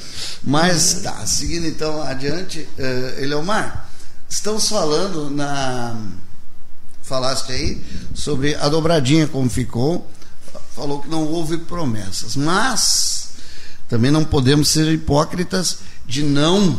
Mas 0.44 1.00
tá, 1.02 1.24
seguindo 1.24 1.66
então 1.66 2.02
adiante, 2.02 2.68
uh, 2.78 3.22
Eleomar, 3.22 3.88
estamos 4.28 4.68
falando 4.68 5.30
na 5.30 5.96
falaste 7.08 7.50
aí 7.50 7.82
sobre 8.14 8.54
a 8.56 8.68
dobradinha 8.68 9.26
como 9.26 9.48
ficou, 9.48 10.08
falou 10.76 11.00
que 11.00 11.08
não 11.08 11.24
houve 11.24 11.56
promessas, 11.56 12.36
mas 12.36 13.30
também 13.88 14.10
não 14.10 14.24
podemos 14.24 14.68
ser 14.68 14.86
hipócritas 14.92 15.78
de 16.06 16.22
não 16.22 16.78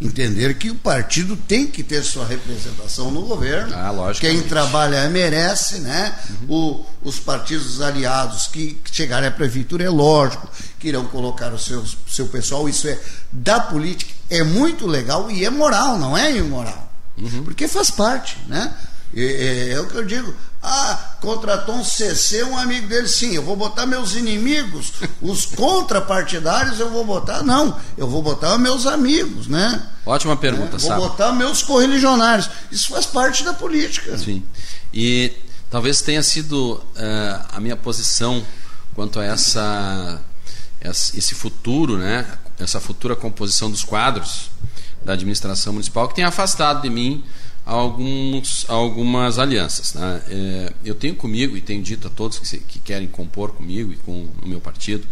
entender 0.00 0.58
que 0.58 0.70
o 0.70 0.74
partido 0.74 1.36
tem 1.36 1.66
que 1.66 1.82
ter 1.82 2.02
sua 2.02 2.26
representação 2.26 3.10
no 3.10 3.22
governo. 3.22 3.74
Ah, 3.74 4.12
Quem 4.18 4.42
trabalha 4.42 5.08
merece, 5.08 5.78
né? 5.78 6.14
Uhum. 6.48 6.84
O, 7.02 7.08
os 7.08 7.18
partidos 7.18 7.80
aliados 7.80 8.48
que 8.48 8.78
chegarem 8.90 9.28
à 9.28 9.30
prefeitura, 9.30 9.84
é 9.84 9.88
lógico 9.88 10.48
que 10.78 10.88
irão 10.88 11.04
colocar 11.06 11.52
o 11.52 11.58
seu, 11.58 11.84
seu 12.08 12.26
pessoal. 12.26 12.68
Isso 12.68 12.88
é 12.88 12.98
da 13.32 13.60
política, 13.60 14.12
é 14.28 14.42
muito 14.42 14.86
legal 14.86 15.30
e 15.30 15.44
é 15.44 15.50
moral, 15.50 15.98
não 15.98 16.16
é 16.16 16.36
imoral. 16.36 16.92
Uhum. 17.16 17.44
Porque 17.44 17.68
faz 17.68 17.90
parte, 17.90 18.36
né? 18.48 18.74
É, 19.16 19.70
é, 19.72 19.80
o 19.80 19.86
que 19.86 19.96
eu 19.96 20.04
digo. 20.04 20.34
Ah, 20.62 21.16
contratou 21.20 21.74
um 21.74 21.84
CC, 21.84 22.42
um 22.42 22.56
amigo 22.56 22.88
dele, 22.88 23.06
sim, 23.06 23.34
eu 23.34 23.42
vou 23.42 23.54
botar 23.54 23.86
meus 23.86 24.14
inimigos, 24.14 24.94
os 25.20 25.44
contrapartidários 25.44 26.80
eu 26.80 26.90
vou 26.90 27.04
botar, 27.04 27.42
não, 27.42 27.78
eu 27.98 28.08
vou 28.08 28.22
botar 28.22 28.56
meus 28.56 28.86
amigos, 28.86 29.46
né? 29.46 29.86
Ótima 30.06 30.36
pergunta, 30.36 30.76
é, 30.76 30.78
Vou 30.78 30.80
sabe? 30.80 31.00
botar 31.00 31.32
meus 31.32 31.62
correligionários. 31.62 32.48
Isso 32.72 32.88
faz 32.88 33.06
parte 33.06 33.44
da 33.44 33.52
política. 33.52 34.16
Sim. 34.18 34.42
E 34.92 35.32
talvez 35.70 36.00
tenha 36.00 36.22
sido 36.22 36.74
uh, 36.74 37.46
a 37.52 37.60
minha 37.60 37.76
posição 37.76 38.44
quanto 38.94 39.20
a 39.20 39.24
essa, 39.24 40.20
esse 40.82 41.34
futuro, 41.34 41.98
né? 41.98 42.26
Essa 42.58 42.80
futura 42.80 43.16
composição 43.16 43.70
dos 43.70 43.82
quadros 43.82 44.50
da 45.04 45.12
administração 45.12 45.72
municipal 45.72 46.08
que 46.08 46.14
tem 46.14 46.24
afastado 46.24 46.82
de 46.82 46.90
mim 46.90 47.24
alguns, 47.64 48.68
algumas 48.68 49.38
alianças. 49.38 49.94
Né? 49.94 50.22
É, 50.28 50.72
eu 50.84 50.94
tenho 50.94 51.14
comigo, 51.14 51.56
e 51.56 51.60
tenho 51.60 51.82
dito 51.82 52.08
a 52.08 52.10
todos 52.10 52.38
que, 52.38 52.58
que 52.58 52.78
querem 52.78 53.08
compor 53.08 53.52
comigo 53.52 53.92
e 53.92 53.96
com 53.96 54.28
o 54.42 54.48
meu 54.48 54.60
partido, 54.60 55.06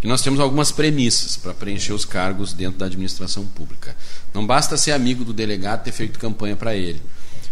que 0.00 0.08
nós 0.08 0.20
temos 0.20 0.40
algumas 0.40 0.72
premissas 0.72 1.36
para 1.36 1.54
preencher 1.54 1.92
os 1.92 2.04
cargos 2.04 2.52
dentro 2.52 2.78
da 2.78 2.86
administração 2.86 3.46
pública. 3.46 3.96
Não 4.34 4.44
basta 4.44 4.76
ser 4.76 4.92
amigo 4.92 5.24
do 5.24 5.32
delegado 5.32 5.84
ter 5.84 5.92
feito 5.92 6.18
campanha 6.18 6.56
para 6.56 6.74
ele. 6.74 7.00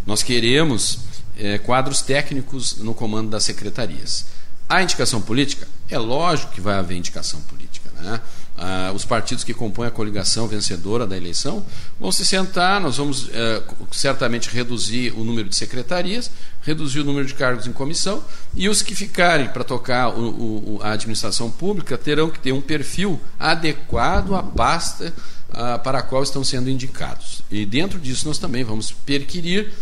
Nós 0.05 0.23
queremos 0.23 0.99
é, 1.37 1.59
quadros 1.59 2.03
técnicos 2.03 2.79
no 2.79 2.93
comando 2.93 3.31
das 3.31 3.45
secretarias. 3.45 4.27
A 4.69 4.83
indicação 4.83 5.21
política? 5.21 5.67
É 5.89 5.99
lógico 5.99 6.53
que 6.53 6.61
vai 6.61 6.75
haver 6.75 6.97
indicação 6.97 7.41
política. 7.43 7.91
Né? 8.01 8.21
Ah, 8.63 8.93
os 8.95 9.07
partidos 9.07 9.43
que 9.43 9.55
compõem 9.55 9.89
a 9.89 9.91
coligação 9.91 10.47
vencedora 10.47 11.07
da 11.07 11.17
eleição 11.17 11.65
vão 11.99 12.13
se 12.13 12.27
sentar, 12.27 12.79
nós 12.79 12.99
vamos 12.99 13.31
eh, 13.33 13.63
certamente 13.91 14.51
reduzir 14.51 15.15
o 15.17 15.25
número 15.25 15.49
de 15.49 15.57
secretarias, 15.57 16.31
reduzir 16.61 17.01
o 17.01 17.05
número 17.05 17.27
de 17.27 17.33
cargos 17.33 17.67
em 17.67 17.73
comissão, 17.73 18.23
e 18.55 18.69
os 18.69 18.83
que 18.83 18.95
ficarem 18.95 19.49
para 19.49 19.65
tocar 19.65 20.11
o, 20.11 20.77
o, 20.77 20.81
a 20.83 20.93
administração 20.93 21.51
pública 21.51 21.97
terão 21.97 22.29
que 22.29 22.39
ter 22.39 22.53
um 22.53 22.61
perfil 22.61 23.19
adequado 23.39 24.35
à 24.35 24.43
pasta 24.43 25.11
ah, 25.55 25.79
para 25.79 26.01
a 26.01 26.03
qual 26.03 26.23
estão 26.23 26.45
sendo 26.45 26.69
indicados. 26.69 27.43
E 27.51 27.65
dentro 27.65 27.99
disso 27.99 28.29
nós 28.29 28.37
também 28.37 28.63
vamos 28.63 28.93
perquirir 28.93 29.73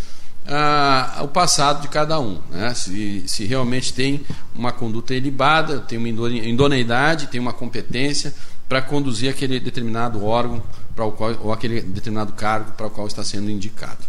ah, 0.47 1.19
o 1.23 1.27
passado 1.27 1.82
de 1.82 1.89
cada 1.89 2.20
um. 2.20 2.40
Né? 2.48 2.73
Se, 2.74 3.24
se 3.27 3.44
realmente 3.44 3.93
tem 3.93 4.24
uma 4.55 4.70
conduta 4.70 5.15
ilibada, 5.15 5.81
tem 5.81 5.98
uma 5.98 6.09
idoneidade, 6.09 7.27
tem 7.27 7.40
uma 7.40 7.52
competência 7.52 8.32
para 8.69 8.82
conduzir 8.82 9.31
aquele 9.31 9.59
determinado 9.59 10.24
órgão 10.24 10.62
para 10.95 11.05
o 11.05 11.12
qual, 11.12 11.36
ou 11.43 11.53
aquele 11.53 11.81
determinado 11.81 12.32
cargo 12.32 12.73
para 12.73 12.86
o 12.86 12.90
qual 12.90 13.07
está 13.07 13.24
sendo 13.24 13.51
indicado. 13.51 14.05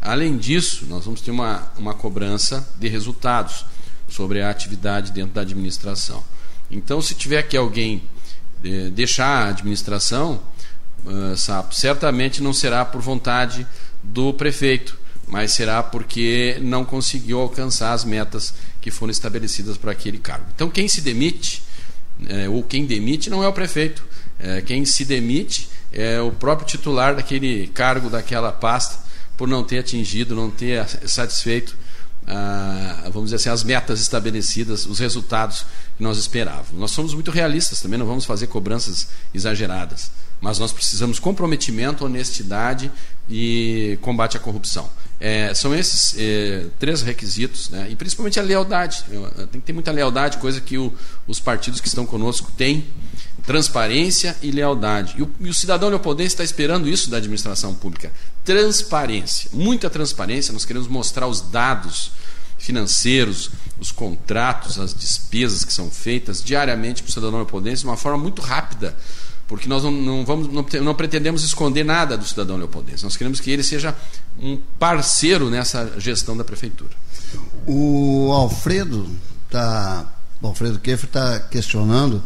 Além 0.00 0.36
disso, 0.36 0.86
nós 0.86 1.04
vamos 1.04 1.20
ter 1.20 1.30
uma, 1.30 1.72
uma 1.78 1.94
cobrança 1.94 2.68
de 2.78 2.88
resultados 2.88 3.64
sobre 4.08 4.42
a 4.42 4.50
atividade 4.50 5.12
dentro 5.12 5.32
da 5.32 5.40
administração. 5.40 6.22
Então, 6.70 7.00
se 7.00 7.14
tiver 7.14 7.42
que 7.42 7.56
alguém 7.56 8.02
eh, 8.62 8.90
deixar 8.90 9.46
a 9.46 9.48
administração, 9.48 10.40
uh, 11.04 11.36
sabe, 11.36 11.74
certamente 11.74 12.42
não 12.42 12.52
será 12.52 12.84
por 12.84 13.00
vontade 13.00 13.66
do 14.02 14.32
prefeito, 14.32 14.98
mas 15.26 15.52
será 15.52 15.82
porque 15.82 16.58
não 16.60 16.84
conseguiu 16.84 17.40
alcançar 17.40 17.92
as 17.92 18.04
metas 18.04 18.54
que 18.80 18.90
foram 18.90 19.10
estabelecidas 19.10 19.76
para 19.76 19.92
aquele 19.92 20.18
cargo. 20.18 20.46
Então, 20.54 20.68
quem 20.70 20.88
se 20.88 21.00
demite, 21.00 21.62
é, 22.28 22.48
ou 22.48 22.62
quem 22.62 22.86
demite, 22.86 23.30
não 23.30 23.42
é 23.42 23.48
o 23.48 23.52
prefeito. 23.52 24.04
É, 24.38 24.60
quem 24.60 24.84
se 24.84 25.04
demite 25.04 25.68
é 25.92 26.20
o 26.20 26.30
próprio 26.32 26.66
titular 26.66 27.14
daquele 27.14 27.68
cargo, 27.68 28.10
daquela 28.10 28.50
pasta, 28.52 28.98
por 29.36 29.48
não 29.48 29.62
ter 29.62 29.78
atingido, 29.78 30.34
não 30.34 30.50
ter 30.50 30.86
satisfeito 31.06 31.76
ah, 32.26 33.02
vamos 33.12 33.24
dizer 33.24 33.36
assim, 33.36 33.50
as 33.50 33.62
metas 33.62 34.00
estabelecidas, 34.00 34.86
os 34.86 34.98
resultados 34.98 35.66
que 35.96 36.02
nós 36.02 36.18
esperávamos. 36.18 36.72
Nós 36.72 36.90
somos 36.90 37.12
muito 37.12 37.30
realistas 37.30 37.80
também, 37.80 37.98
não 37.98 38.06
vamos 38.06 38.24
fazer 38.24 38.46
cobranças 38.46 39.08
exageradas, 39.32 40.10
mas 40.40 40.58
nós 40.58 40.72
precisamos 40.72 41.18
comprometimento, 41.18 42.04
honestidade 42.04 42.90
e 43.28 43.98
combate 44.00 44.36
à 44.36 44.40
corrupção. 44.40 44.88
É, 45.20 45.54
são 45.54 45.74
esses 45.74 46.14
é, 46.18 46.66
três 46.78 47.02
requisitos, 47.02 47.70
né? 47.70 47.88
e 47.90 47.96
principalmente 47.96 48.38
a 48.38 48.42
lealdade. 48.42 49.04
Tem 49.50 49.60
que 49.60 49.66
ter 49.66 49.72
muita 49.72 49.92
lealdade, 49.92 50.38
coisa 50.38 50.60
que 50.60 50.76
o, 50.76 50.92
os 51.26 51.40
partidos 51.40 51.80
que 51.80 51.88
estão 51.88 52.04
conosco 52.04 52.50
têm. 52.56 52.84
Transparência 53.46 54.36
e 54.40 54.50
lealdade. 54.50 55.14
E 55.18 55.22
o, 55.22 55.30
e 55.40 55.48
o 55.48 55.54
cidadão 55.54 55.90
leopoldense 55.90 56.28
está 56.34 56.42
esperando 56.42 56.88
isso 56.88 57.10
da 57.10 57.18
administração 57.18 57.74
pública. 57.74 58.10
Transparência, 58.42 59.50
muita 59.52 59.90
transparência. 59.90 60.52
Nós 60.52 60.64
queremos 60.64 60.88
mostrar 60.88 61.26
os 61.26 61.42
dados 61.42 62.10
financeiros, 62.58 63.50
os 63.78 63.92
contratos, 63.92 64.78
as 64.78 64.94
despesas 64.94 65.64
que 65.64 65.72
são 65.72 65.90
feitas 65.90 66.42
diariamente 66.42 67.02
para 67.02 67.10
o 67.10 67.12
cidadão 67.12 67.36
leopoldense 67.36 67.82
de 67.82 67.86
uma 67.86 67.96
forma 67.96 68.16
muito 68.16 68.40
rápida 68.40 68.96
porque 69.46 69.68
nós 69.68 69.82
não, 69.82 69.90
não, 69.90 70.24
vamos, 70.24 70.48
não, 70.48 70.64
não, 70.82 70.94
pretendemos 70.94 71.44
esconder 71.44 71.84
nada 71.84 72.16
do 72.16 72.24
cidadão 72.24 72.56
leopoldense. 72.56 73.04
Nós 73.04 73.16
queremos 73.16 73.40
que 73.40 73.50
ele 73.50 73.62
seja 73.62 73.94
um 74.38 74.58
parceiro 74.78 75.50
nessa 75.50 75.92
gestão 75.98 76.36
da 76.36 76.44
prefeitura. 76.44 76.90
O 77.66 78.30
Alfredo 78.32 79.08
tá, 79.50 80.06
o 80.40 80.46
Alfredo 80.46 80.78
Keffer 80.78 81.08
está 81.08 81.40
questionando 81.40 82.22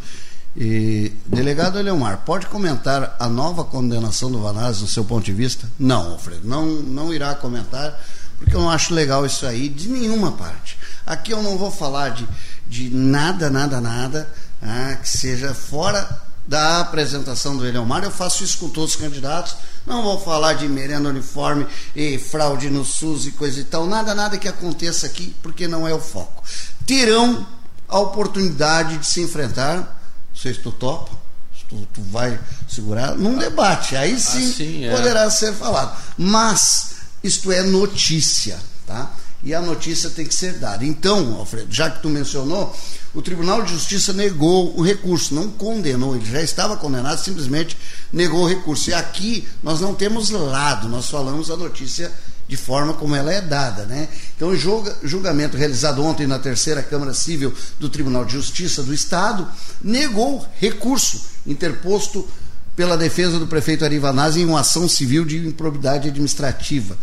e 0.57 1.13
delegado 1.27 1.79
Eleomar, 1.79 2.23
pode 2.25 2.47
comentar 2.47 3.17
a 3.19 3.29
nova 3.29 3.65
condenação 3.65 4.31
do 4.31 4.41
Vanazzi 4.41 4.83
no 4.83 4.89
seu 4.89 5.05
ponto 5.05 5.25
de 5.25 5.33
vista? 5.33 5.71
Não, 5.79 6.13
Alfredo, 6.13 6.47
não, 6.47 6.67
não 6.67 7.13
irá 7.13 7.35
comentar, 7.35 8.01
porque 8.39 8.55
eu 8.55 8.61
não 8.61 8.71
acho 8.71 8.95
legal 8.95 9.27
isso 9.27 9.47
aí 9.47 9.69
de 9.69 9.89
nenhuma 9.89 10.33
parte. 10.33 10.79
Aqui 11.07 11.33
eu 11.33 11.43
não 11.43 11.57
vou 11.57 11.71
falar 11.71 12.11
de, 12.11 12.29
de 12.69 12.91
nada, 12.91 13.51
nada, 13.51 13.81
nada 13.81 14.33
ah, 14.61 14.97
que 15.01 15.09
seja 15.09 15.55
fora 15.55 16.28
da 16.49 16.81
apresentação 16.81 17.55
do 17.55 17.67
Eleomar, 17.67 18.03
eu 18.03 18.11
faço 18.11 18.43
isso 18.43 18.57
com 18.57 18.71
todos 18.71 18.95
os 18.95 18.97
candidatos. 18.97 19.55
Não 19.87 20.03
vou 20.03 20.19
falar 20.19 20.55
de 20.55 20.67
merenda 20.67 21.11
uniforme 21.11 21.67
e 21.95 22.17
fraude 22.17 22.71
no 22.71 22.87
SUS 22.87 23.27
e 23.27 23.33
coisa 23.33 23.61
e 23.61 23.65
tal, 23.65 23.87
nada, 23.87 24.15
nada 24.15 24.39
que 24.39 24.49
aconteça 24.49 25.05
aqui, 25.05 25.37
porque 25.43 25.69
não 25.69 25.87
é 25.87 25.93
o 25.93 26.01
foco. 26.01 26.43
Terão 26.87 27.47
a 27.87 27.99
oportunidade 27.99 28.97
de 28.97 29.07
se 29.07 29.21
enfrentar, 29.21 29.77
não 29.77 30.37
sei 30.37 30.55
se 30.55 30.61
tu 30.61 30.73
topa, 30.73 31.13
se 31.55 31.67
tu, 31.67 31.87
tu 31.93 32.03
vai 32.05 32.41
segurar, 32.67 33.15
num 33.15 33.37
debate, 33.37 33.95
aí 33.95 34.19
sim, 34.19 34.51
assim, 34.51 34.85
é. 34.87 34.97
poderá 34.97 35.31
ser 35.31 35.53
falado. 35.53 35.95
Mas 36.17 36.93
isto 37.23 37.53
é 37.53 37.63
notícia, 37.63 38.59
tá? 38.87 39.11
E 39.49 39.55
a 39.55 39.63
notícia 39.63 40.11
tem 40.11 40.27
que 40.27 40.35
ser 40.35 40.59
dada. 40.59 40.85
Então, 40.85 41.37
Alfredo, 41.37 41.75
já 41.75 41.89
que 41.89 42.03
tu 42.03 42.11
mencionou, 42.11 42.77
o 43.15 43.23
Tribunal 43.23 43.63
de 43.63 43.73
Justiça 43.73 44.13
negou 44.13 44.79
o 44.79 44.83
recurso, 44.83 45.35
não 45.35 45.49
condenou, 45.49 46.15
ele 46.15 46.31
já 46.31 46.43
estava 46.43 46.77
condenado, 46.77 47.19
simplesmente 47.19 47.75
negou 48.13 48.43
o 48.43 48.47
recurso. 48.47 48.91
E 48.91 48.93
aqui 48.93 49.49
nós 49.63 49.81
não 49.81 49.95
temos 49.95 50.29
lado, 50.29 50.87
nós 50.87 51.09
falamos 51.09 51.51
a 51.51 51.57
notícia 51.57 52.13
de 52.47 52.59
forma 52.59 52.93
como 52.93 53.17
ela 53.17 53.33
é 53.33 53.41
dada. 53.41 53.87
Né? 53.87 54.11
Então, 54.37 54.51
o 54.51 55.07
julgamento 55.09 55.57
realizado 55.57 56.05
ontem 56.05 56.27
na 56.27 56.39
terceira 56.39 56.83
Câmara 56.83 57.15
Civil 57.15 57.55
do 57.81 57.89
Tribunal 57.89 58.27
de 58.27 58.35
Justiça 58.35 58.83
do 58.83 58.93
Estado 58.93 59.49
negou 59.83 60.47
recurso 60.61 61.23
interposto 61.47 62.29
pela 62.77 62.99
defesa 62.99 63.39
do 63.39 63.47
prefeito 63.47 63.83
Arivanazzi 63.83 64.43
em 64.43 64.45
uma 64.45 64.61
ação 64.61 64.87
civil 64.87 65.25
de 65.25 65.39
improbidade 65.39 66.09
administrativa. 66.09 66.99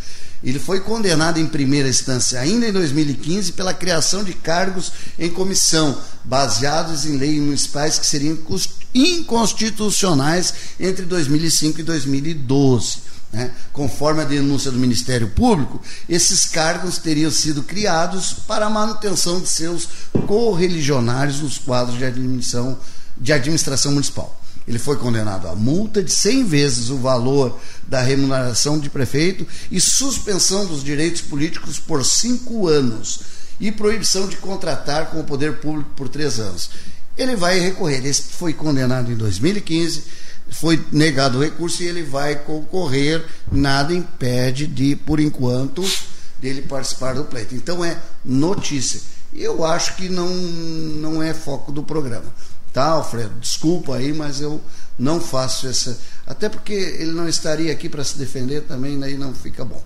Ele 0.46 0.60
foi 0.60 0.80
condenado 0.80 1.40
em 1.40 1.48
primeira 1.48 1.90
instância, 1.90 2.40
ainda 2.40 2.68
em 2.68 2.72
2015, 2.72 3.54
pela 3.54 3.74
criação 3.74 4.24
de 4.24 4.32
cargos 4.32 4.92
em 5.18 5.32
comissão, 5.32 6.00
baseados 6.24 7.04
em 7.08 7.18
leis 7.18 7.42
municipais 7.42 7.98
que 7.98 8.06
seriam 8.06 8.38
inconstitucionais 8.94 10.54
entre 10.80 11.04
2005 11.04 11.80
e 11.80 11.84
2012. 11.84 12.98
Né? 13.34 13.52
Conforme 13.74 14.22
a 14.22 14.26
denúncia 14.26 14.70
do 14.70 14.78
Ministério 14.78 15.30
Público, 15.30 15.82
esses 16.08 16.46
cargos 16.46 17.00
teriam 17.00 17.32
sido 17.32 17.64
criados 17.64 18.34
para 18.48 18.68
a 18.68 18.70
manutenção 18.70 19.42
de 19.42 19.50
seus 19.50 19.90
correligionários 20.28 21.40
nos 21.40 21.58
quadros 21.58 21.98
de 21.98 22.06
administração, 22.06 22.78
de 23.18 23.34
administração 23.34 23.94
municipal. 23.94 24.40
Ele 24.68 24.80
foi 24.80 24.98
condenado 24.98 25.48
a 25.48 25.56
multa 25.56 26.02
de 26.02 26.12
100 26.12 26.46
vezes 26.46 26.90
o 26.90 26.98
valor 26.98 27.60
da 27.88 28.02
remuneração 28.02 28.80
de 28.80 28.90
prefeito 28.90 29.46
e 29.70 29.80
suspensão 29.80 30.66
dos 30.66 30.84
direitos 30.84 31.22
políticos 31.22 31.78
por 31.78 32.04
cinco 32.04 32.68
anos 32.68 33.20
e 33.60 33.72
proibição 33.72 34.28
de 34.28 34.38
contratar 34.38 35.12
com 35.12 35.20
o 35.20 35.24
poder 35.24 35.58
público 35.58 35.92
por 35.96 36.10
três 36.10 36.40
anos. 36.40 36.70
Ele 37.18 37.36
vai 37.36 37.60
recorrer. 37.60 37.98
Ele 37.98 38.14
foi 38.14 38.54
condenado 38.54 39.12
em 39.12 39.16
2015, 39.16 40.04
foi 40.50 40.84
negado 40.92 41.38
o 41.38 41.44
recurso 41.44 41.84
e 41.84 41.88
ele 41.88 42.04
vai 42.04 42.36
concorrer. 42.36 43.24
Nada 43.52 43.94
impede 43.94 44.68
de, 44.68 44.96
por 44.96 45.20
enquanto, 45.20 45.84
dele 46.40 46.64
participar 46.64 47.14
do 47.14 47.24
pleito. 47.24 47.56
Então 47.56 47.86
é 47.86 47.98
notícia. 48.24 49.00
Eu 49.34 49.64
acho 49.66 49.96
que 49.96 50.10
não, 50.10 50.30
não 50.30 51.22
é 51.24 51.34
foco 51.34 51.72
do 51.72 51.84
programa. 51.84 52.34
Tá, 52.76 52.88
Alfredo? 52.88 53.40
Desculpa 53.40 53.96
aí, 53.96 54.12
mas 54.12 54.42
eu 54.42 54.62
não 55.00 55.22
faço 55.22 55.66
essa. 55.66 55.98
Até 56.28 56.50
porque 56.50 56.74
ele 56.74 57.14
não 57.14 57.26
estaria 57.26 57.72
aqui 57.72 57.88
para 57.88 58.04
se 58.04 58.18
defender 58.18 58.64
também, 58.64 59.00
daí 59.00 59.18
não 59.18 59.34
fica 59.34 59.64
bom. 59.64 59.82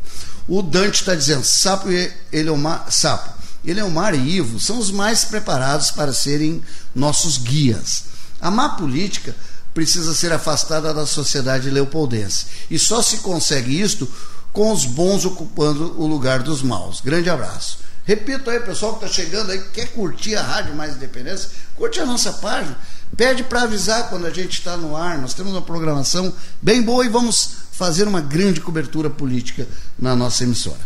O 0.47 0.63
Dante 0.63 1.01
está 1.01 1.13
dizendo: 1.13 1.43
Sapo 1.43 1.91
e 1.91 2.11
Eleomar, 2.33 2.91
Sapo, 2.91 3.29
Eleomar 3.63 4.15
e 4.15 4.37
Ivo 4.37 4.59
são 4.59 4.79
os 4.79 4.89
mais 4.89 5.23
preparados 5.23 5.91
para 5.91 6.11
serem 6.11 6.63
nossos 6.95 7.37
guias. 7.37 8.05
A 8.41 8.49
má 8.49 8.69
política 8.69 9.35
precisa 9.71 10.15
ser 10.15 10.33
afastada 10.33 10.91
da 10.91 11.05
sociedade 11.05 11.69
leopoldense. 11.69 12.47
E 12.71 12.79
só 12.79 13.03
se 13.03 13.17
consegue 13.17 13.79
isto 13.79 14.11
com 14.51 14.71
os 14.71 14.85
bons 14.85 15.25
ocupando 15.25 15.93
o 15.95 16.07
lugar 16.07 16.41
dos 16.41 16.63
maus. 16.63 17.01
Grande 17.01 17.29
abraço. 17.29 17.77
Repito 18.09 18.49
aí, 18.49 18.59
pessoal 18.61 18.95
que 18.95 19.05
está 19.05 19.21
chegando 19.21 19.51
aí, 19.51 19.61
quer 19.71 19.89
curtir 19.89 20.35
a 20.35 20.41
Rádio 20.41 20.73
Mais 20.73 20.95
Independência, 20.95 21.47
curte 21.75 21.99
a 21.99 22.07
nossa 22.07 22.33
página. 22.33 22.75
Pede 23.15 23.43
para 23.43 23.61
avisar 23.61 24.09
quando 24.09 24.25
a 24.25 24.31
gente 24.31 24.57
está 24.57 24.75
no 24.75 24.97
ar. 24.97 25.19
Nós 25.19 25.35
temos 25.35 25.51
uma 25.51 25.61
programação 25.61 26.33
bem 26.59 26.81
boa 26.81 27.05
e 27.05 27.07
vamos 27.07 27.51
fazer 27.71 28.07
uma 28.07 28.19
grande 28.19 28.61
cobertura 28.61 29.11
política 29.11 29.67
na 29.99 30.15
nossa 30.15 30.43
emissora. 30.43 30.79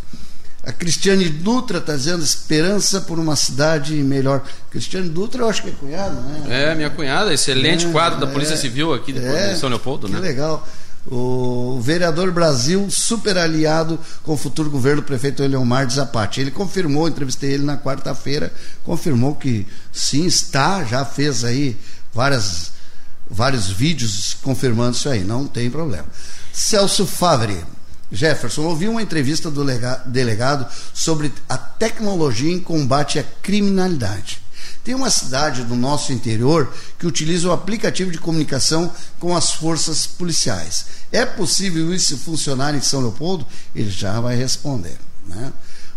A 0.65 0.73
Cristiane 0.73 1.29
Dutra 1.29 1.77
está 1.77 1.95
dizendo 1.95 2.21
esperança 2.21 2.99
por 2.99 3.17
uma 3.17 3.37
cidade 3.37 3.93
melhor. 4.03 4.43
Cristiane 4.69 5.07
Dutra, 5.07 5.43
eu 5.43 5.49
acho 5.49 5.63
que 5.63 5.69
é 5.69 5.73
cunhada, 5.79 6.15
né? 6.15 6.71
É, 6.71 6.75
minha 6.75 6.89
cunhada, 6.89 7.33
excelente 7.33 7.85
é, 7.85 7.91
quadro 7.93 8.19
da 8.19 8.27
Polícia 8.27 8.55
é, 8.55 8.57
Civil 8.57 8.93
aqui 8.93 9.13
de 9.13 9.23
é, 9.23 9.55
São 9.55 9.69
Leopoldo, 9.69 10.07
que 10.07 10.13
né? 10.13 10.19
legal 10.19 10.67
o 11.05 11.79
vereador 11.81 12.31
Brasil, 12.31 12.89
super 12.89 13.37
aliado 13.37 13.99
com 14.23 14.33
o 14.33 14.37
futuro 14.37 14.69
governo 14.69 15.01
do 15.01 15.05
prefeito 15.05 15.43
Eleomar 15.43 15.89
Zapati. 15.89 16.41
Ele 16.41 16.51
confirmou, 16.51 17.07
entrevistei 17.07 17.51
ele 17.51 17.63
na 17.63 17.77
quarta-feira, 17.77 18.53
confirmou 18.83 19.35
que 19.35 19.67
sim, 19.91 20.25
está, 20.25 20.83
já 20.83 21.03
fez 21.03 21.43
aí 21.43 21.77
várias, 22.13 22.71
vários 23.29 23.69
vídeos 23.69 24.35
confirmando 24.41 24.95
isso 24.95 25.09
aí, 25.09 25.23
não 25.23 25.45
tem 25.45 25.69
problema. 25.69 26.05
Celso 26.53 27.05
Favre, 27.05 27.57
Jefferson, 28.11 28.61
ouvi 28.63 28.87
uma 28.87 29.01
entrevista 29.01 29.49
do 29.49 29.65
delegado 30.05 30.67
sobre 30.93 31.33
a 31.49 31.57
tecnologia 31.57 32.53
em 32.53 32.59
combate 32.59 33.17
à 33.17 33.23
criminalidade. 33.23 34.42
Tem 34.83 34.93
uma 34.93 35.09
cidade 35.09 35.63
do 35.63 35.75
nosso 35.75 36.11
interior 36.11 36.71
que 36.99 37.07
utiliza 37.07 37.47
o 37.47 37.53
aplicativo 37.53 38.11
de 38.11 38.17
comunicação 38.17 38.91
com 39.19 39.35
as 39.35 39.53
forças 39.53 40.05
policiais. 40.05 40.85
É 41.11 41.25
possível 41.25 41.93
isso 41.93 42.17
funcionar 42.17 42.75
em 42.75 42.81
São 42.81 42.99
Leopoldo? 42.99 43.45
Ele 43.73 43.89
já 43.89 44.19
vai 44.19 44.35
responder. 44.35 44.97
Né? 45.25 45.53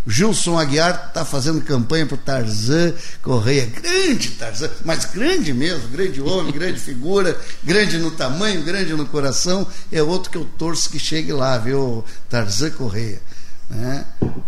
Gilson 0.07 0.57
Aguiar 0.57 1.07
está 1.09 1.25
fazendo 1.25 1.61
campanha 1.63 2.07
para 2.07 2.15
o 2.15 2.19
Tarzan 2.19 2.95
Correia. 3.23 3.67
Grande 3.67 4.31
Tarzan, 4.31 4.71
mas 4.85 5.05
grande 5.05 5.53
mesmo, 5.53 5.89
grande 5.89 6.21
homem, 6.21 6.53
grande 6.55 6.79
figura, 6.79 7.37
grande 7.65 7.99
no 7.99 8.13
tamanho, 8.13 8.63
grande 8.63 8.93
no 8.93 9.05
coração. 9.07 9.67
É 9.91 10.01
outro 10.01 10.31
que 10.31 10.39
eu 10.39 10.45
torço 10.57 10.91
que 10.91 10.99
chegue 10.99 11.33
lá, 11.33 11.59
viu? 11.59 12.05
Tarzan 12.31 12.71
Correia. 12.71 13.21
Né? 13.69 14.05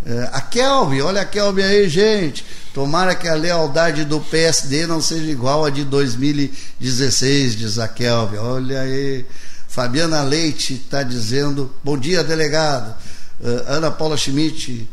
É, 0.06 0.30
a 0.32 0.40
Kelby, 0.40 1.02
olha 1.02 1.22
a 1.22 1.24
Kelby 1.24 1.62
aí, 1.62 1.88
gente. 1.88 2.44
Tomara 2.72 3.14
que 3.14 3.26
a 3.26 3.34
lealdade 3.34 4.04
do 4.04 4.20
PSD 4.20 4.86
não 4.86 5.02
seja 5.02 5.30
igual 5.30 5.64
a 5.64 5.70
de 5.70 5.84
2016, 5.84 7.56
diz 7.56 7.78
a 7.78 7.88
Kelby. 7.88 8.36
Olha 8.38 8.80
aí. 8.80 9.26
Fabiana 9.68 10.22
Leite 10.22 10.74
está 10.74 11.02
dizendo: 11.02 11.72
Bom 11.84 11.98
dia, 11.98 12.24
delegado. 12.24 12.94
Uh, 13.40 13.64
Ana 13.66 13.90
Paula 13.90 14.16
Schmidt, 14.16 14.88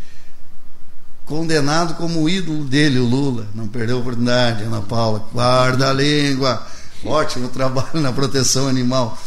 condenado 1.26 1.96
como 1.96 2.28
ídolo 2.30 2.64
dele, 2.66 3.00
o 3.00 3.06
Lula. 3.06 3.48
Não 3.56 3.68
perdeu 3.68 3.98
a 3.98 4.00
oportunidade, 4.00 4.64
Ana 4.64 4.82
Paula. 4.82 5.26
Guarda 5.32 5.90
a 5.90 5.94
língua. 5.94 6.66
Ótimo 7.04 7.50
trabalho 7.50 8.02
na 8.02 8.12
proteção 8.12 8.68
animal. 8.68 9.18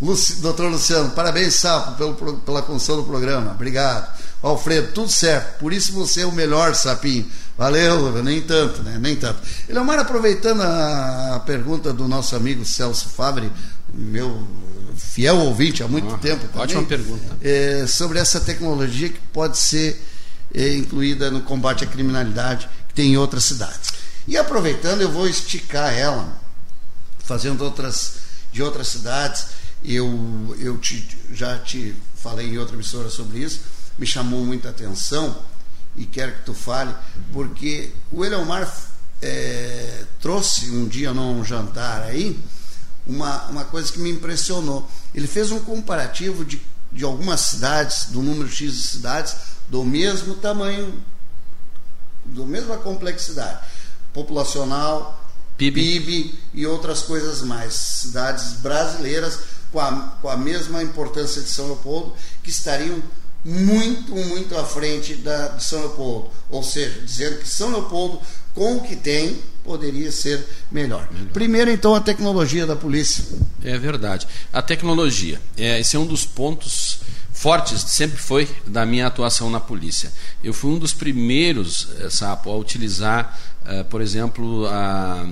Luci, 0.00 0.36
doutor 0.36 0.70
Luciano, 0.70 1.10
parabéns, 1.10 1.54
Sapo, 1.54 1.92
pelo, 1.96 2.36
pela 2.38 2.62
construção 2.62 2.96
do 2.96 3.04
programa. 3.04 3.52
Obrigado. 3.52 4.15
Alfredo, 4.46 4.92
tudo 4.92 5.10
certo. 5.10 5.58
Por 5.58 5.72
isso 5.72 5.92
você 5.92 6.22
é 6.22 6.26
o 6.26 6.32
melhor, 6.32 6.74
Sapinho. 6.74 7.26
Valeu, 7.58 8.22
nem 8.22 8.42
tanto, 8.42 8.82
né? 8.82 8.98
Nem 9.00 9.16
tanto. 9.16 9.40
Eleomar, 9.68 9.98
aproveitando 9.98 10.60
a 10.60 11.42
pergunta 11.44 11.92
do 11.92 12.06
nosso 12.06 12.36
amigo 12.36 12.64
Celso 12.64 13.08
Fabre, 13.08 13.50
meu 13.92 14.46
fiel 14.96 15.36
ouvinte 15.38 15.82
há 15.82 15.88
muito 15.88 16.14
ah, 16.14 16.18
tempo 16.18 16.46
também, 16.48 16.62
Ótima 16.62 16.82
pergunta. 16.84 17.36
É, 17.42 17.86
sobre 17.86 18.18
essa 18.18 18.40
tecnologia 18.40 19.08
que 19.08 19.18
pode 19.32 19.58
ser 19.58 20.02
é, 20.54 20.74
incluída 20.74 21.30
no 21.30 21.42
combate 21.42 21.84
à 21.84 21.86
criminalidade 21.86 22.68
que 22.88 22.94
tem 22.94 23.12
em 23.12 23.16
outras 23.16 23.44
cidades. 23.44 23.92
E 24.28 24.36
aproveitando, 24.36 25.00
eu 25.00 25.10
vou 25.10 25.28
esticar 25.28 25.92
ela, 25.92 26.40
fazendo 27.18 27.62
outras 27.62 28.26
de 28.52 28.62
outras 28.62 28.88
cidades. 28.88 29.46
Eu, 29.84 30.56
eu 30.58 30.78
te, 30.78 31.06
já 31.32 31.58
te 31.58 31.94
falei 32.16 32.48
em 32.48 32.58
outra 32.58 32.74
emissora 32.74 33.10
sobre 33.10 33.38
isso, 33.38 33.60
me 33.98 34.06
chamou 34.06 34.44
muita 34.44 34.70
atenção 34.70 35.36
e 35.96 36.04
quero 36.04 36.32
que 36.32 36.42
tu 36.44 36.54
fale, 36.54 36.94
porque 37.32 37.92
o 38.12 38.24
Eleomar 38.24 38.70
é, 39.22 40.04
trouxe 40.20 40.70
um 40.70 40.86
dia 40.86 41.12
num 41.12 41.42
jantar 41.44 42.02
aí 42.02 42.38
uma, 43.06 43.44
uma 43.46 43.64
coisa 43.64 43.92
que 43.92 43.98
me 43.98 44.10
impressionou. 44.10 44.88
Ele 45.14 45.26
fez 45.26 45.50
um 45.50 45.60
comparativo 45.60 46.44
de, 46.44 46.60
de 46.92 47.04
algumas 47.04 47.40
cidades, 47.40 48.06
do 48.06 48.20
número 48.20 48.48
X 48.48 48.72
de 48.72 48.82
cidades, 48.82 49.36
do 49.68 49.84
mesmo 49.84 50.34
tamanho, 50.34 51.02
do 52.24 52.44
mesma 52.44 52.76
complexidade 52.76 53.60
populacional, 54.12 55.24
PIB. 55.56 55.80
PIB 55.80 56.38
e 56.54 56.66
outras 56.66 57.02
coisas 57.02 57.42
mais. 57.42 57.74
Cidades 57.74 58.54
brasileiras 58.54 59.38
com 59.72 59.80
a, 59.80 59.92
com 60.20 60.28
a 60.28 60.36
mesma 60.36 60.82
importância 60.82 61.42
de 61.42 61.48
São 61.48 61.66
Leopoldo, 61.66 62.14
que 62.42 62.50
estariam 62.50 63.02
muito, 63.46 64.12
muito 64.12 64.56
à 64.58 64.64
frente 64.64 65.14
da, 65.14 65.48
de 65.48 65.62
São 65.62 65.78
Leopoldo. 65.80 66.30
Ou 66.50 66.64
seja, 66.64 67.00
dizendo 67.00 67.38
que 67.38 67.48
São 67.48 67.70
Leopoldo, 67.70 68.20
com 68.52 68.78
o 68.78 68.80
que 68.80 68.96
tem, 68.96 69.38
poderia 69.62 70.10
ser 70.10 70.44
melhor. 70.70 71.08
melhor. 71.12 71.28
Primeiro, 71.32 71.70
então, 71.70 71.94
a 71.94 72.00
tecnologia 72.00 72.66
da 72.66 72.74
polícia. 72.74 73.24
É 73.62 73.78
verdade. 73.78 74.26
A 74.52 74.60
tecnologia. 74.60 75.40
É, 75.56 75.78
esse 75.78 75.94
é 75.94 75.98
um 75.98 76.06
dos 76.06 76.24
pontos 76.24 76.98
fortes, 77.32 77.82
sempre 77.82 78.18
foi 78.18 78.48
da 78.66 78.84
minha 78.84 79.06
atuação 79.06 79.48
na 79.48 79.60
polícia. 79.60 80.10
Eu 80.42 80.52
fui 80.52 80.72
um 80.72 80.78
dos 80.78 80.92
primeiros, 80.92 81.88
Sapo, 82.10 82.50
a 82.50 82.56
utilizar, 82.56 83.38
uh, 83.62 83.84
por 83.84 84.00
exemplo, 84.00 84.66
a 84.66 85.28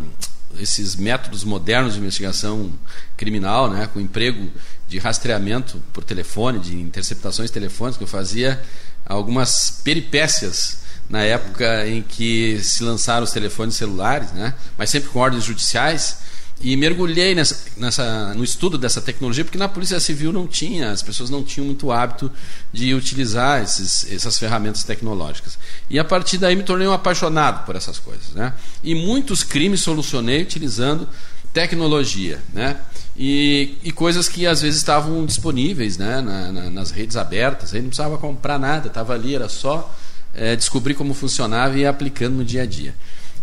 esses 0.61 0.95
métodos 0.95 1.43
modernos 1.43 1.95
de 1.95 1.99
investigação 1.99 2.73
criminal, 3.16 3.70
né, 3.70 3.89
com 3.93 4.01
emprego 4.01 4.51
de 4.95 5.01
rastreamento 5.01 5.83
por 5.93 6.05
telefone, 6.05 6.61
de 6.61 6.77
interceptações 6.77 7.51
telefônicas, 7.51 7.97
que 7.99 8.05
eu 8.05 8.09
fazia 8.09 8.62
algumas 9.05 9.81
peripécias 9.83 10.85
na 11.11 11.21
época 11.21 11.85
em 11.89 12.01
que 12.01 12.61
se 12.62 12.85
lançaram 12.85 13.25
os 13.25 13.33
telefones 13.33 13.75
celulares, 13.75 14.31
né, 14.31 14.55
mas 14.79 14.91
sempre 14.91 15.11
com 15.11 15.19
ordens 15.19 15.43
judiciais, 15.43 16.19
e 16.61 16.77
mergulhei 16.77 17.35
nessa, 17.35 17.59
nessa, 17.77 18.35
no 18.35 18.45
estudo 18.45 18.79
dessa 18.79 19.01
tecnologia, 19.01 19.45
porque 19.45 19.59
na 19.59 19.69
Polícia 19.69 19.99
Civil 19.99 20.33
não 20.33 20.47
tinha, 20.47 20.93
as 20.93 21.03
pessoas 21.03 21.29
não 21.29 21.43
tinham 21.43 21.66
muito 21.66 21.91
hábito 21.91 22.31
de 22.73 22.95
utilizar 22.95 23.65
esses, 23.65 24.11
essas 24.12 24.39
ferramentas 24.39 24.85
tecnológicas. 24.85 25.59
E 25.91 25.99
a 25.99 26.05
partir 26.05 26.39
daí 26.39 26.55
me 26.55 26.62
tornei 26.62 26.87
um 26.87 26.93
apaixonado 26.93 27.66
por 27.66 27.75
essas 27.75 27.99
coisas. 27.99 28.29
Né? 28.29 28.55
E 28.85 28.95
muitos 28.95 29.43
crimes 29.43 29.81
solucionei 29.81 30.41
utilizando 30.41 31.09
tecnologia. 31.55 32.41
Né? 32.53 32.77
E, 33.17 33.79
e 33.83 33.93
coisas 33.93 34.29
que 34.29 34.47
às 34.47 34.61
vezes 34.61 34.77
estavam 34.77 35.25
disponíveis 35.25 35.97
né? 35.97 36.21
Na, 36.21 36.53
na, 36.53 36.71
nas 36.71 36.91
redes 36.91 37.17
abertas, 37.17 37.73
aí 37.73 37.81
não 37.81 37.89
precisava 37.89 38.19
comprar 38.19 38.59
nada, 38.59 38.89
estava 38.89 39.15
ali, 39.15 39.35
era 39.35 39.49
só 39.49 39.95
é, 40.35 40.57
descobrir 40.57 40.95
como 40.95 41.15
funcionava 41.15 41.79
e 41.79 41.83
ir 41.83 41.87
aplicando 41.87 42.35
no 42.35 42.45
dia 42.45 42.63
a 42.63 42.67
dia. 42.67 42.95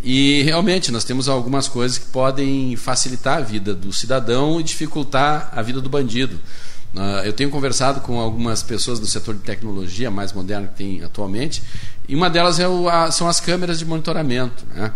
E 0.03 0.41
realmente 0.43 0.91
nós 0.91 1.03
temos 1.03 1.29
algumas 1.29 1.67
coisas 1.67 1.97
que 1.97 2.07
podem 2.07 2.75
facilitar 2.75 3.37
a 3.37 3.41
vida 3.41 3.73
do 3.73 3.93
cidadão 3.93 4.59
e 4.59 4.63
dificultar 4.63 5.51
a 5.55 5.61
vida 5.61 5.79
do 5.79 5.89
bandido. 5.89 6.39
Uh, 6.93 7.23
eu 7.23 7.31
tenho 7.31 7.49
conversado 7.49 8.01
com 8.01 8.19
algumas 8.19 8.61
pessoas 8.61 8.99
do 8.99 9.05
setor 9.05 9.35
de 9.35 9.41
tecnologia 9.41 10.11
mais 10.11 10.33
moderno 10.33 10.67
que 10.67 10.75
tem 10.75 11.03
atualmente, 11.03 11.63
e 12.09 12.15
uma 12.15 12.29
delas 12.29 12.59
é 12.59 12.67
o, 12.67 12.89
a, 12.89 13.09
são 13.11 13.29
as 13.29 13.39
câmeras 13.39 13.79
de 13.79 13.85
monitoramento. 13.85 14.65
Né? 14.75 14.91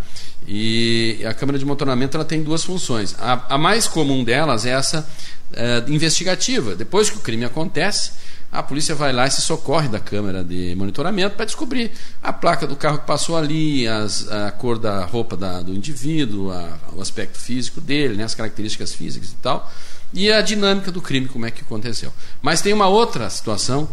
E 0.48 1.26
a 1.26 1.34
câmera 1.34 1.58
de 1.58 1.66
monitoramento 1.66 2.16
ela 2.16 2.26
tem 2.26 2.44
duas 2.44 2.64
funções. 2.64 3.16
A, 3.20 3.56
a 3.56 3.58
mais 3.58 3.88
comum 3.88 4.24
delas 4.24 4.66
é 4.66 4.72
essa 4.72 5.08
uh, 5.52 5.92
investigativa. 5.92 6.76
Depois 6.76 7.10
que 7.10 7.18
o 7.18 7.20
crime 7.20 7.46
acontece, 7.46 8.12
a 8.52 8.64
polícia 8.64 8.96
vai 8.96 9.12
lá 9.12 9.28
e 9.28 9.32
se 9.32 9.42
socorre 9.42 9.88
da 9.90 10.00
câmera 10.00 10.44
de 10.44 10.74
monitoramento 10.76 11.36
para 11.36 11.46
descobrir 11.46 11.92
a 12.24 12.32
placa 12.32 12.66
do 12.66 12.76
carro 12.76 13.00
que 13.00 13.06
passou 13.06 13.36
ali, 13.36 13.88
as, 13.88 14.30
a 14.32 14.52
cor 14.52 14.78
da 14.78 15.04
roupa 15.04 15.36
da, 15.36 15.62
do 15.62 15.74
indivíduo, 15.74 16.52
a, 16.52 16.78
o 16.94 17.02
aspecto 17.02 17.38
físico 17.38 17.82
dele, 17.82 18.16
né, 18.16 18.24
as 18.24 18.36
características 18.36 18.94
físicas 18.94 19.32
e 19.32 19.36
tal, 19.36 19.70
e 20.14 20.32
a 20.32 20.42
dinâmica 20.42 20.92
do 20.92 21.02
crime, 21.02 21.28
como 21.28 21.46
é 21.46 21.52
que 21.52 21.62
aconteceu. 21.62 22.14
Mas 22.42 22.62
tem 22.62 22.72
uma 22.72 22.88
outra 22.88 23.30
situação 23.30 23.90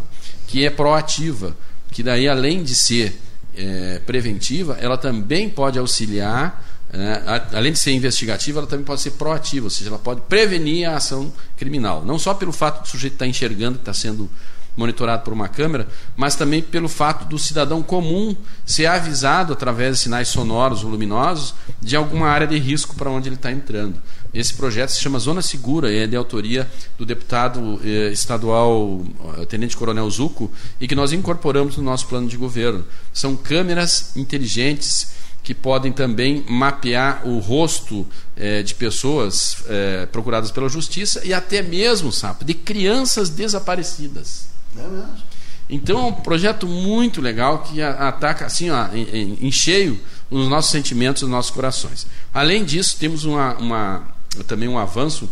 que 0.47 0.65
é 0.65 0.69
proativa, 0.69 1.55
que 1.91 2.01
daí, 2.01 2.27
além 2.27 2.63
de 2.63 2.73
ser 2.73 3.19
é, 3.55 3.99
preventiva, 4.05 4.77
ela 4.79 4.97
também 4.97 5.49
pode 5.49 5.77
auxiliar 5.79 6.63
é, 6.93 7.57
além 7.57 7.73
de 7.73 7.79
ser 7.79 7.91
investigativa, 7.91 8.59
ela 8.59 8.67
também 8.67 8.85
pode 8.85 9.01
ser 9.01 9.11
proativa, 9.11 9.65
ou 9.65 9.69
seja, 9.69 9.89
ela 9.89 9.97
pode 9.97 10.21
prevenir 10.21 10.87
a 10.87 10.97
ação 10.97 11.33
criminal. 11.57 12.05
Não 12.05 12.19
só 12.19 12.35
pelo 12.35 12.51
fato 12.51 12.83
do 12.83 12.87
sujeito 12.87 13.13
estar 13.13 13.25
enxergando 13.25 13.79
que 13.79 13.81
está 13.81 13.93
sendo 13.95 14.29
monitorado 14.77 15.23
por 15.23 15.33
uma 15.33 15.47
câmera, 15.47 15.87
mas 16.15 16.35
também 16.35 16.61
pelo 16.61 16.87
fato 16.87 17.25
do 17.25 17.37
cidadão 17.39 17.81
comum 17.81 18.35
ser 18.65 18.85
avisado 18.85 19.53
através 19.53 19.97
de 19.97 20.03
sinais 20.03 20.27
sonoros 20.27 20.83
ou 20.83 20.89
luminosos 20.89 21.55
de 21.81 21.95
alguma 21.95 22.27
área 22.27 22.47
de 22.47 22.57
risco 22.57 22.95
para 22.95 23.09
onde 23.09 23.27
ele 23.27 23.35
está 23.35 23.51
entrando. 23.51 23.99
Esse 24.33 24.53
projeto 24.53 24.89
se 24.89 24.99
chama 24.99 25.19
Zona 25.19 25.41
Segura 25.41 25.91
e 25.91 25.99
é 25.99 26.07
de 26.07 26.15
autoria 26.15 26.69
do 26.97 27.05
deputado 27.05 27.79
eh, 27.83 28.11
estadual 28.11 29.05
eh, 29.37 29.45
Tenente 29.45 29.77
Coronel 29.77 30.09
Zuco 30.09 30.51
e 30.81 30.87
que 30.87 30.95
nós 30.95 31.13
incorporamos 31.13 31.77
no 31.77 31.83
nosso 31.83 32.07
plano 32.07 32.27
de 32.27 32.35
governo. 32.35 32.83
São 33.13 33.35
câmeras 33.35 34.15
inteligentes 34.15 35.13
que 35.43 35.53
podem 35.53 35.91
também 35.91 36.43
mapear 36.47 37.27
o 37.27 37.37
rosto 37.37 38.07
eh, 38.35 38.63
de 38.63 38.73
pessoas 38.73 39.57
eh, 39.67 40.07
procuradas 40.11 40.49
pela 40.51 40.69
justiça 40.69 41.21
e 41.25 41.33
até 41.33 41.61
mesmo, 41.61 42.11
sabe, 42.11 42.45
de 42.45 42.53
crianças 42.53 43.29
desaparecidas. 43.29 44.47
É 44.77 44.81
mesmo. 44.81 45.33
Então 45.69 45.99
é 45.99 46.03
um 46.03 46.13
projeto 46.13 46.67
muito 46.67 47.21
legal 47.21 47.59
que 47.63 47.81
ataca 47.81 48.45
assim 48.45 48.69
ó, 48.69 48.87
em, 48.93 49.37
em 49.41 49.51
cheio 49.51 49.99
os 50.29 50.47
nossos 50.47 50.71
sentimentos, 50.71 51.23
os 51.23 51.29
nossos 51.29 51.51
corações. 51.51 52.07
Além 52.33 52.63
disso, 52.63 52.97
temos 52.97 53.23
uma, 53.23 53.55
uma, 53.55 54.07
também 54.41 54.69
um 54.69 54.77
avanço 54.77 55.29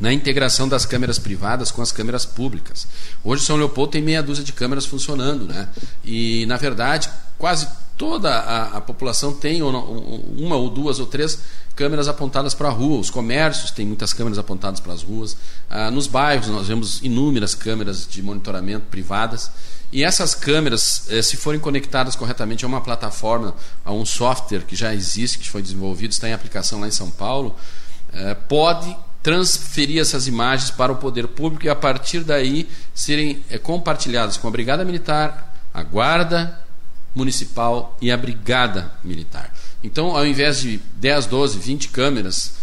na 0.00 0.12
integração 0.12 0.68
das 0.68 0.86
câmeras 0.86 1.18
privadas 1.18 1.70
com 1.70 1.82
as 1.82 1.92
câmeras 1.92 2.24
públicas. 2.24 2.86
Hoje 3.22 3.44
São 3.44 3.56
Leopoldo 3.56 3.92
tem 3.92 4.02
meia 4.02 4.22
dúzia 4.22 4.44
de 4.44 4.52
câmeras 4.52 4.86
funcionando, 4.86 5.44
né? 5.44 5.68
E 6.04 6.46
na 6.46 6.56
verdade 6.56 7.10
quase 7.36 7.68
toda 7.96 8.30
a, 8.30 8.76
a 8.76 8.80
população 8.80 9.32
tem 9.32 9.60
uma 9.60 10.56
ou 10.56 10.70
duas 10.70 11.00
ou 11.00 11.06
três 11.06 11.40
câmeras 11.74 12.08
apontadas 12.08 12.54
para 12.54 12.68
a 12.68 12.70
rua. 12.70 13.00
Os 13.00 13.10
comércios 13.10 13.72
têm 13.72 13.86
muitas 13.86 14.12
câmeras 14.12 14.38
apontadas 14.38 14.80
para 14.80 14.92
as 14.92 15.02
ruas. 15.02 15.36
Ah, 15.68 15.90
nos 15.90 16.06
bairros 16.06 16.48
nós 16.48 16.68
vemos 16.68 17.00
inúmeras 17.02 17.54
câmeras 17.54 18.06
de 18.08 18.22
monitoramento 18.22 18.86
privadas. 18.86 19.50
E 19.90 20.04
essas 20.04 20.34
câmeras, 20.34 21.04
eh, 21.08 21.22
se 21.22 21.36
forem 21.36 21.58
conectadas 21.58 22.14
corretamente 22.14 22.64
a 22.64 22.68
uma 22.68 22.80
plataforma, 22.80 23.54
a 23.84 23.90
um 23.90 24.04
software 24.04 24.60
que 24.60 24.76
já 24.76 24.94
existe, 24.94 25.38
que 25.38 25.48
foi 25.48 25.62
desenvolvido, 25.62 26.12
está 26.12 26.28
em 26.28 26.34
aplicação 26.34 26.80
lá 26.80 26.86
em 26.86 26.90
São 26.90 27.10
Paulo, 27.10 27.56
pode 28.48 28.96
transferir 29.22 30.00
essas 30.00 30.26
imagens 30.26 30.70
para 30.70 30.92
o 30.92 30.96
poder 30.96 31.28
público 31.28 31.66
e 31.66 31.68
a 31.68 31.74
partir 31.74 32.20
daí 32.20 32.68
serem 32.94 33.42
eh, 33.50 33.58
compartilhadas 33.58 34.36
com 34.36 34.48
a 34.48 34.50
Brigada 34.50 34.84
Militar, 34.84 35.54
a 35.74 35.82
Guarda 35.82 36.58
municipal 37.14 37.96
e 38.00 38.10
a 38.10 38.16
brigada 38.16 38.92
militar. 39.02 39.52
Então, 39.82 40.16
ao 40.16 40.26
invés 40.26 40.60
de 40.60 40.80
10, 40.96 41.26
12, 41.26 41.58
20 41.58 41.88
câmeras 41.88 42.54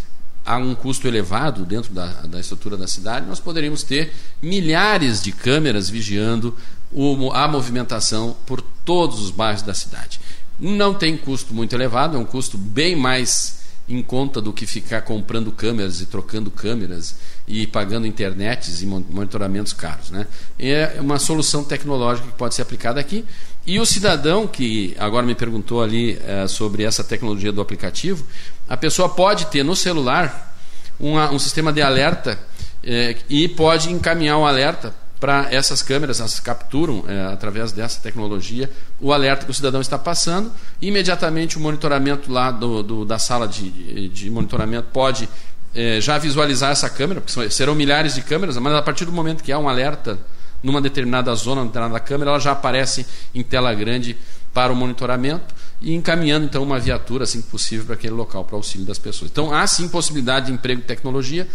a 0.45 0.57
um 0.57 0.75
custo 0.75 1.07
elevado 1.07 1.65
dentro 1.65 1.93
da, 1.93 2.07
da 2.21 2.39
estrutura 2.39 2.77
da 2.77 2.87
cidade, 2.87 3.25
nós 3.25 3.39
poderíamos 3.39 3.83
ter 3.83 4.13
milhares 4.41 5.21
de 5.21 5.31
câmeras 5.31 5.89
vigiando 5.89 6.55
o, 6.91 7.31
a 7.33 7.47
movimentação 7.47 8.35
por 8.45 8.61
todos 8.61 9.19
os 9.19 9.31
bairros 9.31 9.61
da 9.61 9.73
cidade. 9.73 10.19
Não 10.59 10.93
tem 10.93 11.17
custo 11.17 11.53
muito 11.53 11.75
elevado, 11.75 12.15
é 12.15 12.19
um 12.19 12.25
custo 12.25 12.57
bem 12.57 12.95
mais 12.95 13.64
em 13.87 14.01
conta 14.01 14.41
do 14.41 14.51
que 14.51 14.65
ficar 14.65 15.01
comprando 15.01 15.51
câmeras 15.51 16.01
e 16.01 16.05
trocando 16.05 16.49
câmeras 16.49 17.15
e 17.47 17.67
pagando 17.67 18.07
internets 18.07 18.81
e 18.81 18.85
monitoramentos 18.85 19.73
caros. 19.73 20.09
Né? 20.09 20.25
É 20.57 20.97
uma 20.99 21.19
solução 21.19 21.63
tecnológica 21.63 22.27
que 22.27 22.33
pode 22.33 22.55
ser 22.55 22.63
aplicada 22.63 22.99
aqui. 22.99 23.23
E 23.65 23.79
o 23.79 23.85
cidadão 23.85 24.47
que 24.47 24.95
agora 24.99 25.25
me 25.25 25.35
perguntou 25.35 25.81
ali 25.81 26.19
é, 26.25 26.47
sobre 26.47 26.83
essa 26.83 27.03
tecnologia 27.03 27.51
do 27.51 27.61
aplicativo, 27.61 28.25
a 28.67 28.75
pessoa 28.75 29.09
pode 29.09 29.45
ter 29.47 29.63
no 29.63 29.75
celular 29.75 30.55
uma, 30.99 31.31
um 31.31 31.39
sistema 31.39 31.71
de 31.71 31.81
alerta 31.81 32.39
é, 32.83 33.15
e 33.29 33.47
pode 33.47 33.91
encaminhar 33.91 34.37
um 34.37 34.45
alerta 34.45 34.93
para 35.19 35.47
essas 35.51 35.81
câmeras, 35.81 36.19
elas 36.19 36.39
capturam 36.39 37.05
é, 37.07 37.33
através 37.33 37.71
dessa 37.71 38.01
tecnologia 38.01 38.69
o 38.99 39.13
alerta 39.13 39.45
que 39.45 39.51
o 39.51 39.53
cidadão 39.53 39.81
está 39.81 39.97
passando. 39.97 40.51
Imediatamente 40.81 41.57
o 41.57 41.59
monitoramento 41.59 42.31
lá 42.31 42.51
do, 42.51 42.83
do 42.83 43.05
da 43.05 43.17
sala 43.17 43.47
de, 43.47 44.09
de 44.09 44.29
monitoramento 44.29 44.87
pode 44.91 45.29
é, 45.73 45.99
já 45.99 46.17
visualizar 46.17 46.71
essa 46.71 46.89
câmera, 46.89 47.21
porque 47.21 47.49
serão 47.49 47.75
milhares 47.75 48.15
de 48.15 48.21
câmeras, 48.21 48.57
mas 48.57 48.73
a 48.73 48.81
partir 48.81 49.05
do 49.05 49.11
momento 49.11 49.43
que 49.43 49.51
há 49.51 49.59
um 49.59 49.67
alerta 49.67 50.17
numa 50.63 50.81
determinada 50.81 51.33
zona, 51.35 51.61
numa 51.61 51.67
determinada 51.67 51.99
câmera, 51.99 52.31
ela 52.31 52.39
já 52.39 52.51
aparece 52.51 53.05
em 53.33 53.43
tela 53.43 53.73
grande 53.73 54.17
para 54.53 54.71
o 54.71 54.75
monitoramento 54.75 55.53
e 55.81 55.93
encaminhando 55.93 56.45
então 56.45 56.63
uma 56.63 56.79
viatura, 56.79 57.25
assim 57.25 57.41
que 57.41 57.49
possível, 57.49 57.85
para 57.85 57.95
aquele 57.95 58.13
local, 58.13 58.45
para 58.45 58.55
auxílio 58.55 58.85
das 58.85 58.97
pessoas. 58.97 59.29
Então 59.29 59.53
há 59.53 59.67
sim 59.67 59.87
possibilidade 59.89 60.47
de 60.47 60.53
emprego 60.53 60.81
de 60.81 60.87
tecnologia 60.87 61.47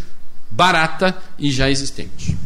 barata 0.50 1.16
e 1.38 1.50
já 1.50 1.70
existente. 1.70 2.36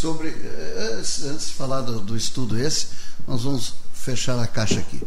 Sobre, 0.00 0.28
eh, 0.28 0.96
antes 0.98 1.48
de 1.48 1.52
falar 1.52 1.82
do, 1.82 2.00
do 2.00 2.16
estudo 2.16 2.58
esse, 2.58 2.86
nós 3.28 3.42
vamos 3.42 3.74
fechar 3.92 4.38
a 4.38 4.46
caixa 4.46 4.80
aqui. 4.80 4.98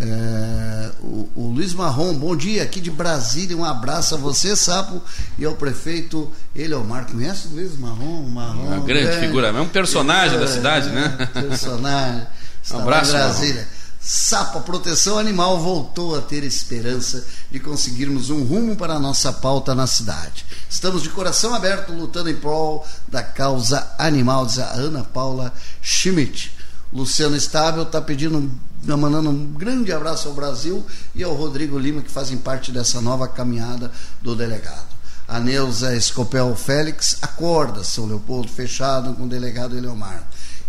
É, 0.00 0.90
o, 1.02 1.28
o, 1.36 1.52
Luiz 1.54 1.74
Marrom, 1.74 2.14
bom 2.14 2.34
dia, 2.34 2.62
aqui 2.62 2.80
de 2.80 2.90
Brasília, 2.90 3.54
um 3.54 3.64
abraço 3.66 4.14
a 4.14 4.18
você, 4.18 4.56
Sapo, 4.56 5.02
e 5.38 5.44
ao 5.44 5.52
prefeito 5.56 6.32
Eliomar. 6.56 7.04
Conhece 7.04 7.48
o 7.48 7.50
Luiz 7.50 7.76
Marrom? 7.76 8.22
Marrom 8.22 8.66
uma 8.66 8.80
grande 8.80 9.08
é, 9.08 9.20
figura, 9.20 9.48
é 9.48 9.60
um 9.60 9.68
personagem 9.68 10.38
é, 10.38 10.40
da 10.40 10.48
cidade, 10.48 10.88
né? 10.88 11.28
Personagem. 11.34 12.26
um 12.72 12.78
abraço, 12.78 13.12
Brasília. 13.12 13.68
Marrom. 14.04 14.14
Sapo, 14.24 14.58
a 14.58 14.60
proteção 14.60 15.18
animal 15.18 15.58
voltou 15.60 16.14
a 16.14 16.20
ter 16.20 16.44
esperança 16.44 17.24
de 17.50 17.58
conseguirmos 17.58 18.28
um 18.28 18.44
rumo 18.44 18.76
para 18.76 18.94
a 18.94 19.00
nossa 19.00 19.32
pauta 19.32 19.74
na 19.74 19.86
cidade. 19.86 20.44
Estamos 20.68 21.02
de 21.02 21.08
coração 21.08 21.54
aberto 21.54 21.92
lutando 21.92 22.28
em 22.28 22.36
prol 22.36 22.86
da 23.08 23.22
causa 23.22 23.94
animal, 23.98 24.44
diz 24.44 24.58
a 24.58 24.72
Ana 24.72 25.02
Paula 25.02 25.52
Schmidt. 25.82 26.52
Luciano 26.92 27.34
Estável 27.34 27.82
está 27.82 28.00
pedindo, 28.00 28.52
mandando 28.84 29.30
um 29.30 29.52
grande 29.52 29.92
abraço 29.92 30.28
ao 30.28 30.34
Brasil 30.34 30.84
e 31.14 31.24
ao 31.24 31.34
Rodrigo 31.34 31.78
Lima, 31.78 32.02
que 32.02 32.10
fazem 32.10 32.36
parte 32.36 32.70
dessa 32.70 33.00
nova 33.00 33.26
caminhada 33.26 33.90
do 34.22 34.36
delegado. 34.36 34.94
A 35.26 35.40
Neuza 35.40 35.96
Escopel 35.96 36.54
Félix 36.54 37.16
acorda, 37.22 37.82
São 37.82 38.06
Leopoldo, 38.06 38.48
fechado 38.48 39.14
com 39.14 39.24
o 39.24 39.28
delegado 39.28 39.76
Eleomar. 39.76 40.22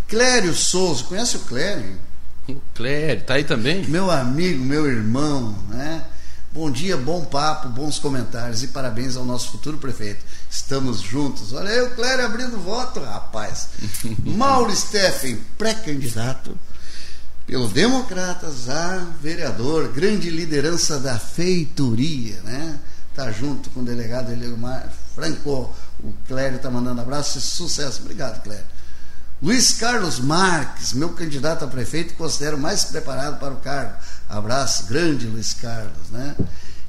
Clério 0.08 0.56
Souza, 0.56 1.04
conhece 1.04 1.36
o 1.36 1.42
Clério? 1.42 2.00
O 2.48 2.62
Clério, 2.76 3.24
tá 3.24 3.36
aí 3.36 3.44
também? 3.44 3.88
Meu 3.88 4.12
amigo, 4.12 4.64
meu 4.64 4.86
irmão, 4.86 5.56
né? 5.70 6.06
Bom 6.52 6.70
dia, 6.72 6.96
bom 6.96 7.26
papo, 7.26 7.68
bons 7.70 8.00
comentários 8.00 8.64
e 8.64 8.68
parabéns 8.68 9.18
ao 9.18 9.26
nosso 9.26 9.50
futuro 9.52 9.78
prefeito. 9.78 10.24
Estamos 10.50 11.02
juntos. 11.02 11.52
Olha 11.54 11.70
aí 11.70 11.82
o 11.82 11.96
Clério 11.96 12.26
abrindo 12.26 12.58
voto, 12.58 13.00
rapaz. 13.00 13.70
Mauro 14.24 14.74
Steffen, 14.74 15.38
pré-candidato 15.58 16.58
pelo 17.48 17.68
Democratas 17.68 18.70
a 18.70 19.08
vereador, 19.22 19.90
grande 19.90 20.30
liderança 20.30 21.00
da 21.00 21.20
feitoria, 21.20 22.40
né? 22.44 22.80
Tá 23.14 23.32
junto 23.32 23.70
com 23.72 23.82
o 23.82 23.86
delegado 23.86 24.32
Eliomar 24.32 24.92
Franco. 25.14 25.74
O 26.04 26.14
Clério 26.28 26.60
tá 26.60 26.70
mandando 26.70 27.02
abraço 27.02 27.38
e 27.38 27.42
sucesso. 27.42 28.02
Obrigado, 28.02 28.42
Clério. 28.44 28.66
Luiz 29.46 29.74
Carlos 29.74 30.20
Marques, 30.20 30.92
meu 30.94 31.10
candidato 31.10 31.64
a 31.64 31.68
prefeito, 31.68 32.16
considero 32.16 32.58
mais 32.58 32.86
preparado 32.86 33.38
para 33.40 33.54
o 33.54 33.58
cargo. 33.58 33.94
Abraço, 34.28 34.88
grande 34.88 35.28
Luiz 35.28 35.54
Carlos, 35.54 36.10
né? 36.10 36.36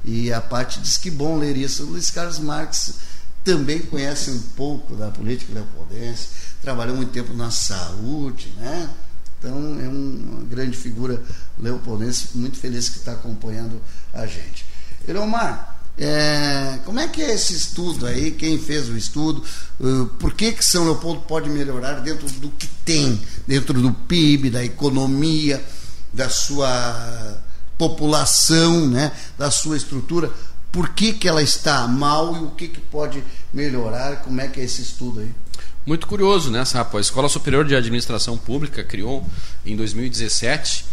E 0.03 0.33
a 0.33 0.41
parte 0.41 0.79
diz 0.79 0.97
que 0.97 1.11
bom 1.11 1.37
ler 1.37 1.55
isso. 1.55 1.83
Luiz 1.85 2.09
Carlos 2.09 2.39
Marques 2.39 2.95
também 3.43 3.77
conhece 3.81 4.31
um 4.31 4.39
pouco 4.55 4.95
da 4.95 5.11
política 5.11 5.53
leopoldense, 5.53 6.29
trabalhou 6.59 6.95
muito 6.95 7.11
tempo 7.11 7.31
na 7.31 7.51
saúde, 7.51 8.51
né? 8.57 8.89
Então 9.37 9.79
é 9.79 9.87
uma 9.87 10.43
grande 10.45 10.75
figura 10.75 11.21
leopoldense, 11.59 12.29
muito 12.33 12.57
feliz 12.57 12.89
que 12.89 12.97
está 12.97 13.11
acompanhando 13.11 13.79
a 14.11 14.25
gente. 14.25 14.65
Elomar, 15.07 15.76
é, 15.99 16.79
como 16.85 16.99
é 16.99 17.07
que 17.07 17.23
é 17.23 17.33
esse 17.33 17.53
estudo 17.55 18.05
aí? 18.05 18.29
Quem 18.29 18.59
fez 18.59 18.87
o 18.87 18.95
estudo? 18.95 19.43
Uh, 19.79 20.05
por 20.19 20.33
que, 20.33 20.51
que 20.51 20.63
São 20.63 20.83
Leopoldo 20.83 21.21
pode 21.21 21.49
melhorar 21.49 22.01
dentro 22.01 22.29
do 22.39 22.49
que 22.49 22.67
tem, 22.85 23.19
dentro 23.47 23.81
do 23.81 23.91
PIB, 23.91 24.51
da 24.51 24.63
economia, 24.63 25.63
da 26.13 26.29
sua 26.29 27.41
população, 27.79 28.87
né, 28.87 29.11
da 29.39 29.49
sua 29.49 29.75
estrutura? 29.75 30.31
Por 30.71 30.89
que, 30.89 31.13
que 31.13 31.27
ela 31.27 31.41
está 31.41 31.87
mal 31.87 32.35
e 32.35 32.39
o 32.43 32.51
que, 32.51 32.67
que 32.67 32.79
pode 32.79 33.23
melhorar? 33.51 34.17
Como 34.17 34.39
é 34.39 34.47
que 34.47 34.59
é 34.59 34.63
esse 34.63 34.83
estudo 34.83 35.21
aí? 35.21 35.33
Muito 35.83 36.05
curioso, 36.05 36.51
né, 36.51 36.63
Sapo? 36.63 36.97
A 36.97 37.01
Escola 37.01 37.27
Superior 37.27 37.65
de 37.65 37.75
Administração 37.75 38.37
Pública 38.37 38.83
criou 38.83 39.25
em 39.65 39.75
2017 39.75 40.85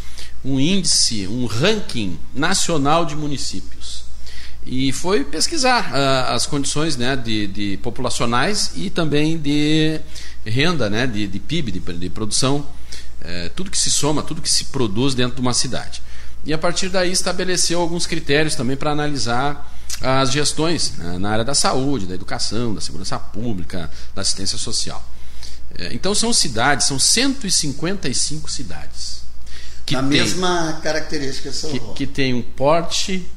um 0.42 0.58
índice, 0.58 1.26
um 1.26 1.44
ranking 1.44 2.18
nacional 2.34 3.04
de 3.04 3.14
municípios 3.14 4.03
e 4.66 4.92
foi 4.92 5.24
pesquisar 5.24 5.92
uh, 5.92 6.32
as 6.32 6.46
condições 6.46 6.96
né, 6.96 7.14
de, 7.16 7.46
de, 7.46 7.76
populacionais 7.78 8.72
e 8.74 8.88
também 8.88 9.36
de 9.36 10.00
renda, 10.44 10.88
né, 10.88 11.06
de, 11.06 11.26
de 11.26 11.38
PIB, 11.38 11.72
de, 11.72 11.80
de 11.80 12.10
produção, 12.10 12.56
uh, 12.56 13.50
tudo 13.54 13.70
que 13.70 13.78
se 13.78 13.90
soma, 13.90 14.22
tudo 14.22 14.40
que 14.40 14.50
se 14.50 14.66
produz 14.66 15.14
dentro 15.14 15.36
de 15.36 15.42
uma 15.42 15.52
cidade. 15.52 16.02
E 16.46 16.52
a 16.52 16.58
partir 16.58 16.88
daí 16.88 17.12
estabeleceu 17.12 17.80
alguns 17.80 18.06
critérios 18.06 18.54
também 18.54 18.76
para 18.76 18.90
analisar 18.90 19.70
as 20.00 20.32
gestões 20.32 20.92
né, 20.96 21.18
na 21.18 21.30
área 21.30 21.44
da 21.44 21.54
saúde, 21.54 22.06
da 22.06 22.14
educação, 22.14 22.74
da 22.74 22.80
segurança 22.80 23.18
pública, 23.18 23.90
da 24.14 24.22
assistência 24.22 24.56
social. 24.56 25.06
Uh, 25.72 25.92
então 25.92 26.14
são 26.14 26.32
cidades, 26.32 26.86
são 26.86 26.98
155 26.98 28.50
cidades. 28.50 29.22
Que 29.84 29.94
a 29.94 30.00
mesma 30.00 30.80
característica 30.82 31.50
que, 31.68 31.78
que 31.94 32.06
tem 32.06 32.32
um 32.32 32.40
porte 32.40 33.30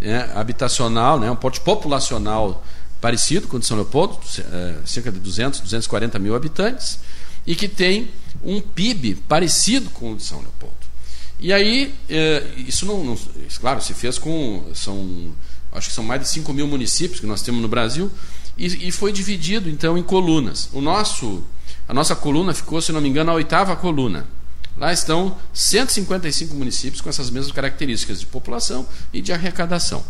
né, 0.00 0.30
habitacional, 0.34 1.18
né, 1.18 1.30
um 1.30 1.36
porte 1.36 1.60
populacional 1.60 2.64
parecido 3.00 3.48
com 3.48 3.56
o 3.56 3.60
de 3.60 3.66
São 3.66 3.76
Leopoldo, 3.76 4.18
é, 4.38 4.76
cerca 4.84 5.10
de 5.10 5.18
200, 5.18 5.60
240 5.60 6.18
mil 6.18 6.34
habitantes, 6.34 7.00
e 7.46 7.54
que 7.54 7.66
tem 7.66 8.10
um 8.44 8.60
PIB 8.60 9.16
parecido 9.26 9.90
com 9.90 10.12
o 10.12 10.16
de 10.16 10.22
São 10.22 10.38
Leopoldo. 10.40 10.76
E 11.38 11.52
aí, 11.52 11.94
é, 12.08 12.46
isso 12.56 12.84
não, 12.84 13.02
não, 13.02 13.18
claro, 13.58 13.80
se 13.80 13.94
fez 13.94 14.18
com, 14.18 14.64
são, 14.74 15.32
acho 15.72 15.88
que 15.88 15.94
são 15.94 16.04
mais 16.04 16.20
de 16.20 16.28
5 16.28 16.52
mil 16.52 16.66
municípios 16.66 17.18
que 17.18 17.26
nós 17.26 17.40
temos 17.40 17.62
no 17.62 17.68
Brasil, 17.68 18.10
e, 18.58 18.88
e 18.88 18.92
foi 18.92 19.10
dividido 19.10 19.70
então 19.70 19.96
em 19.96 20.02
colunas. 20.02 20.68
O 20.72 20.82
nosso, 20.82 21.42
a 21.88 21.94
nossa 21.94 22.14
coluna 22.14 22.52
ficou, 22.52 22.80
se 22.82 22.92
não 22.92 23.00
me 23.00 23.08
engano, 23.08 23.30
a 23.30 23.34
oitava 23.34 23.74
coluna. 23.74 24.26
Lá 24.80 24.94
estão 24.94 25.36
155 25.52 26.54
municípios 26.54 27.02
com 27.02 27.10
essas 27.10 27.28
mesmas 27.28 27.52
características 27.52 28.18
de 28.18 28.24
população 28.24 28.86
e 29.12 29.20
de 29.20 29.30
arrecadação. 29.30 30.02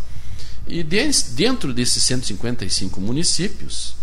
E 0.65 0.85
dentro 0.85 1.75
desses 1.75 2.05
155 2.05 3.01
municípios, 3.01 3.97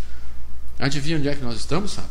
adivinha 0.78 1.18
onde 1.18 1.30
é 1.30 1.36
que 1.36 1.42
nós 1.42 1.58
estamos, 1.58 1.92
Sapo? 1.92 2.10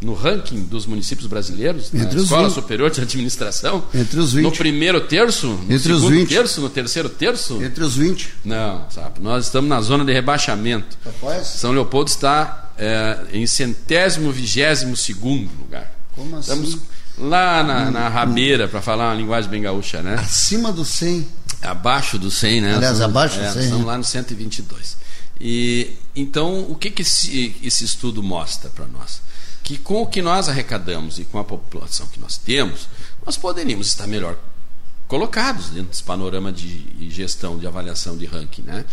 No 0.00 0.14
ranking 0.14 0.64
dos 0.64 0.84
municípios 0.84 1.28
brasileiros, 1.28 1.94
Entre 1.94 2.16
na 2.16 2.22
Escola 2.22 2.48
20. 2.48 2.54
Superior 2.54 2.90
de 2.90 3.00
Administração. 3.00 3.84
Entre 3.94 4.18
os 4.18 4.32
20. 4.32 4.44
No 4.44 4.52
primeiro 4.52 5.00
terço? 5.02 5.46
No 5.46 5.62
Entre 5.62 5.78
segundo 5.78 6.04
os 6.04 6.10
20. 6.10 6.28
terço? 6.28 6.60
No 6.60 6.68
terceiro 6.68 7.08
terço? 7.08 7.62
Entre 7.62 7.84
os 7.84 7.96
20. 7.96 8.34
Não, 8.44 8.90
sabe? 8.90 9.20
Nós 9.20 9.46
estamos 9.46 9.70
na 9.70 9.80
zona 9.80 10.04
de 10.04 10.12
rebaixamento. 10.12 10.98
Rapaz. 11.04 11.46
São 11.46 11.70
Leopoldo 11.70 12.10
está 12.10 12.72
é, 12.76 13.18
em 13.32 13.46
centésimo 13.46 14.32
vigésimo 14.32 14.96
segundo 14.96 15.48
lugar. 15.60 15.94
Como 16.14 16.36
assim? 16.36 16.52
Estamos 16.52 16.78
lá 17.18 17.62
na, 17.62 17.90
na 17.90 18.08
rabeira, 18.08 18.68
para 18.68 18.82
falar 18.82 19.08
uma 19.08 19.14
linguagem 19.14 19.50
bem 19.50 19.62
gaúcha, 19.62 20.02
né? 20.02 20.14
Acima 20.14 20.72
do 20.72 20.84
100. 20.84 21.26
Abaixo 21.62 22.18
do 22.18 22.30
100, 22.30 22.60
né? 22.60 22.74
Aliás, 22.76 23.00
abaixo 23.00 23.38
do 23.38 23.44
é, 23.44 23.52
100. 23.52 23.68
São 23.68 23.84
lá 23.84 23.96
no 23.96 24.04
122. 24.04 24.96
E, 25.40 25.96
então, 26.14 26.60
o 26.68 26.74
que, 26.74 26.90
que 26.90 27.02
esse, 27.02 27.56
esse 27.62 27.84
estudo 27.84 28.22
mostra 28.22 28.70
para 28.70 28.86
nós? 28.86 29.22
Que 29.62 29.78
com 29.78 30.02
o 30.02 30.06
que 30.06 30.20
nós 30.20 30.48
arrecadamos 30.48 31.18
e 31.18 31.24
com 31.24 31.38
a 31.38 31.44
população 31.44 32.06
que 32.06 32.20
nós 32.20 32.36
temos, 32.36 32.88
nós 33.24 33.36
poderíamos 33.36 33.86
estar 33.86 34.06
melhor 34.06 34.36
colocados 35.06 35.66
dentro 35.66 35.90
desse 35.90 36.02
panorama 36.02 36.50
de 36.50 37.08
gestão, 37.10 37.58
de 37.58 37.66
avaliação 37.66 38.16
de 38.16 38.26
ranking. 38.26 38.62
Né? 38.62 38.84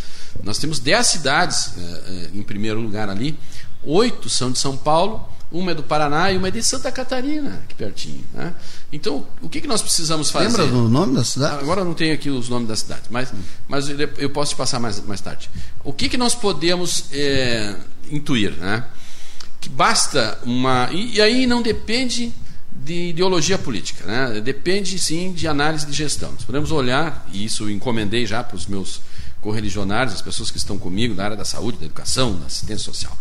Nós 0.43 0.57
temos 0.57 0.80
10 0.80 1.07
cidades 1.07 1.73
eh, 1.77 2.30
em 2.34 2.43
primeiro 2.43 2.80
lugar 2.80 3.10
ali, 3.10 3.38
oito 3.84 4.30
são 4.30 4.52
de 4.52 4.60
São 4.60 4.77
Paulo, 4.77 5.27
uma 5.52 5.72
é 5.72 5.73
do 5.76 5.84
Paraná 5.84 6.32
e 6.32 6.38
uma 6.38 6.48
é 6.48 6.52
de 6.52 6.64
Santa 6.64 6.91
Catarina, 6.91 7.61
aqui 7.64 7.76
pertinho. 7.76 8.23
Né? 8.34 8.53
Então, 8.91 9.28
o 9.41 9.49
que, 9.49 9.60
que 9.60 9.68
nós 9.68 9.82
precisamos 9.82 10.32
fazer? 10.32 10.48
Lembra 10.48 10.68
do 10.68 10.88
nome 10.88 11.14
da 11.14 11.23
cidade? 11.23 11.61
Agora 11.61 11.82
eu 11.82 11.86
não 11.86 11.94
tenho 11.94 12.14
aqui 12.14 12.30
os 12.30 12.48
nomes 12.48 12.68
da 12.68 12.76
cidade, 12.76 13.03
mas, 13.10 13.34
mas 13.68 13.88
eu 13.90 14.30
posso 14.30 14.53
te 14.53 14.57
passar 14.57 14.80
mais, 14.80 15.03
mais 15.06 15.19
tarde. 15.19 15.49
O 15.84 15.91
que, 15.91 16.07
que 16.07 16.18
nós 16.18 16.34
podemos 16.34 17.06
é, 17.11 17.76
intuir? 18.10 18.53
Né? 18.53 18.86
Que 19.60 19.68
basta 19.68 20.40
uma. 20.45 20.90
E, 20.91 21.15
e, 21.15 21.22
aí 21.22 21.45
não 21.45 21.61
depende 21.61 22.32
de 22.72 23.10
ideologia 23.10 23.57
política, 23.57 24.06
né? 24.06 24.41
depende 24.41 24.98
sim 24.98 25.34
de 25.34 25.48
análise 25.48 25.86
de 25.86 25.94
gestão. 25.94 26.32
Nós 26.32 26.45
podemos 26.45 26.72
olhar, 26.72 27.28
e 27.32 27.44
isso 27.44 27.69
encomendei 27.69 28.26
já 28.26 28.41
para 28.41 28.56
os 28.56 28.65
meus 28.65 29.02
correligionários, 29.41 30.15
as 30.15 30.22
pessoas 30.22 30.49
que 30.49 30.57
estão 30.57 30.78
comigo 30.78 31.14
na 31.14 31.26
área 31.26 31.38
da 31.38 31.44
saúde, 31.44 31.78
da 31.80 31.86
educação, 31.86 32.40
da 32.40 32.45
assistência 32.45 32.86
social. 32.86 33.18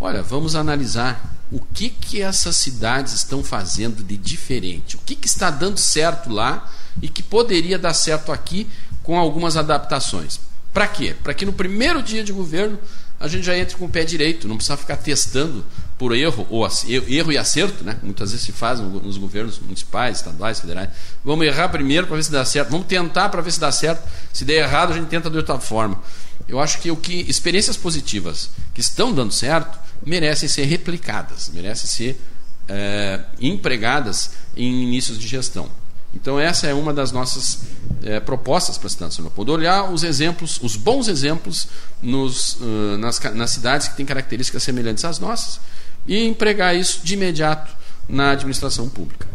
Olha, 0.00 0.22
vamos 0.22 0.56
analisar 0.56 1.36
o 1.52 1.60
que, 1.60 1.90
que 1.90 2.22
essas 2.22 2.56
cidades 2.56 3.12
estão 3.12 3.44
fazendo 3.44 4.02
de 4.02 4.16
diferente, 4.16 4.96
o 4.96 5.00
que, 5.00 5.14
que 5.14 5.26
está 5.26 5.50
dando 5.50 5.78
certo 5.78 6.30
lá 6.30 6.70
e 7.02 7.08
que 7.08 7.22
poderia 7.22 7.78
dar 7.78 7.92
certo 7.92 8.32
aqui 8.32 8.66
com 9.02 9.18
algumas 9.18 9.58
adaptações. 9.58 10.40
Para 10.72 10.86
quê? 10.86 11.14
Para 11.22 11.34
que 11.34 11.44
no 11.44 11.52
primeiro 11.52 12.02
dia 12.02 12.24
de 12.24 12.32
governo 12.32 12.78
a 13.18 13.28
gente 13.28 13.44
já 13.44 13.54
entre 13.58 13.76
com 13.76 13.84
o 13.84 13.88
pé 13.90 14.02
direito, 14.02 14.48
não 14.48 14.56
precisa 14.56 14.78
ficar 14.78 14.96
testando 14.96 15.62
por 15.98 16.16
erro, 16.16 16.46
ou 16.48 16.66
erro 16.86 17.30
e 17.30 17.36
acerto, 17.36 17.84
né? 17.84 17.98
muitas 18.02 18.30
vezes 18.30 18.46
se 18.46 18.52
faz 18.52 18.80
nos 18.80 19.18
governos 19.18 19.58
municipais, 19.58 20.16
estaduais, 20.16 20.60
federais. 20.60 20.88
Vamos 21.22 21.44
errar 21.44 21.68
primeiro 21.68 22.06
para 22.06 22.16
ver 22.16 22.22
se 22.22 22.32
dá 22.32 22.42
certo, 22.42 22.70
vamos 22.70 22.86
tentar 22.86 23.28
para 23.28 23.42
ver 23.42 23.50
se 23.50 23.60
dá 23.60 23.70
certo. 23.70 24.08
Se 24.32 24.46
der 24.46 24.62
errado, 24.62 24.94
a 24.94 24.96
gente 24.96 25.08
tenta 25.08 25.28
de 25.28 25.36
outra 25.36 25.60
forma. 25.60 26.00
Eu 26.48 26.58
acho 26.58 26.78
que 26.78 26.90
o 26.90 26.96
que 26.96 27.20
experiências 27.28 27.76
positivas 27.76 28.48
que 28.72 28.80
estão 28.80 29.12
dando 29.12 29.32
certo 29.32 29.78
merecem 30.04 30.48
ser 30.48 30.64
replicadas, 30.64 31.50
merecem 31.52 31.86
ser 31.86 32.20
é, 32.68 33.20
empregadas 33.40 34.30
em 34.56 34.84
inícios 34.84 35.18
de 35.18 35.26
gestão. 35.26 35.68
Então 36.14 36.40
essa 36.40 36.66
é 36.66 36.74
uma 36.74 36.92
das 36.92 37.12
nossas 37.12 37.60
é, 38.02 38.18
propostas 38.18 38.76
para 38.76 38.86
a 38.86 38.90
cidade 38.90 39.10
de 39.10 39.16
São 39.16 39.24
Leopoldo. 39.24 39.52
Olhar 39.52 39.90
os 39.90 40.02
exemplos, 40.02 40.58
os 40.62 40.76
bons 40.76 41.08
exemplos 41.08 41.68
nos, 42.02 42.54
uh, 42.54 42.98
nas, 42.98 43.20
nas 43.34 43.50
cidades 43.50 43.88
que 43.88 43.96
têm 43.96 44.06
características 44.06 44.62
semelhantes 44.62 45.04
às 45.04 45.18
nossas 45.18 45.60
e 46.06 46.24
empregar 46.26 46.74
isso 46.74 47.00
de 47.04 47.14
imediato 47.14 47.72
na 48.08 48.32
administração 48.32 48.88
pública. 48.88 49.28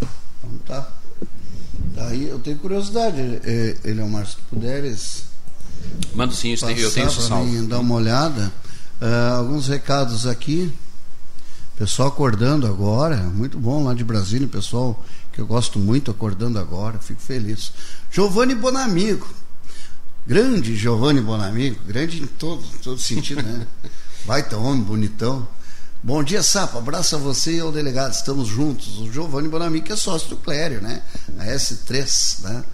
Então 0.00 0.58
tá. 0.66 0.88
Daí 1.94 2.28
eu 2.28 2.38
tenho 2.38 2.56
curiosidade, 2.56 3.20
Eleomar, 3.84 4.26
se 4.26 4.36
tu 4.36 4.42
puderes. 4.48 5.24
Mando 6.14 6.34
sim, 6.34 6.52
eu 6.52 6.58
tenho, 6.58 6.78
eu 6.78 6.90
tenho 6.90 7.08
isso 7.08 7.20
salvo. 7.20 7.44
Mim, 7.44 7.66
dar 7.66 7.80
uma 7.80 7.94
olhada. 7.94 8.50
Uh, 9.02 9.34
alguns 9.36 9.66
recados 9.66 10.28
aqui. 10.28 10.72
Pessoal 11.76 12.06
acordando 12.06 12.68
agora, 12.68 13.16
muito 13.16 13.58
bom 13.58 13.82
lá 13.82 13.94
de 13.94 14.04
Brasília, 14.04 14.46
pessoal 14.46 15.04
que 15.32 15.40
eu 15.40 15.46
gosto 15.46 15.80
muito 15.80 16.08
acordando 16.08 16.56
agora, 16.56 17.00
fico 17.00 17.20
feliz. 17.20 17.72
Giovanni 18.12 18.54
Bonamigo, 18.54 19.28
grande 20.24 20.76
Giovanni 20.76 21.20
Bonamigo, 21.20 21.80
grande 21.84 22.22
em 22.22 22.26
todo, 22.28 22.62
todo 22.80 23.00
sentido, 23.00 23.42
né? 23.42 23.66
Baita 24.24 24.56
homem, 24.56 24.84
bonitão. 24.84 25.48
Bom 26.00 26.22
dia, 26.22 26.40
Sapa. 26.40 26.78
Abraço 26.78 27.16
a 27.16 27.18
você 27.18 27.56
e 27.56 27.60
ao 27.60 27.72
delegado. 27.72 28.12
Estamos 28.12 28.46
juntos. 28.46 29.00
O 29.00 29.12
Giovanni 29.12 29.48
Bonamigo, 29.48 29.84
que 29.84 29.92
é 29.92 29.96
sócio 29.96 30.28
do 30.28 30.36
Clério, 30.36 30.80
né? 30.80 31.02
A 31.40 31.46
S3, 31.46 32.42
né? 32.42 32.64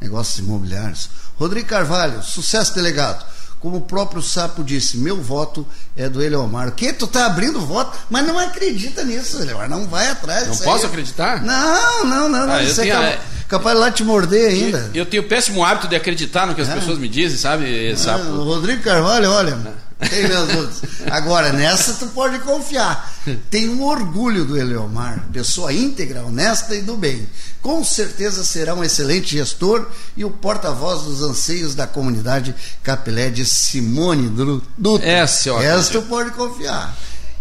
Negócios 0.00 0.38
imobiliários. 0.38 1.10
Rodrigo 1.36 1.68
Carvalho, 1.68 2.22
sucesso, 2.22 2.74
delegado. 2.74 3.26
Como 3.66 3.78
o 3.78 3.80
próprio 3.80 4.22
Sapo 4.22 4.62
disse, 4.62 4.96
meu 4.96 5.20
voto 5.20 5.66
é 5.96 6.08
do 6.08 6.22
Eleomar. 6.22 6.68
O 6.68 6.70
que? 6.70 6.92
Tu 6.92 7.04
tá 7.08 7.26
abrindo 7.26 7.60
voto, 7.60 7.98
mas 8.08 8.24
não 8.24 8.38
acredita 8.38 9.02
nisso, 9.02 9.42
Eleomar. 9.42 9.68
Não 9.68 9.88
vai 9.88 10.08
atrás. 10.08 10.46
Não 10.46 10.56
posso 10.58 10.84
aí. 10.84 10.90
acreditar? 10.92 11.42
Não, 11.42 12.04
não, 12.04 12.28
não. 12.28 12.48
Ah, 12.48 12.62
Isso 12.62 12.80
é 12.80 12.86
capaz, 12.86 13.18
capaz 13.48 13.74
de 13.74 13.80
lá 13.80 13.90
te 13.90 14.04
morder 14.04 14.50
ainda. 14.50 14.88
Eu, 14.94 15.00
eu 15.02 15.06
tenho 15.06 15.24
o 15.24 15.26
péssimo 15.26 15.64
hábito 15.64 15.88
de 15.88 15.96
acreditar 15.96 16.46
no 16.46 16.54
que 16.54 16.60
as 16.60 16.68
é. 16.68 16.74
pessoas 16.76 16.96
me 16.96 17.08
dizem, 17.08 17.36
sabe, 17.36 17.90
é, 17.90 17.96
Sapo? 17.96 18.24
O 18.24 18.44
Rodrigo 18.44 18.84
Carvalho, 18.84 19.28
olha. 19.32 19.58
Tem 19.98 20.28
meus 20.28 20.54
outros. 20.54 20.80
Agora, 21.10 21.52
nessa 21.52 21.94
tu 21.94 22.06
pode 22.08 22.38
confiar. 22.40 23.14
Tem 23.50 23.68
um 23.68 23.82
orgulho 23.82 24.44
do 24.44 24.56
Eleomar, 24.56 25.26
pessoa 25.32 25.72
íntegra, 25.72 26.22
honesta 26.22 26.74
e 26.74 26.82
do 26.82 26.96
bem. 26.96 27.26
Com 27.62 27.82
certeza 27.82 28.44
será 28.44 28.74
um 28.74 28.84
excelente 28.84 29.36
gestor 29.36 29.88
e 30.16 30.24
o 30.24 30.30
porta-voz 30.30 31.02
dos 31.02 31.22
anseios 31.22 31.74
da 31.74 31.86
comunidade 31.86 32.54
Capilé 32.82 33.30
de 33.30 33.44
Simone 33.46 34.28
Dutra. 34.76 35.08
Essa, 35.08 35.54
ó, 35.54 35.60
essa 35.60 35.92
tu 35.92 36.02
pode 36.02 36.30
confiar. 36.32 36.94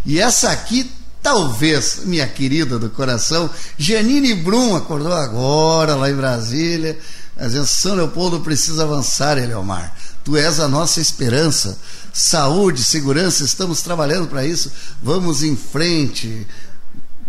E 0.05 0.19
essa 0.19 0.49
aqui 0.49 0.89
talvez, 1.21 2.01
minha 2.05 2.27
querida 2.27 2.77
do 2.77 2.87
coração, 2.87 3.49
Janine 3.79 4.35
Brum 4.35 4.75
acordou 4.75 5.11
agora 5.11 5.95
lá 5.95 6.07
em 6.07 6.13
Brasília, 6.13 6.99
dizendo 7.35 7.65
São 7.65 7.95
Leopoldo 7.95 8.41
precisa 8.41 8.83
avançar, 8.83 9.37
Eleomar. 9.39 9.91
Tu 10.25 10.35
és 10.35 10.59
a 10.59 10.67
nossa 10.67 10.99
esperança 10.99 11.77
saúde, 12.15 12.81
segurança, 12.81 13.43
estamos 13.43 13.81
trabalhando 13.81 14.29
para 14.29 14.45
isso. 14.45 14.71
Vamos 15.03 15.43
em 15.43 15.53
frente. 15.57 16.47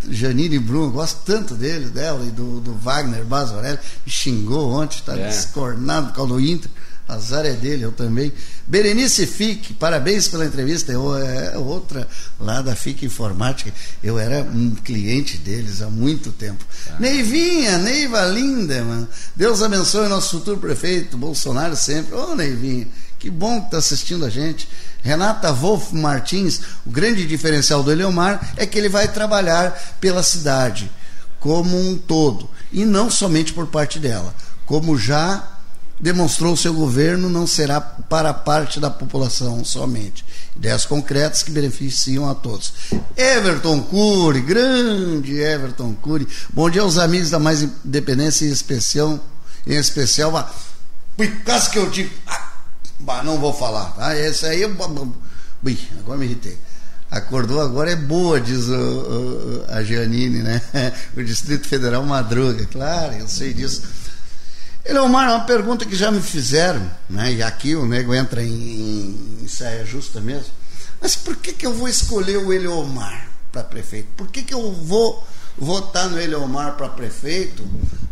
Janine 0.08 0.60
Bruno, 0.60 0.92
gosto 0.92 1.22
tanto 1.24 1.54
dele, 1.54 1.86
dela 1.86 2.24
e 2.24 2.30
do, 2.30 2.60
do 2.60 2.72
Wagner 2.74 3.24
Basorelli, 3.24 3.80
me 4.06 4.12
xingou 4.12 4.70
ontem, 4.70 4.98
está 4.98 5.18
é. 5.18 5.26
descornado 5.26 6.08
por 6.08 6.14
causa 6.14 6.34
do 6.34 6.40
Inter. 6.40 6.70
Azar 7.08 7.46
é 7.46 7.52
dele, 7.52 7.84
eu 7.84 7.92
também. 7.92 8.32
Berenice 8.66 9.26
Fique, 9.26 9.72
parabéns 9.72 10.26
pela 10.26 10.44
entrevista. 10.44 10.90
Eu, 10.90 11.16
é 11.16 11.56
outra 11.56 12.08
lá 12.40 12.60
da 12.60 12.74
Fique 12.74 13.06
Informática. 13.06 13.72
Eu 14.02 14.18
era 14.18 14.42
um 14.42 14.74
cliente 14.74 15.38
deles 15.38 15.82
há 15.82 15.88
muito 15.88 16.32
tempo. 16.32 16.64
Ah. 16.90 16.96
Neivinha, 16.98 17.78
Neiva 17.78 18.24
linda, 18.26 18.82
mano. 18.82 19.08
Deus 19.36 19.62
abençoe 19.62 20.06
o 20.06 20.08
nosso 20.08 20.38
futuro 20.38 20.58
prefeito, 20.58 21.16
Bolsonaro 21.16 21.76
sempre. 21.76 22.14
Ô, 22.14 22.30
oh, 22.32 22.34
Neivinha. 22.34 22.88
Que 23.18 23.30
bom 23.30 23.60
que 23.60 23.66
está 23.66 23.78
assistindo 23.78 24.24
a 24.24 24.30
gente. 24.30 24.68
Renata 25.02 25.52
Wolf 25.52 25.92
Martins, 25.92 26.60
o 26.84 26.90
grande 26.90 27.24
diferencial 27.24 27.82
do 27.82 27.92
Eleomar 27.92 28.52
é 28.56 28.66
que 28.66 28.76
ele 28.76 28.88
vai 28.88 29.06
trabalhar 29.06 29.96
pela 30.00 30.22
cidade 30.22 30.90
como 31.38 31.78
um 31.78 31.96
todo 31.96 32.50
e 32.72 32.84
não 32.84 33.08
somente 33.08 33.52
por 33.52 33.68
parte 33.68 34.00
dela, 34.00 34.34
como 34.66 34.98
já 34.98 35.55
demonstrou 35.98 36.56
seu 36.56 36.74
governo 36.74 37.30
não 37.30 37.46
será 37.46 37.80
para 37.80 38.34
parte 38.34 38.78
da 38.78 38.90
população 38.90 39.64
somente. 39.64 40.24
Ideias 40.54 40.84
concretas 40.84 41.42
que 41.42 41.50
beneficiam 41.50 42.28
a 42.28 42.34
todos. 42.34 42.72
Everton 43.16 43.82
Cury, 43.82 44.40
grande 44.40 45.38
Everton 45.38 45.94
Cury. 45.94 46.26
Bom 46.52 46.68
dia 46.68 46.82
aos 46.82 46.98
amigos 46.98 47.30
da 47.30 47.38
Mais 47.38 47.62
Independência 47.62 48.44
em 48.44 48.50
especial, 48.50 49.18
em 49.66 49.74
especial, 49.74 50.32
Picasso 51.16 51.70
que 51.70 51.78
eu 51.78 51.88
digo, 51.88 52.10
Bah, 52.98 53.22
não 53.22 53.38
vou 53.38 53.52
falar, 53.52 53.92
tá? 53.92 54.16
Esse 54.16 54.46
aí. 54.46 54.64
Ui, 54.64 55.78
agora 55.98 56.18
me 56.18 56.26
irritei. 56.26 56.58
Acordou 57.10 57.60
agora 57.60 57.92
é 57.92 57.96
boa, 57.96 58.40
diz 58.40 58.66
o, 58.66 58.74
o, 58.74 59.64
a 59.68 59.82
Giannini, 59.82 60.42
né? 60.42 60.60
O 61.16 61.22
Distrito 61.22 61.68
Federal 61.68 62.02
madruga, 62.04 62.66
claro, 62.66 63.14
eu 63.14 63.28
sei 63.28 63.54
disso. 63.54 63.82
Eleomar, 64.88 65.28
uma 65.30 65.44
pergunta 65.44 65.84
que 65.84 65.96
já 65.96 66.10
me 66.10 66.20
fizeram, 66.20 66.88
né? 67.10 67.32
E 67.32 67.42
aqui 67.42 67.74
o 67.74 67.84
nego 67.84 68.14
entra 68.14 68.42
em, 68.42 68.52
em, 68.52 69.38
em 69.42 69.48
saia 69.48 69.84
justa 69.84 70.20
mesmo. 70.20 70.52
Mas 71.00 71.16
por 71.16 71.36
que, 71.36 71.52
que 71.52 71.66
eu 71.66 71.72
vou 71.72 71.88
escolher 71.88 72.38
o 72.38 72.52
Eleomar 72.52 73.28
para 73.50 73.62
prefeito? 73.64 74.08
Por 74.16 74.28
que, 74.28 74.42
que 74.42 74.54
eu 74.54 74.72
vou 74.72 75.26
votar 75.58 76.08
no 76.08 76.20
Eleomar 76.20 76.76
para 76.76 76.88
prefeito? 76.88 77.64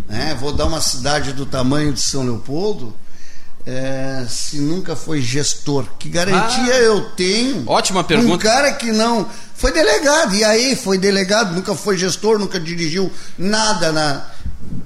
Né? 0.09 0.37
Vou 0.41 0.53
dar 0.53 0.67
uma 0.67 0.81
cidade 0.81 1.33
do 1.33 1.47
tamanho 1.47 1.93
de 1.93 2.01
São 2.01 2.25
Leopoldo? 2.25 2.95
é, 3.67 4.27
se 4.29 4.59
nunca 4.59 4.95
foi 4.95 5.23
gestor? 5.23 5.87
Que 5.99 6.09
garantia 6.09 6.75
ah, 6.75 6.79
eu 6.79 7.11
tenho? 7.11 7.65
Ótima 7.67 8.05
pergunta. 8.05 8.35
Um 8.35 8.39
cara 8.39 8.73
que 8.73 8.93
não. 8.93 9.27
Foi 9.55 9.73
delegado, 9.73 10.35
e 10.35 10.45
aí 10.45 10.77
foi 10.77 10.99
delegado, 10.99 11.55
nunca 11.55 11.75
foi 11.75 11.97
gestor, 11.97 12.39
nunca 12.39 12.61
dirigiu 12.61 13.11
nada 13.39 13.93
na, 13.93 14.27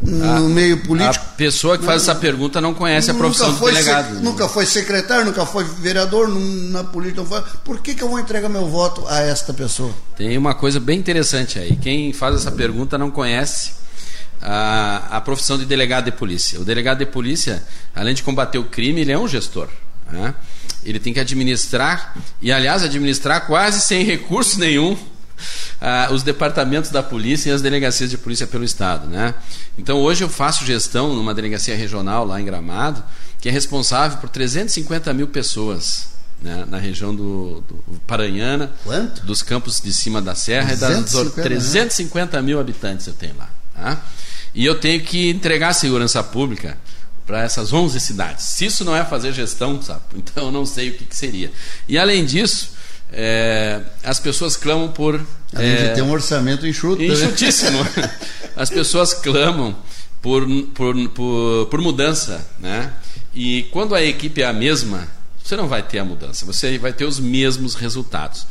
no 0.02 0.24
a, 0.24 0.40
meio 0.40 0.78
político. 0.78 1.24
A 1.24 1.36
pessoa 1.36 1.76
que 1.76 1.84
faz 1.84 2.02
essa 2.02 2.14
pergunta 2.14 2.60
não 2.60 2.74
conhece 2.74 3.10
a 3.10 3.14
profissão 3.14 3.52
do 3.52 3.64
delegado. 3.64 4.16
Se, 4.16 4.22
nunca 4.22 4.48
foi 4.48 4.64
secretário, 4.66 5.24
nunca 5.24 5.44
foi 5.44 5.64
vereador 5.64 6.28
na 6.28 6.84
política. 6.84 7.24
Foi, 7.24 7.42
por 7.64 7.80
que, 7.80 7.94
que 7.94 8.02
eu 8.02 8.08
vou 8.08 8.18
entregar 8.18 8.48
meu 8.48 8.66
voto 8.66 9.06
a 9.08 9.20
esta 9.20 9.52
pessoa? 9.52 9.92
Tem 10.16 10.36
uma 10.36 10.54
coisa 10.54 10.80
bem 10.80 10.98
interessante 10.98 11.58
aí. 11.58 11.76
Quem 11.76 12.12
faz 12.12 12.36
essa 12.36 12.50
pergunta 12.50 12.96
não 12.96 13.10
conhece 13.10 13.72
a, 14.40 15.16
a 15.16 15.20
profissão 15.20 15.58
de 15.58 15.66
delegado 15.66 16.06
de 16.06 16.12
polícia. 16.12 16.60
O 16.60 16.64
delegado 16.64 16.98
de 16.98 17.06
polícia, 17.06 17.62
além 17.94 18.14
de 18.14 18.22
combater 18.22 18.58
o 18.58 18.64
crime, 18.64 19.02
ele 19.02 19.12
é 19.12 19.18
um 19.18 19.28
gestor. 19.28 19.68
Né? 20.10 20.34
Ele 20.84 20.98
tem 20.98 21.12
que 21.12 21.20
administrar, 21.20 22.14
e 22.40 22.50
aliás, 22.52 22.82
administrar 22.82 23.46
quase 23.46 23.80
sem 23.80 24.04
recurso 24.04 24.58
nenhum 24.58 24.96
Uh, 25.80 26.12
os 26.12 26.22
departamentos 26.22 26.90
da 26.90 27.02
polícia 27.02 27.50
e 27.50 27.52
as 27.52 27.62
delegacias 27.62 28.10
de 28.10 28.18
polícia 28.18 28.46
pelo 28.46 28.64
Estado. 28.64 29.06
Né? 29.06 29.34
Então, 29.76 29.98
hoje 29.98 30.24
eu 30.24 30.28
faço 30.28 30.64
gestão 30.64 31.14
numa 31.14 31.34
delegacia 31.34 31.76
regional 31.76 32.24
lá 32.24 32.40
em 32.40 32.44
Gramado, 32.44 33.02
que 33.40 33.48
é 33.48 33.52
responsável 33.52 34.18
por 34.18 34.28
350 34.28 35.12
mil 35.12 35.28
pessoas. 35.28 36.16
Né? 36.40 36.64
na 36.68 36.78
região 36.78 37.12
do, 37.12 37.64
do 37.66 38.00
Paranhana, 38.06 38.70
Quanto? 38.84 39.26
dos 39.26 39.42
campos 39.42 39.80
de 39.80 39.92
cima 39.92 40.22
da 40.22 40.36
Serra, 40.36 40.68
350, 40.68 41.20
e 41.20 41.34
das 41.34 41.44
350 41.44 42.42
mil 42.42 42.60
habitantes 42.60 43.08
eu 43.08 43.12
tenho 43.12 43.36
lá. 43.36 43.50
Tá? 43.74 44.00
E 44.54 44.64
eu 44.64 44.78
tenho 44.78 45.02
que 45.02 45.30
entregar 45.30 45.72
segurança 45.72 46.22
pública 46.22 46.78
para 47.28 47.42
essas 47.42 47.74
11 47.74 48.00
cidades. 48.00 48.44
Se 48.44 48.64
isso 48.64 48.84
não 48.84 48.96
é 48.96 49.04
fazer 49.04 49.34
gestão, 49.34 49.80
sabe? 49.82 50.00
então 50.16 50.46
eu 50.46 50.52
não 50.52 50.64
sei 50.64 50.88
o 50.88 50.94
que, 50.94 51.04
que 51.04 51.14
seria. 51.14 51.52
E 51.86 51.98
além 51.98 52.24
disso, 52.24 52.70
é, 53.12 53.80
as 54.02 54.20
pessoas 54.20 54.56
clamam 54.56 54.88
por. 54.88 55.20
Além 55.54 55.70
é, 55.70 55.88
de 55.88 55.94
ter 55.94 56.02
um 56.02 56.10
orçamento 56.10 56.66
enxuto. 56.66 57.00
Né? 57.00 57.08
Enxutíssimo. 57.08 57.78
as 58.56 58.68
pessoas 58.68 59.14
clamam 59.14 59.76
por, 60.20 60.46
por, 60.74 61.08
por, 61.10 61.66
por 61.66 61.80
mudança. 61.80 62.46
Né? 62.58 62.92
E 63.34 63.64
quando 63.70 63.94
a 63.94 64.02
equipe 64.02 64.42
é 64.42 64.46
a 64.46 64.52
mesma, 64.52 65.08
você 65.42 65.56
não 65.56 65.68
vai 65.68 65.82
ter 65.82 65.98
a 65.98 66.04
mudança, 66.04 66.44
você 66.44 66.76
vai 66.78 66.92
ter 66.92 67.04
os 67.04 67.18
mesmos 67.18 67.74
resultados. 67.74 68.46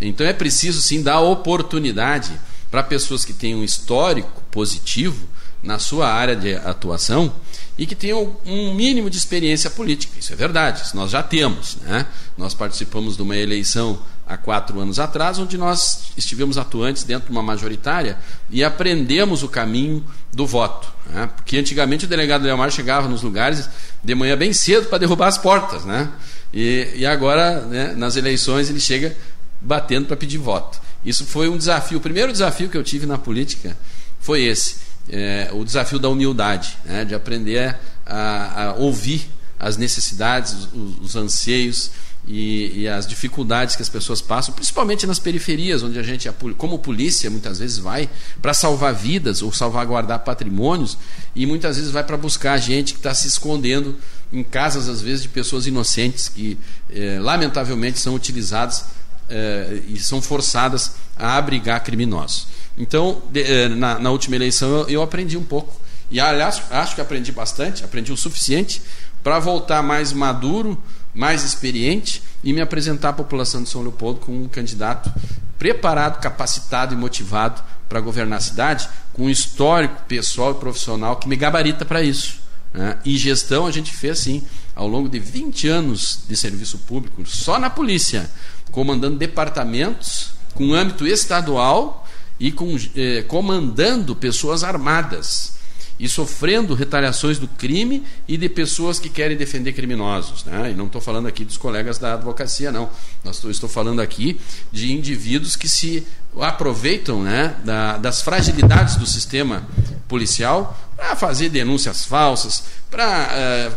Então 0.00 0.26
é 0.26 0.32
preciso 0.32 0.82
sim 0.82 1.02
dar 1.02 1.20
oportunidade 1.20 2.32
para 2.70 2.82
pessoas 2.82 3.24
que 3.24 3.32
têm 3.32 3.54
um 3.54 3.62
histórico 3.62 4.42
positivo 4.50 5.28
na 5.62 5.78
sua 5.78 6.08
área 6.08 6.34
de 6.34 6.54
atuação 6.54 7.32
e 7.76 7.86
que 7.86 7.94
tenham 7.94 8.36
um 8.44 8.74
mínimo 8.74 9.08
de 9.08 9.16
experiência 9.16 9.70
política. 9.70 10.18
Isso 10.18 10.32
é 10.32 10.36
verdade, 10.36 10.82
isso 10.82 10.96
nós 10.96 11.10
já 11.10 11.22
temos. 11.22 11.76
Né? 11.82 12.06
Nós 12.36 12.54
participamos 12.54 13.16
de 13.16 13.22
uma 13.22 13.36
eleição 13.36 13.98
há 14.26 14.36
quatro 14.36 14.80
anos 14.80 14.98
atrás, 14.98 15.38
onde 15.38 15.58
nós 15.58 16.12
estivemos 16.16 16.56
atuantes 16.56 17.02
dentro 17.04 17.26
de 17.26 17.32
uma 17.32 17.42
majoritária 17.42 18.18
e 18.48 18.62
aprendemos 18.62 19.42
o 19.42 19.48
caminho 19.48 20.04
do 20.32 20.46
voto. 20.46 20.92
Né? 21.06 21.28
Porque 21.34 21.56
antigamente 21.56 22.04
o 22.04 22.08
delegado 22.08 22.42
Leomar 22.42 22.70
chegava 22.70 23.08
nos 23.08 23.22
lugares 23.22 23.68
de 24.02 24.14
manhã 24.14 24.36
bem 24.36 24.52
cedo 24.52 24.88
para 24.88 24.98
derrubar 24.98 25.28
as 25.28 25.38
portas. 25.38 25.84
Né? 25.84 26.08
E, 26.52 26.92
e 26.96 27.06
agora, 27.06 27.60
né, 27.62 27.94
nas 27.96 28.16
eleições, 28.16 28.70
ele 28.70 28.80
chega 28.80 29.16
batendo 29.60 30.06
para 30.06 30.16
pedir 30.16 30.38
voto. 30.38 30.80
Isso 31.04 31.24
foi 31.24 31.48
um 31.48 31.56
desafio. 31.56 31.98
O 31.98 32.00
primeiro 32.00 32.30
desafio 32.30 32.68
que 32.68 32.76
eu 32.76 32.84
tive 32.84 33.06
na 33.06 33.18
política 33.18 33.76
foi 34.20 34.42
esse 34.42 34.89
é, 35.10 35.50
o 35.52 35.64
desafio 35.64 35.98
da 35.98 36.08
humildade, 36.08 36.78
né, 36.84 37.04
de 37.04 37.14
aprender 37.14 37.76
a, 38.06 38.68
a, 38.68 38.74
ouvir 38.74 39.28
as 39.58 39.76
necessidades, 39.76 40.68
os, 40.72 40.98
os 41.00 41.16
anseios 41.16 41.90
e, 42.26 42.82
e, 42.82 42.88
as 42.88 43.06
dificuldades 43.06 43.74
que 43.74 43.82
as 43.82 43.88
pessoas 43.88 44.20
passam, 44.20 44.54
principalmente 44.54 45.06
nas 45.06 45.18
periferias, 45.18 45.82
onde 45.82 45.98
a 45.98 46.02
gente, 46.02 46.30
como 46.56 46.78
polícia, 46.78 47.28
muitas 47.28 47.58
vezes 47.58 47.78
vai 47.78 48.08
para 48.40 48.54
salvar 48.54 48.94
vidas 48.94 49.42
ou 49.42 49.52
salvaguardar 49.52 50.20
patrimônios 50.20 50.96
e 51.34 51.44
muitas 51.44 51.76
vezes 51.76 51.90
vai 51.90 52.04
para 52.04 52.16
buscar 52.16 52.56
gente 52.58 52.92
que 52.92 53.00
está 53.00 53.12
se 53.12 53.26
escondendo 53.26 53.96
em 54.32 54.44
casas, 54.44 54.88
às 54.88 55.02
vezes, 55.02 55.22
de 55.22 55.28
pessoas 55.28 55.66
inocentes 55.66 56.28
que, 56.28 56.56
é, 56.88 57.18
lamentavelmente, 57.18 57.98
são 57.98 58.14
utilizadas 58.14 58.84
é, 59.28 59.80
e 59.88 59.98
são 59.98 60.22
forçadas 60.22 60.92
a 61.16 61.36
abrigar 61.36 61.82
criminosos. 61.82 62.46
Então, 62.80 63.20
de, 63.30 63.42
eh, 63.42 63.68
na, 63.68 63.98
na, 63.98 64.10
última 64.10 64.36
eleição, 64.36 64.70
eu, 64.70 64.88
eu, 64.88 65.02
aprendi 65.02 65.36
um 65.36 65.44
pouco. 65.44 65.78
E, 66.10 66.18
aliás, 66.18 66.62
acho 66.70 66.94
que 66.94 67.00
aprendi 67.02 67.30
bastante, 67.30 67.84
aprendi 67.84 68.10
o 68.10 68.16
suficiente 68.16 68.80
para 69.22 69.38
voltar 69.38 69.82
mais 69.82 70.14
maduro, 70.14 70.82
mais 71.14 71.44
experiente 71.44 72.22
e 72.42 72.54
me 72.54 72.62
apresentar 72.62 73.10
à 73.10 73.12
população 73.12 73.62
de 73.62 73.68
São 73.68 73.82
Leopoldo 73.82 74.20
como 74.20 74.42
um 74.42 74.48
candidato 74.48 75.12
preparado, 75.58 76.20
capacitado 76.20 76.94
e 76.94 76.96
motivado 76.96 77.62
para 77.86 78.00
governar 78.00 78.38
a 78.38 78.40
cidade, 78.40 78.88
com 79.12 79.24
um 79.24 79.30
histórico 79.30 80.02
pessoal 80.08 80.52
e 80.52 80.54
profissional 80.54 81.16
que 81.16 81.28
me 81.28 81.36
gabarita 81.36 81.84
para 81.84 82.02
isso. 82.02 82.40
Né? 82.72 82.98
E 83.04 83.18
gestão 83.18 83.66
a 83.66 83.70
gente 83.70 83.94
fez 83.94 84.20
assim, 84.20 84.42
ao 84.74 84.88
longo 84.88 85.06
de 85.06 85.18
20 85.18 85.68
anos 85.68 86.20
de 86.26 86.34
serviço 86.34 86.78
público, 86.78 87.26
só 87.26 87.58
na 87.58 87.68
polícia, 87.68 88.30
comandando 88.70 89.18
departamentos 89.18 90.30
com 90.54 90.72
âmbito 90.72 91.06
estadual 91.06 91.99
e 92.40 92.50
com, 92.50 92.74
eh, 92.96 93.22
comandando 93.28 94.16
pessoas 94.16 94.64
armadas 94.64 95.60
e 96.00 96.08
sofrendo 96.08 96.74
retaliações 96.74 97.38
do 97.38 97.46
crime 97.46 98.02
e 98.26 98.38
de 98.38 98.48
pessoas 98.48 98.98
que 98.98 99.10
querem 99.10 99.36
defender 99.36 99.74
criminosos. 99.74 100.44
Né? 100.46 100.70
E 100.70 100.74
não 100.74 100.86
estou 100.86 100.98
falando 100.98 101.28
aqui 101.28 101.44
dos 101.44 101.58
colegas 101.58 101.98
da 101.98 102.14
advocacia, 102.14 102.72
não. 102.72 102.88
Nós 103.22 103.44
estou 103.44 103.68
falando 103.68 104.00
aqui 104.00 104.40
de 104.72 104.94
indivíduos 104.94 105.56
que 105.56 105.68
se 105.68 106.06
aproveitam 106.40 107.22
né, 107.22 107.54
da, 107.62 107.98
das 107.98 108.22
fragilidades 108.22 108.96
do 108.96 109.04
sistema 109.04 109.68
policial 110.08 110.78
para 110.96 111.14
fazer 111.16 111.50
denúncias 111.50 112.06
falsas, 112.06 112.64
para 112.90 113.04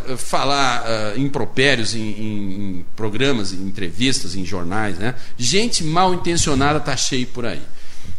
uh, 0.08 0.12
eh, 0.12 0.16
falar 0.16 0.82
uh, 0.82 1.20
impropérios 1.20 1.94
em, 1.94 2.00
em, 2.00 2.78
em, 2.78 2.86
programas, 2.96 3.52
em 3.52 3.62
entrevistas, 3.62 4.34
em 4.34 4.44
jornais. 4.44 4.98
Né? 4.98 5.14
Gente 5.36 5.84
mal 5.84 6.14
intencionada 6.14 6.78
está 6.78 6.96
cheio 6.96 7.26
por 7.26 7.44
aí. 7.44 7.62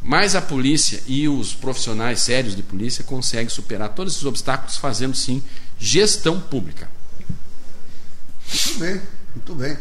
Mas 0.08 0.36
a 0.36 0.42
polícia 0.42 1.02
e 1.08 1.28
os 1.28 1.56
profissionais 1.56 2.22
sérios 2.22 2.56
de 2.56 2.62
polícia 2.62 3.04
conseguem 3.04 3.50
superar 3.50 3.90
todos 3.90 4.14
esses 4.14 4.26
obstáculos 4.26 4.78
fazendo 4.78 5.16
sim 5.16 5.42
gestão 5.80 6.40
pública. 6.40 6.88
Muito 8.48 8.80
bem, 8.80 9.02
muito 9.34 9.56
bem. 9.56 9.76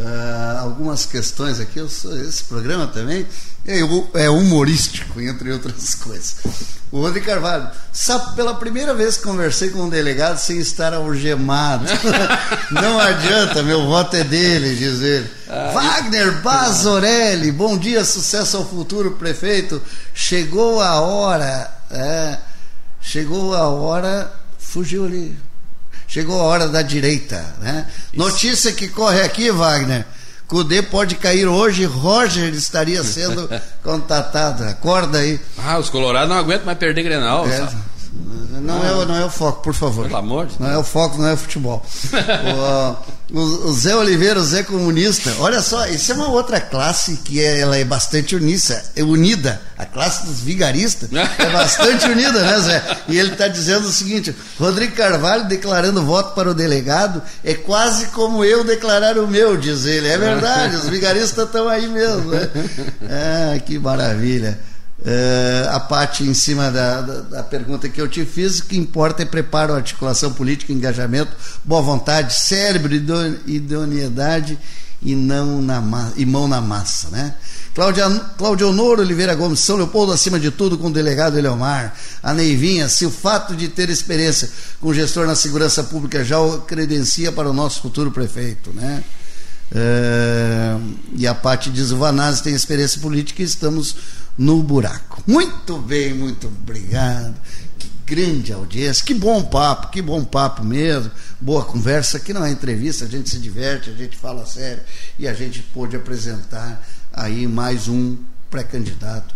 Uh, 0.00 0.58
algumas 0.60 1.04
questões 1.04 1.60
aqui. 1.60 1.78
esse 1.78 2.44
programa 2.44 2.86
também 2.86 3.26
é, 3.66 3.80
é 4.14 4.30
humorístico, 4.30 5.20
entre 5.20 5.52
outras 5.52 5.94
coisas. 6.02 6.36
O 6.90 7.00
Rodrigo 7.02 7.26
Carvalho, 7.26 7.70
sabe, 7.92 8.34
pela 8.34 8.54
primeira 8.54 8.94
vez 8.94 9.18
que 9.18 9.24
conversei 9.24 9.68
com 9.68 9.82
um 9.82 9.88
delegado 9.88 10.38
sem 10.38 10.58
estar 10.58 10.94
algemado. 10.94 11.84
Não 12.72 12.98
adianta, 12.98 13.62
meu 13.62 13.84
voto 13.86 14.16
é 14.16 14.24
dele, 14.24 14.74
diz 14.74 15.02
ele. 15.02 15.30
Ah, 15.48 15.70
Wagner 15.74 16.40
Bazorelli, 16.40 17.52
bom 17.52 17.76
dia, 17.76 18.02
sucesso 18.02 18.56
ao 18.56 18.66
futuro 18.66 19.12
prefeito. 19.12 19.82
Chegou 20.14 20.80
a 20.80 21.00
hora, 21.00 21.70
é, 21.90 22.38
chegou 23.02 23.54
a 23.54 23.68
hora, 23.68 24.32
fugiu 24.58 25.04
ali. 25.04 25.49
Chegou 26.10 26.40
a 26.40 26.44
hora 26.44 26.68
da 26.68 26.82
direita, 26.82 27.54
né? 27.60 27.86
Notícia 28.12 28.72
que 28.72 28.88
corre 28.88 29.22
aqui, 29.22 29.50
Wagner 29.50 30.04
Cudê 30.50 30.82
pode 30.82 31.14
cair 31.14 31.46
hoje, 31.46 31.84
Roger 31.84 32.52
estaria 32.52 33.04
sendo 33.04 33.48
contatado. 33.84 34.64
Acorda 34.64 35.18
aí. 35.18 35.40
Ah, 35.56 35.78
os 35.78 35.88
colorados 35.88 36.28
não 36.28 36.36
aguentam 36.36 36.66
mais 36.66 36.76
perder 36.76 37.04
Grenal. 37.04 37.46
É, 37.48 37.68
não, 38.60 38.84
é, 38.84 39.06
não 39.06 39.14
é 39.14 39.24
o 39.24 39.30
foco, 39.30 39.62
por 39.62 39.72
favor. 39.72 40.06
Pelo 40.06 40.18
amor 40.18 40.46
de 40.46 40.54
Não 40.58 40.66
Deus. 40.66 40.78
é 40.78 40.80
o 40.80 40.84
foco, 40.84 41.18
não 41.18 41.28
é 41.28 41.34
o 41.34 41.36
futebol. 41.36 41.80
o, 41.86 42.96
o, 43.32 43.72
Zé 43.72 43.94
Oliveira, 43.94 44.40
o 44.40 44.44
Zé 44.44 44.62
Comunista, 44.62 45.32
olha 45.38 45.60
só, 45.60 45.86
isso 45.86 46.12
é 46.12 46.14
uma 46.14 46.28
outra 46.28 46.60
classe 46.60 47.18
que 47.24 47.40
é, 47.40 47.60
ela 47.60 47.76
é 47.76 47.84
bastante 47.84 48.34
unissa, 48.34 48.82
é 48.96 49.02
unida. 49.02 49.60
A 49.78 49.86
classe 49.86 50.26
dos 50.26 50.40
vigaristas 50.40 51.08
é 51.12 51.48
bastante 51.50 52.06
unida, 52.06 52.42
né, 52.42 52.60
Zé? 52.60 52.98
E 53.08 53.18
ele 53.18 53.32
está 53.32 53.48
dizendo 53.48 53.86
o 53.86 53.92
seguinte: 53.92 54.34
Rodrigo 54.58 54.94
Carvalho 54.94 55.48
declarando 55.48 56.04
voto 56.04 56.34
para 56.34 56.50
o 56.50 56.54
delegado 56.54 57.22
é 57.42 57.54
quase 57.54 58.06
como 58.06 58.44
eu 58.44 58.62
declarar 58.64 59.18
o 59.18 59.26
meu, 59.26 59.56
diz 59.56 59.86
ele. 59.86 60.08
É 60.08 60.18
verdade, 60.18 60.76
os 60.76 60.88
vigaristas 60.88 61.46
estão 61.46 61.68
aí 61.68 61.86
mesmo. 61.86 62.30
Né? 62.30 62.48
Ah, 63.12 63.58
que 63.58 63.78
maravilha. 63.78 64.58
Uh, 65.00 65.70
a 65.70 65.80
parte 65.80 66.24
em 66.24 66.34
cima 66.34 66.70
da, 66.70 67.00
da, 67.00 67.20
da, 67.20 67.42
pergunta 67.42 67.88
que 67.88 67.98
eu 67.98 68.06
te 68.06 68.26
fiz, 68.26 68.58
o 68.58 68.66
que 68.66 68.76
importa 68.76 69.22
é 69.22 69.24
preparo, 69.24 69.72
articulação 69.72 70.30
política, 70.34 70.74
engajamento, 70.74 71.32
boa 71.64 71.80
vontade, 71.80 72.34
cérebro, 72.34 72.92
idoneidade 73.46 74.58
e, 75.02 75.14
não 75.14 75.62
na 75.62 75.82
e 76.16 76.26
mão 76.26 76.46
na 76.46 76.60
massa. 76.60 77.08
Né? 77.08 77.34
Cláudia, 77.74 78.10
Cláudia 78.36 78.66
Honor 78.66 78.98
Oliveira 78.98 79.34
Gomes, 79.34 79.60
São 79.60 79.76
Leopoldo, 79.76 80.12
acima 80.12 80.38
de 80.38 80.50
tudo, 80.50 80.76
com 80.76 80.88
o 80.88 80.92
delegado 80.92 81.38
Eleomar. 81.38 81.94
A 82.22 82.34
Neivinha, 82.34 82.86
se 82.88 83.06
o 83.06 83.10
fato 83.10 83.56
de 83.56 83.68
ter 83.68 83.88
experiência 83.88 84.50
com 84.80 84.92
gestor 84.92 85.26
na 85.26 85.34
segurança 85.34 85.82
pública 85.82 86.22
já 86.22 86.38
o 86.38 86.60
credencia 86.60 87.32
para 87.32 87.48
o 87.48 87.54
nosso 87.54 87.80
futuro 87.80 88.10
prefeito. 88.10 88.70
Né? 88.74 89.02
Uh, 89.72 90.94
e 91.16 91.26
a 91.26 91.34
parte 91.34 91.70
diz: 91.70 91.90
o 91.90 91.96
Vanazzi 91.96 92.42
tem 92.42 92.54
experiência 92.54 93.00
política 93.00 93.40
e 93.40 93.44
estamos 93.44 93.94
no 94.40 94.62
buraco. 94.62 95.22
Muito 95.26 95.76
bem, 95.76 96.14
muito 96.14 96.46
obrigado. 96.46 97.34
Que 97.78 97.90
grande 98.06 98.54
audiência, 98.54 99.04
que 99.04 99.12
bom 99.12 99.42
papo, 99.44 99.90
que 99.90 100.00
bom 100.00 100.24
papo 100.24 100.64
mesmo. 100.64 101.10
Boa 101.38 101.62
conversa, 101.62 102.18
que 102.18 102.32
não 102.32 102.42
é 102.42 102.50
entrevista, 102.50 103.04
a 103.04 103.08
gente 103.08 103.28
se 103.28 103.38
diverte, 103.38 103.90
a 103.90 103.92
gente 103.92 104.16
fala 104.16 104.46
sério 104.46 104.82
e 105.18 105.28
a 105.28 105.34
gente 105.34 105.60
pôde 105.74 105.94
apresentar 105.94 106.82
aí 107.12 107.46
mais 107.46 107.86
um 107.86 108.16
pré-candidato 108.48 109.34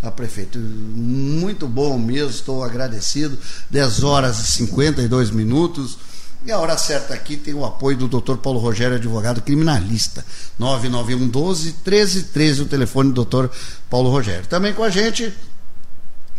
a 0.00 0.08
prefeito. 0.08 0.56
Muito 0.60 1.66
bom 1.66 1.98
mesmo, 1.98 2.30
estou 2.30 2.62
agradecido. 2.62 3.36
10 3.70 4.04
horas 4.04 4.38
e 4.38 4.46
52 4.52 5.32
minutos. 5.32 5.98
E 6.46 6.52
a 6.52 6.58
hora 6.58 6.76
certa 6.76 7.14
aqui 7.14 7.38
tem 7.38 7.54
o 7.54 7.64
apoio 7.64 7.96
do 7.96 8.06
Dr. 8.06 8.36
Paulo 8.36 8.60
Rogério, 8.60 8.96
advogado 8.96 9.40
criminalista. 9.40 10.24
991 10.58 11.26
12 11.26 11.64
1313, 11.84 12.62
o 12.62 12.66
telefone 12.66 13.12
do 13.12 13.24
Dr. 13.24 13.48
Paulo 13.88 14.10
Rogério. 14.10 14.46
Também 14.46 14.74
com 14.74 14.84
a 14.84 14.90
gente, 14.90 15.32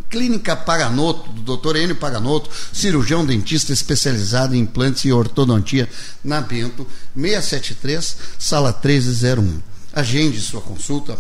Clínica 0.08 0.56
Paganoto, 0.56 1.32
do 1.32 1.58
Dr. 1.58 1.78
Enio 1.78 1.96
Paganoto, 1.96 2.52
cirurgião 2.72 3.26
dentista 3.26 3.74
especializado 3.74 4.56
em 4.56 4.60
implantes 4.60 5.06
e 5.06 5.12
ortodontia, 5.12 5.90
na 6.24 6.40
Bento, 6.40 6.86
673, 7.16 8.18
sala 8.38 8.72
1301. 8.72 9.60
Agende 9.92 10.40
sua 10.40 10.62
consulta, 10.62 11.18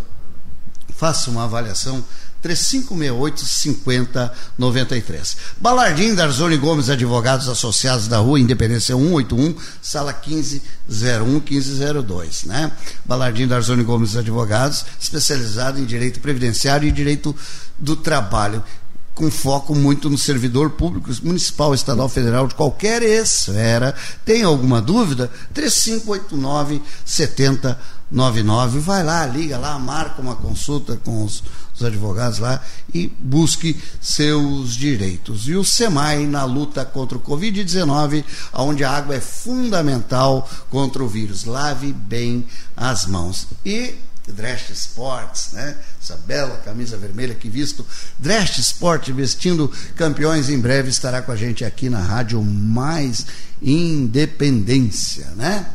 faça 0.95 1.31
uma 1.31 1.45
avaliação 1.45 2.05
3568-5093. 2.45 5.35
Balardim 5.59 6.13
Darzoni 6.13 6.57
Gomes, 6.57 6.89
advogados 6.89 7.49
associados 7.49 8.07
da 8.07 8.19
Rua 8.19 8.39
Independência 8.39 8.95
181, 8.95 9.55
sala 9.81 10.13
1501, 10.13 11.25
1502. 11.25 12.43
Né? 12.43 12.71
Balardim 13.03 13.47
Darzoni 13.47 13.81
Gomes, 13.83 14.15
advogados, 14.15 14.85
especializado 14.99 15.79
em 15.79 15.85
direito 15.85 16.19
previdenciário 16.19 16.87
e 16.87 16.91
direito 16.91 17.35
do 17.79 17.95
trabalho 17.95 18.63
com 19.15 19.31
foco 19.31 19.73
muito 19.73 20.09
no 20.09 20.17
servidor 20.17 20.71
público 20.71 21.09
municipal, 21.23 21.73
estadual, 21.73 22.09
federal, 22.09 22.47
de 22.47 22.53
qualquer 22.53 23.01
esfera. 23.01 23.95
Tem 24.25 24.43
alguma 24.43 24.81
dúvida? 24.81 25.31
3589 25.53 26.81
70 27.05 27.79
99. 28.11 28.79
Vai 28.79 29.03
lá, 29.03 29.25
liga 29.25 29.57
lá, 29.57 29.77
marca 29.79 30.21
uma 30.21 30.35
consulta 30.35 30.97
com 31.03 31.23
os, 31.23 31.43
os, 31.73 31.83
advogados 31.83 32.39
lá 32.39 32.61
e 32.93 33.07
busque 33.19 33.79
seus 33.99 34.75
direitos. 34.75 35.47
E 35.47 35.55
o 35.55 35.63
SEMAI 35.63 36.25
na 36.25 36.43
luta 36.43 36.85
contra 36.85 37.17
o 37.17 37.21
Covid-19, 37.21 38.23
onde 38.53 38.83
a 38.83 38.91
água 38.91 39.15
é 39.15 39.21
fundamental 39.21 40.49
contra 40.69 41.03
o 41.03 41.07
vírus. 41.07 41.45
Lave 41.45 41.91
bem 41.91 42.45
as 42.75 43.05
mãos. 43.05 43.47
E 43.65 43.95
Dresch 44.27 44.71
Sports, 44.71 45.49
né? 45.53 45.75
Essa 46.01 46.17
bela 46.17 46.57
camisa 46.57 46.97
vermelha 46.97 47.35
que 47.35 47.49
visto. 47.49 47.85
Dresch 48.17 48.57
Sport 48.59 49.09
vestindo 49.09 49.71
campeões 49.95 50.49
em 50.49 50.59
breve 50.59 50.89
estará 50.89 51.21
com 51.21 51.31
a 51.31 51.35
gente 51.35 51.63
aqui 51.63 51.89
na 51.89 52.01
rádio 52.01 52.41
Mais 52.41 53.25
Independência, 53.61 55.27
né? 55.35 55.65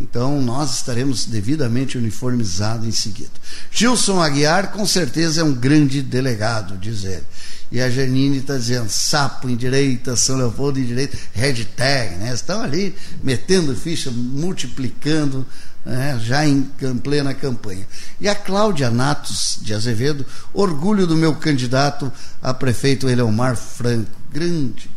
Então 0.00 0.40
nós 0.40 0.76
estaremos 0.76 1.26
devidamente 1.26 1.98
uniformizados 1.98 2.86
em 2.86 2.92
seguida. 2.92 3.30
Gilson 3.70 4.22
Aguiar 4.22 4.70
com 4.70 4.86
certeza 4.86 5.40
é 5.40 5.44
um 5.44 5.52
grande 5.52 6.02
delegado, 6.02 6.76
diz 6.78 7.04
ele. 7.04 7.24
E 7.70 7.80
a 7.80 7.90
Janine 7.90 8.38
está 8.38 8.56
dizendo, 8.56 8.88
sapo 8.88 9.48
em 9.48 9.56
direita, 9.56 10.16
São 10.16 10.38
Leopoldo 10.38 10.80
em 10.80 10.86
direita, 10.86 11.18
hashtag, 11.34 12.14
né? 12.16 12.32
Estão 12.32 12.62
ali 12.62 12.94
metendo 13.22 13.76
ficha, 13.76 14.10
multiplicando, 14.10 15.44
né? 15.84 16.18
já 16.22 16.46
em 16.46 16.62
plena 17.02 17.34
campanha. 17.34 17.86
E 18.18 18.28
a 18.28 18.34
Cláudia 18.34 18.90
Natos 18.90 19.58
de 19.60 19.74
Azevedo, 19.74 20.24
orgulho 20.54 21.06
do 21.06 21.16
meu 21.16 21.34
candidato 21.34 22.10
a 22.40 22.54
prefeito 22.54 23.08
Eleomar 23.08 23.54
Franco. 23.56 24.10
Grande 24.32 24.88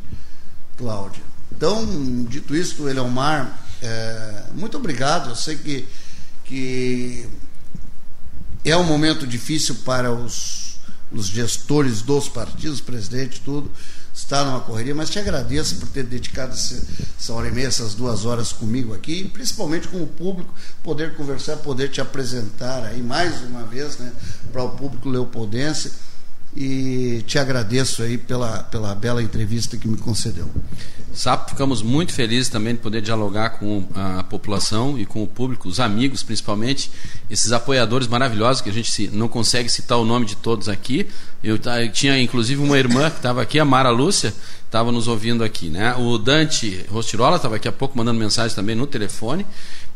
Cláudia. 0.78 1.23
Então, 1.52 2.26
dito 2.30 2.56
isso, 2.56 2.88
Eleomar 2.88 3.52
é, 3.82 4.44
muito 4.53 4.78
obrigado. 4.78 5.30
Eu 5.30 5.36
sei 5.36 5.56
que, 5.56 5.88
que 6.45 7.28
é 8.64 8.76
um 8.78 8.84
momento 8.84 9.26
difícil 9.26 9.76
para 9.84 10.12
os, 10.12 10.78
os 11.12 11.28
gestores 11.28 12.02
dos 12.02 12.30
partidos, 12.30 12.80
presidente, 12.80 13.41
tudo, 13.41 13.72
estar 14.14 14.45
numa 14.45 14.60
correria, 14.60 14.94
mas 14.94 15.10
te 15.10 15.20
agradeço 15.20 15.78
por 15.78 15.88
ter 15.90 16.03
dedicado 16.03 16.53
essa, 16.53 17.34
hora 17.34 17.48
e 17.48 17.52
meia, 17.52 17.68
essas 17.68 17.95
duas 17.95 18.26
horas 18.26 18.52
comigo 18.52 18.94
aqui, 18.94 19.22
e 19.22 19.28
principalmente 19.28 19.88
com 19.88 20.02
o 20.02 20.08
público, 20.08 20.53
poder 20.84 21.16
conversar, 21.16 21.58
poder 21.58 21.90
te 21.90 22.02
apresentar 22.02 22.84
aí 22.86 23.02
mais 23.02 23.41
uma 23.41 23.64
vez, 23.64 23.98
né, 23.98 24.12
para 24.52 24.64
o 24.64 24.70
público 24.70 25.10
leopoldense 25.10 25.91
e 26.56 27.24
te 27.26 27.40
agradeço 27.40 28.03
aí 28.03 28.18
pela, 28.18 28.64
pela 28.64 28.94
bela 28.94 29.24
entrevista 29.24 29.78
que 29.78 29.88
me 29.88 29.98
concedeu. 29.98 30.49
Sapo, 31.13 31.49
ficamos 31.49 31.81
muito 31.81 32.13
felizes 32.13 32.49
também 32.49 32.73
de 32.73 32.79
poder 32.79 33.01
dialogar 33.01 33.51
com 33.51 33.85
a 33.93 34.23
população 34.23 34.97
e 34.97 35.05
com 35.05 35.21
o 35.21 35.27
público, 35.27 35.67
os 35.67 35.79
amigos 35.79 36.23
principalmente, 36.23 36.89
esses 37.29 37.51
apoiadores 37.51 38.07
maravilhosos 38.07 38.61
que 38.61 38.69
a 38.69 38.73
gente 38.73 39.09
não 39.09 39.27
consegue 39.27 39.67
citar 39.67 39.97
o 39.97 40.05
nome 40.05 40.25
de 40.25 40.35
todos 40.38 40.69
aqui. 40.69 41.07
Eu, 41.43 41.57
tinha 41.91 42.19
inclusive 42.19 42.61
uma 42.61 42.77
irmã 42.77 43.09
que 43.09 43.17
estava 43.17 43.41
aqui, 43.41 43.59
a 43.59 43.65
Mara 43.65 43.89
Lúcia, 43.89 44.33
estava 44.65 44.91
nos 44.91 45.07
ouvindo 45.07 45.43
aqui. 45.43 45.69
Né? 45.69 45.93
O 45.95 46.17
Dante 46.17 46.85
Rostirola 46.89 47.35
estava 47.35 47.57
aqui 47.57 47.67
há 47.67 47.71
pouco 47.71 47.97
mandando 47.97 48.19
mensagem 48.19 48.55
também 48.55 48.75
no 48.75 48.88
telefone. 48.88 49.45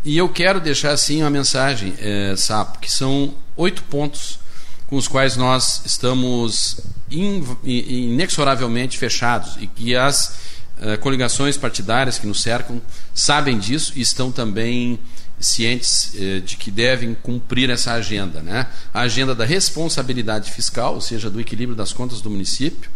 E 0.03 0.17
eu 0.17 0.29
quero 0.29 0.59
deixar 0.59 0.91
assim 0.91 1.21
uma 1.21 1.29
mensagem, 1.29 1.93
é, 1.99 2.35
Sapo, 2.35 2.79
que 2.79 2.91
são 2.91 3.33
oito 3.55 3.83
pontos 3.83 4.39
com 4.87 4.97
os 4.97 5.07
quais 5.07 5.35
nós 5.35 5.81
estamos 5.85 6.79
inexoravelmente 7.09 8.97
fechados 8.97 9.57
e 9.59 9.67
que 9.67 9.95
as 9.95 10.54
coligações 11.01 11.55
partidárias 11.57 12.19
que 12.19 12.27
nos 12.27 12.41
cercam 12.41 12.81
sabem 13.13 13.57
disso 13.57 13.93
e 13.95 14.01
estão 14.01 14.31
também 14.31 14.99
cientes 15.39 16.13
uh, 16.15 16.41
de 16.41 16.57
que 16.57 16.71
devem 16.71 17.13
cumprir 17.13 17.69
essa 17.69 17.93
agenda. 17.93 18.41
Né? 18.41 18.67
A 18.93 19.01
agenda 19.01 19.35
da 19.35 19.45
responsabilidade 19.45 20.51
fiscal, 20.51 20.95
ou 20.95 21.01
seja, 21.01 21.29
do 21.29 21.39
equilíbrio 21.39 21.75
das 21.75 21.91
contas 21.91 22.21
do 22.21 22.29
município, 22.29 22.89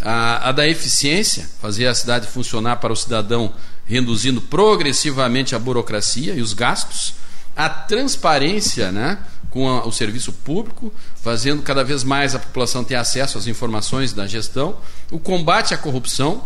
a, 0.00 0.48
a 0.48 0.52
da 0.52 0.66
eficiência, 0.66 1.48
fazer 1.60 1.86
a 1.86 1.94
cidade 1.94 2.26
funcionar 2.26 2.76
para 2.76 2.92
o 2.92 2.96
cidadão, 2.96 3.52
reduzindo 3.84 4.40
progressivamente 4.40 5.54
a 5.54 5.58
burocracia 5.58 6.34
e 6.34 6.40
os 6.40 6.54
gastos, 6.54 7.14
a 7.56 7.68
transparência, 7.68 8.90
né? 8.92 9.18
com 9.50 9.68
a, 9.68 9.84
o 9.84 9.92
serviço 9.92 10.32
público, 10.32 10.92
fazendo 11.16 11.62
cada 11.62 11.82
vez 11.82 12.04
mais 12.04 12.34
a 12.34 12.38
população 12.38 12.84
ter 12.84 12.94
acesso 12.94 13.36
às 13.36 13.46
informações 13.46 14.12
da 14.12 14.26
gestão, 14.26 14.76
o 15.10 15.18
combate 15.18 15.74
à 15.74 15.76
corrupção, 15.76 16.44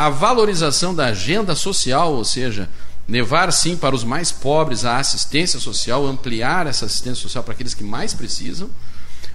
a 0.00 0.08
valorização 0.08 0.94
da 0.94 1.08
agenda 1.08 1.54
social, 1.54 2.14
ou 2.14 2.24
seja, 2.24 2.70
levar 3.06 3.52
sim 3.52 3.76
para 3.76 3.94
os 3.94 4.02
mais 4.02 4.32
pobres 4.32 4.86
a 4.86 4.96
assistência 4.96 5.60
social, 5.60 6.06
ampliar 6.06 6.66
essa 6.66 6.86
assistência 6.86 7.20
social 7.20 7.44
para 7.44 7.52
aqueles 7.52 7.74
que 7.74 7.84
mais 7.84 8.14
precisam, 8.14 8.70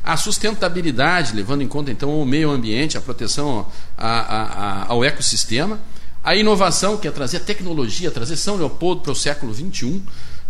a 0.03 0.17
sustentabilidade, 0.17 1.35
levando 1.35 1.61
em 1.61 1.67
conta 1.67 1.91
então 1.91 2.19
o 2.19 2.25
meio 2.25 2.49
ambiente, 2.49 2.97
a 2.97 3.01
proteção 3.01 3.67
a, 3.95 4.07
a, 4.07 4.41
a, 4.41 4.85
ao 4.87 5.03
ecossistema, 5.03 5.79
a 6.23 6.35
inovação, 6.35 6.97
que 6.97 7.07
é 7.07 7.11
trazer 7.11 7.41
tecnologia, 7.41 8.09
trazer 8.09 8.35
São 8.35 8.55
Leopoldo 8.55 9.01
para 9.01 9.11
o 9.11 9.15
século 9.15 9.53
XXI, 9.53 10.01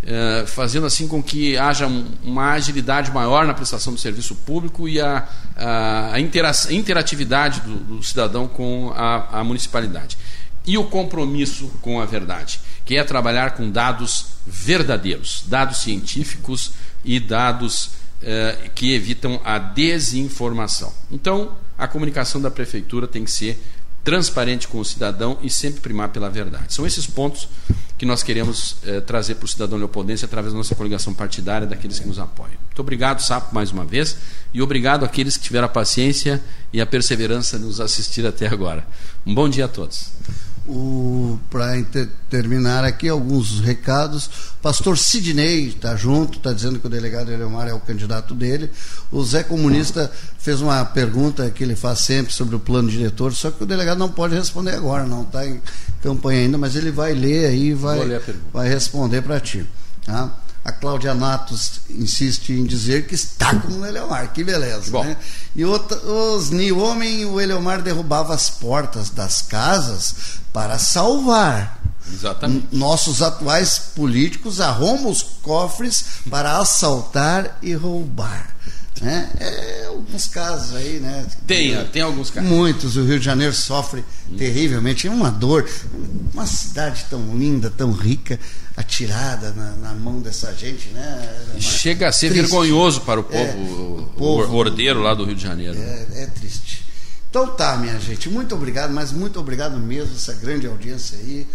é, 0.05 0.45
fazendo 0.45 0.85
assim 0.85 1.07
com 1.07 1.21
que 1.21 1.57
haja 1.57 1.87
uma 2.23 2.51
agilidade 2.51 3.11
maior 3.11 3.47
na 3.47 3.55
prestação 3.55 3.91
do 3.91 3.99
serviço 3.99 4.35
público 4.35 4.87
e 4.87 5.01
a, 5.01 5.27
a, 5.55 6.13
a 6.13 6.19
interatividade 6.19 7.61
do, 7.61 7.75
do, 7.77 8.03
cidadão 8.03 8.47
com 8.47 8.93
a, 8.95 9.39
a 9.39 9.43
municipalidade. 9.43 10.17
E 10.63 10.77
o 10.77 10.83
compromisso 10.83 11.71
com 11.81 11.99
a 11.99 12.05
verdade, 12.05 12.59
que 12.85 12.97
é 12.97 13.03
trabalhar 13.03 13.51
com 13.51 13.69
dados 13.69 14.27
verdadeiros, 14.45 15.43
dados 15.47 15.77
científicos 15.77 16.71
e 17.03 17.19
dados 17.19 17.91
eh, 18.21 18.69
que 18.73 18.93
evitam 18.93 19.39
a 19.43 19.59
desinformação. 19.59 20.91
Então, 21.11 21.51
a 21.77 21.87
comunicação 21.87 22.41
da 22.41 22.49
prefeitura 22.49 23.07
tem 23.07 23.23
que 23.23 23.31
ser 23.31 23.61
transparente 24.05 24.67
com 24.67 24.79
o 24.79 24.85
cidadão 24.85 25.37
e 25.41 25.49
sempre 25.49 25.81
primar 25.81 26.09
pela 26.09 26.29
verdade. 26.29 26.73
São 26.73 26.85
esses 26.85 27.07
pontos 27.07 27.49
que 27.97 28.05
nós 28.05 28.21
queremos 28.21 28.77
eh, 28.85 29.01
trazer 29.01 29.35
para 29.35 29.45
o 29.45 29.47
cidadão 29.47 29.79
leopoldense 29.79 30.23
através 30.23 30.53
da 30.53 30.57
nossa 30.57 30.75
coligação 30.75 31.11
partidária, 31.13 31.65
daqueles 31.65 31.97
que 31.97 32.07
nos 32.07 32.19
apoiam. 32.19 32.53
Muito 32.65 32.79
obrigado, 32.79 33.21
Sapo, 33.21 33.55
mais 33.55 33.71
uma 33.71 33.83
vez, 33.83 34.15
e 34.53 34.61
obrigado 34.61 35.03
àqueles 35.03 35.37
que 35.37 35.43
tiveram 35.43 35.65
a 35.65 35.69
paciência 35.69 36.41
e 36.71 36.79
a 36.79 36.85
perseverança 36.85 37.57
de 37.57 37.65
nos 37.65 37.81
assistir 37.81 38.25
até 38.27 38.47
agora. 38.47 38.85
Um 39.25 39.33
bom 39.33 39.49
dia 39.49 39.65
a 39.65 39.67
todos 39.67 40.11
para 41.49 41.73
terminar 42.29 42.83
aqui 42.83 43.07
alguns 43.07 43.59
recados. 43.59 44.29
Pastor 44.61 44.97
Sidney 44.97 45.69
está 45.69 45.95
junto, 45.95 46.37
está 46.37 46.51
dizendo 46.51 46.79
que 46.79 46.87
o 46.87 46.89
delegado 46.89 47.31
Eleomar 47.31 47.67
é 47.67 47.73
o 47.73 47.79
candidato 47.79 48.33
dele. 48.33 48.71
O 49.11 49.23
Zé 49.23 49.43
Comunista 49.43 50.11
fez 50.39 50.61
uma 50.61 50.83
pergunta 50.83 51.49
que 51.51 51.63
ele 51.63 51.75
faz 51.75 51.99
sempre 51.99 52.33
sobre 52.33 52.55
o 52.55 52.59
plano 52.59 52.89
diretor, 52.89 53.33
só 53.33 53.51
que 53.51 53.63
o 53.63 53.67
delegado 53.67 53.97
não 53.97 54.09
pode 54.09 54.35
responder 54.35 54.71
agora, 54.71 55.05
não 55.05 55.21
está 55.21 55.45
em 55.45 55.61
campanha 56.01 56.41
ainda, 56.41 56.57
mas 56.57 56.75
ele 56.75 56.91
vai 56.91 57.13
ler 57.13 57.47
aí 57.47 57.67
e 57.67 57.73
vai, 57.73 57.99
vai 58.51 58.67
responder 58.67 59.21
para 59.21 59.39
ti. 59.39 59.65
Tá? 60.05 60.35
A 60.65 60.71
Cláudia 60.71 61.13
Natos 61.13 61.81
insiste 61.91 62.51
em 62.51 62.65
dizer 62.65 63.05
que 63.05 63.13
está 63.13 63.55
com 63.55 63.71
o 63.73 63.85
Eleomar, 63.85 64.33
que 64.33 64.43
beleza. 64.43 64.91
Né? 65.03 65.15
E 65.55 65.63
outra, 65.63 65.95
os 65.97 66.49
Niomen 66.49 67.21
e 67.21 67.25
o 67.25 67.39
Eleomar 67.39 67.83
derrubavam 67.83 68.33
as 68.33 68.49
portas 68.49 69.11
das 69.11 69.43
casas 69.43 70.39
para 70.51 70.79
salvar. 70.79 71.79
Exatamente. 72.11 72.67
Nossos 72.71 73.21
atuais 73.21 73.77
políticos 73.95 74.59
arrumam 74.59 75.11
os 75.11 75.21
cofres 75.21 76.03
para 76.31 76.57
assaltar 76.57 77.59
e 77.61 77.73
roubar. 77.73 78.54
Né? 79.01 79.29
É, 79.39 79.85
alguns 79.87 80.27
casos 80.27 80.75
aí, 80.75 80.99
né? 80.99 81.25
Tem, 81.45 81.85
tem 81.87 82.01
alguns 82.01 82.29
casos. 82.29 82.49
Muitos. 82.49 82.95
O 82.95 83.03
Rio 83.03 83.19
de 83.19 83.25
Janeiro 83.25 83.53
sofre 83.53 84.05
hum. 84.29 84.37
terrivelmente. 84.37 85.07
É 85.07 85.11
uma 85.11 85.29
dor. 85.29 85.69
Uma 86.33 86.45
cidade 86.45 87.05
tão 87.09 87.37
linda, 87.37 87.69
tão 87.69 87.91
rica, 87.91 88.39
atirada 88.75 89.51
na, 89.51 89.71
na 89.71 89.93
mão 89.93 90.21
dessa 90.21 90.53
gente, 90.53 90.89
né? 90.89 91.45
Chega 91.59 92.07
a 92.07 92.11
ser 92.11 92.29
triste. 92.29 92.49
vergonhoso 92.49 93.01
para 93.01 93.19
o 93.19 93.23
povo, 93.23 93.37
é, 93.37 93.53
o 93.53 94.09
povo 94.17 94.55
ordeiro 94.55 95.01
lá 95.01 95.13
do 95.13 95.25
Rio 95.25 95.35
de 95.35 95.43
Janeiro. 95.43 95.77
É, 95.77 96.23
é 96.23 96.25
triste. 96.27 96.85
Então 97.29 97.47
tá, 97.47 97.75
minha 97.75 97.99
gente. 97.99 98.29
Muito 98.29 98.55
obrigado, 98.55 98.93
mas 98.93 99.11
muito 99.11 99.39
obrigado 99.39 99.77
mesmo, 99.77 100.15
essa 100.15 100.33
grande 100.33 100.67
audiência 100.67 101.17
aí. 101.17 101.45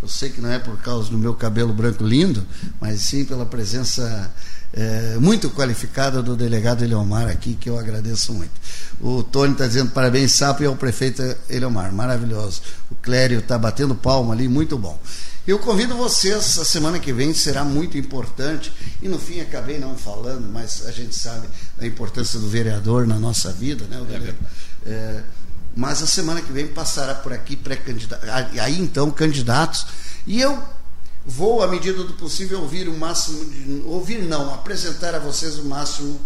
Eu 0.00 0.08
sei 0.08 0.30
que 0.30 0.40
não 0.40 0.50
é 0.50 0.58
por 0.58 0.76
causa 0.78 1.10
do 1.10 1.18
meu 1.18 1.34
cabelo 1.34 1.72
branco 1.72 2.04
lindo, 2.04 2.46
mas 2.80 3.00
sim 3.02 3.24
pela 3.24 3.44
presença 3.44 4.32
é, 4.72 5.16
muito 5.18 5.50
qualificada 5.50 6.22
do 6.22 6.36
delegado 6.36 6.84
Eleomar 6.84 7.28
aqui, 7.28 7.54
que 7.54 7.68
eu 7.70 7.78
agradeço 7.78 8.32
muito. 8.32 8.52
O 9.00 9.22
Tony 9.22 9.52
está 9.52 9.66
dizendo 9.66 9.90
parabéns, 9.90 10.32
Sapo, 10.32 10.62
e 10.62 10.66
ao 10.66 10.76
prefeito 10.76 11.22
Eleomar, 11.48 11.92
maravilhoso. 11.92 12.62
O 12.90 12.94
Clério 12.96 13.38
está 13.38 13.58
batendo 13.58 13.94
palma 13.94 14.34
ali, 14.34 14.48
muito 14.48 14.76
bom. 14.76 15.00
Eu 15.46 15.58
convido 15.58 15.96
vocês, 15.96 16.58
a 16.58 16.64
semana 16.64 16.98
que 16.98 17.10
vem 17.10 17.32
será 17.32 17.64
muito 17.64 17.96
importante, 17.96 18.70
e 19.00 19.08
no 19.08 19.18
fim 19.18 19.40
acabei 19.40 19.78
não 19.78 19.96
falando, 19.96 20.46
mas 20.52 20.84
a 20.86 20.90
gente 20.90 21.14
sabe 21.16 21.48
da 21.78 21.86
importância 21.86 22.38
do 22.38 22.48
vereador 22.48 23.06
na 23.06 23.18
nossa 23.18 23.50
vida, 23.50 23.86
né? 23.86 23.98
É 24.10 24.90
é, 24.90 25.22
mas 25.74 26.02
a 26.02 26.06
semana 26.06 26.42
que 26.42 26.52
vem 26.52 26.66
passará 26.66 27.14
por 27.14 27.32
aqui 27.32 27.56
pré-candidato, 27.56 28.26
aí 28.60 28.78
então 28.78 29.10
candidatos, 29.10 29.86
e 30.26 30.40
eu 30.40 30.62
vou, 31.28 31.62
à 31.62 31.68
medida 31.68 32.02
do 32.02 32.14
possível, 32.14 32.62
ouvir 32.62 32.88
o 32.88 32.96
máximo, 32.96 33.44
de, 33.44 33.82
ouvir 33.84 34.22
não, 34.22 34.52
apresentar 34.54 35.14
a 35.14 35.18
vocês 35.18 35.58
o 35.58 35.64
máximo 35.66 36.18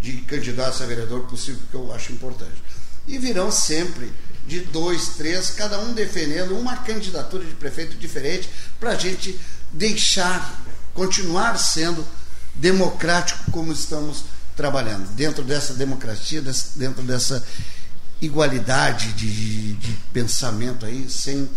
de 0.00 0.14
candidatos 0.22 0.82
a 0.82 0.86
vereador 0.86 1.20
possível, 1.28 1.60
que 1.70 1.76
eu 1.76 1.92
acho 1.92 2.12
importante. 2.12 2.60
E 3.06 3.16
virão 3.16 3.52
sempre 3.52 4.12
de 4.46 4.60
dois, 4.60 5.10
três, 5.10 5.50
cada 5.50 5.78
um 5.78 5.92
defendendo 5.92 6.58
uma 6.58 6.76
candidatura 6.78 7.44
de 7.44 7.54
prefeito 7.54 7.96
diferente, 7.96 8.50
para 8.80 8.90
a 8.90 8.96
gente 8.96 9.38
deixar, 9.72 10.60
continuar 10.94 11.56
sendo 11.56 12.04
democrático 12.52 13.52
como 13.52 13.72
estamos 13.72 14.24
trabalhando, 14.56 15.08
dentro 15.14 15.44
dessa 15.44 15.74
democracia, 15.74 16.42
dentro 16.74 17.02
dessa 17.04 17.42
igualdade 18.20 19.12
de, 19.12 19.74
de 19.74 19.92
pensamento 20.12 20.84
aí, 20.84 21.08
sem 21.08 21.48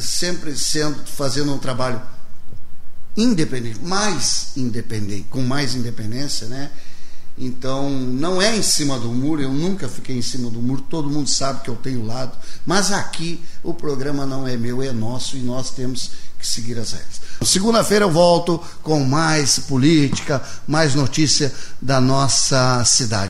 sempre 0.00 0.56
sendo 0.56 1.04
fazendo 1.06 1.54
um 1.54 1.58
trabalho 1.58 2.00
independente, 3.16 3.80
mais 3.80 4.52
independente, 4.56 5.26
com 5.30 5.42
mais 5.42 5.74
independência, 5.74 6.46
né? 6.46 6.70
Então, 7.38 7.88
não 7.88 8.40
é 8.40 8.54
em 8.54 8.62
cima 8.62 8.98
do 8.98 9.08
muro, 9.08 9.40
eu 9.40 9.52
nunca 9.52 9.88
fiquei 9.88 10.16
em 10.16 10.22
cima 10.22 10.50
do 10.50 10.60
muro, 10.60 10.82
todo 10.82 11.08
mundo 11.08 11.28
sabe 11.28 11.62
que 11.62 11.70
eu 11.70 11.76
tenho 11.76 12.04
lado, 12.04 12.36
mas 12.66 12.92
aqui 12.92 13.42
o 13.62 13.72
programa 13.72 14.26
não 14.26 14.46
é 14.46 14.58
meu, 14.58 14.82
é 14.82 14.92
nosso 14.92 15.36
e 15.36 15.40
nós 15.40 15.70
temos 15.70 16.10
que 16.38 16.46
seguir 16.46 16.78
as 16.78 16.92
regras. 16.92 17.20
Segunda-feira 17.42 18.04
eu 18.04 18.10
volto 18.10 18.62
com 18.82 19.02
mais 19.04 19.58
política, 19.58 20.42
mais 20.66 20.94
notícia 20.94 21.52
da 21.80 21.98
nossa 22.00 22.84
cidade. 22.84 23.18